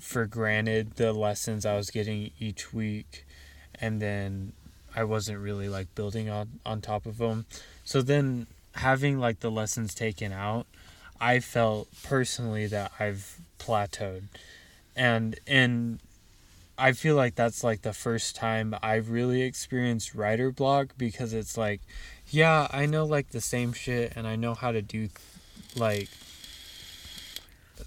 for 0.00 0.26
granted 0.26 0.96
the 0.96 1.12
lessons 1.12 1.64
I 1.64 1.76
was 1.76 1.90
getting 1.90 2.30
each 2.38 2.72
week 2.72 3.24
and 3.80 4.00
then 4.00 4.52
I 4.94 5.04
wasn't 5.04 5.38
really 5.38 5.68
like 5.68 5.94
building 5.94 6.28
on 6.28 6.60
on 6.66 6.80
top 6.80 7.06
of 7.06 7.18
them 7.18 7.46
so 7.84 8.02
then 8.02 8.46
having 8.74 9.18
like 9.18 9.40
the 9.40 9.50
lessons 9.50 9.94
taken 9.94 10.32
out 10.32 10.66
I 11.20 11.40
felt 11.40 11.88
personally 12.02 12.66
that 12.66 12.92
I've 12.98 13.38
plateaued. 13.58 14.24
And 14.94 15.38
and 15.46 16.00
I 16.78 16.92
feel 16.92 17.16
like 17.16 17.34
that's 17.34 17.64
like 17.64 17.82
the 17.82 17.92
first 17.92 18.36
time 18.36 18.74
I've 18.82 19.10
really 19.10 19.42
experienced 19.42 20.14
writer 20.14 20.50
block 20.50 20.88
because 20.98 21.32
it's 21.32 21.56
like 21.56 21.80
yeah, 22.28 22.66
I 22.70 22.86
know 22.86 23.04
like 23.04 23.30
the 23.30 23.40
same 23.40 23.72
shit 23.72 24.12
and 24.16 24.26
I 24.26 24.36
know 24.36 24.54
how 24.54 24.72
to 24.72 24.82
do 24.82 25.08
like 25.76 26.08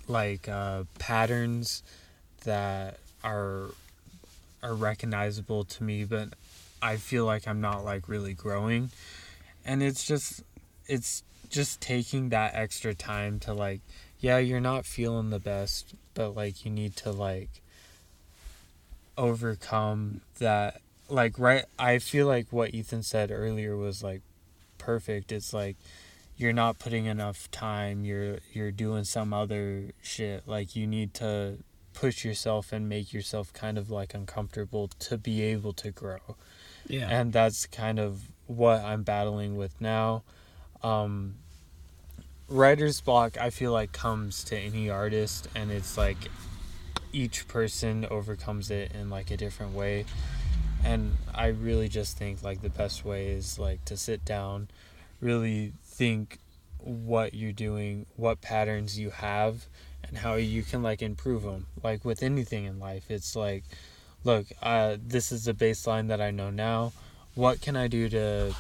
like 0.08 0.48
uh 0.48 0.84
patterns 0.98 1.84
that 2.46 3.00
are 3.24 3.66
are 4.64 4.74
recognizable 4.74 5.64
to 5.64 5.84
me 5.84 6.04
but 6.04 6.30
I 6.82 6.98
feel 6.98 7.26
like 7.26 7.48
I'm 7.48 7.62
not 7.62 7.84
like 7.84 8.08
really 8.08 8.34
growing 8.34 8.92
and 9.66 9.84
it's 9.84 10.04
just 10.04 10.44
it's 10.88 11.24
just 11.50 11.82
taking 11.82 12.30
that 12.30 12.54
extra 12.56 12.94
time 12.94 13.40
to 13.40 13.54
like 13.54 13.82
yeah 14.20 14.38
you're 14.38 14.60
not 14.60 14.86
feeling 14.86 15.30
the 15.30 15.40
best 15.40 15.96
but 16.14 16.36
like 16.36 16.64
you 16.66 16.72
need 16.72 16.96
to 16.96 17.12
like 17.12 17.62
overcome 19.18 20.22
that 20.40 20.82
like 21.10 21.38
right 21.38 21.66
i 21.78 21.98
feel 22.00 22.26
like 22.28 22.48
what 22.52 22.74
ethan 22.74 23.04
said 23.04 23.32
earlier 23.32 23.76
was 23.76 24.02
like 24.04 24.22
perfect 24.78 25.32
it's 25.32 25.54
like 25.54 25.76
you're 26.38 26.54
not 26.54 26.80
putting 26.80 27.06
enough 27.06 27.52
time 27.52 28.06
you're 28.06 28.38
you're 28.54 28.72
doing 28.72 29.04
some 29.04 29.34
other 29.34 29.92
shit 30.02 30.48
like 30.48 30.76
you 30.76 30.88
need 30.88 31.14
to 31.14 31.58
push 31.94 32.24
yourself 32.24 32.72
and 32.72 32.88
make 32.88 33.12
yourself 33.12 33.52
kind 33.52 33.78
of 33.78 33.90
like 33.90 34.14
uncomfortable 34.14 34.88
to 35.00 35.18
be 35.18 35.42
able 35.42 35.74
to 35.74 35.92
grow 35.92 36.38
Yeah. 36.88 37.10
and 37.10 37.34
that's 37.34 37.66
kind 37.66 38.00
of 38.00 38.22
what 38.48 38.80
I'm 38.82 39.04
battling 39.04 39.58
with 39.58 39.80
now. 39.82 40.24
Um, 40.84 41.36
writer's 42.48 43.02
block, 43.02 43.38
I 43.38 43.50
feel 43.50 43.72
like, 43.72 43.92
comes 43.92 44.44
to 44.46 44.58
any 44.58 44.90
artist, 44.90 45.48
and 45.56 45.72
it's 45.72 45.98
like 45.98 46.18
each 47.12 47.48
person 47.48 48.06
overcomes 48.10 48.70
it 48.70 48.92
in 48.94 49.10
like 49.10 49.32
a 49.32 49.38
different 49.38 49.74
way. 49.74 50.06
And 50.84 51.18
I 51.34 51.48
really 51.48 51.90
just 51.90 52.18
think 52.18 52.44
like 52.44 52.62
the 52.62 52.70
best 52.70 53.04
way 53.04 53.28
is 53.28 53.60
like 53.60 53.84
to 53.86 53.98
sit 53.98 54.24
down, 54.24 54.70
really 55.22 55.74
think 55.84 56.40
what 56.80 57.34
you're 57.34 57.52
doing, 57.52 58.06
what 58.16 58.42
patterns 58.42 58.98
you 58.98 59.10
have, 59.10 59.66
and 60.08 60.18
how 60.18 60.36
you 60.36 60.64
can 60.64 60.82
like 60.82 61.02
improve 61.02 61.44
them. 61.44 61.68
Like 61.84 62.06
with 62.06 62.24
anything 62.24 62.66
in 62.66 62.80
life, 62.80 63.10
it's 63.10 63.36
like, 63.36 63.64
look, 64.24 64.48
uh, 64.62 64.98
this 65.06 65.32
is 65.32 65.46
the 65.46 65.54
baseline 65.54 66.08
that 66.08 66.22
I 66.22 66.32
know 66.32 66.50
now. 66.50 66.94
What 67.36 67.62
can 67.62 67.76
I 67.76 67.88
do 67.88 68.10
to 68.10 68.56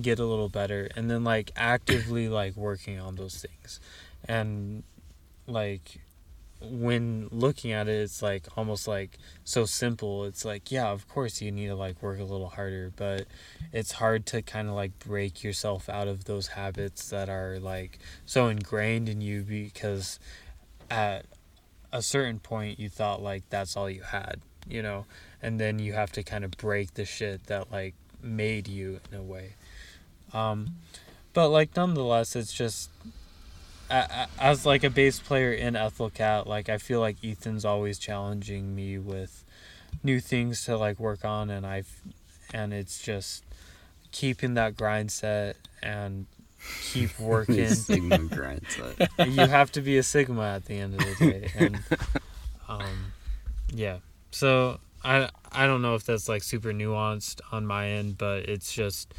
get 0.00 0.18
a 0.18 0.24
little 0.24 0.48
better? 0.48 0.88
And 0.96 1.10
then 1.10 1.24
like 1.24 1.50
actively 1.56 2.28
like 2.28 2.56
working 2.56 3.00
on 3.00 3.16
those 3.16 3.36
things, 3.36 3.80
and 4.26 4.82
like 5.46 6.00
when 6.70 7.28
looking 7.30 7.72
at 7.72 7.88
it, 7.88 8.00
it's 8.00 8.22
like 8.22 8.46
almost 8.56 8.88
like 8.88 9.18
so 9.44 9.64
simple. 9.64 10.24
It's 10.24 10.44
like, 10.44 10.70
yeah, 10.70 10.88
of 10.88 11.08
course 11.08 11.40
you 11.40 11.50
need 11.50 11.66
to 11.66 11.74
like 11.74 12.02
work 12.02 12.18
a 12.20 12.24
little 12.24 12.48
harder, 12.48 12.92
but 12.96 13.26
it's 13.72 13.92
hard 13.92 14.26
to 14.26 14.42
kind 14.42 14.68
of 14.68 14.74
like 14.74 14.98
break 14.98 15.42
yourself 15.42 15.88
out 15.88 16.08
of 16.08 16.24
those 16.24 16.48
habits 16.48 17.10
that 17.10 17.28
are 17.28 17.58
like 17.60 17.98
so 18.26 18.48
ingrained 18.48 19.08
in 19.08 19.20
you 19.20 19.42
because 19.42 20.18
at 20.90 21.26
a 21.92 22.02
certain 22.02 22.38
point 22.38 22.78
you 22.78 22.88
thought 22.88 23.22
like 23.22 23.48
that's 23.50 23.76
all 23.76 23.88
you 23.90 24.02
had, 24.02 24.40
you 24.68 24.82
know, 24.82 25.06
and 25.42 25.60
then 25.60 25.78
you 25.78 25.92
have 25.92 26.12
to 26.12 26.22
kind 26.22 26.44
of 26.44 26.52
break 26.52 26.94
the 26.94 27.04
shit 27.04 27.46
that 27.46 27.70
like 27.70 27.94
made 28.22 28.68
you 28.68 29.00
in 29.12 29.18
a 29.18 29.22
way. 29.22 29.54
Um, 30.34 30.76
but 31.32 31.48
like 31.48 31.76
nonetheless, 31.76 32.36
it's 32.36 32.52
just 32.52 32.90
as 33.90 34.66
like 34.66 34.82
a 34.82 34.90
bass 34.90 35.20
player 35.20 35.52
in 35.52 35.76
Ethyl 35.76 36.10
Cat, 36.10 36.46
like 36.46 36.68
I 36.68 36.78
feel 36.78 37.00
like 37.00 37.16
Ethan's 37.22 37.64
always 37.64 37.98
challenging 37.98 38.74
me 38.74 38.98
with 38.98 39.44
new 40.02 40.20
things 40.20 40.64
to 40.64 40.76
like 40.76 40.98
work 40.98 41.24
on, 41.24 41.50
and 41.50 41.66
I've 41.66 42.00
and 42.52 42.72
it's 42.72 43.02
just 43.02 43.44
keeping 44.12 44.54
that 44.54 44.76
grind 44.76 45.10
set 45.10 45.56
and 45.82 46.26
keep 46.92 47.18
working. 47.20 47.68
Sigma 47.68 48.18
grind 48.18 48.66
set. 48.68 49.10
you 49.28 49.46
have 49.46 49.70
to 49.72 49.80
be 49.80 49.98
a 49.98 50.02
sigma 50.02 50.54
at 50.54 50.64
the 50.64 50.74
end 50.74 50.94
of 50.94 51.00
the 51.00 51.30
day, 51.30 51.50
and 51.56 51.78
um, 52.68 53.12
yeah. 53.72 53.98
So 54.30 54.78
I 55.04 55.28
I 55.52 55.66
don't 55.66 55.82
know 55.82 55.94
if 55.94 56.04
that's 56.04 56.28
like 56.28 56.42
super 56.42 56.72
nuanced 56.72 57.40
on 57.52 57.66
my 57.66 57.88
end, 57.88 58.18
but 58.18 58.48
it's 58.48 58.72
just 58.72 59.12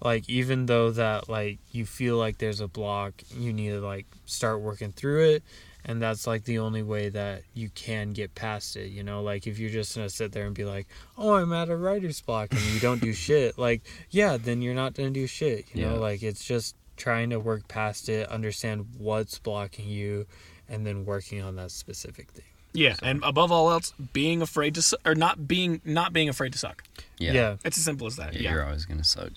like 0.00 0.28
even 0.28 0.66
though 0.66 0.90
that 0.90 1.28
like 1.28 1.58
you 1.72 1.86
feel 1.86 2.16
like 2.16 2.38
there's 2.38 2.60
a 2.60 2.68
block 2.68 3.14
you 3.36 3.52
need 3.52 3.70
to 3.70 3.80
like 3.80 4.06
start 4.26 4.60
working 4.60 4.92
through 4.92 5.24
it 5.30 5.42
and 5.84 6.02
that's 6.02 6.26
like 6.26 6.44
the 6.44 6.58
only 6.58 6.82
way 6.82 7.08
that 7.08 7.42
you 7.54 7.70
can 7.70 8.12
get 8.12 8.34
past 8.34 8.76
it 8.76 8.88
you 8.88 9.02
know 9.02 9.22
like 9.22 9.46
if 9.46 9.58
you're 9.58 9.70
just 9.70 9.94
gonna 9.94 10.10
sit 10.10 10.32
there 10.32 10.46
and 10.46 10.54
be 10.54 10.64
like 10.64 10.86
oh 11.16 11.34
i'm 11.34 11.52
at 11.52 11.70
a 11.70 11.76
writer's 11.76 12.20
block 12.20 12.52
and 12.52 12.60
you 12.62 12.80
don't 12.80 13.00
do 13.00 13.12
shit 13.26 13.56
like 13.58 13.82
yeah 14.10 14.36
then 14.36 14.60
you're 14.60 14.74
not 14.74 14.94
gonna 14.94 15.10
do 15.10 15.26
shit 15.26 15.64
you 15.72 15.84
know 15.84 15.96
like 15.96 16.22
it's 16.22 16.44
just 16.44 16.74
trying 16.96 17.30
to 17.30 17.38
work 17.38 17.66
past 17.68 18.08
it 18.08 18.28
understand 18.28 18.86
what's 18.98 19.38
blocking 19.38 19.88
you 19.88 20.26
and 20.68 20.86
then 20.86 21.04
working 21.04 21.40
on 21.42 21.56
that 21.56 21.70
specific 21.70 22.30
thing 22.32 22.44
Yeah, 22.74 22.96
and 23.02 23.22
above 23.24 23.50
all 23.52 23.70
else, 23.70 23.94
being 24.12 24.42
afraid 24.42 24.74
to 24.74 24.82
su- 24.82 24.96
or 25.06 25.14
not 25.14 25.46
being 25.48 25.80
not 25.84 26.12
being 26.12 26.28
afraid 26.28 26.52
to 26.52 26.58
suck. 26.58 26.82
Yeah. 27.16 27.32
yeah, 27.32 27.56
It's 27.64 27.78
as 27.78 27.84
simple 27.84 28.06
as 28.06 28.16
that. 28.16 28.34
Yeah, 28.34 28.40
Yeah, 28.40 28.52
You're 28.52 28.64
always 28.66 28.84
gonna 28.84 29.04
suck. 29.04 29.30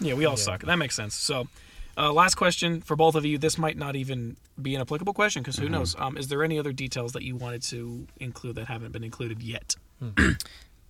Yeah, 0.00 0.14
we 0.14 0.24
all 0.24 0.32
Yeah. 0.32 0.36
suck. 0.42 0.62
That 0.62 0.76
makes 0.76 0.94
sense. 0.94 1.14
So, 1.14 1.48
uh, 1.96 2.12
last 2.12 2.34
question 2.34 2.80
for 2.80 2.96
both 2.96 3.14
of 3.14 3.24
you. 3.24 3.38
This 3.38 3.56
might 3.58 3.76
not 3.76 3.94
even 3.96 4.36
be 4.60 4.74
an 4.74 4.80
applicable 4.80 5.14
question 5.14 5.42
because 5.42 5.56
who 5.56 5.68
knows? 5.68 5.94
Um, 5.98 6.16
is 6.16 6.28
there 6.28 6.42
any 6.42 6.58
other 6.58 6.72
details 6.72 7.12
that 7.12 7.22
you 7.22 7.36
wanted 7.36 7.62
to 7.64 8.06
include 8.20 8.56
that 8.56 8.66
haven't 8.66 8.92
been 8.92 9.04
included 9.04 9.42
yet? 9.42 9.76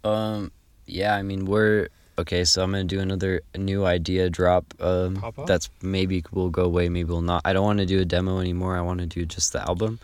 Um, 0.05 0.53
yeah, 0.87 1.15
I 1.17 1.23
mean 1.23 1.47
we're 1.47 1.89
okay. 2.19 2.45
So 2.45 2.63
I'm 2.63 2.71
gonna 2.73 2.85
do 2.85 3.01
another 3.01 3.41
new 3.57 3.87
idea 3.87 4.29
drop. 4.29 4.75
Um, 4.81 5.23
that's 5.47 5.71
maybe 5.81 6.23
will 6.31 6.51
go 6.51 6.65
away, 6.65 6.89
maybe 6.91 7.09
will 7.11 7.23
not. 7.23 7.41
I 7.45 7.53
don't 7.55 7.65
want 7.65 7.79
to 7.79 7.87
do 7.87 8.01
a 8.01 8.05
demo 8.05 8.39
anymore. 8.39 8.77
I 8.77 8.83
want 8.83 9.01
to 9.01 9.07
do 9.07 9.25
just 9.25 9.53
the 9.55 9.63
album. 9.67 9.99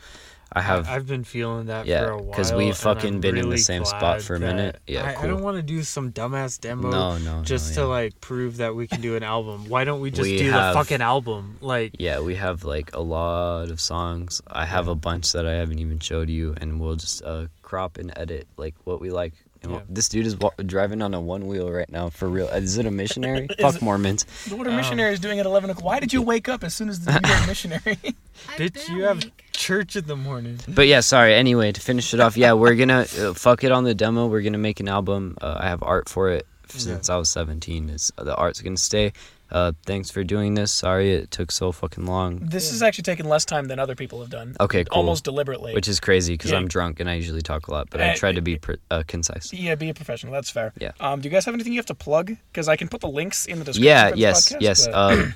I 0.52 0.60
have. 0.62 0.88
I've 0.88 1.06
been 1.06 1.22
feeling 1.22 1.66
that 1.66 1.86
Yeah, 1.86 2.04
for 2.06 2.10
a 2.10 2.18
while. 2.22 2.34
'cause 2.34 2.52
we've 2.52 2.76
fucking 2.76 3.20
been 3.20 3.36
in 3.38 3.50
the 3.50 3.58
same 3.58 3.84
spot 3.84 4.20
for 4.20 4.34
a 4.34 4.40
minute. 4.40 4.80
Yeah, 4.86 5.14
I, 5.16 5.22
I 5.22 5.26
don't 5.28 5.42
want 5.42 5.56
to 5.58 5.62
do 5.62 5.82
some 5.84 6.10
dumbass 6.12 6.60
demo 6.60 6.90
no, 6.90 7.18
no, 7.18 7.42
just 7.44 7.70
no, 7.70 7.74
to 7.74 7.80
yeah. 7.82 7.86
like 7.86 8.20
prove 8.20 8.56
that 8.56 8.74
we 8.74 8.88
can 8.88 9.00
do 9.00 9.14
an 9.14 9.22
album. 9.22 9.68
Why 9.68 9.84
don't 9.84 10.00
we 10.00 10.10
just 10.10 10.22
We 10.28 10.38
do 10.38 10.50
have- 10.50 10.74
the 10.74 10.80
fucking 10.80 11.02
album? 11.02 11.58
Like, 11.60 11.94
Yeah, 12.00 12.18
we 12.20 12.34
have 12.34 12.64
like 12.64 12.90
a 12.94 13.00
lot 13.00 13.70
of 13.70 13.80
songs. 13.80 14.42
I 14.48 14.64
have 14.66 14.88
a 14.88 14.96
bunch 14.96 15.32
that 15.32 15.46
I 15.46 15.52
haven't 15.52 15.78
even 15.78 16.00
showed 16.00 16.28
you, 16.28 16.54
and 16.60 16.80
we'll 16.80 16.96
just 16.96 17.22
uh, 17.22 17.46
crop 17.62 17.96
and 17.98 18.12
edit 18.16 18.48
like 18.56 18.74
what 18.84 19.00
we 19.00 19.10
like. 19.10 19.34
And 19.62 19.72
Yeah. 19.72 19.80
This 19.88 20.08
dude 20.08 20.26
is 20.26 20.36
wa- 20.36 20.50
driving 20.64 21.02
on 21.02 21.12
a 21.14 21.20
one 21.20 21.46
wheel 21.46 21.70
right 21.70 21.90
now 21.90 22.08
for 22.10 22.28
real. 22.28 22.48
Is 22.48 22.78
it 22.78 22.86
a 22.86 22.90
missionary? 22.90 23.46
Is 23.50 23.56
Fuck 23.60 23.76
it- 23.76 23.82
Mormons. 23.82 24.24
What 24.50 24.66
are 24.66 24.70
missionaries 24.70 25.20
doing 25.20 25.38
at 25.38 25.46
11 25.46 25.70
o'clock? 25.70 25.84
Why 25.84 26.00
did 26.00 26.12
you 26.12 26.22
wake 26.22 26.48
up 26.48 26.64
as 26.64 26.74
soon 26.74 26.88
as 26.88 27.00
the 27.04 27.12
New 27.20 27.28
York 27.28 27.46
missionary? 27.46 27.98
I've 28.48 28.58
bitch, 28.58 28.88
you 28.88 29.02
have 29.04 29.22
church 29.52 29.96
in 29.96 30.06
the 30.06 30.16
morning. 30.16 30.58
But 30.66 30.86
yeah, 30.86 31.00
sorry. 31.00 31.34
Anyway, 31.34 31.72
to 31.72 31.80
finish 31.80 32.14
it 32.14 32.20
off, 32.20 32.36
yeah, 32.38 32.54
we're 32.54 32.74
gonna 32.74 33.06
uh, 33.18 33.34
fuck 33.34 33.62
it 33.64 33.70
on 33.72 33.84
the 33.84 33.94
demo. 33.94 34.26
We're 34.28 34.40
gonna 34.42 34.56
make 34.58 34.80
an 34.80 34.88
album. 34.88 35.36
Uh, 35.42 35.58
I 35.60 35.68
have 35.68 35.82
art 35.82 36.08
for 36.08 36.30
it 36.30 36.46
since 36.68 37.10
I 37.10 37.16
was 37.16 37.28
17. 37.30 37.90
It's 37.90 38.10
the 38.16 38.34
art's 38.34 38.62
gonna 38.62 38.76
stay. 38.78 39.12
Uh, 39.50 39.72
thanks 39.84 40.10
for 40.10 40.22
doing 40.24 40.54
this. 40.54 40.72
Sorry 40.72 41.12
it 41.12 41.30
took 41.30 41.50
so 41.50 41.72
fucking 41.72 42.06
long. 42.06 42.38
this 42.42 42.72
is 42.72 42.82
actually 42.82 43.02
taking 43.02 43.26
less 43.28 43.44
time 43.44 43.66
than 43.66 43.78
other 43.78 43.94
people 43.94 44.20
have 44.20 44.30
done. 44.30 44.56
Okay, 44.60 44.84
cool. 44.84 44.98
Almost 44.98 45.24
deliberately. 45.24 45.74
Which 45.74 45.88
is 45.88 45.98
crazy 46.00 46.34
because 46.34 46.50
Yeah. 46.52 46.58
I'm 46.58 46.68
drunk 46.68 47.00
and 47.00 47.10
I 47.10 47.14
usually 47.14 47.42
talk 47.42 47.68
a 47.68 47.72
lot, 47.72 47.88
but 47.90 48.00
I 48.00 48.10
Uh, 48.10 48.14
try 48.16 48.32
to 48.32 48.40
be 48.40 48.56
pr- 48.58 48.74
uh, 48.90 49.02
concise. 49.06 49.52
yeah, 49.52 49.74
be 49.74 49.88
a 49.90 49.94
professional. 49.94 50.32
That's 50.32 50.50
fair. 50.50 50.72
Yeah. 50.78 50.92
Um, 51.00 51.20
do 51.20 51.28
you 51.28 51.32
guys 51.32 51.44
have 51.46 51.54
anything 51.54 51.72
you 51.72 51.78
have 51.78 51.86
to 51.86 51.94
plug? 51.94 52.36
Because 52.52 52.68
I 52.68 52.76
can 52.76 52.88
put 52.88 53.00
the 53.00 53.08
links 53.08 53.46
in 53.46 53.58
the 53.58 53.64
description. 53.64 53.84
Yeah, 53.86 54.10
for 54.10 54.16
yes, 54.16 54.52
podcast, 54.52 54.60
yes. 54.60 54.86
but- 54.86 54.94
Um, 54.94 55.34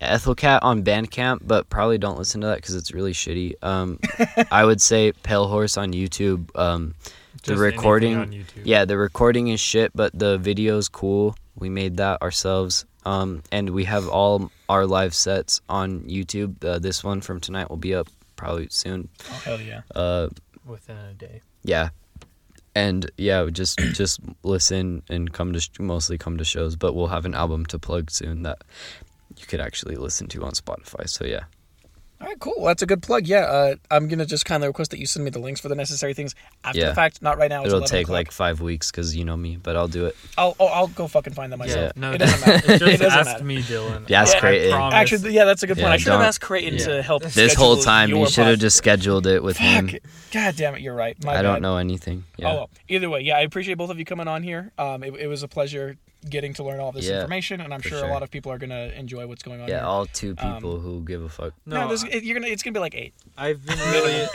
Ethylcat 0.00 0.58
on 0.62 0.82
Bandcamp, 0.82 1.38
but 1.44 1.70
probably 1.70 1.96
don't 1.98 2.18
listen 2.18 2.40
to 2.42 2.48
that 2.48 2.56
because 2.56 2.74
it's 2.74 2.92
really 2.92 3.12
shitty. 3.12 3.54
Um, 3.62 3.98
I 4.50 4.64
would 4.64 4.82
say 4.82 5.12
Pale 5.22 5.48
Horse 5.48 5.76
on 5.78 5.92
YouTube. 5.92 6.54
Um, 6.58 6.94
the 7.44 7.56
recording, 7.56 8.16
on 8.16 8.30
YouTube. 8.32 8.62
yeah, 8.64 8.84
the 8.84 8.96
recording 8.98 9.48
is 9.48 9.60
shit, 9.60 9.92
but 9.94 10.10
the 10.18 10.36
video's 10.38 10.88
cool. 10.88 11.36
We 11.56 11.68
made 11.68 11.96
that 11.98 12.22
ourselves. 12.22 12.84
Um, 13.06 13.42
and 13.52 13.70
we 13.70 13.84
have 13.84 14.08
all 14.08 14.50
our 14.68 14.86
live 14.86 15.14
sets 15.14 15.60
on 15.68 16.00
YouTube. 16.02 16.64
Uh, 16.64 16.78
this 16.78 17.04
one 17.04 17.20
from 17.20 17.38
tonight 17.40 17.68
will 17.68 17.76
be 17.76 17.94
up 17.94 18.08
probably 18.36 18.68
soon. 18.70 19.08
oh, 19.30 19.42
hell 19.44 19.60
yeah. 19.60 19.82
Uh, 19.94 20.28
within 20.66 20.96
a 20.96 21.12
day. 21.12 21.42
yeah 21.62 21.90
and 22.74 23.10
yeah 23.18 23.46
just 23.52 23.78
just 23.92 24.18
listen 24.42 25.02
and 25.10 25.32
come 25.32 25.52
to 25.52 25.60
sh- 25.60 25.68
mostly 25.78 26.16
come 26.16 26.38
to 26.38 26.44
shows 26.44 26.74
but 26.74 26.94
we'll 26.94 27.08
have 27.08 27.26
an 27.26 27.34
album 27.34 27.66
to 27.66 27.78
plug 27.78 28.10
soon 28.10 28.42
that 28.42 28.64
you 29.36 29.46
could 29.46 29.60
actually 29.60 29.94
listen 29.94 30.26
to 30.26 30.42
on 30.42 30.52
spotify 30.52 31.06
so 31.08 31.24
yeah 31.26 31.44
All 32.20 32.28
right, 32.28 32.38
cool. 32.38 32.54
Well, 32.56 32.66
that's 32.66 32.80
a 32.82 32.86
good 32.86 33.02
plug. 33.02 33.26
Yeah, 33.26 33.40
uh, 33.40 33.74
I'm 33.90 34.08
gonna 34.08 34.24
just 34.24 34.44
kind 34.46 34.62
of 34.62 34.68
request 34.68 34.92
that 34.92 34.98
you 34.98 35.04
send 35.06 35.24
me 35.24 35.30
the 35.30 35.40
links 35.40 35.60
for 35.60 35.68
the 35.68 35.74
necessary 35.74 36.14
things 36.14 36.34
after 36.62 36.78
Yeah. 36.78 36.88
the 36.88 36.94
fact. 36.94 37.20
Not 37.20 37.36
right 37.38 37.48
now. 37.50 37.64
It's 37.64 37.72
it'll 37.74 37.86
take 37.86 38.04
o'clock. 38.04 38.14
like 38.14 38.30
five 38.30 38.60
weeks 38.60 38.90
because 38.90 39.14
you 39.14 39.24
know 39.24 39.36
me 39.36 39.58
but 39.62 39.76
i'll 39.76 39.88
do 39.88 40.06
it 40.06 40.16
I'll 40.38 40.56
oh, 40.58 40.66
I'll 40.66 40.86
go 40.86 41.06
fucking 41.08 41.32
find 41.34 41.52
them 41.52 41.58
myself. 41.58 41.92
Yeah. 41.96 42.00
No, 42.00 42.12
It 42.12 42.18
doesn't 42.18 42.40
matter. 42.46 42.66
Just 42.78 42.82
it 42.82 42.96
doesn't 43.00 43.18
ask 43.18 43.26
matter. 43.26 43.44
me, 43.44 43.62
Dylan. 43.62 44.08
Yeah, 44.08 44.22
ask 44.22 44.38
Creighton. 44.38 44.72
Actually, 44.92 45.34
yeah, 45.34 45.44
that's 45.44 45.62
a 45.64 45.66
good 45.66 45.76
point. 45.76 45.86
Yeah, 45.88 45.92
I 45.92 45.96
should 45.98 46.12
have 46.12 46.20
asked 46.22 46.40
Creighton 46.40 46.78
yeah. 46.78 46.84
to 46.86 47.02
help. 47.02 47.24
this 47.24 47.54
whole 47.54 47.76
time 47.76 48.10
you 48.10 48.26
should 48.28 48.46
have 48.46 48.58
just 48.58 48.76
scheduled 48.76 49.26
it 49.26 49.42
with 49.42 49.56
him 49.58 49.90
God 50.32 50.56
damn 50.56 50.74
it, 50.76 50.80
you're 50.80 50.94
right. 50.94 51.22
My 51.24 51.36
i 51.38 51.42
don't 51.42 51.62
know 51.62 51.76
anything 51.76 52.24
yeah 52.36 52.48
Oh, 52.50 52.54
well. 52.54 52.70
either 52.88 53.10
way, 53.10 53.20
yeah, 53.20 53.36
I 53.36 53.40
appreciate 53.40 53.74
both 53.74 53.90
of 53.90 53.98
you 53.98 54.04
coming 54.04 54.28
on 54.28 54.42
here. 54.42 54.72
Um, 54.78 55.02
it, 55.02 55.14
it 55.14 55.26
was 55.26 55.42
a 55.42 55.48
pleasure 55.48 55.96
getting 56.28 56.54
to 56.54 56.64
learn 56.64 56.80
all 56.80 56.90
this 56.92 57.06
Yeah, 57.08 57.16
information, 57.16 57.60
and 57.60 57.72
I'm 57.74 57.80
for 57.82 57.88
sure, 57.90 58.04
a 58.04 58.08
lot 58.10 58.22
of 58.22 58.30
people 58.30 58.50
are 58.52 58.58
gonna 58.58 58.92
enjoy 58.96 59.26
what's 59.26 59.42
going 59.42 59.60
on. 59.60 59.68
yeah 59.68 59.78
here. 59.80 59.84
all 59.86 60.06
two 60.06 60.34
Um, 60.38 60.54
people 60.54 60.80
who 60.80 61.02
give 61.04 61.22
a 61.22 61.28
fuck 61.28 61.52
No, 61.66 61.82
No, 61.82 61.88
there's, 61.88 62.04
it, 62.04 62.24
you're 62.24 62.38
gonna. 62.38 62.50
It's 62.50 62.62
gonna 62.62 62.72
be 62.74 62.80
like 62.80 62.94
eight. 62.94 63.14
I've 63.36 63.64
been 63.64 63.78
really, 63.92 64.26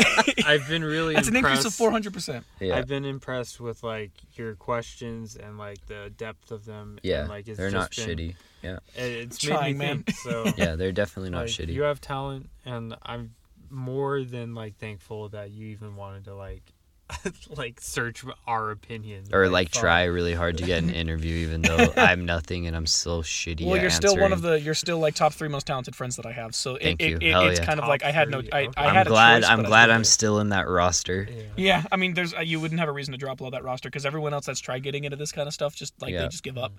I've 0.46 0.68
been 0.68 0.84
really. 0.84 1.16
That's 1.20 1.28
an 1.28 1.36
increase 1.36 1.66
of 1.66 1.74
400. 1.74 2.14
percent 2.14 2.46
yeah 2.60 2.76
I've 2.78 2.88
been 2.88 3.06
impressed 3.06 3.60
with 3.60 3.84
like 3.84 4.12
your 4.34 4.56
questions 4.56 5.36
and 5.36 5.58
like 5.58 5.86
the 5.88 6.12
depth 6.18 6.52
of 6.52 6.66
them. 6.66 7.00
yeah 7.04 7.22
and, 7.22 7.30
like 7.30 7.48
it's 7.48 7.58
they're 7.58 7.72
not 7.72 7.92
just 7.92 8.08
been- 8.08 8.18
shitty 8.18 8.36
yeah 8.64 8.78
it- 8.96 9.02
It's 9.28 9.38
Trying, 9.38 9.78
made 9.78 9.80
me 9.80 9.86
man. 9.96 10.04
think. 10.04 10.18
So 10.18 10.46
yeah 10.58 10.76
they're 10.76 10.92
definitely 10.92 11.32
not 11.32 11.42
like, 11.42 11.50
shitty 11.50 11.74
You 11.74 11.84
have 11.84 12.00
talent, 12.02 12.50
and 12.66 12.96
I'm 13.04 13.34
more 13.72 14.24
than 14.24 14.54
like 14.56 14.78
thankful 14.78 15.30
that 15.30 15.52
you 15.52 15.68
even 15.68 15.96
wanted 15.96 16.26
to 16.26 16.36
like, 16.36 16.64
like 17.57 17.82
search 17.82 18.24
our 18.45 18.72
opinion 18.72 19.24
or 19.34 19.49
like 19.49 19.70
fuck. 19.70 19.82
try 19.82 20.03
really 20.03 20.34
hard 20.34 20.57
to 20.60 20.64
get 20.64 20.84
an 20.84 20.89
interview 20.91 21.36
even 21.38 21.62
though 21.64 21.91
i'm 21.97 22.24
nothing 22.26 22.68
and 22.68 22.76
i'm 22.76 22.86
so 22.86 23.22
shitty 23.24 23.66
Well, 23.66 23.76
at 23.76 23.82
you're 23.82 23.89
still 23.89 24.16
one 24.18 24.32
of 24.32 24.41
the. 24.41 24.60
You're 24.62 24.74
still 24.76 24.99
like 24.99 25.16
top 25.16 25.34
three 25.34 25.47
most 25.49 25.66
talented 25.68 25.95
friends 25.95 26.16
that 26.18 26.26
I 26.26 26.32
have. 26.34 26.53
So 26.53 26.76
it, 26.76 26.84
Thank 26.84 27.01
you. 27.01 27.18
it- 27.22 27.32
Hell 27.32 27.47
it's 27.47 27.60
yeah. 27.60 27.66
kind 27.66 27.80
of 27.80 27.88
like 27.88 28.03
I 28.03 28.12
had 28.12 28.30
no. 28.30 28.39
I, 28.53 28.66
okay. 28.68 28.70
I 28.78 28.86
I'm 28.88 28.93
had 28.95 29.07
a 29.07 29.10
glad. 29.10 29.41
choice, 29.41 29.49
I'm 29.49 29.64
glad 29.64 29.89
I'm 29.89 30.03
still 30.03 30.39
in 30.39 30.49
that 30.49 30.68
roster. 30.68 31.28
Yeah. 31.30 31.43
Yeah, 31.55 31.84
I 31.91 31.95
mean, 31.97 32.14
there's 32.14 32.34
uh, 32.34 32.41
you 32.41 32.60
wouldn't 32.60 32.80
have 32.80 32.89
a 32.89 32.91
reason 32.91 33.12
to 33.14 33.18
drop 33.18 33.38
below 33.38 33.49
that 33.51 33.64
roster 33.64 33.89
because 33.89 34.05
everyone 34.05 34.34
else 34.34 34.45
that's 34.45 34.60
tried 34.60 34.84
getting 34.84 35.03
into 35.03 35.18
this 35.18 35.32
kind 35.32 35.47
of 35.47 35.53
stuff 35.53 35.76
just 35.76 35.99
like 36.01 36.12
Yeah. 36.14 36.22
they 36.24 36.28
just 36.28 36.43
give 36.43 36.57
up. 36.57 36.74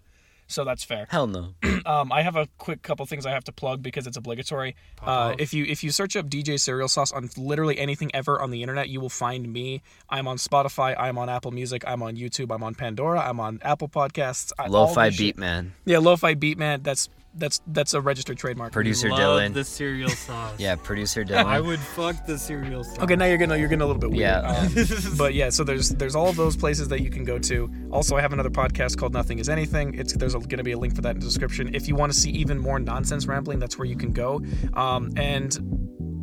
So 0.50 0.64
that's 0.64 0.84
fair. 0.84 1.06
Hell 1.10 1.26
no. 1.26 1.54
Um, 1.86 2.12
I 2.12 2.20
have 2.20 2.36
a 2.36 2.46
quick 2.58 2.82
couple 2.82 3.06
things 3.06 3.24
I 3.24 3.30
have 3.30 3.44
to 3.44 3.52
plug 3.52 3.82
because 3.82 4.06
it's 4.06 4.18
obligatory. 4.18 4.76
Uh, 5.02 5.34
if 5.38 5.54
you 5.54 5.64
if 5.64 5.82
you 5.82 5.90
search 5.90 6.14
up 6.14 6.26
DJ 6.28 6.60
Cereal 6.60 6.88
Sauce 6.88 7.10
on 7.10 7.30
literally 7.38 7.78
anything 7.78 8.10
ever 8.14 8.38
on 8.40 8.50
the 8.50 8.62
internet, 8.62 8.90
you 8.90 9.00
will 9.00 9.08
find 9.08 9.50
me. 9.50 9.80
I'm 10.10 10.28
on 10.28 10.36
Spotify. 10.36 10.94
I'm 10.98 11.16
on 11.16 11.30
Apple 11.30 11.52
Music. 11.52 11.82
I'm 11.86 12.02
on 12.02 12.16
YouTube. 12.16 12.54
I'm 12.54 12.62
on 12.62 12.74
Pandora. 12.74 13.20
I'm 13.26 13.40
on 13.40 13.60
Apple 13.62 13.88
Podcasts. 13.88 14.52
I- 14.58 14.66
Lo-fi 14.68 15.08
beat 15.08 15.16
shit. 15.16 15.38
man. 15.38 15.72
Yeah, 15.86 15.98
Lo-Fi 15.98 16.34
Beat 16.34 16.58
Man. 16.58 16.82
That's 16.82 17.08
that's 17.34 17.60
that's 17.68 17.94
a 17.94 18.00
registered 18.00 18.38
trademark. 18.38 18.72
Producer 18.72 19.08
Love 19.08 19.18
Dylan. 19.18 19.54
the 19.54 19.64
cereal 19.64 20.10
sauce. 20.10 20.54
Yeah, 20.58 20.74
producer 20.76 21.24
Dylan. 21.24 21.44
I 21.46 21.60
would 21.60 21.78
fuck 21.78 22.26
the 22.26 22.38
cereal 22.38 22.84
sauce. 22.84 22.98
Okay, 22.98 23.16
now 23.16 23.26
you're 23.26 23.38
gonna 23.38 23.56
you're 23.56 23.68
getting 23.68 23.82
a 23.82 23.86
little 23.86 24.00
bit 24.00 24.10
weird. 24.10 24.20
Yeah. 24.20 24.40
Um, 24.40 24.72
but 25.18 25.34
yeah, 25.34 25.50
so 25.50 25.64
there's 25.64 25.90
there's 25.90 26.14
all 26.14 26.28
of 26.28 26.36
those 26.36 26.56
places 26.56 26.88
that 26.88 27.00
you 27.00 27.10
can 27.10 27.24
go 27.24 27.38
to. 27.38 27.70
Also, 27.92 28.16
I 28.16 28.20
have 28.20 28.32
another 28.32 28.50
podcast 28.50 28.96
called 28.96 29.12
Nothing 29.12 29.38
Is 29.38 29.48
Anything. 29.48 29.94
It's 29.94 30.12
there's 30.14 30.34
going 30.34 30.48
to 30.58 30.64
be 30.64 30.72
a 30.72 30.78
link 30.78 30.94
for 30.94 31.02
that 31.02 31.14
in 31.14 31.20
the 31.20 31.26
description. 31.26 31.74
If 31.74 31.88
you 31.88 31.94
want 31.94 32.12
to 32.12 32.18
see 32.18 32.30
even 32.30 32.58
more 32.58 32.78
nonsense 32.78 33.26
rambling, 33.26 33.58
that's 33.58 33.78
where 33.78 33.86
you 33.86 33.96
can 33.96 34.12
go. 34.12 34.42
Um, 34.74 35.12
and 35.16 35.58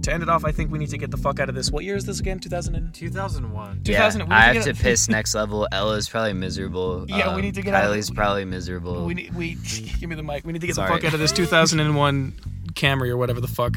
to 0.07 0.13
end 0.13 0.23
it 0.23 0.29
off, 0.29 0.43
I 0.45 0.51
think 0.51 0.71
we 0.71 0.79
need 0.79 0.89
to 0.89 0.97
get 0.97 1.11
the 1.11 1.17
fuck 1.17 1.39
out 1.39 1.49
of 1.49 1.55
this. 1.55 1.69
What 1.71 1.83
year 1.83 1.95
is 1.95 2.05
this 2.05 2.19
again? 2.19 2.39
2000 2.39 2.75
and 2.75 2.93
2001. 2.93 3.81
Yeah, 3.85 3.97
2000 3.97 4.21
we 4.21 4.25
need 4.27 4.33
I 4.33 4.39
have 4.53 4.63
to 4.63 4.73
get- 4.73 4.81
piss 4.81 5.07
next 5.09 5.35
level. 5.35 5.67
Ella's 5.71 6.09
probably 6.09 6.33
miserable. 6.33 7.05
Yeah, 7.07 7.29
we 7.29 7.35
Um, 7.35 7.41
need 7.41 7.55
to 7.55 7.61
get 7.61 7.73
out 7.73 7.83
Kylie's 7.85 8.09
probably 8.09 8.45
miserable. 8.45 9.05
We 9.05 9.13
need 9.13 9.33
we 9.35 9.55
give 9.99 10.09
me 10.09 10.15
the 10.15 10.23
mic. 10.23 10.45
We 10.45 10.53
need 10.53 10.61
to 10.61 10.67
get 10.67 10.75
Sorry. 10.75 10.89
the 10.89 10.95
fuck 10.95 11.05
out 11.05 11.13
of 11.13 11.19
this 11.19 11.31
2001 11.31 12.33
Camry 12.73 13.09
or 13.09 13.17
whatever 13.17 13.41
the 13.41 13.47
fuck. 13.47 13.75